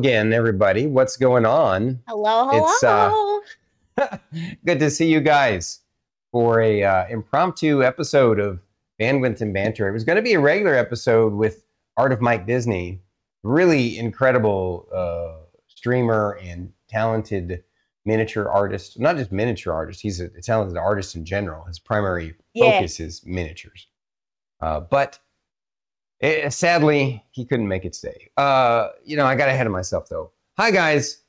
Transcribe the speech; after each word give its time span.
Again, 0.00 0.32
everybody. 0.32 0.86
What's 0.86 1.18
going 1.18 1.44
on? 1.44 2.00
Hello, 2.08 2.48
hello. 2.50 3.40
It's, 3.98 4.08
uh, 4.08 4.16
Good 4.64 4.78
to 4.78 4.90
see 4.90 5.12
you 5.12 5.20
guys 5.20 5.80
for 6.32 6.58
a 6.62 6.82
uh, 6.82 7.06
impromptu 7.10 7.84
episode 7.84 8.40
of 8.40 8.60
Bandwidth 8.98 9.42
and 9.42 9.52
Banter. 9.52 9.90
It 9.90 9.92
was 9.92 10.04
going 10.04 10.16
to 10.16 10.22
be 10.22 10.32
a 10.32 10.40
regular 10.40 10.74
episode 10.74 11.34
with 11.34 11.66
Art 11.98 12.12
of 12.12 12.22
Mike 12.22 12.46
Disney, 12.46 13.02
really 13.42 13.98
incredible 13.98 14.88
uh, 14.90 15.44
streamer 15.66 16.38
and 16.42 16.72
talented 16.88 17.62
miniature 18.06 18.48
artist. 18.48 18.98
Not 18.98 19.18
just 19.18 19.30
miniature 19.32 19.74
artist; 19.74 20.00
he's 20.00 20.18
a, 20.18 20.28
a 20.34 20.40
talented 20.40 20.78
artist 20.78 21.14
in 21.14 21.26
general. 21.26 21.64
His 21.66 21.78
primary 21.78 22.36
Yeah. 22.54 22.70
focus 22.78 23.00
is 23.00 23.20
miniatures, 23.26 23.86
uh, 24.62 24.80
but 24.80 25.18
Eh, 26.22 26.50
sadly, 26.50 27.24
he 27.30 27.46
couldn't 27.46 27.68
make 27.68 27.84
it 27.84 27.94
today. 27.94 28.30
Uh, 28.36 28.88
you 29.04 29.16
know, 29.16 29.24
I 29.24 29.34
got 29.34 29.48
ahead 29.48 29.66
of 29.66 29.72
myself 29.72 30.08
though. 30.08 30.32
Hi 30.58 30.70
guys, 30.70 31.22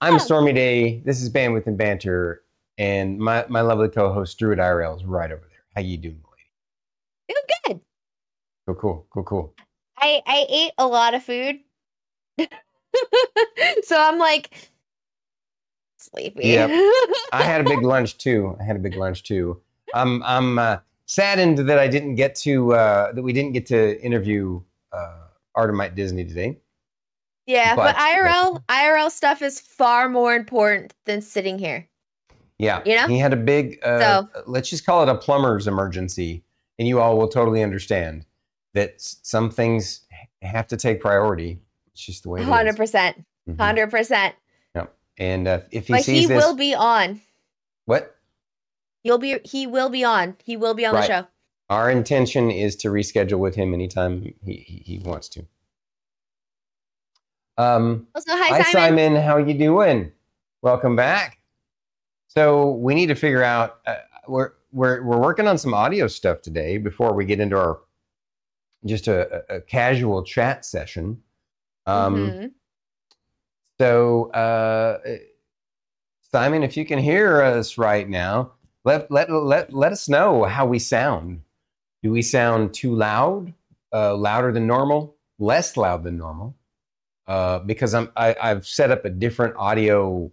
I'm. 0.00 0.20
Stormy 0.20 0.52
Day. 0.52 1.00
This 1.04 1.20
is 1.20 1.28
Bandwidth 1.28 1.66
and 1.66 1.76
Banter, 1.76 2.42
and 2.78 3.18
my, 3.18 3.44
my 3.48 3.60
lovely 3.60 3.88
co-host 3.88 4.38
Druid 4.38 4.60
IRL 4.60 4.96
is 4.96 5.04
right 5.04 5.32
over 5.32 5.42
there. 5.42 5.64
How 5.74 5.80
you 5.80 5.96
doing, 5.96 6.22
lady? 6.30 7.40
Doing 7.40 7.42
good. 7.66 7.80
Cool, 8.66 8.74
cool, 8.76 9.06
cool, 9.10 9.24
cool. 9.24 9.54
I 9.98 10.22
I 10.24 10.46
ate 10.48 10.72
a 10.78 10.86
lot 10.86 11.14
of 11.14 11.24
food, 11.24 11.58
so 13.82 14.00
I'm 14.00 14.18
like 14.18 14.70
sleepy. 15.98 16.50
Yep. 16.50 16.70
I 17.32 17.42
had 17.42 17.62
a 17.62 17.64
big 17.64 17.82
lunch 17.82 18.16
too. 18.16 18.56
I 18.60 18.62
had 18.62 18.76
a 18.76 18.80
big 18.80 18.94
lunch 18.94 19.24
too. 19.24 19.60
I'm 19.92 20.22
I'm 20.22 20.56
uh, 20.56 20.78
saddened 21.14 21.58
that 21.58 21.76
I 21.78 21.88
didn't 21.88 22.14
get 22.14 22.36
to 22.36 22.72
uh, 22.72 23.12
that 23.12 23.22
we 23.22 23.32
didn't 23.32 23.50
get 23.52 23.66
to 23.66 24.00
interview 24.00 24.62
uh, 24.92 25.26
Artemite 25.56 25.96
Disney 25.96 26.24
today. 26.24 26.56
yeah, 27.46 27.74
but, 27.74 27.94
But 27.94 27.96
IRL 27.96 28.62
IRL 28.68 29.10
stuff 29.10 29.42
is 29.42 29.58
far 29.60 30.08
more 30.08 30.36
important 30.36 30.94
than 31.06 31.20
sitting 31.20 31.58
here. 31.58 31.88
Yeah. 32.58 32.80
You 32.86 32.94
know? 32.96 33.06
He 33.08 33.18
had 33.18 33.32
a 33.32 33.36
big, 33.36 33.80
uh, 33.82 34.00
So- 34.00 34.42
let's 34.46 34.70
just 34.70 34.86
call 34.86 35.02
it 35.02 35.08
a 35.08 35.16
plumber's 35.16 35.66
emergency. 35.66 36.44
And 36.78 36.86
you 36.88 36.98
all 37.00 37.18
will 37.18 37.28
totally 37.28 37.62
understand 37.62 38.24
that 38.74 38.94
some 39.00 39.50
things 39.50 40.06
have 40.42 40.66
to 40.68 40.76
take 40.78 41.00
priority. 41.00 41.58
It's 41.92 42.06
just 42.06 42.22
the 42.22 42.30
way. 42.30 42.42
Hundred 42.42 42.76
percent, 42.76 43.22
Mhm. 43.48 43.58
hundred 43.60 43.90
percent. 43.90 44.34
Yep. 44.74 44.94
And 45.18 45.46
uh, 45.48 45.60
if 45.72 45.88
he 45.88 45.92
But 45.94 46.04
sees 46.04 46.20
he 46.20 46.26
this, 46.26 46.42
will 46.42 46.54
be 46.54 46.74
on. 46.74 47.20
what? 47.84 48.16
He'll 49.02 49.18
be. 49.18 49.38
He 49.44 49.66
will 49.66 49.88
be 49.88 50.04
on. 50.04 50.36
He 50.44 50.56
will 50.56 50.74
be 50.74 50.84
on 50.86 50.94
Right. 50.94 51.08
the 51.08 51.22
show. 51.22 51.26
Our 51.70 51.90
intention 51.90 52.50
is 52.50 52.74
to 52.76 52.88
reschedule 52.88 53.38
with 53.38 53.54
him 53.54 53.72
anytime 53.72 54.22
he, 54.22 54.34
he, 54.66 54.82
he 54.84 54.98
wants 54.98 55.28
to. 55.30 55.46
Um, 57.56 58.06
Also, 58.14 58.32
hi, 58.32 58.48
Hi, 58.48 58.62
Simon. 58.72 58.98
Simon. 59.14 59.16
How 59.22 59.36
you 59.36 59.54
doing? 59.54 60.10
Welcome 60.62 60.96
back. 60.96 61.38
So 62.28 62.72
we 62.72 62.94
need 62.94 63.06
to 63.06 63.14
figure 63.14 63.42
out. 63.42 63.80
Uh, 63.86 63.96
we're 64.28 64.52
we're 64.72 65.02
we're 65.02 65.18
working 65.18 65.46
on 65.48 65.58
some 65.58 65.74
audio 65.74 66.06
stuff 66.06 66.42
today 66.42 66.78
before 66.78 67.12
we 67.12 67.24
get 67.24 67.40
into 67.40 67.56
our 67.58 67.80
just 68.86 69.08
a, 69.08 69.44
a, 69.54 69.60
casual 69.60 70.22
chat 70.22 70.64
session. 70.64 71.20
Um, 71.86 72.30
Mhm. 72.30 72.50
So 73.78 74.30
uh, 74.32 74.98
Simon, 76.32 76.62
if 76.62 76.76
you 76.76 76.84
can 76.84 76.98
hear 76.98 77.42
us 77.42 77.78
right 77.78 78.08
now, 78.08 78.52
let 78.84 79.10
let 79.10 79.30
let 79.30 79.72
let 79.72 79.92
us 79.92 80.08
know 80.08 80.44
how 80.44 80.66
we 80.66 80.78
sound. 80.78 81.42
Do 82.02 82.10
we 82.10 82.22
sound 82.22 82.74
too 82.74 82.94
loud? 82.94 83.52
Uh, 83.92 84.16
louder 84.16 84.52
than 84.52 84.66
normal? 84.66 85.16
Less 85.38 85.76
loud 85.76 86.04
than 86.04 86.16
normal? 86.18 86.56
uh, 87.30 87.60
because 87.60 87.94
I'm 87.94 88.10
I, 88.16 88.34
I've 88.42 88.66
set 88.66 88.90
up 88.90 89.04
a 89.04 89.10
different 89.10 89.54
audio 89.56 90.32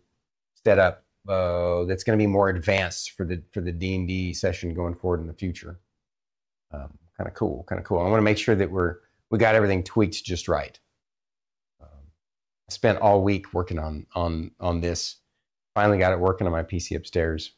setup 0.66 1.04
uh, 1.30 1.84
that's 1.84 2.04
going 2.04 2.18
to 2.18 2.24
be 2.24 2.28
more 2.28 2.50
advanced 2.50 3.12
for 3.12 3.24
the 3.24 3.44
for 3.52 3.62
the 3.62 3.72
D 3.72 3.94
and 3.96 4.08
D 4.08 4.34
session 4.34 4.74
going 4.74 4.96
forward 4.96 5.22
in 5.22 5.28
the 5.28 5.34
future. 5.34 5.80
Um, 6.74 6.98
kind 7.16 7.28
of 7.28 7.36
cool, 7.36 7.66
kind 7.68 7.78
of 7.80 7.86
cool. 7.86 8.00
I 8.00 8.04
want 8.04 8.16
to 8.18 8.24
make 8.24 8.40
sure 8.40 8.56
that 8.56 8.72
we're 8.72 8.98
we 9.30 9.38
got 9.38 9.54
everything 9.54 9.84
tweaked 9.84 10.24
just 10.26 10.48
right. 10.48 10.80
Um, 11.80 11.88
I 12.68 12.74
spent 12.74 12.98
all 12.98 13.22
week 13.24 13.54
working 13.54 13.78
on 13.78 14.08
on 14.16 14.50
on 14.60 14.82
this. 14.82 15.18
Finally 15.76 16.00
got 16.00 16.14
it 16.14 16.20
working 16.20 16.48
on 16.48 16.54
my 16.54 16.64
PC 16.64 16.96
upstairs. 16.98 17.54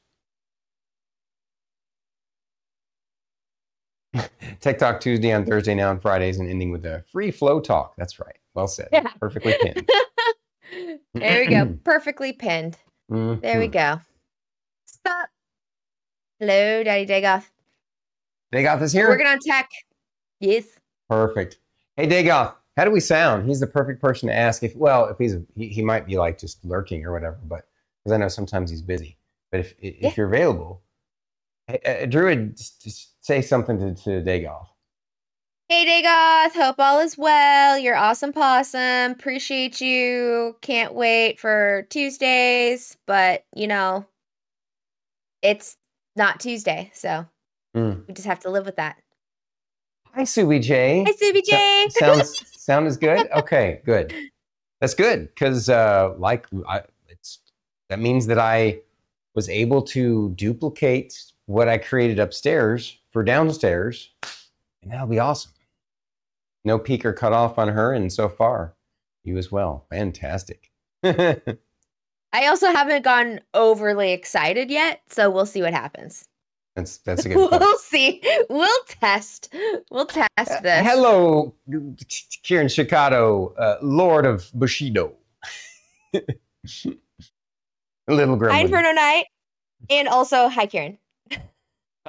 Tech 4.62 4.78
Talk 4.80 5.00
Tuesday 5.00 5.32
on 5.34 5.46
Thursday 5.46 5.76
now 5.76 5.90
on 5.90 6.00
Fridays 6.00 6.40
and 6.40 6.50
ending 6.50 6.72
with 6.72 6.86
a 6.86 7.04
free 7.12 7.32
flow 7.32 7.60
talk. 7.60 7.96
That's 7.98 8.20
right. 8.20 8.36
Well 8.54 8.68
said. 8.68 8.90
Yeah. 8.92 9.12
Perfectly 9.20 9.54
pinned. 9.62 9.90
there 11.14 11.40
we 11.46 11.48
go. 11.48 11.78
Perfectly 11.84 12.34
pinned. 12.34 12.78
There 13.10 13.60
we 13.60 13.68
Mhm. 13.68 13.72
go. 13.72 14.02
Stop. 14.86 15.30
Hello, 16.40 16.84
Daddy 16.84 17.06
Dagoth. 17.06 17.50
They 18.52 18.64
got 18.64 18.80
this 18.80 18.92
here. 18.92 19.08
Working 19.08 19.28
on 19.28 19.40
tech. 19.40 19.70
Yes. 20.40 20.66
Perfect. 21.10 21.60
Hey, 21.96 22.08
Dagoth, 22.08 22.54
how 22.78 22.86
do 22.86 22.92
we 22.92 23.00
sound? 23.00 23.48
He's 23.48 23.60
the 23.60 23.68
perfect 23.68 24.02
person 24.02 24.28
to 24.30 24.36
ask. 24.36 24.64
If 24.64 24.76
well, 24.76 25.06
if 25.10 25.18
he's 25.18 25.36
he, 25.56 25.68
he 25.68 25.84
might 25.84 26.08
be 26.08 26.18
like 26.18 26.40
just 26.40 26.64
lurking 26.66 27.06
or 27.06 27.12
whatever, 27.12 27.38
but 27.46 27.68
because 28.04 28.14
I 28.14 28.18
know 28.18 28.28
sometimes 28.28 28.70
he's 28.72 28.82
busy. 28.82 29.18
But 29.52 29.60
if 29.60 29.74
if 29.80 30.02
Yeah. 30.02 30.14
you're 30.18 30.28
available, 30.28 30.82
hey, 31.70 32.02
uh, 32.04 32.06
Druid, 32.06 32.60
say 33.22 33.42
something 33.42 33.78
to 33.80 33.94
to 34.04 34.10
Dagoth. 34.22 34.68
Hey, 35.70 35.86
Dagoth. 35.86 36.54
Hope 36.54 36.78
all 36.80 37.00
is 37.00 37.16
well. 37.18 37.78
You're 37.78 37.96
awesome, 37.96 38.34
possum. 38.34 39.12
Appreciate 39.12 39.80
you. 39.80 40.56
Can't 40.62 40.96
wait 40.96 41.40
for 41.40 41.86
Tuesdays, 41.92 42.98
but 43.06 43.46
you 43.56 43.68
know, 43.68 44.06
it's 45.44 45.78
not 46.16 46.40
Tuesday, 46.40 46.92
so 46.94 47.26
Mm. 47.76 48.08
we 48.08 48.16
just 48.16 48.26
have 48.28 48.40
to 48.40 48.50
live 48.50 48.66
with 48.66 48.78
that. 48.78 48.98
Hi, 50.16 50.24
Subi 50.24 50.60
J. 50.60 51.04
Hi, 51.06 51.12
Subi 51.12 51.46
J. 51.46 51.88
sounds 51.90 52.44
sound 52.60 52.88
is 52.88 52.98
good. 52.98 53.30
Okay, 53.32 53.82
good. 53.86 54.12
That's 54.82 54.96
good 54.96 55.28
because 55.28 55.70
uh, 55.70 56.16
like 56.18 56.48
I, 56.68 56.82
it's 57.10 57.40
that 57.90 58.00
means 58.00 58.26
that 58.26 58.40
I 58.40 58.80
was 59.36 59.50
able 59.50 59.84
to 59.84 60.30
duplicate 60.32 61.14
what 61.50 61.68
I 61.68 61.80
created 61.80 62.20
upstairs 62.20 62.96
for 63.12 63.24
downstairs, 63.24 64.12
and 64.84 64.92
that'll 64.92 65.08
be 65.08 65.18
awesome. 65.18 65.52
No 66.64 66.78
peak 66.78 67.04
or 67.06 67.12
cut 67.14 67.34
off 67.34 67.58
on 67.58 67.70
her, 67.70 67.92
and 67.92 68.14
so 68.14 68.30
far, 68.30 68.76
you 69.24 69.36
as 69.38 69.52
well. 69.52 69.88
Fantastic. 69.90 70.70
I 71.04 71.42
also 72.46 72.68
haven't 72.68 73.04
gone 73.04 73.40
overly 73.56 74.12
excited 74.12 74.70
yet, 74.70 75.02
so 75.08 75.32
we'll 75.32 75.48
see 75.48 75.64
what 75.64 75.74
happens. 75.74 76.24
that's 76.76 77.00
a 77.08 77.16
good 77.30 77.50
point. 77.50 77.62
we'll 77.62 77.78
see. 77.80 78.22
We'll 78.48 78.84
test. 78.88 79.52
We'll 79.90 80.06
test 80.06 80.30
Uh, 80.38 80.60
this. 80.62 80.86
Hello, 80.86 81.56
Kieran 82.44 82.68
Shikado, 82.68 83.56
uh, 83.58 83.78
Lord 83.82 84.28
of 84.28 84.52
Bushido. 84.54 85.14
Little 86.14 86.28
gremlin. 88.38 88.52
Hi, 88.52 88.62
Inferno 88.62 88.92
Knight. 88.92 89.26
And 89.90 90.08
also, 90.08 90.48
hi, 90.48 90.68
Kieran. 90.68 91.00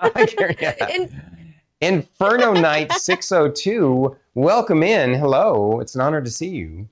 In- 0.94 1.22
Inferno 1.80 2.52
Knight 2.52 2.92
602, 2.92 4.16
welcome 4.34 4.82
in. 4.82 5.14
Hello. 5.14 5.80
It's 5.80 5.94
an 5.94 6.00
honor 6.00 6.20
to 6.20 6.30
see 6.30 6.48
you. 6.48 6.88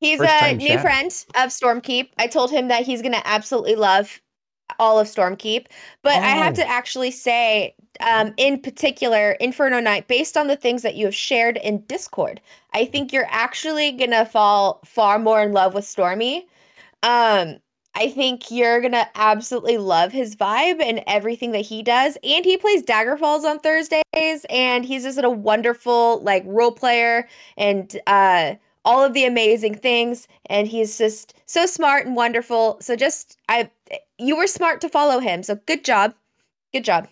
He's 0.00 0.18
First 0.18 0.32
a 0.42 0.54
new 0.54 0.68
chatting. 0.68 0.82
friend 0.82 1.06
of 1.36 1.50
Stormkeep. 1.50 2.10
I 2.18 2.26
told 2.26 2.50
him 2.50 2.68
that 2.68 2.84
he's 2.84 3.02
going 3.02 3.14
to 3.14 3.26
absolutely 3.26 3.74
love 3.74 4.20
all 4.78 4.98
of 4.98 5.06
Stormkeep. 5.08 5.66
But 6.02 6.14
I 6.14 6.28
have 6.30 6.52
Oh. 6.54 6.56
to 6.56 6.68
actually 6.68 7.10
say, 7.10 7.74
um, 8.00 8.32
in 8.36 8.60
particular, 8.60 9.32
Inferno 9.32 9.80
Knight, 9.80 10.06
based 10.08 10.36
on 10.36 10.46
the 10.46 10.56
things 10.56 10.82
that 10.82 10.94
you 10.94 11.06
have 11.06 11.14
shared 11.14 11.56
in 11.58 11.80
Discord, 11.86 12.40
I 12.72 12.84
think 12.84 13.12
you're 13.12 13.28
actually 13.30 13.92
going 13.92 14.10
to 14.10 14.24
fall 14.24 14.80
far 14.84 15.18
more 15.18 15.42
in 15.42 15.52
love 15.52 15.74
with 15.74 15.84
Stormy. 15.84 16.46
Um, 17.02 17.58
I 17.96 18.08
think 18.10 18.50
you're 18.50 18.80
to 18.80 19.06
absolutely 19.14 19.78
love 19.78 20.12
his 20.12 20.34
vibe 20.34 20.82
and 20.82 21.02
everything 21.06 21.52
that 21.52 21.60
he 21.60 21.82
does. 21.82 22.18
And 22.24 22.44
he 22.44 22.56
plays 22.56 22.82
Daggerfalls 22.82 23.44
on 23.44 23.60
Thursdays, 23.60 24.46
and 24.50 24.84
he's 24.84 25.04
just 25.04 25.22
a 25.22 25.30
wonderful, 25.30 26.20
like, 26.22 26.42
role 26.46 26.72
player 26.72 27.28
and, 27.56 27.98
uh, 28.06 28.54
all 28.86 29.02
of 29.02 29.14
the 29.14 29.24
amazing 29.24 29.74
things 29.74 30.28
and 30.50 30.68
he's 30.68 30.98
just 30.98 31.32
so 31.46 31.64
smart 31.64 32.04
and 32.04 32.16
wonderful 32.16 32.76
so 32.82 32.94
just 32.94 33.38
i 33.48 33.70
you 34.18 34.36
were 34.36 34.46
smart 34.46 34.78
to 34.82 34.90
follow 34.90 35.20
him 35.20 35.42
so 35.42 35.54
good 35.64 35.82
job 35.82 36.12
good 36.74 36.84
job 36.84 37.08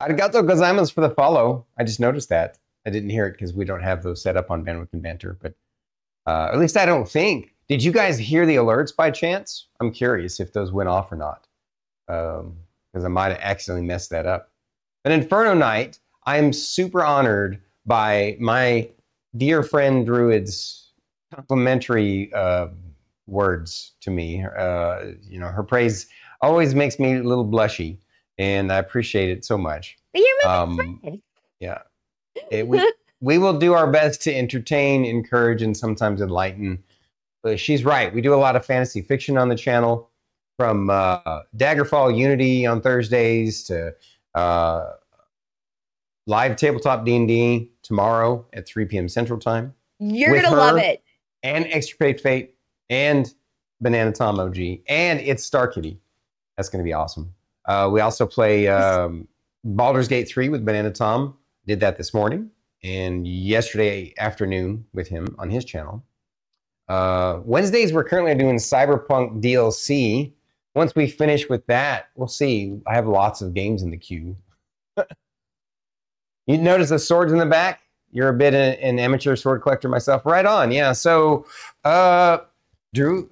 Arigato 0.00 0.42
gozaimasu 0.44 0.92
for 0.92 1.00
the 1.00 1.10
follow. 1.10 1.66
I 1.76 1.84
just 1.84 2.00
noticed 2.00 2.28
that. 2.28 2.58
I 2.86 2.90
didn't 2.90 3.10
hear 3.10 3.26
it 3.26 3.32
because 3.32 3.52
we 3.52 3.64
don't 3.64 3.82
have 3.82 4.02
those 4.02 4.22
set 4.22 4.36
up 4.36 4.50
on 4.50 4.64
Bandwidth 4.64 4.92
and 4.92 5.02
Banter, 5.02 5.36
but 5.40 5.54
uh, 6.26 6.50
at 6.52 6.58
least 6.58 6.76
I 6.76 6.86
don't 6.86 7.08
think. 7.08 7.54
Did 7.68 7.82
you 7.82 7.92
guys 7.92 8.18
hear 8.18 8.46
the 8.46 8.56
alerts 8.56 8.94
by 8.94 9.10
chance? 9.10 9.66
I'm 9.80 9.90
curious 9.92 10.40
if 10.40 10.52
those 10.52 10.72
went 10.72 10.88
off 10.88 11.12
or 11.12 11.16
not. 11.16 11.46
Because 12.06 13.04
I 13.04 13.08
might 13.08 13.28
have 13.28 13.40
accidentally 13.42 13.86
messed 13.86 14.10
that 14.10 14.24
up. 14.26 14.50
But 15.04 15.12
Inferno 15.12 15.52
Knight, 15.54 15.98
I'm 16.24 16.52
super 16.52 17.04
honored 17.04 17.60
by 17.84 18.36
my 18.40 18.88
dear 19.36 19.62
friend 19.62 20.06
Druid's 20.06 20.92
complimentary 21.34 22.32
uh, 22.32 22.68
words 23.26 23.92
to 24.00 24.10
me. 24.10 24.44
Uh, 24.44 25.12
you 25.28 25.38
know, 25.38 25.48
her 25.48 25.62
praise 25.62 26.06
always 26.40 26.74
makes 26.74 26.98
me 26.98 27.16
a 27.16 27.22
little 27.22 27.46
blushy, 27.46 27.98
and 28.38 28.72
I 28.72 28.78
appreciate 28.78 29.28
it 29.28 29.44
so 29.44 29.58
much. 29.58 29.98
But 30.14 30.20
you're 30.22 30.46
my 30.48 30.56
Um, 30.58 30.76
friend. 30.76 31.22
Yeah, 31.60 31.82
It- 32.50 32.66
we 32.66 32.90
we 33.20 33.36
will 33.36 33.58
do 33.58 33.74
our 33.74 33.90
best 33.90 34.22
to 34.22 34.34
entertain, 34.34 35.04
encourage, 35.04 35.60
and 35.60 35.76
sometimes 35.76 36.22
enlighten. 36.22 36.82
She's 37.56 37.84
right. 37.84 38.12
We 38.12 38.20
do 38.20 38.34
a 38.34 38.36
lot 38.36 38.56
of 38.56 38.64
fantasy 38.64 39.02
fiction 39.02 39.38
on 39.38 39.48
the 39.48 39.56
channel, 39.56 40.10
from 40.58 40.90
uh, 40.90 41.42
Daggerfall 41.56 42.18
Unity 42.18 42.66
on 42.66 42.82
Thursdays 42.82 43.62
to 43.64 43.94
uh, 44.34 44.90
live 46.26 46.56
tabletop 46.56 47.04
D 47.04 47.16
and 47.16 47.28
D 47.28 47.70
tomorrow 47.82 48.44
at 48.52 48.66
3 48.66 48.84
p.m. 48.86 49.08
Central 49.08 49.38
Time 49.38 49.72
You're 50.00 50.42
gonna 50.42 50.56
love 50.56 50.76
it. 50.76 51.02
and 51.44 51.64
Extra 51.66 51.76
Extirpate 51.76 52.20
Fate 52.20 52.54
and 52.90 53.32
Banana 53.80 54.12
Tom 54.12 54.40
OG 54.40 54.58
and 54.88 55.20
it's 55.20 55.44
Star 55.44 55.68
Kitty. 55.68 56.00
That's 56.56 56.68
going 56.68 56.82
to 56.82 56.84
be 56.84 56.92
awesome. 56.92 57.32
Uh, 57.66 57.88
we 57.92 58.00
also 58.00 58.26
play 58.26 58.66
um, 58.66 59.28
Baldur's 59.62 60.08
Gate 60.08 60.28
3 60.28 60.48
with 60.48 60.64
Banana 60.64 60.90
Tom. 60.90 61.36
Did 61.68 61.78
that 61.80 61.96
this 61.96 62.12
morning 62.12 62.50
and 62.82 63.28
yesterday 63.28 64.12
afternoon 64.18 64.84
with 64.92 65.06
him 65.06 65.36
on 65.38 65.50
his 65.50 65.64
channel. 65.64 66.02
Uh, 66.88 67.40
Wednesdays, 67.44 67.92
we're 67.92 68.04
currently 68.04 68.34
doing 68.34 68.56
Cyberpunk 68.56 69.42
DLC. 69.42 70.32
Once 70.74 70.94
we 70.94 71.06
finish 71.08 71.48
with 71.48 71.66
that, 71.66 72.08
we'll 72.14 72.28
see. 72.28 72.80
I 72.86 72.94
have 72.94 73.06
lots 73.06 73.42
of 73.42 73.52
games 73.54 73.82
in 73.82 73.90
the 73.90 73.96
queue. 73.96 74.36
you 76.46 76.58
notice 76.58 76.90
the 76.90 76.98
swords 76.98 77.32
in 77.32 77.38
the 77.38 77.46
back? 77.46 77.80
You're 78.10 78.30
a 78.30 78.34
bit 78.34 78.54
an, 78.54 78.74
an 78.80 78.98
amateur 78.98 79.36
sword 79.36 79.62
collector 79.62 79.88
myself. 79.88 80.24
Right 80.24 80.46
on. 80.46 80.72
Yeah. 80.72 80.92
So, 80.92 81.46
uh, 81.84 82.38
Drew, 82.94 83.30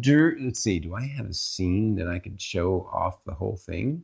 Drew, 0.00 0.36
let's 0.40 0.60
see. 0.60 0.80
Do 0.80 0.94
I 0.94 1.02
have 1.06 1.26
a 1.26 1.34
scene 1.34 1.94
that 1.96 2.08
I 2.08 2.18
could 2.18 2.40
show 2.40 2.88
off 2.92 3.22
the 3.24 3.34
whole 3.34 3.56
thing? 3.56 4.02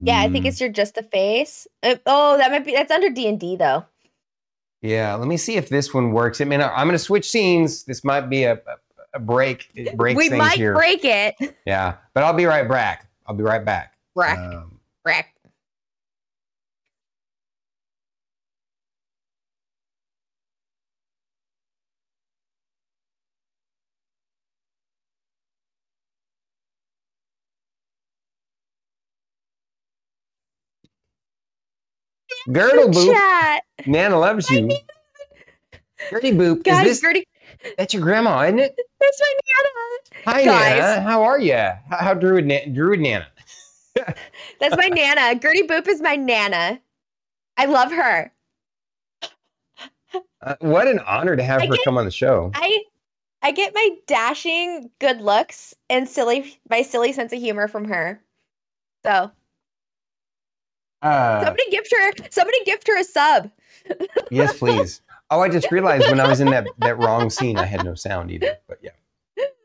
Yeah, 0.00 0.20
I 0.20 0.28
think 0.28 0.44
Mm, 0.44 0.48
it's 0.48 0.60
your 0.60 0.68
just 0.68 0.98
a 0.98 1.02
face. 1.02 1.66
Uh, 1.82 1.96
oh, 2.06 2.36
that 2.36 2.50
might 2.50 2.66
be 2.66 2.72
that's 2.72 2.90
under 2.90 3.08
D 3.08 3.28
and 3.28 3.40
D 3.40 3.56
though. 3.56 3.84
Yeah. 4.86 5.14
Let 5.14 5.28
me 5.28 5.36
see 5.36 5.56
if 5.56 5.68
this 5.68 5.92
one 5.92 6.12
works. 6.12 6.40
I 6.40 6.44
mean, 6.44 6.62
I'm 6.62 6.86
going 6.86 6.92
to 6.92 6.98
switch 6.98 7.28
scenes. 7.28 7.84
This 7.84 8.04
might 8.04 8.22
be 8.30 8.44
a, 8.44 8.60
a, 9.14 9.18
break. 9.20 9.68
It 9.74 9.96
breaks 9.98 10.16
we 10.18 10.30
might 10.30 10.56
here. 10.56 10.74
break 10.74 11.04
it. 11.04 11.34
Yeah. 11.66 11.94
But 12.14 12.22
I'll 12.24 12.32
be 12.34 12.44
right 12.44 12.68
back. 12.68 13.08
I'll 13.26 13.34
be 13.34 13.42
right 13.42 13.64
back. 13.64 13.94
Break, 14.14 14.38
Um, 14.38 14.78
break. 15.04 15.26
Gertie 32.52 32.78
Boop. 32.88 33.12
Chat, 33.12 33.62
Nana 33.86 34.18
loves 34.18 34.48
you. 34.50 34.70
Gertie 36.10 36.32
Boop. 36.32 36.62
guys. 36.64 36.86
is 36.86 36.92
this, 36.92 37.00
Gertie, 37.00 37.26
that's 37.76 37.92
your 37.94 38.02
grandma, 38.02 38.42
isn't 38.44 38.58
it? 38.58 38.76
that's 39.00 39.20
my 39.20 39.34
nana. 39.46 40.24
Hi, 40.38 40.44
Guys. 40.44 40.80
Nana. 40.80 41.00
How 41.02 41.22
are 41.22 41.38
you? 41.40 41.54
How, 41.54 41.96
how 41.98 42.14
Druid, 42.14 42.46
Na- 42.46 42.72
Druid 42.72 43.00
Nana? 43.00 43.26
That's 44.60 44.76
my 44.76 44.88
nana. 44.88 45.38
Gertie 45.40 45.62
Boop 45.66 45.88
is 45.88 46.02
my 46.02 46.16
nana. 46.16 46.78
I 47.56 47.64
love 47.64 47.90
her. 47.90 48.30
Uh, 50.42 50.54
what 50.60 50.86
an 50.86 50.98
honor 51.00 51.34
to 51.36 51.42
have 51.42 51.62
I 51.62 51.66
her 51.66 51.72
get- 51.76 51.84
come 51.84 51.96
on 51.96 52.04
the 52.04 52.10
show. 52.10 52.50
I 52.54 52.84
I 53.42 53.52
get 53.52 53.74
my 53.74 53.90
dashing 54.06 54.90
good 54.98 55.20
looks 55.22 55.74
and 55.88 56.06
silly 56.08 56.58
my 56.68 56.82
silly 56.82 57.12
sense 57.12 57.32
of 57.32 57.38
humor 57.38 57.68
from 57.68 57.86
her. 57.86 58.20
So 59.04 59.30
Uh, 61.02 61.44
somebody 61.44 61.70
gift 61.70 61.92
her 61.92 62.12
somebody 62.30 62.58
gift 62.64 62.86
her 62.88 62.98
a 62.98 63.04
sub. 63.04 63.50
yes, 64.30 64.58
please. 64.58 65.02
Oh, 65.30 65.40
I 65.40 65.48
just 65.48 65.70
realized 65.72 66.08
when 66.08 66.20
I 66.20 66.28
was 66.28 66.40
in 66.40 66.50
that, 66.50 66.66
that 66.78 66.98
wrong 66.98 67.30
scene, 67.30 67.58
I 67.58 67.64
had 67.66 67.84
no 67.84 67.94
sound 67.94 68.30
either. 68.30 68.56
But 68.68 68.78
yeah. 68.82 68.90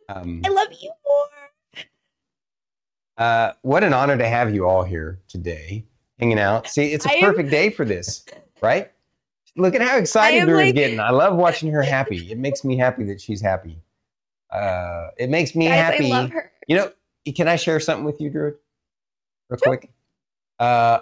Um, 0.09 0.41
I 0.45 0.49
love 0.49 0.67
you 0.81 0.91
more. 1.05 1.83
uh, 3.17 3.53
what 3.61 3.83
an 3.83 3.93
honor 3.93 4.17
to 4.17 4.27
have 4.27 4.53
you 4.53 4.67
all 4.67 4.83
here 4.83 5.19
today, 5.27 5.85
hanging 6.19 6.39
out. 6.39 6.67
See, 6.67 6.91
it's 6.93 7.05
a 7.05 7.11
I 7.11 7.13
am- 7.13 7.21
perfect 7.21 7.49
day 7.51 7.69
for 7.69 7.85
this, 7.85 8.25
right? 8.61 8.91
Look 9.55 9.75
at 9.75 9.81
how 9.81 9.97
excited 9.97 10.39
am 10.41 10.47
Druid's 10.47 10.67
like- 10.69 10.75
getting. 10.75 10.99
I 10.99 11.11
love 11.11 11.35
watching 11.35 11.71
her 11.71 11.81
happy. 11.83 12.31
It 12.31 12.37
makes 12.37 12.63
me 12.63 12.77
happy 12.77 13.03
that 13.05 13.21
she's 13.21 13.41
happy. 13.41 13.77
Uh, 14.49 15.09
it 15.17 15.29
makes 15.29 15.55
me 15.55 15.67
Guys, 15.67 15.75
happy. 15.79 16.11
I 16.11 16.21
love 16.21 16.31
her. 16.31 16.51
You 16.67 16.77
know, 16.77 16.91
can 17.35 17.47
I 17.47 17.55
share 17.55 17.79
something 17.79 18.03
with 18.05 18.19
you, 18.19 18.29
Druid? 18.29 18.55
Real 19.49 19.59
quick. 19.59 19.91
Uh, 20.59 20.99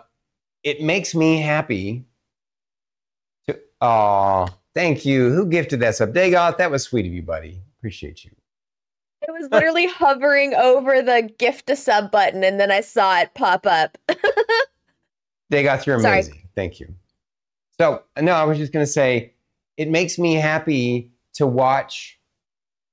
it 0.64 0.82
makes 0.82 1.16
me 1.16 1.42
happy 1.42 2.06
to. 3.48 3.60
Oh, 3.82 4.48
thank 4.74 5.06
you. 5.06 5.30
Who 5.30 5.46
gifted 5.46 5.80
that 5.82 5.96
sub? 5.96 6.14
Dagoth, 6.14 6.58
that 6.58 6.72
was 6.72 6.84
sweet 6.84 7.06
of 7.06 7.14
you, 7.14 7.22
buddy. 7.22 7.62
Appreciate 7.80 8.26
you. 8.26 8.32
It 9.22 9.32
was 9.32 9.50
literally 9.52 9.88
hovering 9.92 10.54
over 10.54 11.02
the 11.02 11.30
gift 11.38 11.70
a 11.70 11.76
sub 11.76 12.12
button 12.12 12.44
and 12.44 12.60
then 12.60 12.72
I 12.72 12.82
saw 12.82 13.20
it 13.20 13.34
pop 13.34 13.66
up. 13.66 13.98
Dagoth, 15.52 15.86
you're 15.86 16.00
Sorry. 16.00 16.14
amazing. 16.14 16.48
Thank 16.56 16.80
you. 16.80 16.94
So, 17.80 18.04
no, 18.22 18.34
I 18.34 18.44
was 18.44 18.58
just 18.58 18.74
going 18.74 18.86
to 18.86 18.92
say, 18.92 19.34
it 19.78 19.90
makes 19.90 20.20
me 20.20 20.34
happy 20.34 21.12
to 21.36 21.48
watch 21.48 22.20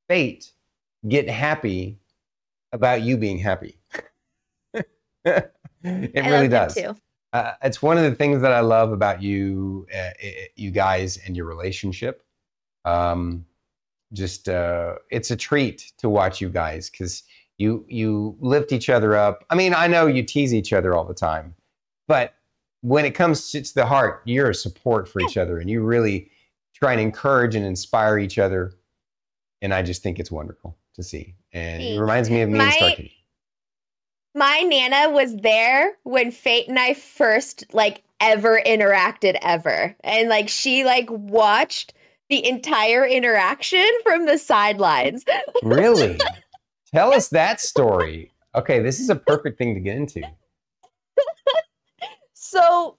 Fate 0.09 0.53
get 1.09 1.29
happy 1.29 1.99
about 2.73 3.03
you 3.03 3.17
being 3.17 3.39
happy. 3.39 3.79
it 5.25 5.53
I 5.85 6.29
really 6.29 6.49
does. 6.49 6.75
too. 6.75 6.97
Uh, 7.37 7.55
it's 7.63 7.83
one 7.83 7.99
of 7.99 8.05
the 8.05 8.15
things 8.15 8.41
that 8.41 8.53
I 8.53 8.61
love 8.61 8.93
about 8.93 9.23
you, 9.23 9.87
uh, 9.95 10.11
you 10.55 10.71
guys, 10.71 11.19
and 11.19 11.37
your 11.37 11.45
relationship. 11.45 12.25
Um, 12.87 13.45
just 14.13 14.49
uh, 14.49 14.95
it's 15.11 15.31
a 15.31 15.37
treat 15.37 15.93
to 15.99 16.09
watch 16.09 16.41
you 16.41 16.49
guys 16.49 16.89
because 16.89 17.25
you 17.59 17.85
you 17.89 18.37
lift 18.41 18.73
each 18.73 18.89
other 18.89 19.15
up. 19.15 19.45
I 19.51 19.55
mean, 19.55 19.75
I 19.75 19.87
know 19.87 20.07
you 20.07 20.23
tease 20.23 20.55
each 20.55 20.73
other 20.73 20.95
all 20.95 21.05
the 21.05 21.15
time, 21.15 21.55
but 22.09 22.35
when 22.81 23.05
it 23.05 23.11
comes 23.15 23.51
to 23.51 23.75
the 23.75 23.85
heart, 23.85 24.23
you're 24.25 24.51
a 24.51 24.55
support 24.55 25.07
for 25.07 25.21
each 25.21 25.37
other, 25.37 25.59
and 25.59 25.69
you 25.69 25.83
really 25.83 26.31
try 26.75 26.93
and 26.93 27.01
encourage 27.01 27.55
and 27.55 27.67
inspire 27.67 28.19
each 28.19 28.39
other. 28.39 28.73
And 29.61 29.75
I 29.75 29.83
just 29.83 30.03
think 30.03 30.19
it's 30.19 30.31
wonderful 30.31 30.79
to 30.95 31.03
see, 31.03 31.35
and 31.53 31.83
it 31.83 32.01
reminds 32.01 32.31
me 32.31 32.41
of 32.41 32.49
me 32.49 32.61
and 32.61 32.73
Star 32.73 32.91
Kitty. 32.91 33.16
My 34.37 34.61
Nana 34.61 35.11
was 35.11 35.35
there 35.37 35.97
when 36.03 36.31
Fate 36.31 36.69
and 36.69 36.79
I 36.79 36.93
first 36.93 37.65
like 37.73 38.03
ever 38.21 38.61
interacted 38.67 39.39
ever. 39.41 39.97
And 40.05 40.29
like 40.29 40.51
she 40.51 40.85
like 40.85 41.09
watched 41.11 41.95
the 42.29 42.47
entire 42.47 43.07
interaction 43.07 43.87
from 44.03 44.27
the 44.27 44.39
sidelines. 44.39 45.25
Really? 45.63 46.21
Tell 46.95 47.15
us 47.15 47.29
that 47.31 47.61
story. 47.61 48.31
Okay, 48.55 48.81
this 48.81 49.01
is 49.01 49.09
a 49.09 49.17
perfect 49.17 49.57
thing 49.57 49.75
to 49.75 49.81
get 49.81 49.97
into. 49.97 50.23
So, 52.35 52.97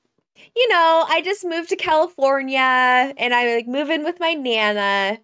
you 0.56 0.70
know, 0.70 1.06
I 1.08 1.22
just 1.24 1.46
moved 1.46 1.70
to 1.70 1.76
California 1.76 2.58
and 2.60 3.34
I 3.34 3.56
like 3.56 3.68
move 3.68 3.92
in 3.92 4.04
with 4.04 4.20
my 4.20 4.34
Nana. 4.34 5.20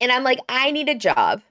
And 0.00 0.12
I'm 0.12 0.22
like, 0.22 0.38
I 0.48 0.70
need 0.70 0.88
a 0.88 0.94
job. 0.94 1.42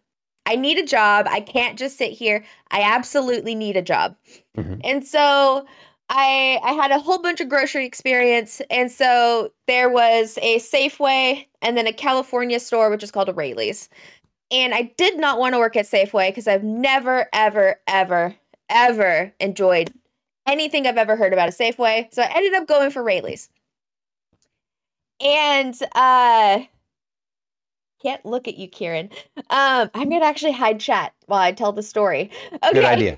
I 0.45 0.55
need 0.55 0.77
a 0.77 0.85
job. 0.85 1.27
I 1.29 1.41
can't 1.41 1.77
just 1.77 1.97
sit 1.97 2.11
here. 2.11 2.43
I 2.71 2.81
absolutely 2.81 3.55
need 3.55 3.77
a 3.77 3.81
job. 3.81 4.15
Mhm. 4.57 4.81
And 4.83 5.05
so 5.05 5.65
I 6.09 6.59
I 6.63 6.73
had 6.73 6.91
a 6.91 6.99
whole 6.99 7.19
bunch 7.19 7.39
of 7.41 7.49
grocery 7.49 7.85
experience. 7.85 8.61
And 8.69 8.91
so 8.91 9.51
there 9.67 9.89
was 9.89 10.37
a 10.41 10.57
Safeway 10.59 11.47
and 11.61 11.77
then 11.77 11.87
a 11.87 11.93
California 11.93 12.59
store, 12.59 12.89
which 12.89 13.03
is 13.03 13.11
called 13.11 13.29
a 13.29 13.33
Raley's. 13.33 13.89
And 14.51 14.73
I 14.73 14.83
did 14.97 15.17
not 15.17 15.39
want 15.39 15.53
to 15.55 15.59
work 15.59 15.75
at 15.77 15.85
Safeway 15.85 16.29
because 16.29 16.47
I've 16.47 16.63
never, 16.63 17.27
ever, 17.33 17.79
ever, 17.87 18.35
ever 18.69 19.33
enjoyed 19.39 19.93
anything 20.45 20.87
I've 20.87 20.97
ever 20.97 21.15
heard 21.15 21.33
about 21.33 21.49
a 21.49 21.51
Safeway. 21.51 22.13
So 22.13 22.21
I 22.23 22.31
ended 22.35 22.53
up 22.55 22.67
going 22.67 22.91
for 22.91 23.03
Raley's. 23.03 23.49
And 25.21 25.77
uh 25.95 26.63
can't 28.01 28.25
look 28.25 28.47
at 28.47 28.57
you, 28.57 28.67
Kieran. 28.67 29.09
Um, 29.49 29.89
I'm 29.93 30.09
gonna 30.09 30.25
actually 30.25 30.51
hide 30.53 30.79
chat 30.79 31.13
while 31.27 31.39
I 31.39 31.51
tell 31.51 31.71
the 31.71 31.83
story. 31.83 32.31
Okay. 32.53 32.73
Good 32.73 32.85
idea. 32.85 33.17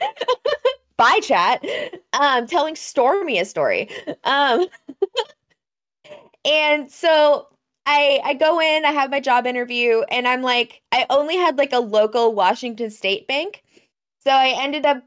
Bye, 0.96 1.20
chat. 1.22 1.64
Um, 2.18 2.46
telling 2.46 2.74
Stormy 2.74 3.38
a 3.38 3.44
story. 3.44 3.88
Um, 4.24 4.66
and 6.44 6.90
so 6.90 7.48
I 7.84 8.20
I 8.24 8.34
go 8.34 8.60
in, 8.60 8.84
I 8.84 8.92
have 8.92 9.10
my 9.10 9.20
job 9.20 9.46
interview, 9.46 10.02
and 10.10 10.26
I'm 10.26 10.42
like, 10.42 10.82
I 10.92 11.06
only 11.10 11.36
had 11.36 11.58
like 11.58 11.72
a 11.72 11.80
local 11.80 12.34
Washington 12.34 12.90
State 12.90 13.26
bank, 13.26 13.62
so 14.18 14.30
I 14.30 14.54
ended 14.58 14.86
up 14.86 15.02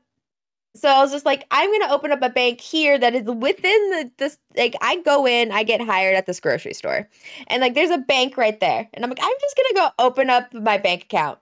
so 0.79 0.89
I 0.89 0.99
was 1.01 1.11
just 1.11 1.25
like, 1.25 1.45
I'm 1.51 1.71
gonna 1.71 1.93
open 1.93 2.11
up 2.11 2.21
a 2.21 2.29
bank 2.29 2.61
here 2.61 2.97
that 2.97 3.13
is 3.15 3.23
within 3.25 3.89
the 3.91 4.11
this 4.17 4.37
like 4.55 4.75
I 4.81 5.01
go 5.01 5.27
in, 5.27 5.51
I 5.51 5.63
get 5.63 5.81
hired 5.81 6.15
at 6.15 6.25
this 6.25 6.39
grocery 6.39 6.73
store. 6.73 7.07
And 7.47 7.61
like 7.61 7.73
there's 7.75 7.89
a 7.89 7.97
bank 7.97 8.37
right 8.37 8.59
there. 8.59 8.87
And 8.93 9.03
I'm 9.03 9.09
like, 9.09 9.19
I'm 9.21 9.33
just 9.41 9.57
gonna 9.57 9.87
go 9.87 10.05
open 10.05 10.29
up 10.29 10.53
my 10.53 10.77
bank 10.77 11.03
account. 11.03 11.39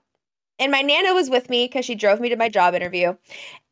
And 0.58 0.72
my 0.72 0.82
nana 0.82 1.14
was 1.14 1.30
with 1.30 1.48
me 1.48 1.66
because 1.66 1.84
she 1.84 1.94
drove 1.94 2.20
me 2.20 2.28
to 2.28 2.36
my 2.36 2.48
job 2.48 2.74
interview. 2.74 3.16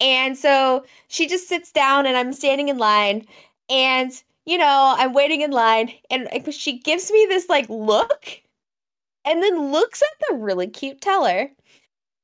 And 0.01 0.39
so 0.39 0.85
she 1.09 1.27
just 1.27 1.49
sits 1.49 1.73
down 1.73 2.07
and 2.07 2.17
I'm 2.17 2.33
standing 2.33 2.69
in 2.69 2.79
line 2.79 3.27
and 3.69 4.13
you 4.45 4.59
know, 4.59 4.95
I'm 4.97 5.13
waiting 5.13 5.41
in 5.41 5.51
line 5.51 5.93
and 6.11 6.29
she 6.55 6.79
gives 6.79 7.11
me 7.11 7.27
this 7.29 7.49
like 7.49 7.67
look 7.69 8.41
and 9.25 9.43
then 9.43 9.73
looks 9.73 10.03
at 10.03 10.29
the 10.29 10.37
really 10.37 10.69
cute 10.69 11.01
teller. 11.01 11.51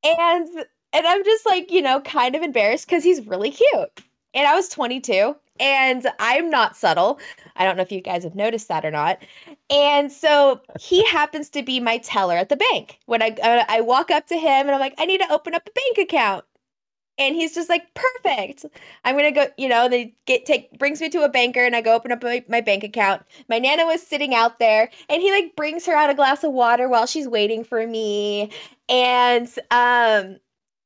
And 0.04 0.48
and 0.92 1.06
I'm 1.06 1.24
just 1.24 1.46
like, 1.46 1.70
you 1.70 1.82
know, 1.82 2.00
kind 2.00 2.34
of 2.34 2.42
embarrassed 2.42 2.86
because 2.86 3.04
he's 3.04 3.26
really 3.26 3.50
cute. 3.50 4.02
And 4.34 4.46
I 4.46 4.54
was 4.54 4.68
22 4.68 5.36
and 5.60 6.06
I'm 6.18 6.50
not 6.50 6.76
subtle. 6.76 7.20
I 7.56 7.64
don't 7.64 7.76
know 7.76 7.82
if 7.82 7.92
you 7.92 8.00
guys 8.00 8.24
have 8.24 8.34
noticed 8.34 8.68
that 8.68 8.84
or 8.84 8.90
not. 8.90 9.18
And 9.70 10.10
so 10.10 10.60
he 10.80 11.04
happens 11.08 11.48
to 11.50 11.62
be 11.62 11.80
my 11.80 11.98
teller 11.98 12.36
at 12.36 12.48
the 12.48 12.56
bank. 12.56 12.98
When 13.06 13.22
I 13.22 13.36
I 13.68 13.80
walk 13.80 14.10
up 14.10 14.26
to 14.28 14.36
him 14.36 14.66
and 14.66 14.70
I'm 14.70 14.80
like, 14.80 14.94
I 14.98 15.06
need 15.06 15.20
to 15.20 15.32
open 15.32 15.54
up 15.54 15.68
a 15.68 15.72
bank 15.72 15.98
account. 15.98 16.44
And 17.18 17.36
he's 17.36 17.54
just 17.54 17.68
like, 17.68 17.92
perfect. 17.94 18.64
I'm 19.04 19.16
gonna 19.16 19.32
go, 19.32 19.46
you 19.58 19.68
know, 19.68 19.88
they 19.88 20.14
get 20.26 20.46
take 20.46 20.78
brings 20.78 21.00
me 21.00 21.10
to 21.10 21.22
a 21.22 21.28
banker 21.28 21.60
and 21.62 21.76
I 21.76 21.82
go 21.82 21.94
open 21.94 22.10
up 22.10 22.22
my, 22.22 22.42
my 22.48 22.62
bank 22.62 22.82
account. 22.84 23.22
My 23.48 23.58
nana 23.58 23.84
was 23.84 24.02
sitting 24.02 24.34
out 24.34 24.58
there 24.58 24.90
and 25.10 25.20
he 25.22 25.30
like 25.30 25.54
brings 25.54 25.84
her 25.86 25.94
out 25.94 26.10
a 26.10 26.14
glass 26.14 26.42
of 26.42 26.52
water 26.52 26.88
while 26.88 27.06
she's 27.06 27.28
waiting 27.28 27.64
for 27.64 27.86
me. 27.86 28.50
And 28.88 29.46
um 29.70 30.38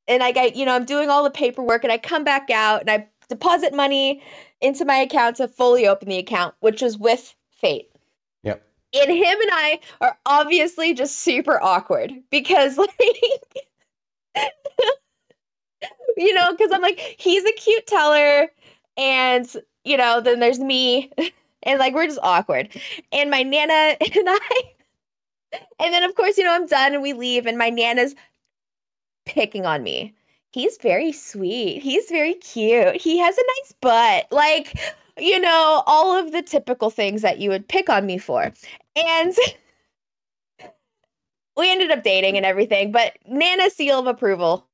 and 0.07 0.23
I 0.23 0.31
get, 0.31 0.55
you 0.55 0.65
know, 0.65 0.75
I'm 0.75 0.85
doing 0.85 1.09
all 1.09 1.23
the 1.23 1.29
paperwork 1.29 1.83
and 1.83 1.91
I 1.91 1.97
come 1.97 2.23
back 2.23 2.49
out 2.49 2.81
and 2.81 2.89
I 2.89 3.07
deposit 3.29 3.73
money 3.73 4.21
into 4.61 4.85
my 4.85 4.95
account 4.95 5.37
to 5.37 5.47
fully 5.47 5.87
open 5.87 6.09
the 6.09 6.17
account, 6.17 6.55
which 6.61 6.81
was 6.81 6.97
with 6.97 7.35
Fate. 7.51 7.89
Yep. 8.43 8.63
And 8.93 9.11
him 9.11 9.41
and 9.41 9.51
I 9.51 9.79
are 10.01 10.17
obviously 10.25 10.93
just 10.93 11.19
super 11.19 11.61
awkward 11.61 12.13
because 12.29 12.77
like 12.77 12.91
you 16.17 16.33
know, 16.33 16.51
because 16.51 16.71
I'm 16.73 16.81
like, 16.81 16.99
he's 17.17 17.45
a 17.45 17.51
cute 17.53 17.87
teller, 17.87 18.47
and 18.97 19.55
you 19.83 19.95
know, 19.95 20.19
then 20.19 20.39
there's 20.39 20.59
me, 20.59 21.11
and 21.63 21.79
like 21.79 21.93
we're 21.93 22.07
just 22.07 22.19
awkward. 22.23 22.69
And 23.11 23.29
my 23.29 23.43
nana 23.43 23.73
and 24.01 24.27
I, 24.27 24.61
and 25.79 25.93
then 25.93 26.03
of 26.03 26.15
course, 26.15 26.37
you 26.37 26.43
know, 26.43 26.53
I'm 26.53 26.65
done 26.65 26.93
and 26.93 27.03
we 27.03 27.13
leave, 27.13 27.45
and 27.45 27.57
my 27.57 27.69
nana's 27.69 28.15
picking 29.27 29.65
on 29.65 29.83
me. 29.83 30.13
He's 30.51 30.77
very 30.77 31.11
sweet. 31.11 31.81
He's 31.81 32.09
very 32.09 32.33
cute. 32.35 32.95
He 32.95 33.17
has 33.19 33.37
a 33.37 33.41
nice 33.41 33.73
butt. 33.81 34.27
Like, 34.31 34.79
you 35.17 35.39
know, 35.39 35.83
all 35.85 36.17
of 36.17 36.31
the 36.31 36.41
typical 36.41 36.89
things 36.89 37.21
that 37.21 37.39
you 37.39 37.49
would 37.49 37.67
pick 37.67 37.89
on 37.89 38.05
me 38.05 38.17
for. 38.17 38.51
And 38.95 39.35
we 41.57 41.71
ended 41.71 41.91
up 41.91 42.03
dating 42.03 42.37
and 42.37 42.45
everything, 42.45 42.91
but 42.91 43.17
Nana 43.27 43.69
seal 43.69 43.99
of 43.99 44.07
approval. 44.07 44.67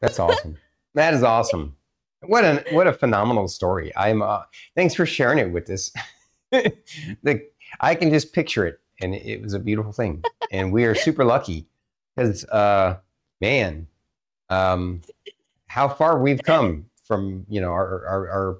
That's 0.00 0.18
awesome. 0.18 0.56
that 0.94 1.14
is 1.14 1.22
awesome. 1.22 1.74
What 2.22 2.44
a 2.44 2.64
what 2.72 2.86
a 2.86 2.92
phenomenal 2.92 3.46
story. 3.48 3.92
I'm 3.96 4.22
uh, 4.22 4.42
thanks 4.76 4.94
for 4.94 5.06
sharing 5.06 5.38
it 5.38 5.52
with 5.52 5.70
us. 5.70 5.92
the 6.50 7.46
I 7.80 7.94
can 7.94 8.10
just 8.10 8.32
picture 8.32 8.66
it 8.66 8.80
and 9.00 9.14
it 9.14 9.40
was 9.40 9.54
a 9.54 9.58
beautiful 9.58 9.92
thing. 9.92 10.22
And 10.50 10.72
we 10.72 10.84
are 10.84 10.94
super 10.94 11.24
lucky 11.24 11.66
because 12.16 12.44
uh 12.46 12.96
man, 13.40 13.86
um, 14.48 15.02
how 15.66 15.88
far 15.88 16.18
we've 16.20 16.42
come 16.42 16.86
from 17.04 17.44
you 17.48 17.60
know 17.60 17.70
our 17.70 18.06
our, 18.06 18.28
our 18.30 18.58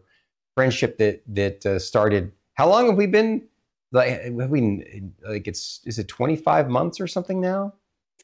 friendship 0.54 0.98
that 0.98 1.22
that 1.28 1.64
uh, 1.66 1.78
started. 1.78 2.32
How 2.54 2.68
long 2.68 2.86
have 2.86 2.96
we 2.96 3.06
been? 3.06 3.46
Like, 3.92 4.08
have 4.22 4.50
we 4.50 4.84
like 5.26 5.46
it's 5.46 5.80
is 5.84 5.98
it 5.98 6.08
twenty 6.08 6.36
five 6.36 6.68
months 6.68 7.00
or 7.00 7.06
something 7.06 7.40
now? 7.40 7.74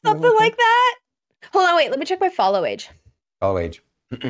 Something 0.05 0.35
like 0.37 0.57
that. 0.57 0.95
Hold 1.53 1.69
on, 1.69 1.75
wait. 1.75 1.89
Let 1.89 1.99
me 1.99 2.05
check 2.05 2.19
my 2.19 2.29
follow 2.29 2.65
age. 2.65 2.89
Follow 3.39 3.57
age. 3.57 3.81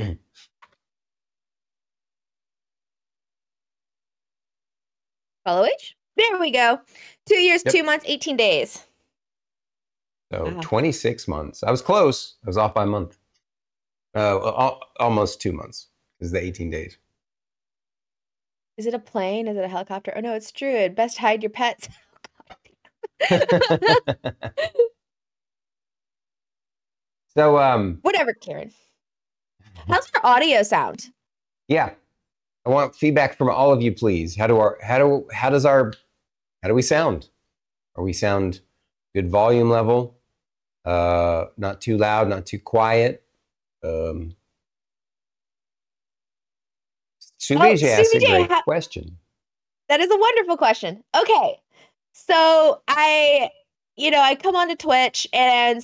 follow 5.44 5.66
age. 5.66 5.98
There 6.16 6.40
we 6.40 6.52
go. 6.52 6.80
Two 7.26 7.40
years, 7.40 7.64
yep. 7.66 7.74
two 7.74 7.84
months, 7.84 8.06
eighteen 8.08 8.38
days. 8.38 8.86
So 10.32 10.46
wow. 10.46 10.62
26 10.62 11.28
months. 11.28 11.64
I 11.64 11.72
was 11.72 11.82
close. 11.82 12.36
I 12.44 12.48
was 12.48 12.58
off 12.58 12.74
by 12.74 12.84
a 12.84 12.88
month. 12.88 13.18
Uh, 14.16 14.38
almost 15.00 15.42
two 15.42 15.52
months 15.52 15.88
is 16.20 16.32
the 16.32 16.42
18 16.42 16.70
days. 16.70 16.98
Is 18.78 18.86
it 18.86 18.94
a 18.94 19.00
plane? 19.00 19.48
Is 19.48 19.58
it 19.58 19.64
a 19.64 19.68
helicopter? 19.68 20.14
Oh 20.16 20.20
no, 20.22 20.34
it's 20.34 20.52
Druid. 20.52 20.96
Best 20.96 21.18
hide 21.18 21.44
your 21.44 21.50
pets. 21.50 21.90
so 27.36 27.58
um 27.58 28.00
whatever, 28.02 28.34
Karen. 28.34 28.72
How's 29.88 30.10
our 30.16 30.26
audio 30.26 30.64
sound? 30.64 31.06
Yeah. 31.68 31.92
I 32.66 32.70
want 32.70 32.96
feedback 32.96 33.38
from 33.38 33.50
all 33.50 33.72
of 33.72 33.82
you, 33.82 33.94
please. 33.94 34.36
How 34.36 34.48
do 34.48 34.58
our 34.58 34.78
how 34.82 34.98
do 34.98 35.28
how 35.32 35.50
does 35.50 35.66
our 35.66 35.94
how 36.62 36.70
do 36.70 36.74
we 36.76 36.82
sound? 36.82 37.30
Are 37.96 38.04
we 38.04 38.12
sound 38.12 38.62
good 39.14 39.30
volume 39.30 39.70
level? 39.70 40.15
Uh, 40.86 41.46
not 41.58 41.82
too 41.82 41.98
loud, 41.98 42.30
not 42.30 42.46
too 42.46 42.60
quiet. 42.60 43.24
Um, 43.84 44.36
Suvij 47.40 47.84
oh, 47.84 47.88
asked 47.88 48.16
a 48.16 48.20
great 48.20 48.52
ha- 48.52 48.62
question. 48.64 49.18
That 49.90 50.00
is 50.00 50.12
a 50.12 50.18
wonderful 50.18 50.58
question. 50.58 51.04
Okay, 51.20 51.60
so 52.14 52.82
I, 52.88 53.50
you 53.96 54.12
know, 54.12 54.20
I 54.20 54.36
come 54.36 54.56
onto 54.56 54.76
Twitch 54.76 55.28
and 55.34 55.84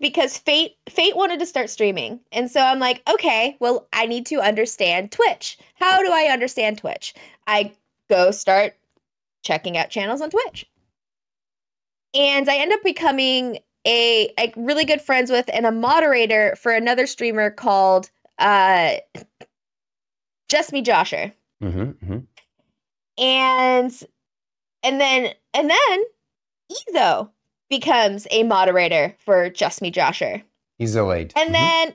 because 0.00 0.38
Fate 0.38 0.76
Fate 0.88 1.16
wanted 1.16 1.38
to 1.40 1.46
start 1.46 1.70
streaming, 1.70 2.20
and 2.30 2.50
so 2.50 2.60
I'm 2.60 2.78
like, 2.78 3.02
okay, 3.10 3.56
well, 3.60 3.88
I 3.92 4.06
need 4.06 4.26
to 4.26 4.40
understand 4.40 5.12
Twitch. 5.12 5.58
How 5.74 6.00
do 6.02 6.12
I 6.12 6.30
understand 6.32 6.78
Twitch? 6.78 7.14
I 7.46 7.72
go 8.08 8.30
start 8.30 8.76
checking 9.44 9.76
out 9.76 9.90
channels 9.90 10.20
on 10.20 10.30
Twitch, 10.30 10.66
and 12.14 12.48
I 12.48 12.56
end 12.56 12.72
up 12.72 12.82
becoming 12.82 13.58
a 13.86 14.32
like 14.38 14.54
really 14.56 14.84
good 14.84 15.00
friends 15.00 15.30
with 15.30 15.48
and 15.52 15.66
a 15.66 15.72
moderator 15.72 16.54
for 16.56 16.72
another 16.72 17.06
streamer 17.06 17.50
called 17.50 18.10
uh 18.38 18.94
Just 20.48 20.72
Me 20.72 20.82
Josher. 20.82 21.32
Mm-hmm, 21.62 21.80
mm-hmm. 21.80 22.18
And 23.22 24.04
and 24.82 25.00
then 25.00 25.32
and 25.54 25.70
then 25.70 26.04
Ezo 26.72 27.30
becomes 27.70 28.26
a 28.30 28.42
moderator 28.42 29.16
for 29.18 29.50
Just 29.50 29.82
Me 29.82 29.90
Josher. 29.90 30.42
Esolade. 30.80 31.32
And 31.36 31.52
mm-hmm. 31.52 31.52
then. 31.52 31.94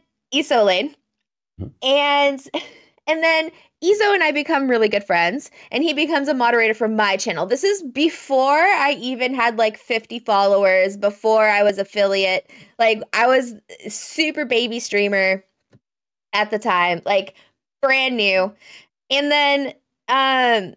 Mm-hmm. 1.59 1.87
And 1.87 2.49
and 3.07 3.23
then 3.23 3.51
Ezo 3.83 4.13
and 4.13 4.23
I 4.23 4.31
become 4.31 4.67
really 4.67 4.89
good 4.89 5.03
friends, 5.03 5.51
and 5.71 5.83
he 5.83 5.93
becomes 5.93 6.27
a 6.27 6.33
moderator 6.33 6.73
for 6.73 6.87
my 6.87 7.15
channel. 7.15 7.45
This 7.45 7.63
is 7.63 7.83
before 7.83 8.57
I 8.59 8.97
even 8.99 9.35
had 9.35 9.57
like 9.57 9.77
50 9.77 10.19
followers, 10.19 10.97
before 10.97 11.47
I 11.47 11.61
was 11.61 11.77
affiliate. 11.77 12.49
Like, 12.79 13.03
I 13.13 13.27
was 13.27 13.53
super 13.87 14.45
baby 14.45 14.79
streamer 14.79 15.43
at 16.33 16.51
the 16.51 16.59
time, 16.59 17.01
like 17.05 17.35
brand 17.81 18.17
new. 18.17 18.53
And 19.09 19.31
then 19.31 19.73
um 20.07 20.75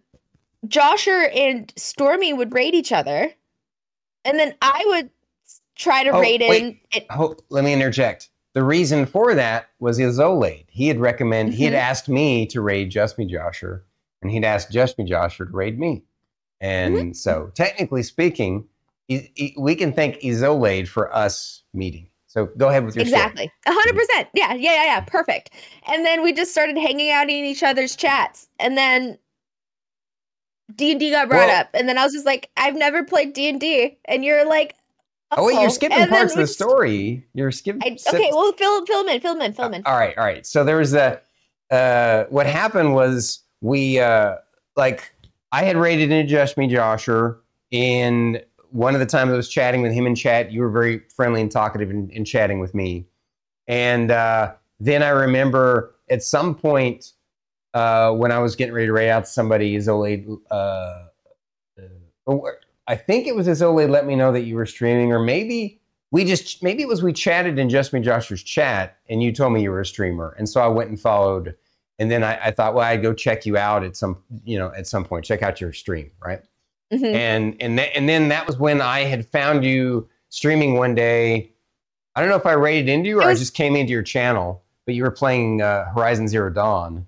Josher 0.67 1.29
and 1.33 1.71
Stormy 1.75 2.33
would 2.33 2.53
raid 2.53 2.75
each 2.75 2.91
other. 2.91 3.31
And 4.25 4.39
then 4.39 4.53
I 4.61 4.83
would 4.87 5.09
try 5.75 6.03
to 6.03 6.11
oh, 6.11 6.19
raid 6.19 6.41
in. 6.41 6.79
And- 6.93 7.05
oh, 7.11 7.35
let 7.49 7.63
me 7.63 7.73
interject 7.73 8.30
the 8.53 8.63
reason 8.63 9.05
for 9.05 9.33
that 9.33 9.69
was 9.79 9.99
Izolade. 9.99 10.65
He 10.69 10.87
had 10.87 10.99
recommended, 10.99 11.53
mm-hmm. 11.53 11.57
he 11.57 11.63
had 11.65 11.73
mm-hmm. 11.73 11.89
asked 11.89 12.09
me 12.09 12.45
to 12.47 12.61
raid 12.61 12.89
Just 12.89 13.17
Me 13.17 13.25
Josher, 13.25 13.85
and 14.21 14.31
he'd 14.31 14.43
asked 14.43 14.71
Just 14.71 14.97
Me 14.97 15.05
Josher 15.05 15.45
to 15.45 15.51
raid 15.51 15.79
me. 15.79 16.03
And 16.59 16.95
mm-hmm. 16.95 17.11
so, 17.13 17.51
technically 17.55 18.03
speaking, 18.03 18.67
we 19.57 19.75
can 19.75 19.93
thank 19.93 20.17
Izolade 20.17 20.87
for 20.87 21.13
us 21.15 21.63
meeting. 21.73 22.07
So 22.27 22.45
go 22.57 22.69
ahead 22.69 22.85
with 22.85 22.95
your 22.95 23.03
exactly, 23.03 23.51
hundred 23.67 23.97
percent. 23.97 24.29
Yeah, 24.33 24.53
yeah, 24.53 24.73
yeah, 24.73 24.85
yeah. 24.85 25.01
Perfect. 25.01 25.49
And 25.91 26.05
then 26.05 26.23
we 26.23 26.31
just 26.31 26.51
started 26.51 26.77
hanging 26.77 27.11
out 27.11 27.23
in 27.23 27.43
each 27.43 27.61
other's 27.61 27.93
chats, 27.93 28.47
and 28.57 28.77
then 28.77 29.17
D 30.73 30.91
and 30.91 30.99
D 30.99 31.11
got 31.11 31.27
brought 31.27 31.47
well, 31.47 31.59
up, 31.59 31.69
and 31.73 31.89
then 31.89 31.97
I 31.97 32.05
was 32.05 32.13
just 32.13 32.25
like, 32.25 32.49
I've 32.55 32.75
never 32.75 33.03
played 33.03 33.33
D 33.33 33.49
and 33.49 33.59
D, 33.59 33.97
and 34.05 34.23
you're 34.23 34.47
like, 34.47 34.75
Oh 35.37 35.45
wait, 35.45 35.59
you're 35.59 35.69
skipping 35.69 35.97
and 35.97 36.11
parts 36.11 36.33
of 36.33 36.39
the 36.39 36.47
story. 36.47 37.25
You're 37.33 37.51
skipping. 37.51 37.81
I, 37.83 37.97
okay, 38.13 38.29
well, 38.31 38.51
fill 38.53 38.85
fill 38.85 39.07
in, 39.07 39.21
fill 39.21 39.41
in, 39.41 39.53
fill 39.53 39.73
in. 39.73 39.83
All 39.85 39.97
right, 39.97 40.17
all 40.17 40.25
right. 40.25 40.45
So 40.45 40.63
there 40.63 40.77
was 40.77 40.93
a. 40.93 41.21
Uh, 41.69 42.25
what 42.25 42.45
happened 42.45 42.93
was 42.93 43.39
we 43.61 43.99
uh, 43.99 44.35
like 44.75 45.13
I 45.53 45.63
had 45.63 45.77
rated 45.77 46.11
in 46.11 46.27
Just 46.27 46.57
Me 46.57 46.67
Josher, 46.67 47.39
and 47.71 48.43
one 48.71 48.93
of 48.93 48.99
the 48.99 49.05
times 49.05 49.31
I 49.31 49.35
was 49.35 49.47
chatting 49.47 49.81
with 49.81 49.93
him 49.93 50.05
in 50.05 50.15
chat, 50.15 50.51
you 50.51 50.61
were 50.61 50.69
very 50.69 50.99
friendly 51.15 51.41
and 51.41 51.51
talkative 51.51 51.89
in, 51.89 52.09
in 52.09 52.25
chatting 52.25 52.59
with 52.59 52.75
me, 52.75 53.05
and 53.67 54.11
uh, 54.11 54.53
then 54.81 55.01
I 55.01 55.09
remember 55.09 55.95
at 56.09 56.23
some 56.23 56.55
point 56.55 57.13
uh, 57.73 58.11
when 58.11 58.31
I 58.31 58.39
was 58.39 58.55
getting 58.55 58.73
ready 58.73 58.87
to 58.87 58.93
rate 58.93 59.09
out 59.09 59.27
somebody, 59.27 59.79
uh, 59.79 60.53
uh, 60.53 61.05
I 62.87 62.95
think 62.95 63.27
it 63.27 63.35
was 63.35 63.47
Izole 63.47 63.89
let 63.89 64.05
me 64.05 64.15
know 64.15 64.31
that 64.31 64.41
you 64.41 64.55
were 64.55 64.65
streaming, 64.65 65.11
or 65.11 65.19
maybe 65.19 65.79
we 66.11 66.25
just 66.25 66.61
maybe 66.63 66.81
it 66.81 66.87
was 66.87 67.01
we 67.03 67.13
chatted 67.13 67.57
in 67.59 67.69
Just 67.69 67.93
Me 67.93 67.99
Josher's 68.01 68.43
chat, 68.43 68.97
and 69.09 69.21
you 69.23 69.31
told 69.31 69.53
me 69.53 69.61
you 69.61 69.71
were 69.71 69.81
a 69.81 69.85
streamer, 69.85 70.35
and 70.37 70.47
so 70.49 70.61
I 70.61 70.67
went 70.67 70.89
and 70.89 70.99
followed, 70.99 71.55
and 71.99 72.11
then 72.11 72.23
I, 72.23 72.47
I 72.47 72.51
thought, 72.51 72.73
well, 72.73 72.83
I'd 72.85 73.01
go 73.01 73.13
check 73.13 73.45
you 73.45 73.57
out 73.57 73.83
at 73.83 73.95
some 73.95 74.17
you 74.43 74.57
know 74.59 74.71
at 74.75 74.87
some 74.87 75.05
point, 75.05 75.25
check 75.25 75.41
out 75.41 75.61
your 75.61 75.73
stream, 75.73 76.11
right? 76.23 76.41
Mhm. 76.91 77.13
and 77.13 77.55
and 77.61 77.77
th- 77.77 77.91
and 77.95 78.09
then 78.09 78.27
that 78.29 78.45
was 78.45 78.57
when 78.57 78.81
I 78.81 79.01
had 79.01 79.25
found 79.27 79.63
you 79.63 80.09
streaming 80.29 80.73
one 80.75 80.93
day. 80.95 81.53
I 82.15 82.19
don't 82.19 82.29
know 82.29 82.35
if 82.35 82.45
I 82.45 82.51
raided 82.53 82.89
into 82.89 83.07
you 83.07 83.19
or 83.19 83.23
It 83.23 83.27
I 83.27 83.35
just 83.35 83.53
came 83.53 83.77
into 83.77 83.93
your 83.93 84.03
channel, 84.03 84.61
but 84.85 84.95
you 84.95 85.03
were 85.03 85.11
playing 85.11 85.61
uh, 85.61 85.85
Horizon 85.93 86.27
Zero 86.27 86.49
Dawn. 86.49 87.07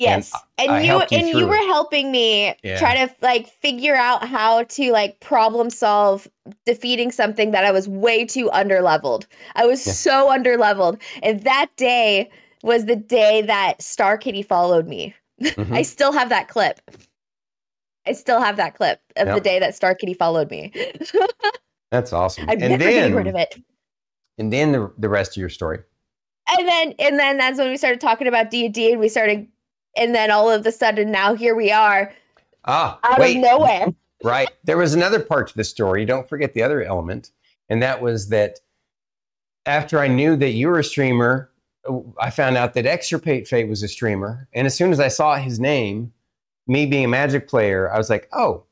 Yes. 0.00 0.32
And, 0.56 0.70
I 0.72 0.80
you 0.80 0.98
and 1.12 1.28
you 1.28 1.46
were 1.46 1.54
it. 1.54 1.66
helping 1.66 2.10
me 2.10 2.54
Yeah. 2.62 2.78
try 2.78 3.06
to 3.06 3.14
like 3.20 3.46
figure 3.48 3.94
out 3.94 4.26
how 4.26 4.62
to 4.64 4.92
like 4.92 5.20
problem 5.20 5.68
solve 5.68 6.26
defeating 6.64 7.12
something 7.12 7.50
that 7.50 7.64
I 7.66 7.70
was 7.70 7.86
way 7.86 8.24
too 8.24 8.48
underleveled. 8.54 9.26
I 9.56 9.66
was 9.66 9.86
Yeah. 9.86 9.92
so 9.92 10.28
underleveled. 10.30 11.00
And 11.22 11.42
that 11.42 11.68
day 11.76 12.30
was 12.62 12.86
the 12.86 12.96
day 12.96 13.42
that 13.42 13.82
Star 13.82 14.16
Kitty 14.16 14.42
followed 14.42 14.86
me. 14.88 15.14
Mhm. 15.42 15.70
I 15.76 15.82
still 15.82 16.12
have 16.12 16.30
that 16.30 16.48
clip. 16.48 16.80
I 18.06 18.12
still 18.12 18.40
have 18.40 18.56
that 18.56 18.74
clip 18.74 19.00
of 19.16 19.28
the 19.34 19.40
day 19.40 19.58
that 19.58 19.74
Star 19.74 19.94
Kitty 19.94 20.14
followed 20.14 20.50
me. 20.50 20.72
That's 21.90 22.12
awesome. 22.14 22.44
I'm 22.44 22.52
and 22.52 22.60
never 22.70 22.84
then 22.84 22.92
getting 22.94 23.14
rid 23.14 23.26
of 23.26 23.34
it. 23.34 23.54
and 24.38 24.50
then 24.50 24.72
the, 24.72 24.90
the 24.98 25.08
rest 25.10 25.32
of 25.32 25.36
your 25.36 25.50
story. 25.50 25.80
and 26.48 26.66
then 26.66 26.94
and 26.98 27.18
then 27.18 27.36
that's 27.36 27.58
when 27.58 27.68
we 27.68 27.76
started 27.76 28.00
talking 28.00 28.26
about 28.26 28.50
D&D 28.50 28.92
and 28.92 29.00
we 29.00 29.08
started 29.10 29.46
and 30.00 30.14
then 30.14 30.30
all 30.32 30.50
of 30.50 30.66
a 30.66 30.72
sudden 30.72 31.12
now 31.12 31.34
here 31.34 31.54
we 31.54 31.70
are 31.70 32.12
Ah, 32.64 32.98
out 33.04 33.18
wait, 33.20 33.36
of 33.36 33.42
nowhere. 33.42 33.86
right. 34.24 34.48
There 34.64 34.76
was 34.76 34.94
another 34.94 35.20
part 35.20 35.48
to 35.48 35.56
the 35.56 35.64
story. 35.64 36.04
Don't 36.04 36.28
forget 36.28 36.52
the 36.52 36.62
other 36.62 36.82
element, 36.82 37.30
and 37.68 37.82
that 37.82 38.02
was 38.02 38.28
that 38.28 38.58
after 39.66 39.98
I 39.98 40.08
knew 40.08 40.36
that 40.36 40.50
you 40.50 40.68
were 40.68 40.78
a 40.78 40.84
streamer, 40.84 41.50
I 42.20 42.30
found 42.30 42.56
out 42.58 42.74
that 42.74 42.84
Extirpate 42.86 43.48
Fate 43.48 43.68
was 43.68 43.82
a 43.82 43.88
streamer, 43.88 44.48
and 44.52 44.66
as 44.66 44.74
soon 44.74 44.92
as 44.92 45.00
I 45.00 45.08
saw 45.08 45.36
his 45.36 45.58
name, 45.58 46.12
me 46.66 46.84
being 46.86 47.06
a 47.06 47.08
Magic 47.08 47.48
player, 47.48 47.90
I 47.90 47.96
was 47.96 48.10
like, 48.10 48.28
oh, 48.32 48.64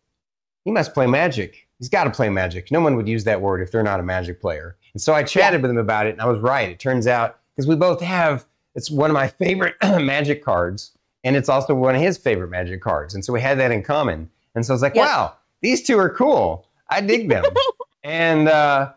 he 0.64 0.70
must 0.70 0.92
play 0.92 1.06
Magic. 1.06 1.66
He's 1.78 1.88
got 1.88 2.04
to 2.04 2.10
play 2.10 2.28
Magic. 2.28 2.70
No 2.70 2.80
one 2.80 2.96
would 2.96 3.08
use 3.08 3.24
that 3.24 3.40
word 3.40 3.62
if 3.62 3.72
they're 3.72 3.82
not 3.82 4.00
a 4.00 4.02
Magic 4.02 4.40
player. 4.40 4.76
And 4.92 5.00
so 5.00 5.14
I 5.14 5.22
chatted 5.22 5.62
with 5.62 5.70
him 5.70 5.78
about 5.78 6.06
it, 6.06 6.10
and 6.10 6.20
I 6.20 6.26
was 6.26 6.40
right. 6.40 6.68
It 6.68 6.78
turns 6.78 7.06
out 7.06 7.38
because 7.56 7.66
we 7.66 7.74
both 7.76 8.00
have 8.02 8.44
it's 8.74 8.90
one 8.90 9.10
of 9.10 9.14
my 9.14 9.28
favorite 9.28 9.76
Magic 9.82 10.44
cards, 10.44 10.92
and 11.24 11.36
it's 11.36 11.48
also 11.48 11.74
one 11.74 11.94
of 11.94 12.00
his 12.00 12.18
favorite 12.18 12.48
Magic 12.48 12.80
cards, 12.80 13.14
and 13.14 13.24
so 13.24 13.32
we 13.32 13.40
had 13.40 13.58
that 13.58 13.70
in 13.70 13.82
common. 13.82 14.30
And 14.54 14.64
so 14.64 14.72
I 14.72 14.74
was 14.74 14.82
like, 14.82 14.94
Yep. 14.94 15.06
wow, 15.06 15.34
these 15.60 15.82
two 15.82 15.98
are 15.98 16.10
cool. 16.10 16.66
I 16.90 17.00
dig 17.00 17.28
them. 17.28 17.44
and 18.04 18.48
uh, 18.48 18.92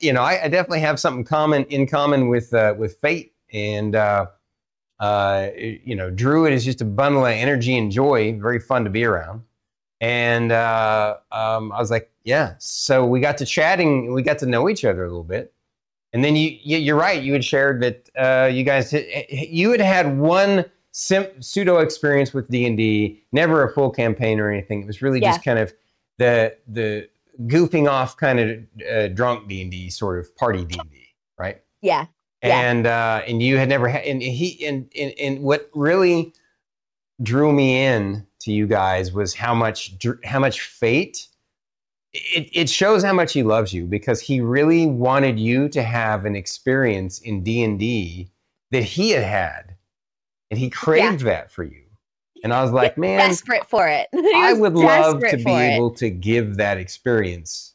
you 0.00 0.12
know, 0.12 0.22
I, 0.22 0.44
I 0.44 0.48
definitely 0.48 0.80
have 0.80 0.98
something 0.98 1.24
common 1.24 1.64
in 1.64 1.86
common 1.86 2.28
with 2.28 2.52
uh, 2.54 2.74
with 2.76 2.98
Fate, 3.00 3.32
and 3.52 3.94
uh, 3.94 4.26
uh, 5.00 5.48
you 5.56 5.94
know, 5.94 6.10
Druid 6.10 6.52
is 6.52 6.64
just 6.64 6.80
a 6.80 6.84
bundle 6.84 7.24
of 7.24 7.32
energy 7.32 7.76
and 7.76 7.90
joy, 7.90 8.38
very 8.38 8.58
fun 8.58 8.84
to 8.84 8.90
be 8.90 9.04
around. 9.04 9.42
And 10.00 10.52
uh, 10.52 11.16
um, 11.32 11.72
I 11.72 11.78
was 11.78 11.90
like, 11.90 12.10
yeah. 12.24 12.54
So 12.58 13.04
we 13.04 13.20
got 13.20 13.38
to 13.38 13.46
chatting, 13.46 14.12
we 14.12 14.22
got 14.22 14.38
to 14.38 14.46
know 14.46 14.68
each 14.68 14.84
other 14.84 15.04
a 15.04 15.08
little 15.08 15.24
bit. 15.24 15.52
And 16.12 16.24
then 16.24 16.36
you, 16.36 16.56
you 16.62 16.78
you're 16.78 16.96
right. 16.96 17.22
You 17.22 17.34
had 17.34 17.44
shared 17.44 17.82
that 17.82 18.08
uh, 18.16 18.46
you 18.46 18.64
guys 18.64 18.94
you 19.30 19.70
had 19.70 19.80
had 19.80 20.18
one 20.18 20.64
sim- 20.98 21.40
pseudo 21.40 21.78
experience 21.78 22.34
with 22.34 22.48
D 22.50 22.66
and 22.66 22.76
D, 22.76 23.22
never 23.32 23.62
a 23.62 23.72
full 23.72 23.90
campaign 23.90 24.40
or 24.40 24.50
anything. 24.50 24.82
It 24.82 24.86
was 24.86 25.00
really 25.00 25.20
just 25.20 25.44
kind 25.44 25.58
of 25.58 25.72
the 26.18 26.56
the 26.66 27.08
goofing 27.46 27.88
off 27.88 28.16
kind 28.16 28.40
of 28.40 28.58
uh, 28.90 29.08
drunk 29.08 29.48
D 29.48 29.62
and 29.62 29.70
D 29.70 29.90
sort 29.90 30.18
of 30.18 30.34
party 30.36 30.64
D 30.64 30.76
and 30.78 30.90
D, 30.90 31.06
right? 31.38 31.62
Yeah. 31.80 32.06
Yeah. 32.42 32.60
And 32.60 32.86
uh, 32.86 33.22
and 33.26 33.42
you 33.42 33.56
had 33.56 33.68
never 33.68 33.88
had 33.88 34.04
and 34.04 34.22
he 34.22 34.64
and, 34.66 34.90
and 34.98 35.12
and 35.18 35.40
what 35.40 35.70
really 35.74 36.32
drew 37.22 37.52
me 37.52 37.84
in 37.84 38.26
to 38.40 38.52
you 38.52 38.66
guys 38.66 39.12
was 39.12 39.34
how 39.34 39.54
much 39.54 39.94
how 40.24 40.38
much 40.38 40.60
fate. 40.60 41.28
It, 42.12 42.48
it 42.52 42.70
shows 42.70 43.04
how 43.04 43.12
much 43.12 43.32
he 43.32 43.42
loves 43.42 43.72
you 43.72 43.84
because 43.84 44.20
he 44.20 44.40
really 44.40 44.86
wanted 44.86 45.38
you 45.38 45.68
to 45.68 45.82
have 45.82 46.24
an 46.24 46.34
experience 46.34 47.20
in 47.20 47.44
D 47.44 47.62
and 47.62 47.78
D 47.78 48.30
that 48.70 48.82
he 48.82 49.10
had 49.10 49.24
had, 49.24 49.67
and 50.50 50.58
he 50.58 50.70
craved 50.70 51.20
that 51.22 51.50
for 51.50 51.64
you. 51.64 51.82
And 52.44 52.52
I 52.52 52.62
was 52.62 52.70
like, 52.70 52.96
man, 52.96 53.18
desperate 53.18 53.68
for 53.68 53.88
it. 53.88 54.08
I 54.14 54.52
would 54.52 54.74
love 54.74 55.20
to 55.20 55.36
be 55.36 55.50
it. 55.50 55.74
able 55.74 55.90
to 55.94 56.10
give 56.10 56.56
that 56.56 56.78
experience 56.78 57.74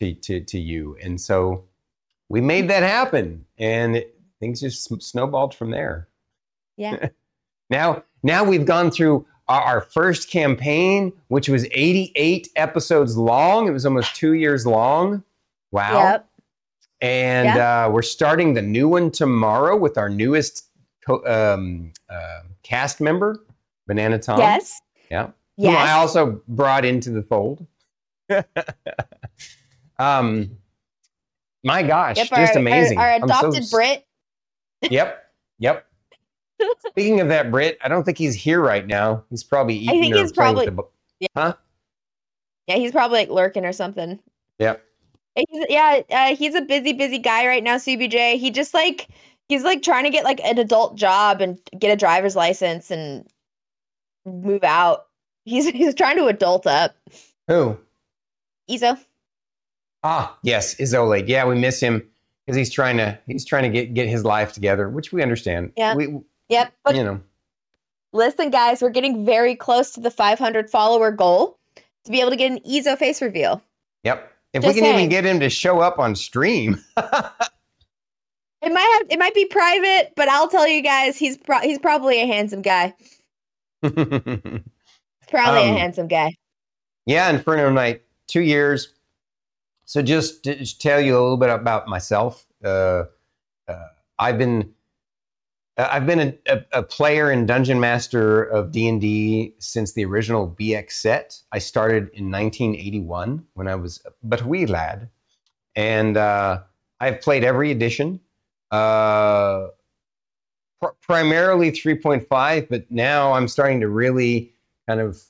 to, 0.00 0.14
to, 0.14 0.40
to 0.40 0.58
you. 0.58 0.96
And 1.02 1.20
so 1.20 1.64
we 2.28 2.40
made 2.40 2.68
that 2.68 2.82
happen 2.82 3.44
and 3.58 3.96
it, 3.96 4.18
things 4.40 4.60
just 4.60 5.02
snowballed 5.02 5.54
from 5.54 5.70
there. 5.70 6.08
Yeah. 6.76 7.08
now, 7.70 8.04
now 8.22 8.44
we've 8.44 8.64
gone 8.64 8.90
through 8.90 9.26
our, 9.48 9.60
our 9.60 9.80
first 9.80 10.30
campaign, 10.30 11.12
which 11.28 11.48
was 11.48 11.66
88 11.72 12.48
episodes 12.56 13.16
long. 13.16 13.68
It 13.68 13.72
was 13.72 13.84
almost 13.84 14.14
two 14.14 14.34
years 14.34 14.66
long. 14.66 15.22
Wow. 15.72 16.02
Yep. 16.02 16.28
And 17.00 17.58
uh, 17.58 17.90
we're 17.92 18.02
starting 18.02 18.54
the 18.54 18.62
new 18.62 18.88
one 18.88 19.10
tomorrow 19.10 19.76
with 19.76 19.98
our 19.98 20.08
newest 20.08 20.68
um, 21.08 21.92
uh, 22.08 22.40
cast 22.62 23.00
member, 23.00 23.44
Banana 23.86 24.18
Tom. 24.18 24.38
Yes. 24.38 24.80
Yeah. 25.10 25.30
who 25.56 25.68
I 25.68 25.92
also 25.92 26.42
brought 26.48 26.84
into 26.84 27.10
the 27.10 27.22
fold. 27.22 27.66
um, 29.98 30.50
my 31.62 31.82
gosh, 31.82 32.16
Yep. 32.16 32.28
just 32.28 32.52
our, 32.54 32.58
amazing. 32.58 32.98
Our, 32.98 33.06
our 33.06 33.12
I'm 33.14 33.20
so 33.20 33.26
adopted 33.26 33.64
Brit. 33.70 34.06
Yep, 34.90 35.30
yep. 35.58 35.86
Speaking 36.88 37.20
of 37.20 37.28
that, 37.28 37.50
Brit, 37.50 37.78
I 37.82 37.88
don't 37.88 38.04
think 38.04 38.18
he's 38.18 38.34
here 38.34 38.60
right 38.60 38.86
now. 38.86 39.24
He's 39.30 39.42
probably 39.44 39.76
eating 39.76 39.98
I 39.98 40.00
think 40.00 40.14
or 40.14 40.18
he's 40.18 40.32
probably- 40.32 40.66
the 40.66 40.72
bo- 40.72 40.90
Yeah, 41.20 41.54
he's 42.76 42.92
probably 42.92 43.18
like 43.20 43.30
lurking 43.30 43.64
or 43.64 43.72
something. 43.72 44.18
Yep. 44.58 44.82
He's, 45.36 45.66
yeah, 45.68 46.00
uh, 46.10 46.36
he's 46.36 46.54
a 46.54 46.60
busy, 46.60 46.92
busy 46.92 47.18
guy 47.18 47.46
right 47.46 47.62
now. 47.62 47.76
CBJ. 47.76 48.38
He 48.38 48.50
just 48.50 48.72
like 48.72 49.08
he's 49.48 49.62
like 49.62 49.82
trying 49.82 50.04
to 50.04 50.10
get 50.10 50.24
like 50.24 50.40
an 50.44 50.58
adult 50.58 50.96
job 50.96 51.40
and 51.40 51.58
get 51.78 51.92
a 51.92 51.96
driver's 51.96 52.36
license 52.36 52.90
and 52.90 53.26
move 54.24 54.64
out. 54.64 55.06
He's 55.44 55.68
he's 55.70 55.94
trying 55.94 56.16
to 56.16 56.26
adult 56.26 56.66
up. 56.66 56.96
Who? 57.48 57.76
Izo. 58.70 58.98
Ah, 60.02 60.36
yes, 60.42 60.74
Izole. 60.76 61.26
Yeah, 61.26 61.46
we 61.46 61.54
miss 61.54 61.80
him 61.80 62.02
because 62.44 62.56
he's 62.56 62.70
trying 62.70 62.96
to 62.98 63.18
he's 63.26 63.44
trying 63.44 63.64
to 63.64 63.70
get 63.70 63.94
get 63.94 64.08
his 64.08 64.24
life 64.24 64.52
together, 64.52 64.88
which 64.88 65.12
we 65.12 65.22
understand. 65.22 65.72
Yeah. 65.76 65.94
We, 65.94 66.20
Yep. 66.48 66.72
But 66.84 66.96
you 66.96 67.04
know, 67.04 67.20
listen, 68.12 68.50
guys, 68.50 68.82
we're 68.82 68.90
getting 68.90 69.24
very 69.24 69.56
close 69.56 69.90
to 69.92 70.00
the 70.00 70.10
500 70.10 70.70
follower 70.70 71.10
goal 71.10 71.58
to 72.04 72.10
be 72.10 72.20
able 72.20 72.30
to 72.30 72.36
get 72.36 72.52
an 72.52 72.60
Izo 72.60 72.98
face 72.98 73.22
reveal. 73.22 73.62
yep. 74.02 74.30
If 74.52 74.62
Just 74.62 74.76
we 74.76 74.82
can 74.82 74.94
even 74.94 75.08
get 75.08 75.24
him 75.24 75.40
to 75.40 75.50
show 75.50 75.80
up 75.80 75.98
on 75.98 76.14
stream. 76.14 76.80
It 78.64 78.72
might 78.72 78.98
have 79.00 79.10
it 79.10 79.18
might 79.18 79.34
be 79.34 79.44
private, 79.46 80.12
but 80.16 80.28
I'll 80.28 80.48
tell 80.48 80.66
you 80.66 80.82
guys, 80.82 81.16
he's 81.16 81.36
pro- 81.36 81.60
he's 81.60 81.78
probably 81.78 82.20
a 82.22 82.26
handsome 82.26 82.62
guy. 82.62 82.94
He's 83.82 85.30
probably 85.30 85.62
Um, 85.62 85.74
a 85.74 85.78
handsome 85.78 86.08
guy. 86.08 86.32
Yeah, 87.06 87.28
Inferno 87.30 87.70
Knight, 87.70 88.02
two 88.28 88.40
years. 88.40 88.94
So 89.84 90.00
just 90.02 90.44
to 90.44 90.78
tell 90.78 91.00
you 91.00 91.12
a 91.12 91.20
little 91.20 91.36
bit 91.36 91.50
about 91.50 91.88
myself. 91.88 92.46
Uh, 92.64 93.04
uh, 93.68 93.86
I've 94.18 94.38
been 94.38 94.72
uh, 95.76 95.88
I've 95.90 96.06
been 96.06 96.20
a, 96.20 96.34
a, 96.46 96.64
a 96.72 96.82
player 96.82 97.30
and 97.30 97.46
dungeon 97.46 97.80
master 97.80 98.44
of 98.44 98.72
D 98.72 98.88
and 98.88 99.00
D 99.00 99.54
since 99.58 99.92
the 99.92 100.04
original 100.04 100.48
BX 100.58 100.92
set. 100.92 101.38
I 101.52 101.58
started 101.58 102.04
in 102.14 102.30
1981 102.30 103.44
when 103.54 103.68
I 103.68 103.74
was 103.74 104.00
but 104.22 104.40
a 104.40 104.46
wee 104.46 104.66
lad, 104.66 105.10
and 105.76 106.16
uh, 106.16 106.60
I've 107.00 107.20
played 107.20 107.44
every 107.44 107.70
edition. 107.70 108.20
Uh, 108.70 109.68
pr- 110.80 110.94
primarily 111.00 111.70
3.5, 111.70 112.68
but 112.68 112.90
now 112.90 113.32
I'm 113.32 113.48
starting 113.48 113.80
to 113.80 113.88
really 113.88 114.52
kind 114.88 115.00
of 115.00 115.22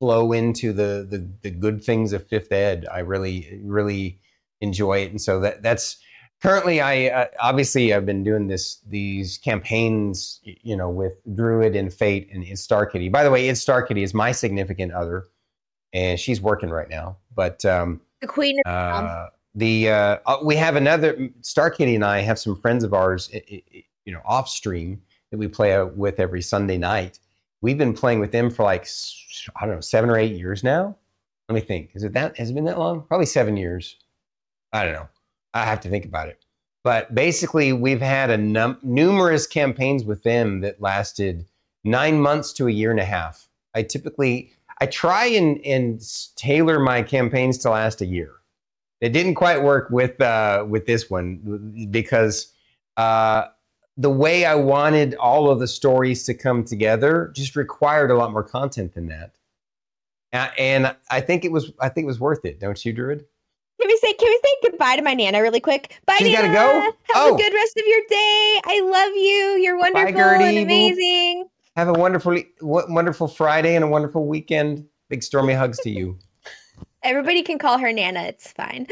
flow 0.00 0.32
into 0.32 0.72
the, 0.72 1.06
the 1.08 1.26
the 1.42 1.50
good 1.50 1.82
things 1.82 2.12
of 2.12 2.26
fifth 2.26 2.52
ed. 2.52 2.86
I 2.92 3.00
really 3.00 3.60
really 3.62 4.18
enjoy 4.60 4.98
it. 4.98 5.10
And 5.10 5.20
so 5.20 5.40
that 5.40 5.62
that's 5.62 5.98
currently 6.44 6.80
i 6.80 7.06
uh, 7.06 7.26
obviously 7.40 7.94
i've 7.94 8.04
been 8.04 8.22
doing 8.22 8.48
this 8.48 8.80
these 8.88 9.38
campaigns 9.38 10.40
you 10.42 10.76
know 10.76 10.90
with 10.90 11.12
druid 11.34 11.74
and 11.74 11.92
fate 11.92 12.28
and 12.32 12.44
it's 12.44 12.60
star 12.60 12.84
kitty 12.84 13.08
by 13.08 13.24
the 13.24 13.30
way 13.30 13.48
it's 13.48 13.62
star 13.62 13.82
kitty 13.82 14.02
is 14.02 14.12
my 14.12 14.30
significant 14.30 14.92
other 14.92 15.24
and 15.94 16.20
she's 16.20 16.42
working 16.42 16.68
right 16.68 16.90
now 16.90 17.16
but 17.34 17.64
um 17.64 17.98
The 18.20 18.26
queen 18.26 18.60
of 18.66 18.72
uh, 18.72 19.28
the 19.54 19.90
uh, 19.90 20.18
uh, 20.26 20.38
we 20.42 20.56
have 20.56 20.76
another 20.76 21.30
Star 21.42 21.70
Kitty 21.70 21.94
and 21.94 22.04
I 22.04 22.20
have 22.20 22.38
some 22.38 22.56
friends 22.60 22.84
of 22.84 22.92
ours 22.92 23.30
you 23.48 24.12
know 24.12 24.20
off 24.24 24.48
stream 24.48 25.00
that 25.30 25.38
we 25.38 25.48
play 25.48 25.82
with 25.82 26.20
every 26.20 26.42
Sunday 26.42 26.78
night. 26.78 27.18
We've 27.62 27.78
been 27.78 27.94
playing 27.94 28.20
with 28.20 28.32
them 28.32 28.50
for 28.50 28.62
like 28.62 28.86
I 29.56 29.66
don't 29.66 29.76
know 29.76 29.80
seven 29.80 30.10
or 30.10 30.18
eight 30.18 30.32
years 30.32 30.64
now. 30.64 30.96
Let 31.48 31.54
me 31.54 31.60
think. 31.60 31.90
Is 31.94 32.04
it 32.04 32.12
that? 32.14 32.36
Has 32.36 32.50
it 32.50 32.54
been 32.54 32.64
that 32.64 32.78
long? 32.78 33.02
Probably 33.02 33.26
seven 33.26 33.56
years. 33.56 33.96
I 34.72 34.84
don't 34.84 34.94
know. 34.94 35.08
I 35.52 35.64
have 35.64 35.80
to 35.82 35.88
think 35.88 36.04
about 36.04 36.28
it. 36.28 36.44
But 36.82 37.14
basically, 37.14 37.72
we've 37.72 38.00
had 38.00 38.30
a 38.30 38.36
num- 38.36 38.78
numerous 38.82 39.46
campaigns 39.46 40.04
with 40.04 40.22
them 40.22 40.60
that 40.60 40.80
lasted 40.80 41.46
nine 41.84 42.20
months 42.20 42.52
to 42.54 42.66
a 42.66 42.72
year 42.72 42.90
and 42.90 43.00
a 43.00 43.04
half. 43.04 43.48
I 43.74 43.82
typically 43.82 44.52
I 44.80 44.86
try 44.86 45.26
and, 45.26 45.64
and 45.64 46.02
tailor 46.36 46.80
my 46.80 47.02
campaigns 47.02 47.58
to 47.58 47.70
last 47.70 48.00
a 48.00 48.06
year. 48.06 48.32
It 49.04 49.12
didn't 49.12 49.34
quite 49.34 49.62
work 49.62 49.90
with 49.90 50.18
uh, 50.20 50.64
with 50.66 50.86
this 50.86 51.10
one 51.10 51.88
because 51.90 52.50
uh, 52.96 53.44
the 53.98 54.08
way 54.08 54.46
I 54.46 54.54
wanted 54.54 55.14
all 55.16 55.50
of 55.50 55.58
the 55.60 55.68
stories 55.68 56.24
to 56.24 56.32
come 56.32 56.64
together 56.64 57.30
just 57.34 57.54
required 57.54 58.10
a 58.10 58.16
lot 58.16 58.32
more 58.32 58.42
content 58.42 58.94
than 58.94 59.08
that. 59.08 59.32
And 60.58 60.96
I 61.10 61.20
think 61.20 61.44
it 61.44 61.52
was 61.52 61.70
I 61.80 61.90
think 61.90 62.04
it 62.04 62.06
was 62.06 62.18
worth 62.18 62.46
it, 62.46 62.58
don't 62.60 62.82
you, 62.82 62.94
Druid? 62.94 63.26
Can 63.78 63.88
we 63.88 63.96
say 63.98 64.14
can 64.14 64.26
we 64.28 64.40
say 64.42 64.70
goodbye 64.70 64.96
to 64.96 65.02
my 65.02 65.12
Nana 65.12 65.42
really 65.42 65.60
quick? 65.60 66.00
Bye, 66.06 66.16
She's 66.20 66.34
gotta 66.34 66.48
Nana. 66.48 66.54
go? 66.54 66.80
Have 66.80 66.94
Oh. 67.14 67.34
a 67.34 67.38
good 67.38 67.52
rest 67.52 67.76
of 67.76 67.84
your 67.86 68.00
day. 68.08 68.60
I 68.64 68.80
love 68.84 69.14
you. 69.14 69.60
You're 69.62 69.76
wonderful 69.78 70.12
Gertie. 70.12 70.44
and 70.44 70.58
amazing. 70.58 71.48
Have 71.76 71.88
a 71.88 71.92
wonderful 71.92 72.38
wonderful 72.62 73.28
Friday 73.28 73.74
and 73.76 73.84
a 73.84 73.88
wonderful 73.88 74.26
weekend. 74.26 74.86
Big 75.10 75.22
stormy 75.22 75.52
hugs 75.52 75.78
to 75.80 75.90
you. 75.90 76.18
Everybody 77.04 77.42
can 77.42 77.58
call 77.58 77.78
her 77.78 77.92
Nana. 77.92 78.22
It's 78.24 78.52
fine. 78.52 78.86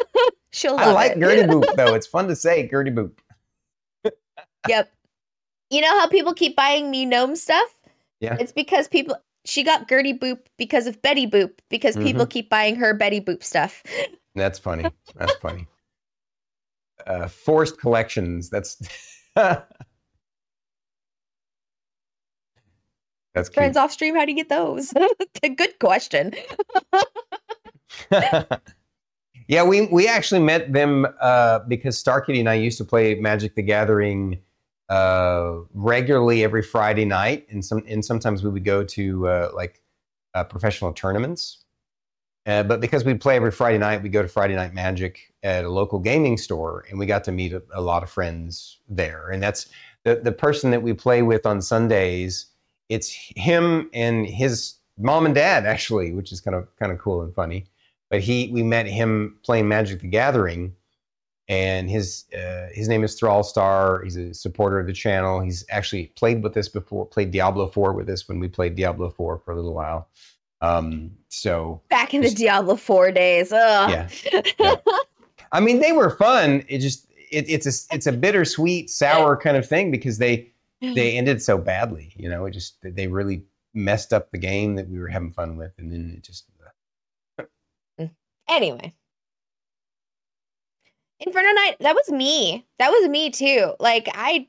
She'll 0.52 0.78
love 0.78 0.82
I 0.82 0.92
like 0.92 1.12
it. 1.12 1.20
Gertie 1.20 1.42
Boop 1.42 1.72
though. 1.76 1.94
It's 1.94 2.06
fun 2.06 2.28
to 2.28 2.36
say 2.36 2.68
Gertie 2.68 2.90
Boop. 2.92 3.12
Yep. 4.66 4.92
You 5.70 5.80
know 5.82 5.98
how 5.98 6.08
people 6.08 6.34
keep 6.34 6.56
buying 6.56 6.90
me 6.90 7.04
gnome 7.06 7.36
stuff? 7.36 7.68
Yeah. 8.20 8.36
It's 8.40 8.52
because 8.52 8.88
people 8.88 9.16
she 9.44 9.62
got 9.62 9.88
Gertie 9.88 10.18
Boop 10.18 10.40
because 10.58 10.86
of 10.86 11.00
Betty 11.02 11.26
Boop 11.26 11.52
because 11.70 11.96
people 11.96 12.24
Mm-hmm. 12.24 12.30
keep 12.30 12.50
buying 12.50 12.76
her 12.76 12.94
Betty 12.94 13.20
Boop 13.20 13.42
stuff. 13.44 13.82
That's 14.34 14.58
funny. 14.58 14.92
That's 15.16 15.34
funny. 15.36 15.66
Uh, 17.06 17.28
forced 17.28 17.78
collections. 17.80 18.50
That's 18.50 18.76
that's 19.34 19.64
cute. 23.48 23.54
Friends 23.54 23.76
off 23.76 23.92
stream, 23.92 24.14
how 24.16 24.24
do 24.24 24.32
you 24.32 24.36
get 24.36 24.48
those? 24.48 24.92
Good 25.42 25.78
question. 25.78 26.32
yeah, 29.48 29.62
we 29.62 29.86
we 29.86 30.08
actually 30.08 30.40
met 30.40 30.72
them 30.72 31.06
uh, 31.20 31.60
because 31.60 31.98
Star 31.98 32.20
Kitty 32.20 32.40
and 32.40 32.48
I 32.48 32.54
used 32.54 32.78
to 32.78 32.84
play 32.84 33.14
Magic 33.14 33.54
the 33.54 33.62
Gathering 33.62 34.40
uh, 34.88 35.58
regularly 35.74 36.44
every 36.44 36.62
Friday 36.62 37.04
night, 37.04 37.46
and 37.50 37.64
some 37.64 37.82
and 37.88 38.04
sometimes 38.04 38.42
we 38.42 38.50
would 38.50 38.64
go 38.64 38.84
to 38.84 39.28
uh, 39.28 39.50
like 39.54 39.82
uh, 40.34 40.44
professional 40.44 40.92
tournaments. 40.92 41.64
Uh, 42.46 42.62
but 42.62 42.80
because 42.80 43.04
we 43.04 43.12
play 43.14 43.36
every 43.36 43.50
Friday 43.50 43.78
night, 43.78 44.02
we 44.02 44.08
go 44.08 44.22
to 44.22 44.28
Friday 44.28 44.54
Night 44.54 44.72
Magic 44.72 45.32
at 45.42 45.64
a 45.64 45.68
local 45.68 45.98
gaming 45.98 46.36
store, 46.36 46.84
and 46.88 46.98
we 46.98 47.04
got 47.04 47.24
to 47.24 47.32
meet 47.32 47.52
a, 47.52 47.62
a 47.74 47.80
lot 47.80 48.04
of 48.04 48.10
friends 48.10 48.78
there. 48.88 49.30
And 49.30 49.42
that's 49.42 49.68
the 50.04 50.16
the 50.16 50.32
person 50.32 50.70
that 50.70 50.82
we 50.82 50.92
play 50.92 51.22
with 51.22 51.46
on 51.46 51.60
Sundays. 51.60 52.46
It's 52.88 53.10
him 53.36 53.90
and 53.92 54.26
his 54.26 54.74
mom 54.98 55.26
and 55.26 55.34
dad 55.34 55.66
actually, 55.66 56.12
which 56.12 56.32
is 56.32 56.40
kind 56.40 56.54
of 56.54 56.68
kind 56.78 56.92
of 56.92 56.98
cool 56.98 57.22
and 57.22 57.34
funny. 57.34 57.66
But 58.10 58.20
he, 58.20 58.50
we 58.52 58.62
met 58.62 58.86
him 58.86 59.38
playing 59.44 59.68
Magic 59.68 60.00
the 60.00 60.08
Gathering, 60.08 60.74
and 61.48 61.90
his 61.90 62.24
uh, 62.32 62.68
his 62.72 62.88
name 62.88 63.02
is 63.04 63.14
Thrall 63.14 63.42
Star. 63.42 64.02
He's 64.02 64.16
a 64.16 64.32
supporter 64.32 64.78
of 64.78 64.86
the 64.86 64.92
channel. 64.92 65.40
He's 65.40 65.64
actually 65.70 66.06
played 66.16 66.42
with 66.42 66.56
us 66.56 66.68
before, 66.68 67.06
played 67.06 67.30
Diablo 67.30 67.68
Four 67.68 67.92
with 67.92 68.08
us 68.08 68.28
when 68.28 68.38
we 68.38 68.48
played 68.48 68.76
Diablo 68.76 69.10
Four 69.10 69.38
for 69.38 69.52
a 69.52 69.56
little 69.56 69.74
while. 69.74 70.08
Um, 70.60 71.12
so 71.28 71.82
Back 71.90 72.14
in 72.14 72.22
the 72.22 72.30
Diablo 72.30 72.76
4 72.76 73.12
days. 73.12 73.52
Ugh. 73.52 73.90
yeah, 73.90 74.08
yeah. 74.58 74.76
I 75.52 75.60
mean, 75.60 75.80
they 75.80 75.92
were 75.92 76.10
fun. 76.10 76.64
It 76.68 76.78
just 76.78 77.06
it, 77.30 77.48
it's 77.48 77.66
a 77.66 77.94
it's 77.94 78.06
a 78.06 78.12
bittersweet, 78.12 78.90
sour 78.90 79.36
kind 79.42 79.56
of 79.56 79.66
thing 79.66 79.90
because 79.90 80.18
they 80.18 80.50
they 80.80 81.16
ended 81.16 81.42
so 81.42 81.58
badly. 81.58 82.12
You 82.16 82.28
know, 82.28 82.46
it 82.46 82.52
just 82.52 82.76
they 82.82 83.06
really 83.06 83.42
messed 83.74 84.12
up 84.12 84.30
the 84.30 84.38
game 84.38 84.74
that 84.76 84.88
we 84.88 84.98
were 84.98 85.08
having 85.08 85.32
fun 85.32 85.56
with, 85.56 85.72
and 85.78 85.92
then 85.92 86.14
it 86.16 86.22
just 86.22 86.46
Anyway. 88.48 88.94
Inferno 91.20 91.52
Knight, 91.52 91.76
that 91.80 91.94
was 91.94 92.10
me. 92.10 92.66
That 92.78 92.90
was 92.90 93.08
me 93.08 93.30
too. 93.30 93.74
Like 93.80 94.08
I 94.14 94.48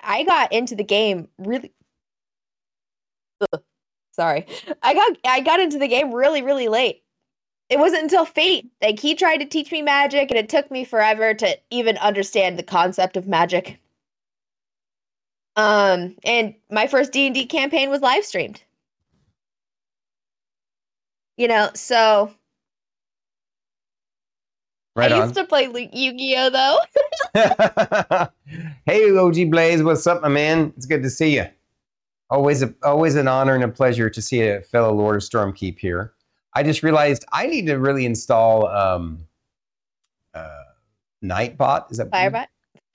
I 0.00 0.24
got 0.24 0.52
into 0.52 0.74
the 0.76 0.84
game 0.84 1.28
really 1.38 1.72
Ugh, 3.52 3.62
sorry. 4.12 4.46
I 4.82 4.94
got 4.94 5.18
I 5.24 5.40
got 5.40 5.60
into 5.60 5.78
the 5.78 5.88
game 5.88 6.12
really, 6.14 6.42
really 6.42 6.68
late. 6.68 7.02
It 7.70 7.78
wasn't 7.78 8.04
until 8.04 8.24
Fate. 8.26 8.70
Like 8.82 9.00
he 9.00 9.14
tried 9.14 9.38
to 9.38 9.46
teach 9.46 9.72
me 9.72 9.82
magic 9.82 10.30
and 10.30 10.38
it 10.38 10.48
took 10.48 10.70
me 10.70 10.84
forever 10.84 11.34
to 11.34 11.58
even 11.70 11.96
understand 11.98 12.58
the 12.58 12.62
concept 12.62 13.16
of 13.16 13.26
magic. 13.28 13.80
Um 15.56 16.16
and 16.24 16.54
my 16.70 16.86
first 16.86 17.12
D&D 17.12 17.44
campaign 17.46 17.90
was 17.90 18.00
live 18.00 18.24
streamed. 18.24 18.62
You 21.38 21.48
know, 21.48 21.70
so 21.74 22.34
right 24.98 25.12
I 25.12 25.16
on. 25.16 25.22
used 25.22 25.34
to 25.34 25.44
play 25.44 25.64
Yu-Gi-Oh 25.92 26.50
though. 26.50 26.78
hey, 28.86 29.16
OG 29.16 29.50
Blaze, 29.50 29.82
what's 29.82 30.06
up, 30.06 30.22
my 30.22 30.28
man? 30.28 30.72
It's 30.76 30.86
good 30.86 31.02
to 31.04 31.10
see 31.10 31.36
you. 31.36 31.46
Always, 32.30 32.62
a, 32.62 32.74
always 32.82 33.14
an 33.14 33.28
honor 33.28 33.54
and 33.54 33.64
a 33.64 33.68
pleasure 33.68 34.10
to 34.10 34.20
see 34.20 34.42
a 34.42 34.60
fellow 34.60 34.92
Lord 34.92 35.16
of 35.16 35.22
Stormkeep 35.22 35.78
here. 35.78 36.12
I 36.54 36.62
just 36.62 36.82
realized 36.82 37.24
I 37.32 37.46
need 37.46 37.66
to 37.66 37.76
really 37.76 38.04
install 38.04 38.66
um, 38.66 39.24
uh, 40.34 40.64
Nightbot. 41.24 41.90
Is 41.90 41.98
that 41.98 42.10
Firebot. 42.10 42.46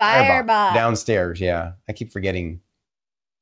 Firebot. 0.02 0.74
downstairs? 0.74 1.40
Yeah, 1.40 1.72
I 1.88 1.94
keep 1.94 2.12
forgetting. 2.12 2.60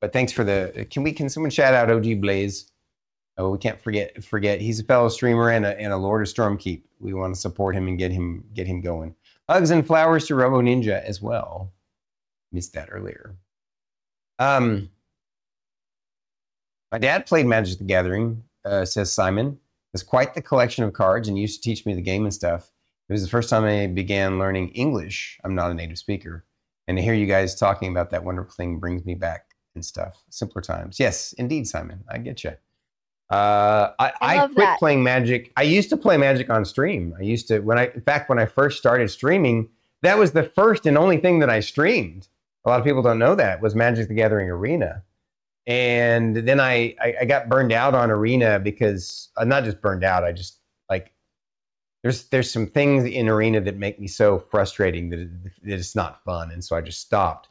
But 0.00 0.12
thanks 0.12 0.32
for 0.32 0.44
the. 0.44 0.86
Can 0.90 1.02
we? 1.02 1.12
Can 1.12 1.28
someone 1.28 1.50
shout 1.50 1.74
out 1.74 1.90
OG 1.90 2.20
Blaze? 2.20 2.70
Oh, 3.36 3.50
we 3.50 3.58
can't 3.58 3.80
forget. 3.80 4.22
Forget 4.22 4.60
he's 4.60 4.80
a 4.80 4.84
fellow 4.84 5.08
streamer 5.08 5.50
and 5.50 5.66
a, 5.66 5.78
and 5.78 5.92
a 5.92 5.96
Lord 5.96 6.22
of 6.22 6.32
Stormkeep. 6.32 6.82
We 7.02 7.14
want 7.14 7.34
to 7.34 7.40
support 7.40 7.74
him 7.74 7.88
and 7.88 7.98
get 7.98 8.12
him 8.12 8.44
get 8.54 8.66
him 8.66 8.80
going. 8.80 9.14
Hugs 9.48 9.70
and 9.70 9.86
flowers 9.86 10.26
to 10.26 10.34
Robo 10.34 10.62
Ninja 10.62 11.02
as 11.02 11.20
well. 11.20 11.72
Missed 12.52 12.74
that 12.74 12.88
earlier. 12.92 13.36
Um, 14.38 14.90
my 16.90 16.98
dad 16.98 17.26
played 17.26 17.46
Magic 17.46 17.78
the 17.78 17.84
Gathering, 17.84 18.42
uh, 18.64 18.84
says 18.84 19.12
Simon. 19.12 19.58
It's 19.94 20.02
quite 20.02 20.34
the 20.34 20.42
collection 20.42 20.84
of 20.84 20.92
cards 20.92 21.28
and 21.28 21.38
used 21.38 21.62
to 21.62 21.68
teach 21.68 21.84
me 21.84 21.94
the 21.94 22.00
game 22.02 22.24
and 22.24 22.32
stuff. 22.32 22.70
It 23.08 23.12
was 23.12 23.22
the 23.22 23.28
first 23.28 23.50
time 23.50 23.64
I 23.64 23.88
began 23.88 24.38
learning 24.38 24.70
English. 24.70 25.38
I'm 25.44 25.54
not 25.54 25.70
a 25.70 25.74
native 25.74 25.98
speaker. 25.98 26.44
And 26.88 26.96
to 26.96 27.02
hear 27.02 27.14
you 27.14 27.26
guys 27.26 27.54
talking 27.54 27.90
about 27.90 28.10
that 28.10 28.24
wonderful 28.24 28.54
thing 28.54 28.78
brings 28.78 29.04
me 29.04 29.14
back 29.14 29.46
and 29.74 29.84
stuff. 29.84 30.22
Simpler 30.30 30.62
times. 30.62 30.98
Yes, 30.98 31.32
indeed, 31.34 31.66
Simon. 31.66 32.04
I 32.08 32.18
get 32.18 32.44
you. 32.44 32.52
Uh, 33.32 33.94
I, 33.98 34.12
I 34.20 34.38
I, 34.38 34.46
quit 34.46 34.56
that. 34.56 34.78
playing 34.78 35.02
Magic. 35.02 35.52
I 35.56 35.62
used 35.62 35.88
to 35.88 35.96
play 35.96 36.18
Magic 36.18 36.50
on 36.50 36.66
stream. 36.66 37.14
I 37.18 37.22
used 37.22 37.48
to 37.48 37.60
when 37.60 37.78
I, 37.78 37.86
in 37.86 38.02
fact, 38.02 38.28
when 38.28 38.38
I 38.38 38.44
first 38.44 38.76
started 38.76 39.10
streaming, 39.10 39.70
that 40.02 40.18
was 40.18 40.32
the 40.32 40.42
first 40.42 40.84
and 40.84 40.98
only 40.98 41.16
thing 41.16 41.38
that 41.38 41.48
I 41.48 41.60
streamed. 41.60 42.28
A 42.66 42.68
lot 42.68 42.78
of 42.78 42.84
people 42.84 43.00
don't 43.00 43.18
know 43.18 43.34
that 43.34 43.62
was 43.62 43.74
Magic 43.74 44.08
the 44.08 44.14
Gathering 44.14 44.50
Arena, 44.50 45.02
and 45.66 46.36
then 46.36 46.60
I 46.60 46.94
I, 47.00 47.14
I 47.22 47.24
got 47.24 47.48
burned 47.48 47.72
out 47.72 47.94
on 47.94 48.10
Arena 48.10 48.58
because 48.58 49.30
uh, 49.38 49.44
not 49.44 49.64
just 49.64 49.80
burned 49.80 50.04
out. 50.04 50.24
I 50.24 50.32
just 50.32 50.58
like 50.90 51.14
there's 52.02 52.24
there's 52.24 52.50
some 52.50 52.66
things 52.66 53.06
in 53.06 53.30
Arena 53.30 53.62
that 53.62 53.78
make 53.78 53.98
me 53.98 54.08
so 54.08 54.40
frustrating 54.40 55.08
that, 55.08 55.20
it, 55.20 55.30
that 55.62 55.78
it's 55.78 55.96
not 55.96 56.22
fun, 56.22 56.50
and 56.50 56.62
so 56.62 56.76
I 56.76 56.82
just 56.82 57.00
stopped. 57.00 57.48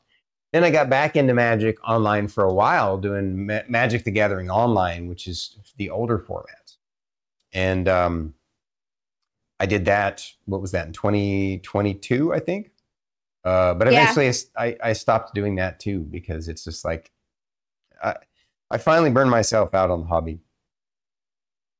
Then 0.53 0.63
I 0.65 0.69
got 0.69 0.89
back 0.89 1.15
into 1.15 1.33
Magic 1.33 1.77
online 1.87 2.27
for 2.27 2.43
a 2.43 2.53
while, 2.53 2.97
doing 2.97 3.45
Ma- 3.45 3.61
Magic 3.69 4.03
the 4.03 4.11
Gathering 4.11 4.49
Online, 4.49 5.07
which 5.07 5.27
is 5.27 5.57
the 5.77 5.89
older 5.89 6.19
format. 6.19 6.73
And 7.53 7.87
um, 7.87 8.33
I 9.59 9.65
did 9.65 9.85
that, 9.85 10.25
what 10.45 10.61
was 10.61 10.71
that, 10.71 10.87
in 10.87 10.93
2022, 10.93 12.33
I 12.33 12.39
think? 12.39 12.71
Uh, 13.45 13.73
but 13.73 13.91
Yeah. 13.91 14.11
eventually 14.11 14.31
I 14.81 14.93
stopped 14.93 15.33
doing 15.33 15.55
that 15.55 15.79
too 15.79 15.99
because 16.01 16.47
it's 16.49 16.63
just 16.65 16.83
like, 16.83 17.11
I, 18.03 18.15
I 18.69 18.77
finally 18.77 19.09
burned 19.09 19.31
myself 19.31 19.73
out 19.73 19.89
on 19.89 20.01
the 20.01 20.07
hobby. 20.07 20.39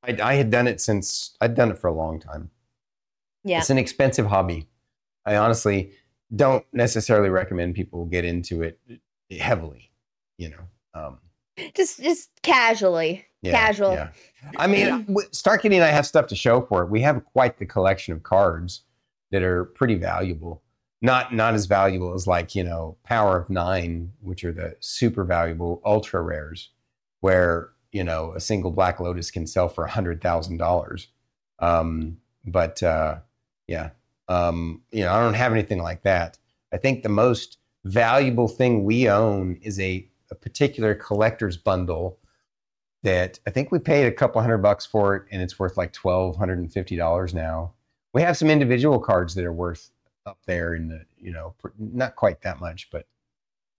I, 0.03 0.17
I 0.21 0.34
had 0.36 0.49
done 0.49 0.67
it 0.67 0.79
since, 0.79 1.36
I'd 1.41 1.55
done 1.55 1.71
it 1.71 1.77
for 1.77 1.88
a 1.88 1.93
long 1.93 2.19
time. 2.19 2.49
Yeah. 3.43 3.60
It's 3.60 3.69
an 3.69 3.77
expensive 3.77 4.27
hobby. 4.27 4.67
I 5.25 5.36
honestly 5.36 5.91
don't 6.35 6.65
necessarily 6.73 7.29
recommend 7.29 7.75
people 7.75 8.05
get 8.05 8.25
into 8.25 8.61
it 8.61 8.79
heavily, 9.39 9.91
you 10.37 10.49
know. 10.49 10.63
Um, 10.93 11.19
Just 11.75 12.01
just 12.01 12.29
casually. 12.41 13.25
yeah, 13.41 13.51
Casual. 13.51 13.93
Yeah. 13.93 14.09
I 14.57 14.67
mean, 14.67 15.05
w- 15.05 15.27
Star 15.31 15.57
Kitty 15.57 15.75
and 15.75 15.85
I 15.85 15.89
have 15.89 16.05
stuff 16.07 16.27
to 16.27 16.35
show 16.35 16.61
for 16.61 16.83
it. 16.83 16.89
We 16.89 17.01
have 17.01 17.23
quite 17.25 17.57
the 17.59 17.65
collection 17.65 18.13
of 18.13 18.23
cards 18.23 18.81
that 19.31 19.43
are 19.43 19.65
pretty 19.65 19.95
valuable. 19.95 20.61
not 21.01 21.33
not 21.33 21.53
as 21.53 21.65
valuable 21.65 22.13
as 22.13 22.27
like 22.27 22.55
you 22.55 22.63
know 22.63 22.97
Power 23.03 23.37
of 23.37 23.49
Nine, 23.49 24.11
which 24.21 24.43
are 24.43 24.51
the 24.51 24.75
super 24.79 25.23
valuable 25.23 25.81
ultra 25.85 26.21
rares, 26.21 26.69
where 27.21 27.69
you 27.91 28.03
know 28.03 28.33
a 28.35 28.39
single 28.39 28.71
Black 28.71 28.99
Lotus 28.99 29.31
can 29.31 29.47
sell 29.47 29.67
for 29.69 29.83
a 29.85 29.89
hundred 29.91 30.21
thousand 30.21 30.57
dollars. 30.57 31.07
Um, 31.59 32.17
but 32.45 32.81
uh, 32.83 33.19
yeah, 33.67 33.91
um, 34.27 34.81
you 34.91 35.03
know 35.03 35.12
I 35.12 35.21
don't 35.21 35.34
have 35.34 35.51
anything 35.51 35.81
like 35.81 36.03
that. 36.03 36.38
I 36.73 36.77
think 36.77 37.03
the 37.03 37.10
most 37.10 37.57
valuable 37.84 38.47
thing 38.47 38.84
we 38.84 39.10
own 39.10 39.57
is 39.62 39.79
a, 39.79 40.07
a 40.29 40.36
particular 40.36 40.95
collector's 40.95 41.57
bundle 41.57 42.17
that 43.03 43.39
I 43.47 43.49
think 43.49 43.71
we 43.71 43.79
paid 43.79 44.05
a 44.05 44.12
couple 44.12 44.41
hundred 44.41 44.60
bucks 44.60 44.86
for 44.86 45.15
it, 45.15 45.23
and 45.31 45.41
it's 45.41 45.60
worth 45.60 45.77
like 45.77 45.93
twelve 45.93 46.36
hundred 46.36 46.60
and 46.60 46.71
fifty 46.71 46.95
dollars 46.95 47.34
now. 47.34 47.73
We 48.13 48.21
have 48.21 48.38
some 48.38 48.49
individual 48.49 48.99
cards 48.99 49.34
that 49.36 49.45
are 49.45 49.53
worth 49.53 49.91
up 50.25 50.38
there 50.45 50.75
in 50.75 50.88
the 50.88 51.03
you 51.17 51.31
know 51.31 51.53
not 51.77 52.15
quite 52.15 52.41
that 52.41 52.60
much, 52.60 52.89
but 52.91 53.05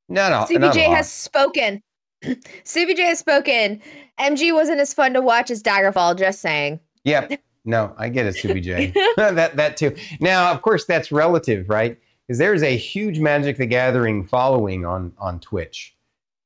no, 0.08 0.28
no. 0.28 0.46
CBJ 0.48 0.86
has 0.86 1.10
spoken. 1.10 1.82
CBJ 2.24 2.98
has 2.98 3.18
spoken. 3.18 3.80
MG 4.18 4.52
wasn't 4.52 4.80
as 4.80 4.92
fun 4.92 5.14
to 5.14 5.20
watch 5.20 5.50
as 5.50 5.62
Daggerfall. 5.62 6.18
Just 6.18 6.40
saying. 6.40 6.80
Yep. 7.04 7.40
No, 7.64 7.94
I 7.96 8.08
get 8.08 8.26
it, 8.26 8.34
CBJ. 8.36 8.94
that 9.16 9.56
that 9.56 9.76
too. 9.76 9.94
Now, 10.20 10.50
of 10.52 10.62
course, 10.62 10.84
that's 10.84 11.12
relative, 11.12 11.68
right? 11.68 11.98
Because 12.26 12.38
there's 12.38 12.62
a 12.62 12.76
huge 12.76 13.18
Magic 13.18 13.56
the 13.56 13.66
Gathering 13.66 14.26
following 14.26 14.84
on 14.84 15.12
on 15.18 15.40
Twitch, 15.40 15.94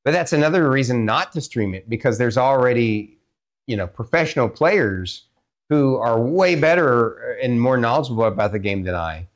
but 0.05 0.13
that's 0.13 0.33
another 0.33 0.71
reason 0.71 1.05
not 1.05 1.33
to 1.33 1.41
stream 1.41 1.75
it 1.75 1.89
because 1.89 2.19
there's 2.19 2.37
already, 2.37 3.19
you 3.67 3.77
know, 3.77 3.87
professional 3.87 4.49
players 4.49 5.25
who 5.69 5.97
are 5.97 6.21
way 6.21 6.55
better 6.55 7.37
and 7.43 7.61
more 7.61 7.77
knowledgeable 7.77 8.25
about 8.25 8.53
the 8.53 8.59
game 8.59 8.85
than 8.85 8.95
I 8.95 9.27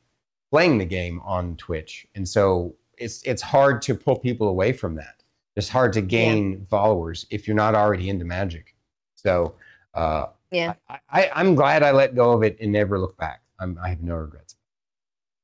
playing 0.51 0.77
the 0.77 0.85
game 0.85 1.21
on 1.23 1.55
Twitch. 1.55 2.05
And 2.13 2.27
so 2.27 2.75
it's 2.97 3.23
it's 3.23 3.41
hard 3.41 3.81
to 3.83 3.95
pull 3.95 4.17
people 4.17 4.49
away 4.49 4.73
from 4.73 4.95
that. 4.95 5.23
It's 5.55 5.69
hard 5.69 5.93
to 5.93 6.01
gain 6.01 6.51
yeah. 6.51 6.57
followers 6.69 7.25
if 7.29 7.47
you're 7.47 7.55
not 7.55 7.73
already 7.73 8.09
into 8.09 8.25
magic. 8.25 8.75
So 9.15 9.55
uh, 9.93 10.27
yeah, 10.51 10.73
I, 10.89 10.99
I, 11.09 11.31
I'm 11.33 11.55
glad 11.55 11.83
I 11.83 11.91
let 11.91 12.15
go 12.15 12.31
of 12.31 12.43
it 12.43 12.57
and 12.59 12.71
never 12.71 12.99
look 12.99 13.17
back. 13.17 13.41
I'm, 13.59 13.77
I 13.81 13.89
have 13.89 14.01
no 14.01 14.15
regrets. 14.15 14.55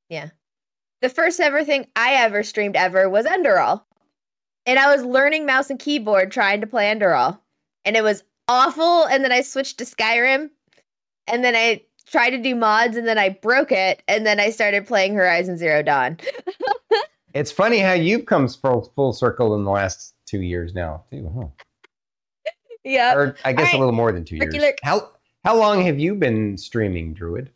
Yeah. 0.10 0.30
The 1.02 1.10
first 1.10 1.39
ever 1.39 1.63
thing 1.63 1.88
I 1.96 2.13
ever 2.13 2.43
streamed 2.43 2.76
ever 2.76 3.10
was 3.10 3.26
Enderal. 3.26 3.84
And 4.65 4.80
I 4.80 4.93
was 4.93 5.06
learning 5.06 5.46
mouse 5.46 5.70
and 5.70 5.80
keyboard 5.80 6.32
trying 6.32 6.62
to 6.62 6.67
play 6.67 6.93
Enderal. 6.93 7.39
And 7.86 7.96
it 7.96 8.04
was 8.04 8.24
awful. 8.48 9.06
And 9.06 9.24
then 9.24 9.32
I 9.32 9.41
switched 9.41 9.78
to 9.78 9.86
Skyrim. 9.86 10.50
And 11.28 11.43
then 11.43 11.56
I 11.56 11.82
tried 12.10 12.32
to 12.32 12.38
do 12.38 12.56
mods 12.56 12.98
and 12.98 13.08
then 13.08 13.17
I 13.17 13.30
broke 13.30 13.72
it 13.72 14.02
and 14.08 14.26
then 14.26 14.39
I 14.39 14.50
started 14.50 14.88
playing 14.88 15.13
Horizon 15.13 15.58
Zero 15.58 15.84
Dawn. 15.84 16.17
it's 17.34 17.52
funny 17.52 17.80
how 17.80 17.93
you've 17.93 18.26
come 18.26 18.48
full, 18.48 18.91
full 18.96 19.13
circle 19.13 19.56
in 19.56 19.63
the 19.63 19.72
last 19.72 20.15
two 20.26 20.41
years 20.41 20.74
now, 20.74 21.04
too, 21.12 21.32
huh? 21.38 21.48
Yeah. 22.88 23.15
Or 23.15 23.36
I 23.43 23.54
guess 23.54 23.67
right. 23.67 23.76
a 23.76 23.78
little 23.78 23.93
more 23.93 24.12
than 24.12 24.23
two 24.23 24.38
Regular. 24.39 24.67
years. 24.67 24.76
How 24.84 25.12
how 25.43 25.58
long 25.58 25.84
have 25.84 26.00
you 26.00 26.15
been 26.15 26.58
streaming, 26.58 27.13
Druid? 27.13 27.52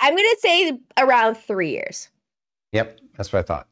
I'm 0.00 0.16
gonna 0.16 0.28
say 0.38 0.78
around 0.98 1.36
three 1.36 1.70
years. 1.70 2.08
Yep, 2.72 2.98
that's 3.16 3.32
what 3.32 3.40
I 3.40 3.42
thought. 3.42 3.68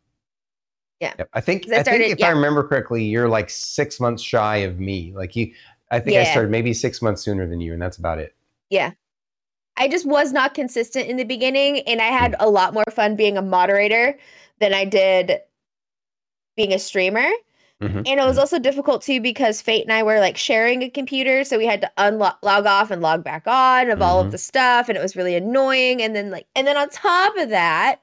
Yeah. 1.01 1.15
Yep. 1.19 1.29
I 1.33 1.41
think 1.41 1.71
I, 1.71 1.79
I 1.79 1.83
started, 1.83 2.01
think 2.03 2.13
if 2.13 2.19
yeah. 2.21 2.29
I 2.29 2.31
remember 2.31 2.63
correctly, 2.63 3.05
you're 3.05 3.29
like 3.29 3.51
six 3.51 4.01
months 4.01 4.23
shy 4.23 4.59
of 4.59 4.79
me. 4.79 5.13
Like 5.15 5.35
you 5.35 5.53
I 5.91 6.01
think 6.01 6.15
yeah. 6.15 6.23
I 6.23 6.25
started 6.25 6.51
maybe 6.51 6.75
six 6.75 7.01
months 7.01 7.23
sooner 7.23 7.47
than 7.47 7.61
you, 7.61 7.73
and 7.73 7.81
that's 7.81 7.97
about 7.97 8.19
it. 8.19 8.35
Yeah. 8.69 8.93
I 9.77 9.89
just 9.89 10.07
was 10.07 10.33
not 10.33 10.55
consistent 10.55 11.09
in 11.09 11.17
the 11.17 11.25
beginning, 11.25 11.81
and 11.81 12.01
I 12.01 12.07
had 12.07 12.33
mm. 12.33 12.37
a 12.41 12.49
lot 12.49 12.75
more 12.75 12.85
fun 12.91 13.17
being 13.17 13.37
a 13.37 13.43
moderator 13.43 14.17
than 14.61 14.73
I 14.73 14.85
did 14.85 15.41
being 16.57 16.73
a 16.73 16.79
streamer. 16.79 17.29
Mm-hmm. 17.83 17.99
And 17.99 18.07
it 18.07 18.17
was 18.17 18.33
mm-hmm. 18.33 18.41
also 18.41 18.59
difficult 18.59 19.03
too 19.03 19.21
because 19.21 19.61
Fate 19.61 19.83
and 19.83 19.93
I 19.93 20.03
were 20.03 20.21
like 20.21 20.37
sharing 20.37 20.83
a 20.83 20.91
computer, 20.91 21.45
so 21.45 21.59
we 21.59 21.67
had 21.67 21.81
to 21.81 21.93
unlog 21.99 22.37
log 22.43 22.67
off 22.67 22.91
and 22.91 23.03
log 23.03 23.25
back 23.25 23.47
on 23.47 23.91
of 23.91 23.95
mm-hmm. 23.95 24.03
all 24.03 24.21
of 24.21 24.27
mm-hmm. 24.27 24.33
the 24.33 24.39
stuff, 24.39 24.89
and 24.89 24.97
it 24.97 25.03
was 25.03 25.17
really 25.17 25.35
annoying. 25.35 26.01
And 26.01 26.15
then 26.15 26.31
like, 26.31 26.47
and 26.55 26.67
then 26.67 26.77
on 26.77 26.89
top 26.89 27.37
of 27.37 27.49
that, 27.51 28.01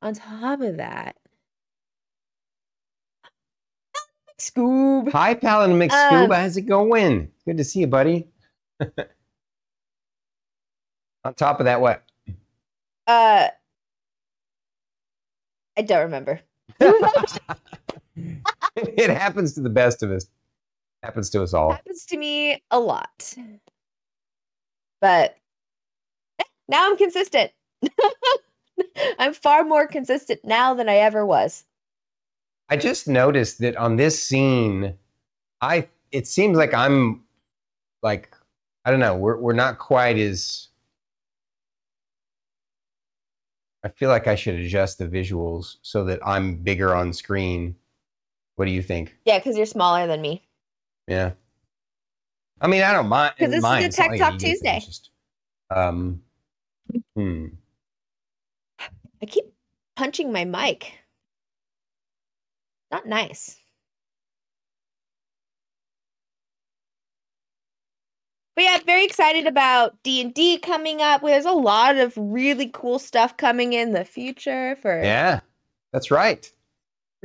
on 0.00 0.14
top 0.14 0.60
of 0.60 0.78
that, 0.78 1.16
Scoob. 4.42 5.12
Hi, 5.12 5.34
Paladin 5.34 5.78
McScoob. 5.78 6.24
Um, 6.24 6.30
How's 6.30 6.56
it 6.56 6.62
going? 6.62 7.30
Good 7.46 7.58
to 7.58 7.64
see 7.64 7.78
you, 7.80 7.86
buddy. 7.86 8.26
On 11.24 11.32
top 11.34 11.60
of 11.60 11.66
that, 11.66 11.80
what? 11.80 12.02
Uh, 13.06 13.46
I 15.76 15.82
don't 15.82 16.02
remember. 16.02 16.40
it 18.76 19.10
happens 19.10 19.54
to 19.54 19.60
the 19.60 19.70
best 19.70 20.02
of 20.02 20.10
us. 20.10 20.26
Happens 21.02 21.30
to 21.30 21.42
us 21.42 21.52
all. 21.52 21.72
It 21.72 21.76
happens 21.76 22.06
to 22.06 22.16
me 22.16 22.62
a 22.70 22.78
lot. 22.78 23.34
But 25.00 25.36
now 26.68 26.88
I'm 26.88 26.96
consistent. 26.96 27.50
I'm 29.18 29.34
far 29.34 29.64
more 29.64 29.86
consistent 29.86 30.40
now 30.44 30.74
than 30.74 30.88
I 30.88 30.96
ever 30.96 31.26
was. 31.26 31.64
I 32.68 32.76
just 32.76 33.08
noticed 33.08 33.58
that 33.58 33.76
on 33.76 33.96
this 33.96 34.22
scene, 34.22 34.94
I 35.60 35.88
it 36.12 36.26
seems 36.26 36.56
like 36.56 36.72
I'm 36.72 37.24
like 38.02 38.34
I 38.84 38.90
don't 38.90 39.00
know, 39.00 39.16
we're 39.16 39.38
we're 39.38 39.52
not 39.52 39.78
quite 39.78 40.18
as 40.18 40.68
I 43.84 43.88
feel 43.88 44.08
like 44.08 44.28
I 44.28 44.36
should 44.36 44.54
adjust 44.54 44.98
the 44.98 45.08
visuals 45.08 45.76
so 45.82 46.04
that 46.04 46.20
I'm 46.24 46.56
bigger 46.56 46.94
on 46.94 47.12
screen. 47.12 47.74
What 48.56 48.66
do 48.66 48.70
you 48.70 48.82
think? 48.82 49.16
Yeah, 49.24 49.38
because 49.38 49.56
you're 49.56 49.66
smaller 49.66 50.06
than 50.06 50.20
me. 50.20 50.42
Yeah. 51.08 51.32
I 52.60 52.68
mean, 52.68 52.82
I 52.82 52.92
don't 52.92 53.08
mind. 53.08 53.34
Because 53.36 53.52
this 53.52 53.62
mind. 53.62 53.84
is 53.86 53.94
a 53.94 54.02
Tech 54.02 54.18
Talk 54.18 54.38
Tuesday. 54.38 54.80
Just, 54.84 55.10
um, 55.74 56.22
hmm. 57.16 57.46
I 58.78 59.26
keep 59.26 59.44
punching 59.96 60.32
my 60.32 60.44
mic. 60.44 60.92
Not 62.90 63.06
nice. 63.06 63.56
But 68.54 68.64
yeah, 68.64 68.78
very 68.84 69.04
excited 69.04 69.46
about 69.46 70.00
D 70.02 70.20
and 70.20 70.34
D 70.34 70.58
coming 70.58 71.00
up. 71.00 71.22
There's 71.22 71.46
a 71.46 71.52
lot 71.52 71.96
of 71.96 72.12
really 72.16 72.70
cool 72.72 72.98
stuff 72.98 73.36
coming 73.38 73.72
in 73.72 73.92
the 73.92 74.04
future 74.04 74.76
for 74.82 75.02
yeah, 75.02 75.40
that's 75.92 76.10
right. 76.10 76.52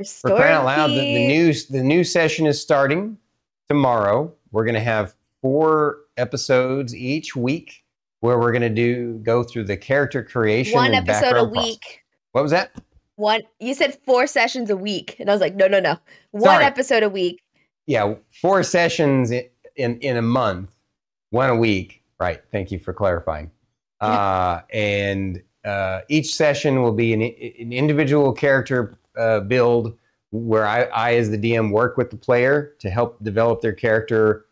For 0.06 0.30
crying 0.30 0.54
out 0.54 0.64
loud, 0.64 0.90
the, 0.90 1.00
the 1.00 1.26
new 1.26 1.52
the 1.70 1.82
new 1.82 2.04
session 2.04 2.46
is 2.46 2.60
starting 2.60 3.18
tomorrow. 3.68 4.32
We're 4.52 4.64
gonna 4.64 4.78
have 4.78 5.14
four 5.42 5.98
episodes 6.16 6.94
each 6.94 7.34
week 7.34 7.84
where 8.20 8.38
we're 8.38 8.52
gonna 8.52 8.70
do 8.70 9.14
go 9.24 9.42
through 9.42 9.64
the 9.64 9.76
character 9.76 10.22
creation. 10.22 10.74
One 10.74 10.94
episode 10.94 11.36
a 11.36 11.44
week. 11.44 11.80
Process. 11.80 11.98
What 12.30 12.42
was 12.42 12.50
that? 12.52 12.70
One. 13.16 13.42
You 13.58 13.74
said 13.74 13.98
four 14.06 14.28
sessions 14.28 14.70
a 14.70 14.76
week, 14.76 15.16
and 15.18 15.28
I 15.28 15.32
was 15.32 15.40
like, 15.40 15.56
no, 15.56 15.66
no, 15.66 15.80
no. 15.80 15.98
One 16.30 16.44
Sorry. 16.44 16.64
episode 16.64 17.02
a 17.02 17.08
week. 17.08 17.42
Yeah, 17.86 18.14
four 18.40 18.62
sessions 18.62 19.32
in, 19.32 19.48
in 19.74 19.98
in 19.98 20.16
a 20.16 20.22
month, 20.22 20.70
one 21.30 21.50
a 21.50 21.56
week. 21.56 22.04
Right. 22.20 22.40
Thank 22.52 22.70
you 22.70 22.78
for 22.78 22.92
clarifying. 22.92 23.50
Uh, 24.00 24.60
and 24.72 25.42
uh, 25.64 26.02
each 26.08 26.34
session 26.34 26.82
will 26.82 26.92
be 26.92 27.12
an, 27.12 27.22
an 27.22 27.72
individual 27.72 28.32
character 28.32 28.96
uh, 29.18 29.40
build 29.40 29.96
where 30.30 30.66
I, 30.66 30.82
I, 30.84 31.14
as 31.14 31.30
the 31.30 31.38
DM, 31.38 31.70
work 31.70 31.96
with 31.96 32.10
the 32.10 32.16
player 32.16 32.74
to 32.80 32.90
help 32.90 33.22
develop 33.22 33.60
their 33.62 33.72
character 33.72 34.46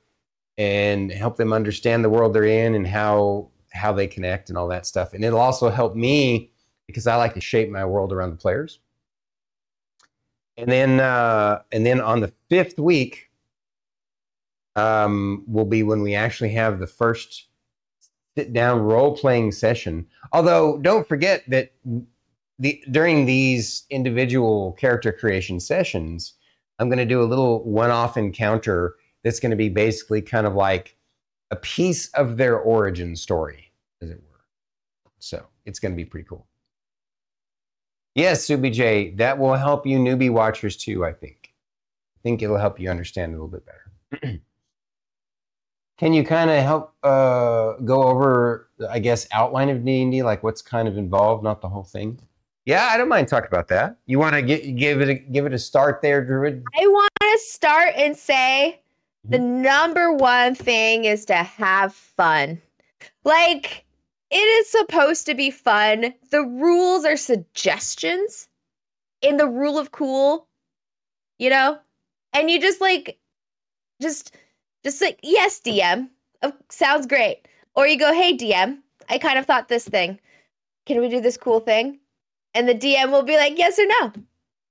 and 0.58 1.12
help 1.12 1.36
them 1.36 1.52
understand 1.52 2.02
the 2.04 2.08
world 2.10 2.34
they're 2.34 2.44
in 2.44 2.74
and 2.74 2.86
how 2.86 3.50
how 3.72 3.92
they 3.92 4.06
connect 4.06 4.48
and 4.48 4.56
all 4.56 4.68
that 4.68 4.86
stuff. 4.86 5.12
And 5.12 5.22
it'll 5.22 5.38
also 5.38 5.68
help 5.68 5.94
me 5.94 6.50
because 6.86 7.06
I 7.06 7.16
like 7.16 7.34
to 7.34 7.40
shape 7.40 7.68
my 7.68 7.84
world 7.84 8.12
around 8.12 8.30
the 8.30 8.36
players. 8.36 8.80
And 10.56 10.70
then, 10.70 11.00
uh, 11.00 11.60
and 11.72 11.84
then 11.84 12.00
on 12.00 12.20
the 12.20 12.32
fifth 12.48 12.78
week, 12.78 13.30
um, 14.76 15.44
will 15.46 15.66
be 15.66 15.82
when 15.82 16.00
we 16.00 16.14
actually 16.14 16.50
have 16.50 16.78
the 16.78 16.86
first 16.86 17.48
sit 18.36 18.52
down 18.52 18.80
role 18.80 19.16
playing 19.16 19.52
session. 19.52 20.06
Although, 20.32 20.78
don't 20.78 21.06
forget 21.06 21.42
that 21.48 21.72
the 22.58 22.82
during 22.90 23.26
these 23.26 23.84
individual 23.90 24.72
character 24.72 25.12
creation 25.12 25.60
sessions, 25.60 26.34
I'm 26.78 26.88
going 26.88 26.98
to 26.98 27.06
do 27.06 27.22
a 27.22 27.24
little 27.24 27.64
one 27.64 27.90
off 27.90 28.16
encounter 28.16 28.96
that's 29.24 29.40
going 29.40 29.50
to 29.50 29.56
be 29.56 29.68
basically 29.68 30.22
kind 30.22 30.46
of 30.46 30.54
like 30.54 30.96
a 31.50 31.56
piece 31.56 32.08
of 32.08 32.36
their 32.36 32.58
origin 32.58 33.16
story, 33.16 33.72
as 34.02 34.10
it 34.10 34.22
were. 34.30 34.44
So 35.18 35.46
it's 35.64 35.78
going 35.78 35.92
to 35.92 35.96
be 35.96 36.04
pretty 36.04 36.26
cool. 36.28 36.46
Yes, 38.14 38.46
Subi 38.46 38.72
J, 38.72 39.10
that 39.16 39.38
will 39.38 39.54
help 39.54 39.86
you 39.86 39.98
newbie 39.98 40.30
watchers 40.30 40.76
too, 40.76 41.04
I 41.04 41.12
think. 41.12 41.52
I 42.16 42.18
think 42.22 42.42
it'll 42.42 42.56
help 42.56 42.80
you 42.80 42.88
understand 42.88 43.32
a 43.32 43.34
little 43.34 43.48
bit 43.48 43.66
better. 43.66 44.40
can 45.98 46.12
you 46.14 46.24
kind 46.24 46.50
of 46.50 46.62
help 46.62 46.94
uh, 47.02 47.74
go 47.84 48.04
over, 48.04 48.70
I 48.88 49.00
guess, 49.00 49.26
outline 49.32 49.68
of 49.68 49.84
D 49.84 50.02
and 50.02 50.12
D, 50.12 50.22
like 50.22 50.42
what's 50.42 50.62
kind 50.62 50.88
of 50.88 50.96
involved, 50.96 51.44
not 51.44 51.60
the 51.60 51.68
whole 51.68 51.84
thing? 51.84 52.18
Yeah, 52.66 52.88
I 52.90 52.96
don't 52.96 53.08
mind 53.08 53.28
talking 53.28 53.46
about 53.46 53.68
that. 53.68 53.96
You 54.06 54.18
want 54.18 54.34
to 54.34 54.42
give 54.42 55.00
it 55.00 55.08
a, 55.08 55.14
give 55.14 55.46
it 55.46 55.54
a 55.54 55.58
start 55.58 56.02
there, 56.02 56.24
Druid? 56.24 56.64
I 56.76 56.86
want 56.88 57.12
to 57.22 57.38
start 57.38 57.94
and 57.94 58.16
say 58.16 58.80
the 59.24 59.38
mm-hmm. 59.38 59.62
number 59.62 60.12
one 60.12 60.56
thing 60.56 61.04
is 61.04 61.24
to 61.26 61.34
have 61.34 61.94
fun. 61.94 62.60
Like 63.22 63.84
it 64.32 64.36
is 64.36 64.68
supposed 64.68 65.26
to 65.26 65.34
be 65.34 65.48
fun. 65.48 66.12
The 66.30 66.42
rules 66.42 67.04
are 67.04 67.16
suggestions 67.16 68.48
in 69.22 69.36
the 69.36 69.46
rule 69.46 69.78
of 69.78 69.92
cool, 69.92 70.48
you 71.38 71.50
know? 71.50 71.78
And 72.32 72.50
you 72.50 72.60
just 72.60 72.80
like 72.80 73.16
just 74.02 74.34
just 74.82 75.00
like 75.00 75.20
yes, 75.22 75.60
DM. 75.64 76.08
Oh, 76.42 76.52
sounds 76.68 77.06
great. 77.06 77.46
Or 77.76 77.86
you 77.86 77.96
go, 77.96 78.12
"Hey 78.12 78.36
DM, 78.36 78.78
I 79.08 79.18
kind 79.18 79.38
of 79.38 79.46
thought 79.46 79.68
this 79.68 79.86
thing. 79.86 80.18
Can 80.84 81.00
we 81.00 81.08
do 81.08 81.20
this 81.20 81.36
cool 81.36 81.60
thing?" 81.60 82.00
And 82.56 82.68
the 82.68 82.74
DM 82.74 83.10
will 83.12 83.22
be 83.22 83.36
like, 83.36 83.58
"Yes 83.58 83.78
or 83.78 83.86
no." 84.00 84.12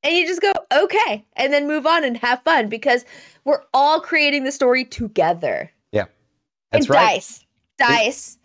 And 0.04 0.16
you 0.16 0.26
just 0.28 0.42
go, 0.42 0.52
"Okay." 0.74 1.24
And 1.38 1.54
then 1.54 1.68
move 1.68 1.86
on 1.86 2.04
and 2.04 2.18
have 2.18 2.42
fun 2.44 2.68
because 2.68 3.06
we're 3.46 3.62
all 3.74 4.00
creating 4.02 4.44
the 4.44 4.52
story 4.52 4.84
together. 4.84 5.72
Yeah. 5.92 6.06
That's 6.72 6.88
and 6.88 6.90
right. 6.96 7.06
dice. 7.16 7.46
Dice. 7.78 8.38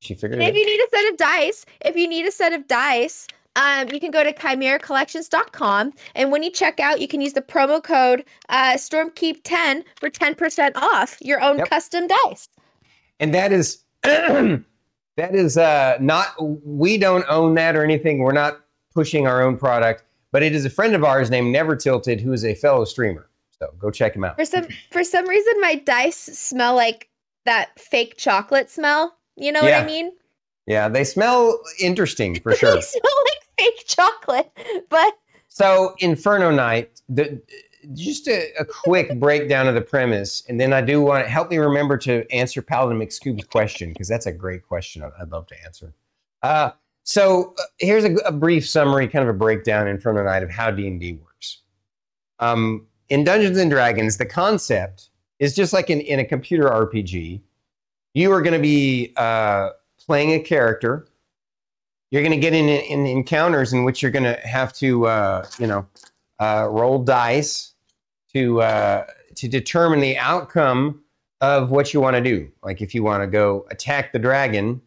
She 0.00 0.14
figured 0.14 0.40
And 0.40 0.42
it 0.48 0.50
if 0.50 0.56
you 0.56 0.64
need 0.66 0.80
a 0.80 0.88
set 0.90 1.10
of 1.12 1.16
dice, 1.18 1.66
if 1.84 1.96
you 1.96 2.08
need 2.08 2.24
a 2.26 2.30
set 2.30 2.52
of 2.52 2.66
dice, 2.68 3.26
um, 3.56 3.88
you 3.92 3.98
can 3.98 4.10
go 4.12 4.22
to 4.22 4.32
chimeracollections.com. 4.32 5.92
And 6.14 6.30
when 6.30 6.42
you 6.44 6.50
check 6.50 6.78
out, 6.78 7.00
you 7.00 7.08
can 7.08 7.20
use 7.20 7.32
the 7.32 7.42
promo 7.42 7.82
code 7.82 8.24
uh, 8.48 8.74
StormKeep10 8.74 9.82
for 9.96 10.08
10% 10.10 10.76
off 10.76 11.18
your 11.20 11.40
own 11.42 11.58
Yep. 11.58 11.68
custom 11.68 12.06
dice. 12.06 12.48
and 13.20 13.34
that 13.34 13.52
is 13.52 13.82
that 14.02 15.34
is 15.34 15.56
uh, 15.58 15.96
not 16.00 16.34
we 16.64 16.96
don't 16.98 17.24
own 17.28 17.54
that 17.54 17.74
or 17.76 17.82
anything 17.82 18.18
we're 18.20 18.30
not 18.32 18.60
pushing 18.98 19.28
our 19.28 19.40
own 19.42 19.56
product 19.56 20.02
but 20.32 20.42
it 20.42 20.54
is 20.54 20.64
a 20.64 20.70
friend 20.70 20.94
of 20.96 21.04
ours 21.04 21.30
named 21.30 21.52
never 21.52 21.76
tilted 21.76 22.20
who 22.20 22.32
is 22.32 22.44
a 22.44 22.52
fellow 22.54 22.84
streamer. 22.84 23.30
So 23.58 23.72
go 23.78 23.90
check 23.90 24.14
him 24.16 24.24
out. 24.24 24.34
For 24.36 24.44
some 24.44 24.66
for 24.90 25.02
some 25.04 25.26
reason, 25.28 25.54
my 25.60 25.76
dice 25.76 26.16
smell 26.16 26.74
like 26.74 27.08
that 27.46 27.78
fake 27.78 28.16
chocolate 28.18 28.68
smell. 28.68 29.16
You 29.36 29.52
know 29.52 29.62
what 29.62 29.72
I 29.72 29.84
mean? 29.86 30.10
yeah 30.66 30.88
they 30.88 31.04
smell 31.04 31.60
interesting 31.80 32.38
for 32.40 32.52
sure. 32.60 32.74
they 32.74 32.80
smell 32.80 33.18
like 33.30 33.42
fake 33.58 33.86
chocolate, 33.86 34.50
but 34.90 35.14
so 35.48 35.94
Inferno 36.00 36.50
Knight 36.50 37.00
the 37.08 37.40
just 37.94 38.26
a, 38.28 38.50
a 38.58 38.64
quick 38.64 39.18
breakdown 39.26 39.66
of 39.68 39.74
the 39.74 39.80
premise 39.80 40.42
and 40.48 40.60
then 40.60 40.72
i 40.72 40.80
do 40.82 41.00
want 41.00 41.24
to 41.24 41.30
help 41.30 41.48
me 41.48 41.56
remember 41.58 41.96
to 41.96 42.12
answer 42.30 42.60
paladin 42.60 42.98
mcscoob's 42.98 43.44
question 43.44 43.90
because 43.92 44.08
that's 44.08 44.26
a 44.26 44.32
great 44.32 44.62
question 44.66 45.02
I'd- 45.04 45.14
i'd 45.20 45.30
love 45.30 45.46
to 45.46 45.64
answer. 45.64 45.94
Uh, 46.42 46.70
so 47.08 47.54
uh, 47.58 47.62
here's 47.78 48.04
a, 48.04 48.14
a 48.26 48.32
brief 48.32 48.68
summary 48.68 49.08
kind 49.08 49.22
of 49.22 49.34
a 49.34 49.38
breakdown 49.38 49.88
Inferno 49.88 50.22
Knight 50.22 50.42
of 50.42 50.50
how 50.50 50.70
d&d 50.70 51.12
works. 51.24 51.62
Um, 52.38 52.86
in 53.08 53.24
dungeons 53.24 53.56
and 53.58 53.70
dragons 53.70 54.18
the 54.18 54.26
concept 54.26 55.10
is 55.38 55.54
just 55.54 55.72
like 55.72 55.90
in, 55.90 56.00
in 56.02 56.18
a 56.18 56.24
computer 56.24 56.68
rpg 56.68 57.40
you 58.14 58.32
are 58.32 58.42
going 58.42 58.54
to 58.54 58.58
be 58.58 59.12
uh, 59.16 59.70
playing 59.98 60.32
a 60.32 60.40
character. 60.40 61.06
You're 62.10 62.22
going 62.22 62.32
to 62.32 62.40
get 62.40 62.54
in, 62.54 62.68
in 62.68 63.06
encounters 63.06 63.72
in 63.72 63.84
which 63.84 64.02
you're 64.02 64.10
going 64.10 64.24
to 64.24 64.40
have 64.46 64.72
to 64.74 65.06
uh, 65.06 65.46
you 65.58 65.66
know 65.66 65.86
uh, 66.40 66.68
roll 66.70 67.02
dice 67.02 67.74
to 68.32 68.60
uh, 68.62 69.06
to 69.36 69.48
determine 69.48 70.00
the 70.00 70.16
outcome 70.18 71.02
of 71.40 71.70
what 71.70 71.94
you 71.94 72.00
want 72.00 72.16
to 72.16 72.22
do. 72.22 72.50
Like 72.62 72.80
if 72.80 72.94
you 72.94 73.02
want 73.02 73.22
to 73.22 73.26
go 73.26 73.66
attack 73.70 74.12
the 74.12 74.18
dragon, 74.18 74.80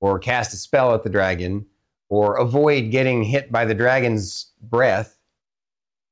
or 0.00 0.18
cast 0.18 0.54
a 0.54 0.56
spell 0.56 0.94
at 0.94 1.02
the 1.02 1.10
dragon, 1.10 1.66
or 2.08 2.36
avoid 2.36 2.90
getting 2.90 3.22
hit 3.22 3.52
by 3.52 3.64
the 3.64 3.74
dragon's 3.74 4.52
breath. 4.62 5.18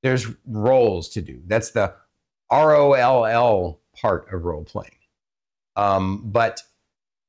There's 0.02 0.26
rolls 0.46 1.08
to 1.10 1.22
do. 1.22 1.40
That's 1.46 1.70
the 1.70 1.94
R 2.50 2.76
O 2.76 2.92
L 2.92 3.24
L 3.24 3.80
part 3.94 4.32
of 4.32 4.44
role 4.44 4.64
playing. 4.64 4.90
Um, 5.76 6.22
but 6.24 6.62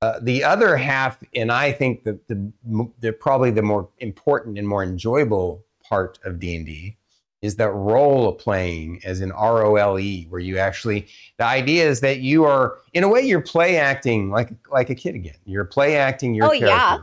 uh, 0.01 0.19
the 0.21 0.43
other 0.43 0.77
half, 0.77 1.23
and 1.35 1.51
I 1.51 1.71
think 1.71 2.03
that 2.03 2.27
the, 2.27 2.51
the 2.63 2.91
the 2.99 3.13
probably 3.13 3.51
the 3.51 3.61
more 3.61 3.89
important 3.99 4.57
and 4.57 4.67
more 4.67 4.83
enjoyable 4.83 5.65
part 5.83 6.19
of 6.23 6.39
D 6.39 6.55
and 6.55 6.65
D 6.65 6.96
is 7.41 7.55
that 7.57 7.69
role 7.71 8.33
playing, 8.33 8.99
as 9.05 9.21
in 9.21 9.31
R 9.31 9.63
O 9.63 9.75
L 9.75 9.99
E, 9.99 10.25
where 10.29 10.41
you 10.41 10.57
actually 10.57 11.07
the 11.37 11.45
idea 11.45 11.87
is 11.87 11.99
that 12.01 12.19
you 12.19 12.45
are 12.45 12.77
in 12.93 13.03
a 13.03 13.07
way 13.07 13.21
you're 13.21 13.41
play 13.41 13.77
acting 13.77 14.29
like 14.31 14.49
like 14.71 14.89
a 14.89 14.95
kid 14.95 15.15
again. 15.15 15.37
You're 15.45 15.65
play 15.65 15.97
acting 15.97 16.33
your 16.33 16.45
Oh, 16.47 16.49
character. 16.49 16.67
yeah. 16.67 16.97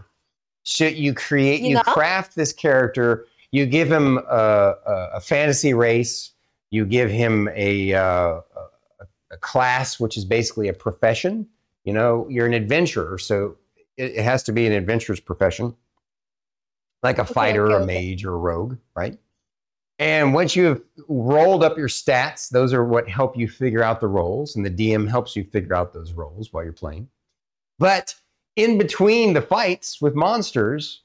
So 0.65 0.87
you 0.87 1.13
create, 1.15 1.61
You 1.61 1.69
you, 1.71 1.75
know? 1.75 1.83
craft 1.83 2.35
this 2.37 2.53
character. 2.53 3.27
You 3.53 3.67
give 3.67 3.91
him 3.93 4.19
a, 4.19 4.75
a, 4.87 5.11
a 5.15 5.21
fantasy 5.21 5.75
race. 5.75 6.33
You 6.71 6.85
give 6.87 7.11
him 7.11 7.49
a, 7.55 7.93
uh, 7.95 8.01
a 8.01 8.43
a 9.31 9.37
class, 9.39 9.99
which 10.01 10.17
is 10.17 10.25
basically 10.25 10.69
a 10.69 10.73
profession. 10.73 11.47
You 11.85 11.93
know, 11.93 12.27
you're 12.31 12.47
an 12.47 12.55
adventurer, 12.55 13.19
so 13.19 13.57
it, 13.97 14.13
it 14.17 14.23
has 14.23 14.43
to 14.45 14.53
be 14.53 14.67
an 14.67 14.73
adventurer's 14.73 15.21
profession, 15.21 15.75
like 17.03 17.19
a 17.19 17.25
fighter, 17.25 17.67
okay, 17.67 17.75
a 17.75 17.77
okay. 17.79 18.09
mage, 18.11 18.25
or 18.25 18.35
a 18.35 18.39
rogue, 18.39 18.77
right? 18.97 19.19
And 19.99 20.35
once 20.35 20.57
you 20.57 20.65
have 20.65 20.83
rolled 21.09 21.63
up 21.63 21.79
your 21.79 21.89
stats, 21.89 22.49
those 22.49 22.73
are 22.73 22.85
what 22.85 23.09
help 23.09 23.37
you 23.37 23.49
figure 23.49 23.83
out 23.83 24.01
the 24.01 24.09
roles, 24.09 24.57
and 24.57 24.67
the 24.67 24.71
DM 24.71 25.09
helps 25.09 25.37
you 25.37 25.45
figure 25.45 25.75
out 25.75 25.93
those 25.93 26.13
roles 26.13 26.53
while 26.53 26.65
you're 26.65 26.73
playing. 26.73 27.09
But 27.79 28.15
in 28.57 28.79
between 28.79 29.35
the 29.35 29.43
fights 29.43 30.01
with 30.01 30.15
monsters, 30.15 31.03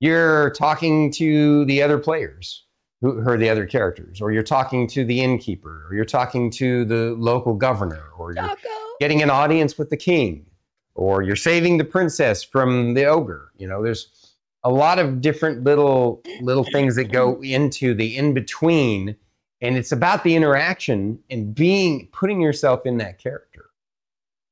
you're 0.00 0.50
talking 0.50 1.10
to 1.12 1.64
the 1.64 1.82
other 1.82 1.98
players 1.98 2.64
who, 3.00 3.20
who 3.20 3.30
are 3.30 3.36
the 3.36 3.48
other 3.48 3.66
characters, 3.66 4.20
or 4.20 4.32
you're 4.32 4.42
talking 4.42 4.86
to 4.88 5.04
the 5.04 5.20
innkeeper, 5.20 5.86
or 5.88 5.94
you're 5.94 6.04
talking 6.04 6.50
to 6.52 6.84
the 6.84 7.14
local 7.18 7.54
governor, 7.54 8.10
or 8.16 8.32
you're 8.32 8.46
Taco. 8.46 8.68
getting 9.00 9.22
an 9.22 9.30
audience 9.30 9.76
with 9.76 9.90
the 9.90 9.96
king, 9.96 10.46
or 10.94 11.22
you're 11.22 11.36
saving 11.36 11.78
the 11.78 11.84
princess 11.84 12.42
from 12.42 12.94
the 12.94 13.04
ogre. 13.04 13.50
You 13.56 13.66
know, 13.66 13.82
there's 13.82 14.23
a 14.64 14.70
lot 14.70 14.98
of 14.98 15.20
different 15.20 15.62
little 15.62 16.22
little 16.40 16.64
things 16.64 16.96
that 16.96 17.12
go 17.12 17.40
into 17.42 17.94
the 17.94 18.16
in 18.16 18.34
between, 18.34 19.14
and 19.60 19.76
it's 19.76 19.92
about 19.92 20.24
the 20.24 20.34
interaction 20.34 21.18
and 21.30 21.54
being 21.54 22.08
putting 22.12 22.40
yourself 22.40 22.86
in 22.86 22.96
that 22.98 23.18
character, 23.18 23.66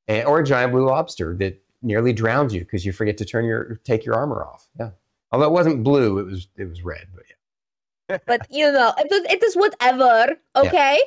Eh, 0.08 0.22
or 0.24 0.40
a 0.40 0.44
giant 0.44 0.72
blue 0.72 0.86
lobster 0.86 1.34
that 1.36 1.58
nearly 1.82 2.12
drowns 2.12 2.52
you 2.54 2.60
because 2.60 2.84
you 2.84 2.92
forget 2.92 3.16
to 3.18 3.24
turn 3.24 3.44
your 3.44 3.80
take 3.84 4.04
your 4.04 4.14
armor 4.14 4.44
off. 4.44 4.68
Yeah, 4.78 4.90
although 5.32 5.46
it 5.46 5.52
wasn't 5.52 5.82
blue, 5.82 6.18
it 6.18 6.26
was 6.26 6.48
it 6.56 6.64
was 6.68 6.82
red. 6.82 7.06
But 7.14 7.24
yeah. 7.28 8.18
But 8.26 8.46
you 8.50 8.70
know, 8.70 8.92
it 8.98 9.06
was 9.10 9.24
it 9.32 9.42
is 9.42 9.54
whatever. 9.56 10.36
Okay. 10.56 11.00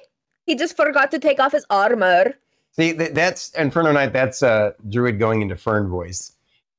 He 0.46 0.56
just 0.56 0.76
forgot 0.76 1.12
to 1.12 1.20
take 1.20 1.40
off 1.40 1.52
his 1.52 1.66
armor. 1.70 2.34
See, 2.72 2.94
th- 2.94 3.14
that's 3.14 3.50
Inferno 3.54 3.92
Knight. 3.92 4.14
That's 4.14 4.44
uh, 4.44 4.74
Druid 4.90 5.18
going 5.18 5.42
into 5.42 5.56
Fern 5.56 5.88
voice. 5.88 6.34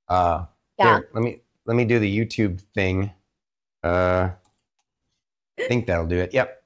Uh, 0.08 0.44
Yeah. 0.78 0.98
Here, 0.98 1.08
let 1.14 1.22
me 1.24 1.40
let 1.66 1.76
me 1.76 1.84
do 1.84 1.98
the 1.98 2.18
YouTube 2.18 2.60
thing. 2.74 3.12
Uh, 3.84 4.30
I 5.58 5.62
think 5.68 5.86
that'll 5.86 6.06
do 6.06 6.18
it. 6.18 6.32
Yep. 6.34 6.62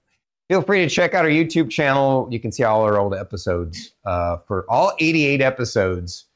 Feel 0.48 0.62
free 0.62 0.80
to 0.80 0.88
check 0.88 1.14
out 1.14 1.24
our 1.24 1.30
YouTube 1.30 1.70
channel. 1.70 2.26
You 2.30 2.40
can 2.40 2.50
see 2.50 2.64
all 2.64 2.82
our 2.82 2.98
old 2.98 3.14
episodes. 3.14 3.92
Uh, 4.04 4.38
for 4.48 4.66
all 4.68 4.92
88 4.98 5.40
episodes, 5.40 6.26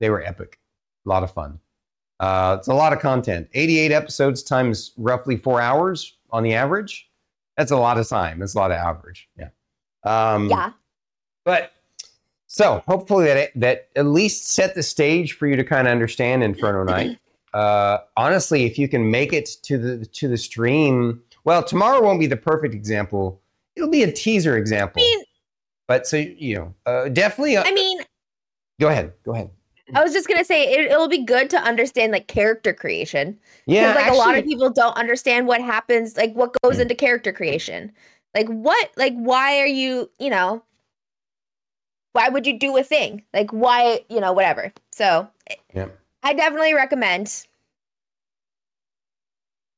they 0.00 0.10
were 0.10 0.22
epic. 0.22 0.58
A 1.06 1.08
lot 1.08 1.22
of 1.24 1.32
fun. 1.32 1.58
Uh, 2.20 2.56
it's 2.58 2.68
a 2.68 2.74
lot 2.74 2.92
of 2.92 3.00
content. 3.00 3.48
88 3.54 3.90
episodes 3.92 4.42
times 4.42 4.92
roughly 4.96 5.36
four 5.36 5.60
hours 5.60 6.16
on 6.30 6.42
the 6.42 6.54
average. 6.54 7.08
That's 7.56 7.70
a 7.72 7.76
lot 7.76 7.98
of 7.98 8.08
time. 8.08 8.38
That's 8.38 8.54
a 8.54 8.58
lot 8.58 8.70
of 8.70 8.76
average. 8.76 9.28
Yeah. 9.36 9.48
Um, 10.04 10.48
Yeah. 10.48 10.72
but 11.44 11.72
so 12.46 12.82
hopefully 12.86 13.26
that 13.26 13.50
that 13.56 13.88
at 13.96 14.06
least 14.06 14.48
set 14.48 14.74
the 14.76 14.82
stage 14.82 15.32
for 15.32 15.46
you 15.48 15.56
to 15.56 15.64
kind 15.64 15.88
of 15.88 15.92
understand 15.92 16.42
Inferno 16.44 16.84
Knight. 16.84 17.18
Uh, 17.54 17.98
honestly, 18.16 18.64
if 18.64 18.78
you 18.78 18.88
can 18.88 19.10
make 19.10 19.32
it 19.32 19.48
to 19.62 19.78
the 19.78 20.04
to 20.06 20.28
the 20.28 20.36
stream, 20.36 21.22
well, 21.44 21.62
tomorrow 21.62 22.02
won't 22.02 22.20
be 22.20 22.26
the 22.26 22.36
perfect 22.36 22.74
example. 22.74 23.40
It'll 23.76 23.90
be 23.90 24.02
a 24.02 24.12
teaser 24.12 24.56
example. 24.56 25.02
I 25.02 25.04
mean, 25.04 25.24
but 25.86 26.06
so 26.06 26.16
you 26.16 26.56
know, 26.56 26.74
uh, 26.86 27.08
definitely. 27.08 27.56
Uh, 27.56 27.64
I 27.64 27.72
mean, 27.72 28.00
go 28.80 28.88
ahead. 28.88 29.12
Go 29.24 29.32
ahead. 29.32 29.50
I 29.94 30.02
was 30.02 30.12
just 30.12 30.28
gonna 30.28 30.44
say 30.44 30.64
it, 30.74 30.90
it'll 30.90 31.08
be 31.08 31.24
good 31.24 31.48
to 31.50 31.58
understand 31.58 32.12
like 32.12 32.28
character 32.28 32.74
creation. 32.74 33.38
Yeah, 33.66 33.94
like 33.94 34.12
a 34.12 34.14
lot 34.14 34.38
of 34.38 34.44
people 34.44 34.70
don't 34.70 34.96
understand 34.96 35.46
what 35.46 35.62
happens, 35.62 36.16
like 36.16 36.34
what 36.34 36.54
goes 36.62 36.76
Mm. 36.76 36.82
into 36.82 36.94
character 36.94 37.32
creation. 37.32 37.92
Like 38.34 38.48
what 38.48 38.90
like 38.96 39.14
why 39.14 39.58
are 39.60 39.66
you, 39.66 40.10
you 40.18 40.28
know, 40.28 40.62
why 42.12 42.28
would 42.28 42.46
you 42.46 42.58
do 42.58 42.76
a 42.76 42.82
thing? 42.82 43.22
Like 43.32 43.50
why, 43.50 44.04
you 44.10 44.20
know, 44.20 44.32
whatever. 44.32 44.72
So 44.92 45.28
Yeah. 45.72 45.88
I 46.22 46.32
definitely 46.34 46.74
recommend 46.74 47.46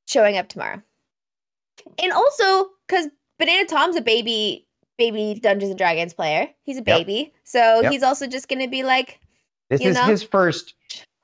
showing 0.07 0.36
up 0.36 0.49
tomorrow. 0.49 0.82
And 2.03 2.12
also, 2.12 2.70
because 2.86 3.09
Banana 3.38 3.66
Tom's 3.66 3.97
a 3.97 4.01
baby 4.01 4.66
baby 5.01 5.41
Dungeons 5.41 5.70
and 5.70 5.78
Dragons 5.78 6.12
player. 6.12 6.47
He's 6.62 6.76
a 6.76 6.82
Yep. 6.82 6.84
baby. 6.84 7.32
So 7.43 7.80
Yep. 7.80 7.91
he's 7.91 8.03
also 8.03 8.26
just 8.26 8.49
going 8.49 8.61
to 8.61 8.68
be 8.68 8.82
like, 8.82 9.18
This 9.70 9.80
is 9.80 9.95
know? 9.97 10.05
his 10.05 10.22
first 10.22 10.74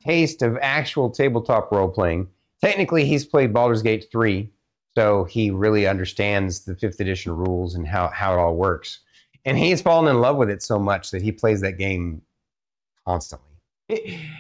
taste 0.01 0.41
of 0.41 0.57
actual 0.63 1.11
tabletop 1.11 1.71
role 1.71 1.89
playing. 1.89 2.27
Technically, 2.63 3.05
he's 3.05 3.27
played 3.27 3.53
Baldur's 3.53 3.83
Gate 3.83 4.07
3, 4.11 4.51
so 4.97 5.25
he 5.25 5.51
really 5.51 5.87
understands 5.87 6.61
the 6.65 6.75
fifth 6.75 7.01
edition 7.01 7.37
rules 7.37 7.75
and 7.75 7.87
how, 7.87 8.09
how 8.09 8.33
it 8.33 8.39
all 8.39 8.57
works. 8.57 9.01
And 9.45 9.59
he's 9.59 9.83
fallen 9.83 10.09
in 10.09 10.23
love 10.23 10.37
with 10.37 10.49
it 10.49 10.63
so 10.63 10.79
much 10.79 11.11
that 11.11 11.21
he 11.21 11.31
plays 11.31 11.61
that 11.61 11.77
game 11.77 12.23
constantly. 13.05 13.56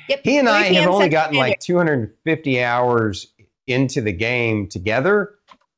Yep, 0.09 0.20
He 0.22 0.38
and 0.38 0.49
I 0.49 0.64
have 0.74 0.88
only 0.88 1.09
gotten 1.09 1.36
like 1.36 1.59
250 1.59 2.62
hours 2.62 3.32
into 3.66 4.01
the 4.01 4.12
game 4.12 4.68
together, 4.68 5.34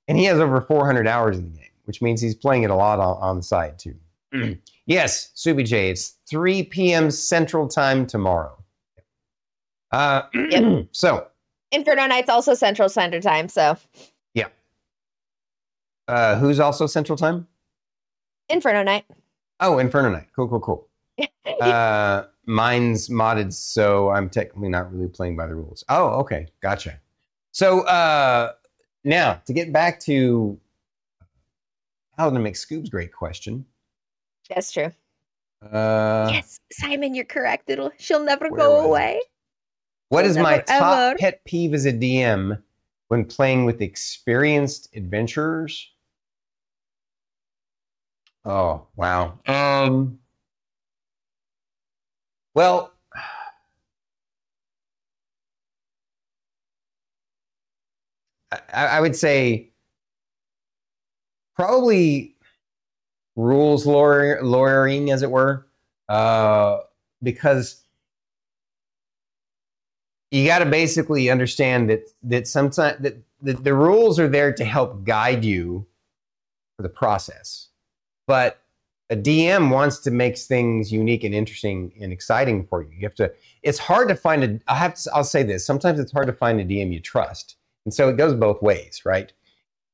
and 0.07 0.19
he 0.19 0.25
has 0.25 0.39
over 0.39 0.61
400 0.61 1.07
hours 1.07 1.39
in 1.39 1.53
the 1.53 1.59
game, 1.59 1.71
which 1.85 2.03
means 2.03 2.21
he's 2.21 2.35
playing 2.35 2.62
it 2.62 2.71
a 2.71 2.75
lot 2.75 2.99
on, 2.99 3.16
on 3.23 3.37
the 3.37 3.43
side 3.43 3.79
too. 3.79 3.97
yes, 4.87 5.31
Subi 5.35 5.64
J, 5.64 5.91
it's 5.91 6.16
3 6.29 6.64
p.m. 6.64 7.11
Central 7.11 7.66
Time 7.69 8.07
tomorrow. 8.07 8.62
Uh, 9.93 10.23
Yep. 10.35 10.89
So, 10.93 11.27
Inferno 11.73 12.07
Knight's 12.07 12.29
also 12.29 12.55
Central 12.55 12.89
Standard 12.89 13.23
Time. 13.23 13.49
So 13.49 13.77
yeah. 14.35 14.49
uh, 16.07 16.37
who's 16.37 16.61
also 16.61 16.87
Central 16.87 17.16
Time? 17.16 17.47
Inferno 18.49 18.83
Knight. 18.83 19.05
Oh, 19.61 19.79
Inferno 19.79 20.11
Knight. 20.11 20.29
Cool, 20.35 20.49
cool, 20.49 20.61
cool. 20.61 20.89
uh, 21.61 22.25
mine's 22.49 23.09
modded, 23.11 23.53
so 23.53 24.11
I'm 24.11 24.29
technically 24.31 24.71
not 24.71 24.93
really 24.93 25.07
playing 25.07 25.37
by 25.37 25.47
the 25.47 25.55
rules. 25.55 25.85
Oh, 25.89 26.09
okay, 26.21 26.49
gotcha. 26.63 26.99
So 27.53 27.83
uh, 27.83 28.53
now 29.05 29.41
to 29.47 29.53
get 29.53 29.73
back 29.73 30.01
to 30.01 30.59
how 32.17 32.31
to 32.31 32.39
make 32.39 32.55
Scoob's 32.55 32.89
great 32.89 33.13
question. 33.13 33.65
That's 34.49 34.73
true. 34.73 34.91
Uh, 35.63 36.31
yes, 36.33 36.59
Simon, 36.73 37.15
you're 37.15 37.25
correct. 37.25 37.69
It'll 37.69 37.93
she'll 37.99 38.25
never 38.25 38.49
go 38.49 38.85
away. 38.87 39.21
what 40.09 40.25
is 40.25 40.39
my 40.39 40.59
top 40.61 40.99
ever. 40.99 41.19
pet 41.19 41.45
peeve 41.45 41.75
as 41.75 41.85
a 41.85 41.93
DM 41.93 42.61
when 43.09 43.25
playing 43.25 43.67
with 43.67 43.83
experienced 43.83 44.89
adventurers? 44.97 45.87
Oh 48.45 48.87
wow. 48.97 49.39
Um. 49.47 50.19
Well, 52.59 52.91
I, 58.51 58.59
I 58.75 59.01
would 59.01 59.15
say 59.15 59.71
probably 61.55 62.35
rules 63.37 63.87
lawyer, 63.87 64.43
lawyering, 64.43 65.13
as 65.13 65.23
it 65.23 65.31
were, 65.31 65.69
uh, 66.09 66.79
because 67.23 67.85
you 70.33 70.45
got 70.45 70.59
to 70.59 70.67
basically 70.67 71.31
understand 71.31 71.89
that 71.91 72.09
that 72.25 72.49
sometimes 72.49 73.01
that 73.05 73.19
the, 73.41 73.53
the 73.53 73.75
rules 73.75 74.19
are 74.19 74.27
there 74.27 74.53
to 74.53 74.65
help 74.65 75.05
guide 75.05 75.45
you 75.45 75.87
for 76.77 76.83
the 76.83 76.89
process, 76.89 77.69
but 78.27 78.61
a 79.11 79.17
DM 79.17 79.71
wants 79.71 79.99
to 80.01 80.11
make 80.11 80.37
things 80.39 80.93
unique 80.93 81.25
and 81.25 81.35
interesting 81.35 81.93
and 82.01 82.13
exciting 82.13 82.67
for 82.67 82.83
you. 82.83 82.91
You 82.91 83.03
have 83.03 83.15
to. 83.17 83.33
It's 83.63 83.79
hard 83.79 84.09
to 84.09 84.15
find 84.15 84.45
a. 84.45 84.61
I 84.69 84.75
have 84.75 84.95
to. 84.95 85.11
I'll 85.15 85.25
say 85.25 85.43
this. 85.43 85.65
Sometimes 85.65 85.99
it's 85.99 86.13
hard 86.13 86.27
to 86.27 86.33
find 86.33 86.61
a 86.61 86.65
DM 86.65 86.93
you 86.93 87.01
trust, 87.01 87.57
and 87.85 87.95
so 87.95 88.09
it 88.09 88.17
goes 88.17 88.35
both 88.35 88.61
ways, 88.63 89.03
right? 89.05 89.33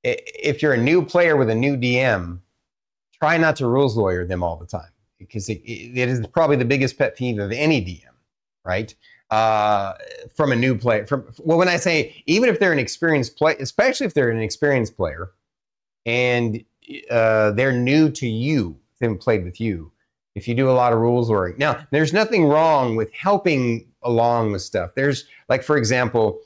If 0.03 0.62
you're 0.62 0.75
a 0.75 0.83
new 0.83 1.05
player 1.05 1.37
with 1.37 1.49
a 1.49 1.55
new 1.55 1.77
DM, 1.77 2.41
try 3.19 3.39
not 3.39 3.57
to 3.57 3.67
rules 3.67 3.97
lawyer 3.97 4.27
them 4.27 4.43
all 4.43 4.57
the 4.57 4.67
time 4.67 4.91
because 5.19 5.49
it, 5.49 5.62
it 5.65 6.09
is 6.09 6.27
probably 6.29 6.57
the 6.57 6.65
biggest 6.65 6.99
pet 6.99 7.17
peeve 7.17 7.39
of 7.39 7.53
any 7.53 7.83
DM, 7.83 8.03
right? 8.65 8.95
Uh, 9.31 9.95
from 10.35 10.53
a 10.53 10.57
new 10.57 10.77
player. 10.77 11.07
From 11.07 11.25
well, 11.39 11.57
when 11.57 11.69
I 11.69 11.77
say 11.77 12.23
even 12.27 12.49
if 12.49 12.59
they're 12.59 12.73
an 12.73 12.79
experienced 12.79 13.37
player, 13.37 13.57
especially 13.61 14.07
if 14.07 14.15
they're 14.15 14.31
an 14.31 14.41
experienced 14.41 14.97
player, 14.97 15.31
and 16.05 16.62
uh, 17.11 17.53
they're 17.53 17.73
new 17.73 18.11
to 18.11 18.29
you, 18.29 18.77
haven't 19.05 19.21
played 19.21 19.45
with 19.45 19.61
you. 19.61 19.91
If 20.35 20.49
you 20.49 20.55
do 20.55 20.69
a 20.69 20.73
lot 20.73 20.93
of 20.93 20.99
rules 20.99 21.31
lawyering, 21.31 21.57
now 21.59 21.87
there's 21.93 22.13
nothing 22.13 22.45
wrong 22.47 22.97
with 22.97 23.13
helping 23.13 23.87
along 24.03 24.53
with 24.53 24.63
stuff. 24.63 24.91
There's 24.97 25.25
like, 25.49 25.63
for 25.63 25.77
example, 25.77 26.41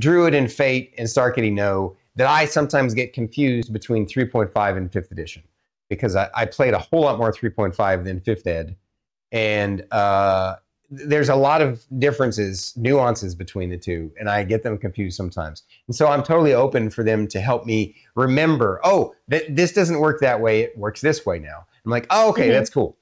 Druid 0.00 0.34
and 0.34 0.50
Fate 0.50 0.94
and 0.98 1.06
Starkity 1.06 1.52
know 1.52 1.96
that 2.16 2.26
I 2.26 2.46
sometimes 2.46 2.94
get 2.94 3.12
confused 3.12 3.72
between 3.72 4.06
3.5 4.06 4.76
and 4.76 4.90
5th 4.90 5.10
edition 5.10 5.42
because 5.88 6.16
I, 6.16 6.30
I 6.34 6.46
played 6.46 6.74
a 6.74 6.78
whole 6.78 7.02
lot 7.02 7.18
more 7.18 7.32
3.5 7.32 8.04
than 8.04 8.20
5th 8.20 8.46
ed. 8.46 8.76
And 9.32 9.84
uh, 9.92 10.56
there's 10.90 11.28
a 11.28 11.34
lot 11.34 11.60
of 11.60 11.84
differences, 11.98 12.72
nuances 12.76 13.34
between 13.34 13.70
the 13.70 13.76
two, 13.76 14.12
and 14.18 14.28
I 14.28 14.44
get 14.44 14.62
them 14.62 14.78
confused 14.78 15.16
sometimes. 15.16 15.64
And 15.88 15.94
so 15.94 16.08
I'm 16.08 16.22
totally 16.22 16.54
open 16.54 16.90
for 16.90 17.02
them 17.02 17.26
to 17.28 17.40
help 17.40 17.66
me 17.66 17.96
remember, 18.14 18.80
oh, 18.84 19.14
th- 19.30 19.46
this 19.48 19.72
doesn't 19.72 19.98
work 19.98 20.20
that 20.20 20.40
way, 20.40 20.60
it 20.60 20.76
works 20.78 21.00
this 21.00 21.26
way 21.26 21.38
now. 21.38 21.66
I'm 21.84 21.90
like, 21.90 22.06
oh, 22.10 22.30
okay, 22.30 22.48
Mhm. 22.48 22.52
that's 22.52 22.70
cool. 22.70 22.96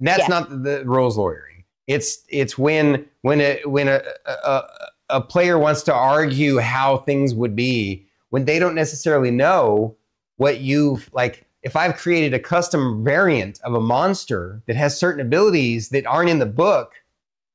And 0.00 0.08
that's 0.08 0.20
Yeah. 0.20 0.28
not 0.28 0.50
the, 0.50 0.56
the 0.56 0.84
rules 0.84 1.16
lawyering. 1.16 1.64
It's 1.86 2.24
it's 2.28 2.58
when 2.58 3.06
when 3.22 3.40
a 3.40 3.60
when 3.64 3.88
a, 3.88 4.02
a 4.26 4.62
a 5.08 5.20
player 5.20 5.58
wants 5.58 5.82
to 5.84 5.94
argue 5.94 6.58
how 6.58 6.98
things 6.98 7.34
would 7.34 7.54
be 7.54 8.06
when 8.30 8.44
they 8.44 8.58
don't 8.58 8.74
necessarily 8.74 9.30
know 9.30 9.96
what 10.36 10.60
you've 10.60 11.08
like 11.12 11.46
if 11.62 11.76
I've 11.76 11.96
created 11.96 12.34
a 12.34 12.38
custom 12.38 13.04
variant 13.04 13.60
of 13.62 13.74
a 13.74 13.80
monster 13.80 14.62
that 14.66 14.76
has 14.76 14.98
certain 14.98 15.20
abilities 15.20 15.88
that 15.90 16.06
aren't 16.06 16.30
in 16.30 16.38
the 16.38 16.46
book 16.46 16.94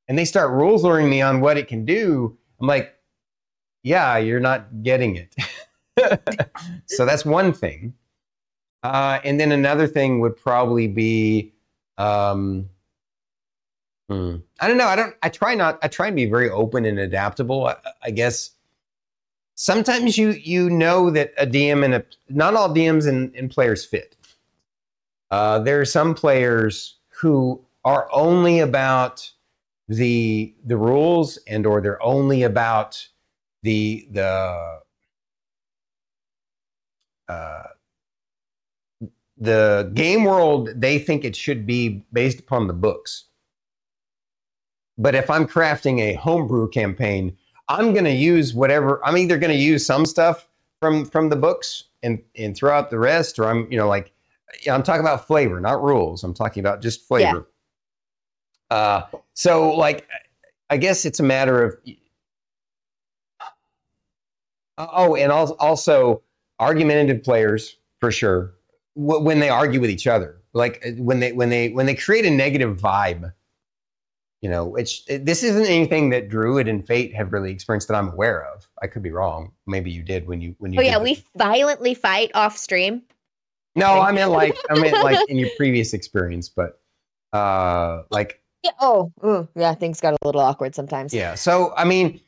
and 0.07 0.17
they 0.17 0.26
start 0.26 0.51
rules 0.51 0.84
lawyering 0.84 1.09
me 1.09 1.22
on 1.22 1.39
what 1.39 1.57
it 1.57 1.67
can 1.69 1.86
do, 1.86 2.38
I'm 2.59 2.67
like, 2.67 2.93
yeah, 3.84 4.17
you're 4.17 4.41
not 4.41 4.84
getting 4.84 5.15
it. 5.15 5.36
so 6.88 7.05
that's 7.05 7.24
one 7.26 7.53
thing. 7.53 7.93
Uh, 8.84 9.19
and 9.23 9.39
then 9.39 9.51
another 9.51 9.88
thing 9.88 10.19
would 10.19 10.36
probably 10.36 10.88
be, 10.88 11.53
um, 11.97 12.67
hmm, 14.09 14.38
I 14.59 14.67
don't 14.67 14.77
know. 14.77 14.88
I 14.88 14.95
don't. 14.95 15.15
I 15.21 15.29
try 15.29 15.53
not. 15.53 15.77
I 15.84 15.88
try 15.88 16.07
and 16.07 16.15
be 16.15 16.25
very 16.25 16.49
open 16.49 16.86
and 16.86 16.99
adaptable. 16.99 17.67
I, 17.67 17.75
I 18.03 18.11
guess 18.11 18.51
sometimes 19.55 20.17
you 20.17 20.32
you 20.32 20.69
know 20.69 21.11
that 21.11 21.34
a 21.38 21.45
DM 21.45 21.86
and 21.86 21.93
a 21.93 22.05
not 22.29 22.55
all 22.55 22.69
DMs 22.69 23.07
and, 23.07 23.34
and 23.36 23.51
players 23.51 23.86
fit. 23.86 24.15
Uh, 25.29 25.59
there 25.59 25.79
are 25.79 25.86
some 25.86 26.13
players 26.15 26.97
who 27.09 27.63
are 27.86 28.09
only 28.11 28.59
about 28.59 29.29
the 29.88 30.55
the 30.65 30.77
rules 30.77 31.38
and 31.47 31.65
or 31.65 31.82
they're 31.82 32.01
only 32.01 32.43
about 32.43 33.07
the 33.63 34.07
the 34.11 34.79
uh, 37.29 37.63
the 39.41 39.91
game 39.95 40.23
world 40.23 40.69
they 40.75 40.99
think 40.99 41.25
it 41.25 41.35
should 41.35 41.65
be 41.65 42.05
based 42.13 42.39
upon 42.39 42.67
the 42.67 42.73
books. 42.73 43.25
But 44.97 45.15
if 45.15 45.29
i'm 45.31 45.47
crafting 45.47 45.99
a 45.99 46.13
homebrew 46.13 46.69
campaign 46.69 47.35
i'm 47.67 47.91
going 47.91 48.05
to 48.05 48.11
use 48.11 48.53
whatever 48.53 49.03
i'm 49.03 49.17
either 49.17 49.39
going 49.39 49.51
to 49.51 49.57
use 49.57 49.83
some 49.85 50.05
stuff 50.05 50.47
from 50.79 51.05
from 51.05 51.29
the 51.29 51.35
books 51.35 51.85
and 52.03 52.21
and 52.35 52.55
throw 52.55 52.71
out 52.71 52.91
the 52.91 52.99
rest 52.99 53.39
or 53.39 53.45
i'm 53.45 53.69
you 53.71 53.77
know 53.77 53.87
like 53.87 54.11
i'm 54.71 54.83
talking 54.83 55.01
about 55.01 55.25
flavor 55.25 55.59
not 55.59 55.81
rules. 55.81 56.23
I'm 56.23 56.33
talking 56.33 56.61
about 56.61 56.81
just 56.81 57.07
flavor. 57.07 57.47
Uh 58.69 59.03
so 59.33 59.71
like 59.75 60.07
i 60.69 60.77
guess 60.77 61.03
it's 61.03 61.19
a 61.19 61.23
matter 61.23 61.63
of 61.63 61.75
oh 64.77 65.15
and 65.15 65.31
also 65.31 66.21
argumentative 66.59 67.23
players 67.23 67.77
for 67.99 68.11
sure 68.11 68.53
wh- 68.93 69.21
when 69.23 69.39
they 69.39 69.49
argue 69.49 69.79
with 69.79 69.89
each 69.89 70.07
other 70.07 70.41
like 70.53 70.81
uh, 70.85 70.91
when 71.01 71.19
they 71.19 71.31
when 71.31 71.49
they 71.49 71.69
when 71.69 71.85
they 71.85 71.95
create 71.95 72.25
a 72.25 72.29
negative 72.29 72.77
vibe 72.77 73.31
you 74.41 74.49
know 74.49 74.65
which 74.65 75.05
this 75.05 75.43
isn't 75.43 75.65
anything 75.67 76.09
that 76.09 76.29
druid 76.29 76.67
and 76.67 76.85
fate 76.87 77.13
have 77.13 77.31
really 77.33 77.51
experienced 77.51 77.87
that 77.87 77.95
i'm 77.95 78.09
aware 78.09 78.45
of 78.45 78.67
i 78.81 78.87
could 78.87 79.03
be 79.03 79.11
wrong 79.11 79.51
maybe 79.67 79.91
you 79.91 80.01
did 80.03 80.27
when 80.27 80.41
you 80.41 80.55
when 80.59 80.73
you 80.73 80.79
Oh 80.79 80.83
yeah, 80.83 80.97
the- 80.97 81.03
we 81.03 81.23
violently 81.37 81.93
fight 81.93 82.31
off 82.33 82.57
stream. 82.57 83.03
no 83.75 83.99
i 83.99 84.11
meant 84.11 84.31
like 84.41 84.55
i 84.69 84.79
meant 84.79 85.01
like 85.03 85.19
in 85.29 85.37
your 85.37 85.49
previous 85.57 85.93
experience 85.93 86.49
but 86.49 86.79
uh 87.33 88.03
like 88.09 88.41
Yeah. 88.63 88.71
Oh, 88.79 89.11
ooh, 89.25 89.47
yeah. 89.55 89.73
Things 89.73 89.99
got 90.01 90.13
a 90.13 90.17
little 90.25 90.41
awkward 90.41 90.75
sometimes. 90.75 91.13
Yeah. 91.13 91.33
So 91.35 91.73
I 91.75 91.83
mean, 91.85 92.19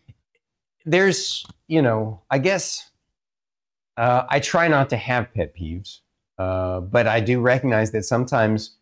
there's 0.85 1.45
you 1.67 1.81
know, 1.81 2.21
I 2.31 2.39
guess 2.39 2.89
uh, 3.97 4.23
I 4.29 4.39
try 4.39 4.67
not 4.67 4.89
to 4.89 4.97
have 4.97 5.31
pet 5.33 5.53
peeves, 5.55 5.99
uh, 6.37 6.81
but 6.81 7.07
I 7.07 7.19
do 7.19 7.39
recognize 7.41 7.91
that 7.91 8.03
sometimes 8.03 8.77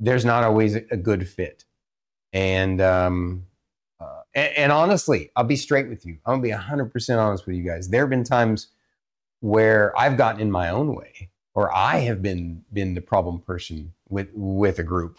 there's 0.00 0.24
not 0.24 0.44
always 0.44 0.74
a, 0.74 0.96
good 0.96 1.28
fit, 1.28 1.64
and 2.32 2.80
um, 2.80 3.46
uh, 4.00 4.22
and, 4.34 4.56
and 4.56 4.72
honestly, 4.72 5.30
I'll 5.36 5.44
be 5.44 5.56
straight 5.56 5.88
with 5.88 6.04
you. 6.04 6.18
I'm 6.26 6.34
gonna 6.34 6.42
be 6.42 6.50
hundred 6.50 6.92
percent 6.92 7.20
honest 7.20 7.46
with 7.46 7.56
you 7.56 7.62
guys. 7.62 7.88
There 7.88 8.02
have 8.02 8.10
been 8.10 8.24
times 8.24 8.68
where 9.40 9.96
I've 9.98 10.16
gotten 10.16 10.40
in 10.40 10.50
my 10.50 10.70
own 10.70 10.94
way 10.94 11.30
or 11.54 11.74
I 11.74 11.98
have 11.98 12.22
been 12.22 12.64
been 12.72 12.94
the 12.94 13.00
problem 13.00 13.40
person 13.40 13.92
with 14.08 14.28
with 14.34 14.78
a 14.78 14.82
group 14.82 15.18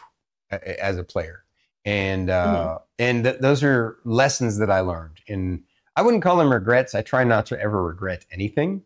as 0.52 0.98
a 0.98 1.04
player, 1.04 1.44
and 1.86 2.30
uh, 2.30 2.46
mm-hmm. 2.46 2.84
and 3.00 3.24
th- 3.24 3.40
those 3.40 3.64
are 3.64 3.98
lessons 4.04 4.58
that 4.60 4.70
I 4.70 4.80
learned, 4.80 5.22
and 5.28 5.64
I 5.96 6.02
wouldn't 6.02 6.24
call 6.24 6.38
them 6.38 6.52
regrets. 6.52 6.96
I 6.96 7.02
try 7.02 7.24
not 7.24 7.46
to 7.48 7.60
ever 7.60 7.84
regret 7.84 8.26
anything, 8.32 8.84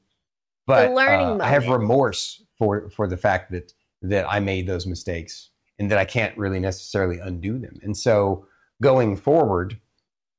but 0.66 0.92
uh, 0.92 1.38
I 1.42 1.50
have 1.50 1.68
remorse 1.68 2.44
for 2.58 2.90
for 2.90 3.08
the 3.08 3.18
fact 3.18 3.52
that 3.52 3.74
that 4.02 4.26
I 4.30 4.40
made 4.40 4.68
those 4.68 4.86
mistakes 4.86 5.50
and 5.80 5.90
that 5.92 5.98
I 5.98 6.06
can't 6.06 6.38
really 6.38 6.60
necessarily 6.60 7.20
undo 7.20 7.58
them, 7.60 7.80
and 7.84 7.96
so 7.96 8.46
going 8.82 9.16
forward. 9.16 9.80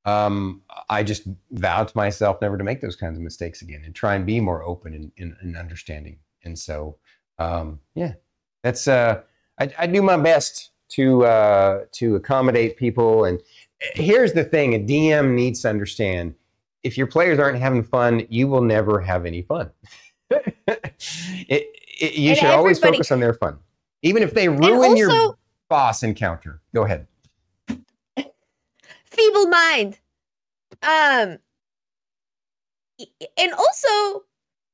Um, 0.05 0.63
I 0.89 1.03
just 1.03 1.25
vow 1.51 1.85
to 1.85 1.95
myself 1.95 2.41
never 2.41 2.57
to 2.57 2.65
make 2.65 2.81
those 2.81 2.97
kinds 2.97 3.19
of 3.19 3.23
mistakes 3.23 3.61
again 3.61 3.83
and 3.85 3.95
try 3.95 4.15
and 4.15 4.25
be 4.25 4.41
more 4.41 4.63
open 4.63 4.95
and, 4.95 5.13
and, 5.19 5.37
and 5.43 5.55
understanding. 5.55 6.19
And 6.45 6.59
so, 6.59 6.97
um, 7.39 7.81
yeah, 7.95 8.15
that's 8.63 8.89
uh, 8.89 9.21
I, 9.61 9.71
I, 9.79 9.87
do 9.87 10.01
my 10.01 10.17
best 10.17 10.71
to 10.91 11.25
uh, 11.25 11.85
to 11.93 12.17
accommodate 12.17 12.77
people. 12.77 13.25
And 13.25 13.41
here's 13.95 14.33
the 14.33 14.45
thing: 14.45 14.75
a 14.75 14.79
DM 14.79 15.35
needs 15.35 15.63
to 15.63 15.69
understand 15.69 16.35
if 16.83 16.97
your 16.97 17.07
players 17.07 17.39
aren't 17.39 17.59
having 17.59 17.83
fun, 17.83 18.27
you 18.29 18.49
will 18.49 18.63
never 18.63 19.01
have 19.01 19.27
any 19.27 19.43
fun. 19.43 19.71
it, 20.31 21.78
it, 21.99 22.15
you 22.15 22.31
and 22.31 22.39
should 22.39 22.51
always 22.51 22.79
focus 22.79 23.13
on 23.13 23.21
their 23.21 23.35
fun, 23.35 23.59
even 24.03 24.23
if 24.23 24.35
they 24.35 24.49
ruin 24.49 24.91
also, 24.91 24.97
your 24.97 25.39
boss 25.69 26.03
encounter. 26.03 26.61
Go 26.75 26.85
ahead. 26.85 27.07
Feeble 29.05 29.49
mind. 29.49 29.99
Um, 30.83 31.39
and 33.37 33.53
also 33.53 34.25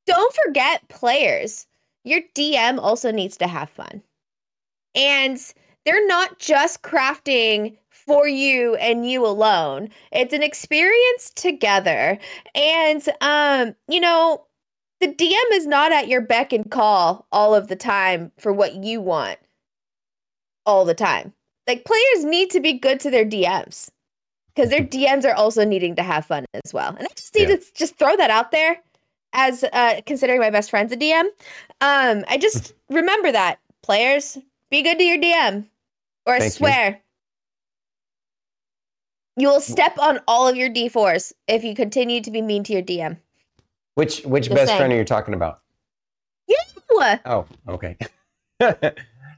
don't 0.06 0.34
forget 0.44 0.88
players. 0.88 1.66
Your 2.04 2.20
DM 2.34 2.78
also 2.78 3.10
needs 3.10 3.36
to 3.38 3.46
have 3.46 3.70
fun. 3.70 4.02
And 4.94 5.40
they're 5.84 6.06
not 6.06 6.38
just 6.38 6.82
crafting 6.82 7.76
for 7.88 8.28
you 8.28 8.74
and 8.76 9.08
you 9.10 9.26
alone. 9.26 9.88
It's 10.12 10.34
an 10.34 10.42
experience 10.42 11.30
together. 11.34 12.18
And 12.54 13.08
um, 13.20 13.74
you 13.88 14.00
know, 14.00 14.44
the 15.04 15.12
DM 15.12 15.52
is 15.52 15.66
not 15.66 15.92
at 15.92 16.08
your 16.08 16.22
beck 16.22 16.52
and 16.52 16.70
call 16.70 17.26
all 17.30 17.54
of 17.54 17.68
the 17.68 17.76
time 17.76 18.32
for 18.38 18.54
what 18.54 18.74
you 18.76 19.02
want 19.02 19.38
all 20.64 20.86
the 20.86 20.94
time. 20.94 21.34
Like 21.66 21.84
players 21.84 22.24
need 22.24 22.50
to 22.50 22.60
be 22.60 22.72
good 22.72 23.00
to 23.00 23.10
their 23.10 23.26
DMs 23.26 23.90
because 24.54 24.70
their 24.70 24.80
DMs 24.80 25.26
are 25.26 25.34
also 25.34 25.62
needing 25.62 25.94
to 25.96 26.02
have 26.02 26.24
fun 26.24 26.46
as 26.64 26.72
well. 26.72 26.94
And 26.96 27.06
I 27.06 27.10
just 27.16 27.34
need 27.34 27.50
yeah. 27.50 27.56
to 27.56 27.62
just 27.74 27.96
throw 27.96 28.16
that 28.16 28.30
out 28.30 28.50
there 28.50 28.80
as 29.34 29.62
uh, 29.72 30.00
considering 30.06 30.40
my 30.40 30.48
best 30.48 30.70
friend's 30.70 30.92
a 30.92 30.96
DM. 30.96 31.24
Um, 31.82 32.24
I 32.28 32.38
just 32.40 32.72
remember 32.88 33.30
that 33.30 33.58
players 33.82 34.38
be 34.70 34.82
good 34.82 34.98
to 34.98 35.04
your 35.04 35.18
DM, 35.18 35.66
or 36.24 36.34
I 36.34 36.38
Thank 36.38 36.52
swear 36.52 37.02
you. 39.36 39.42
you 39.42 39.48
will 39.48 39.60
step 39.60 39.98
on 39.98 40.20
all 40.26 40.48
of 40.48 40.56
your 40.56 40.70
D4s 40.70 41.34
if 41.46 41.62
you 41.62 41.74
continue 41.74 42.22
to 42.22 42.30
be 42.30 42.40
mean 42.40 42.64
to 42.64 42.72
your 42.72 42.82
DM. 42.82 43.18
Which 43.94 44.22
which 44.22 44.44
just 44.44 44.56
best 44.56 44.68
saying. 44.68 44.78
friend 44.78 44.92
are 44.92 44.96
you 44.96 45.04
talking 45.04 45.34
about? 45.34 45.60
You. 46.48 46.56
Oh, 47.24 47.46
okay. 47.68 47.96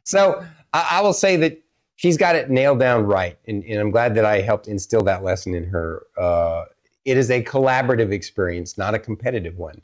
so 0.04 0.44
I, 0.72 0.88
I, 0.92 1.00
will 1.00 1.12
say 1.12 1.36
that 1.36 1.60
she's 1.96 2.16
got 2.16 2.36
it 2.36 2.50
nailed 2.50 2.78
down 2.78 3.06
right, 3.06 3.38
and, 3.46 3.64
and 3.64 3.80
I'm 3.80 3.90
glad 3.90 4.14
that 4.14 4.24
I 4.24 4.40
helped 4.40 4.68
instill 4.68 5.02
that 5.02 5.24
lesson 5.24 5.54
in 5.54 5.64
her. 5.64 6.06
Uh, 6.18 6.64
it 7.04 7.16
is 7.16 7.30
a 7.30 7.42
collaborative 7.42 8.12
experience, 8.12 8.76
not 8.76 8.94
a 8.94 8.98
competitive 8.98 9.56
one. 9.56 9.80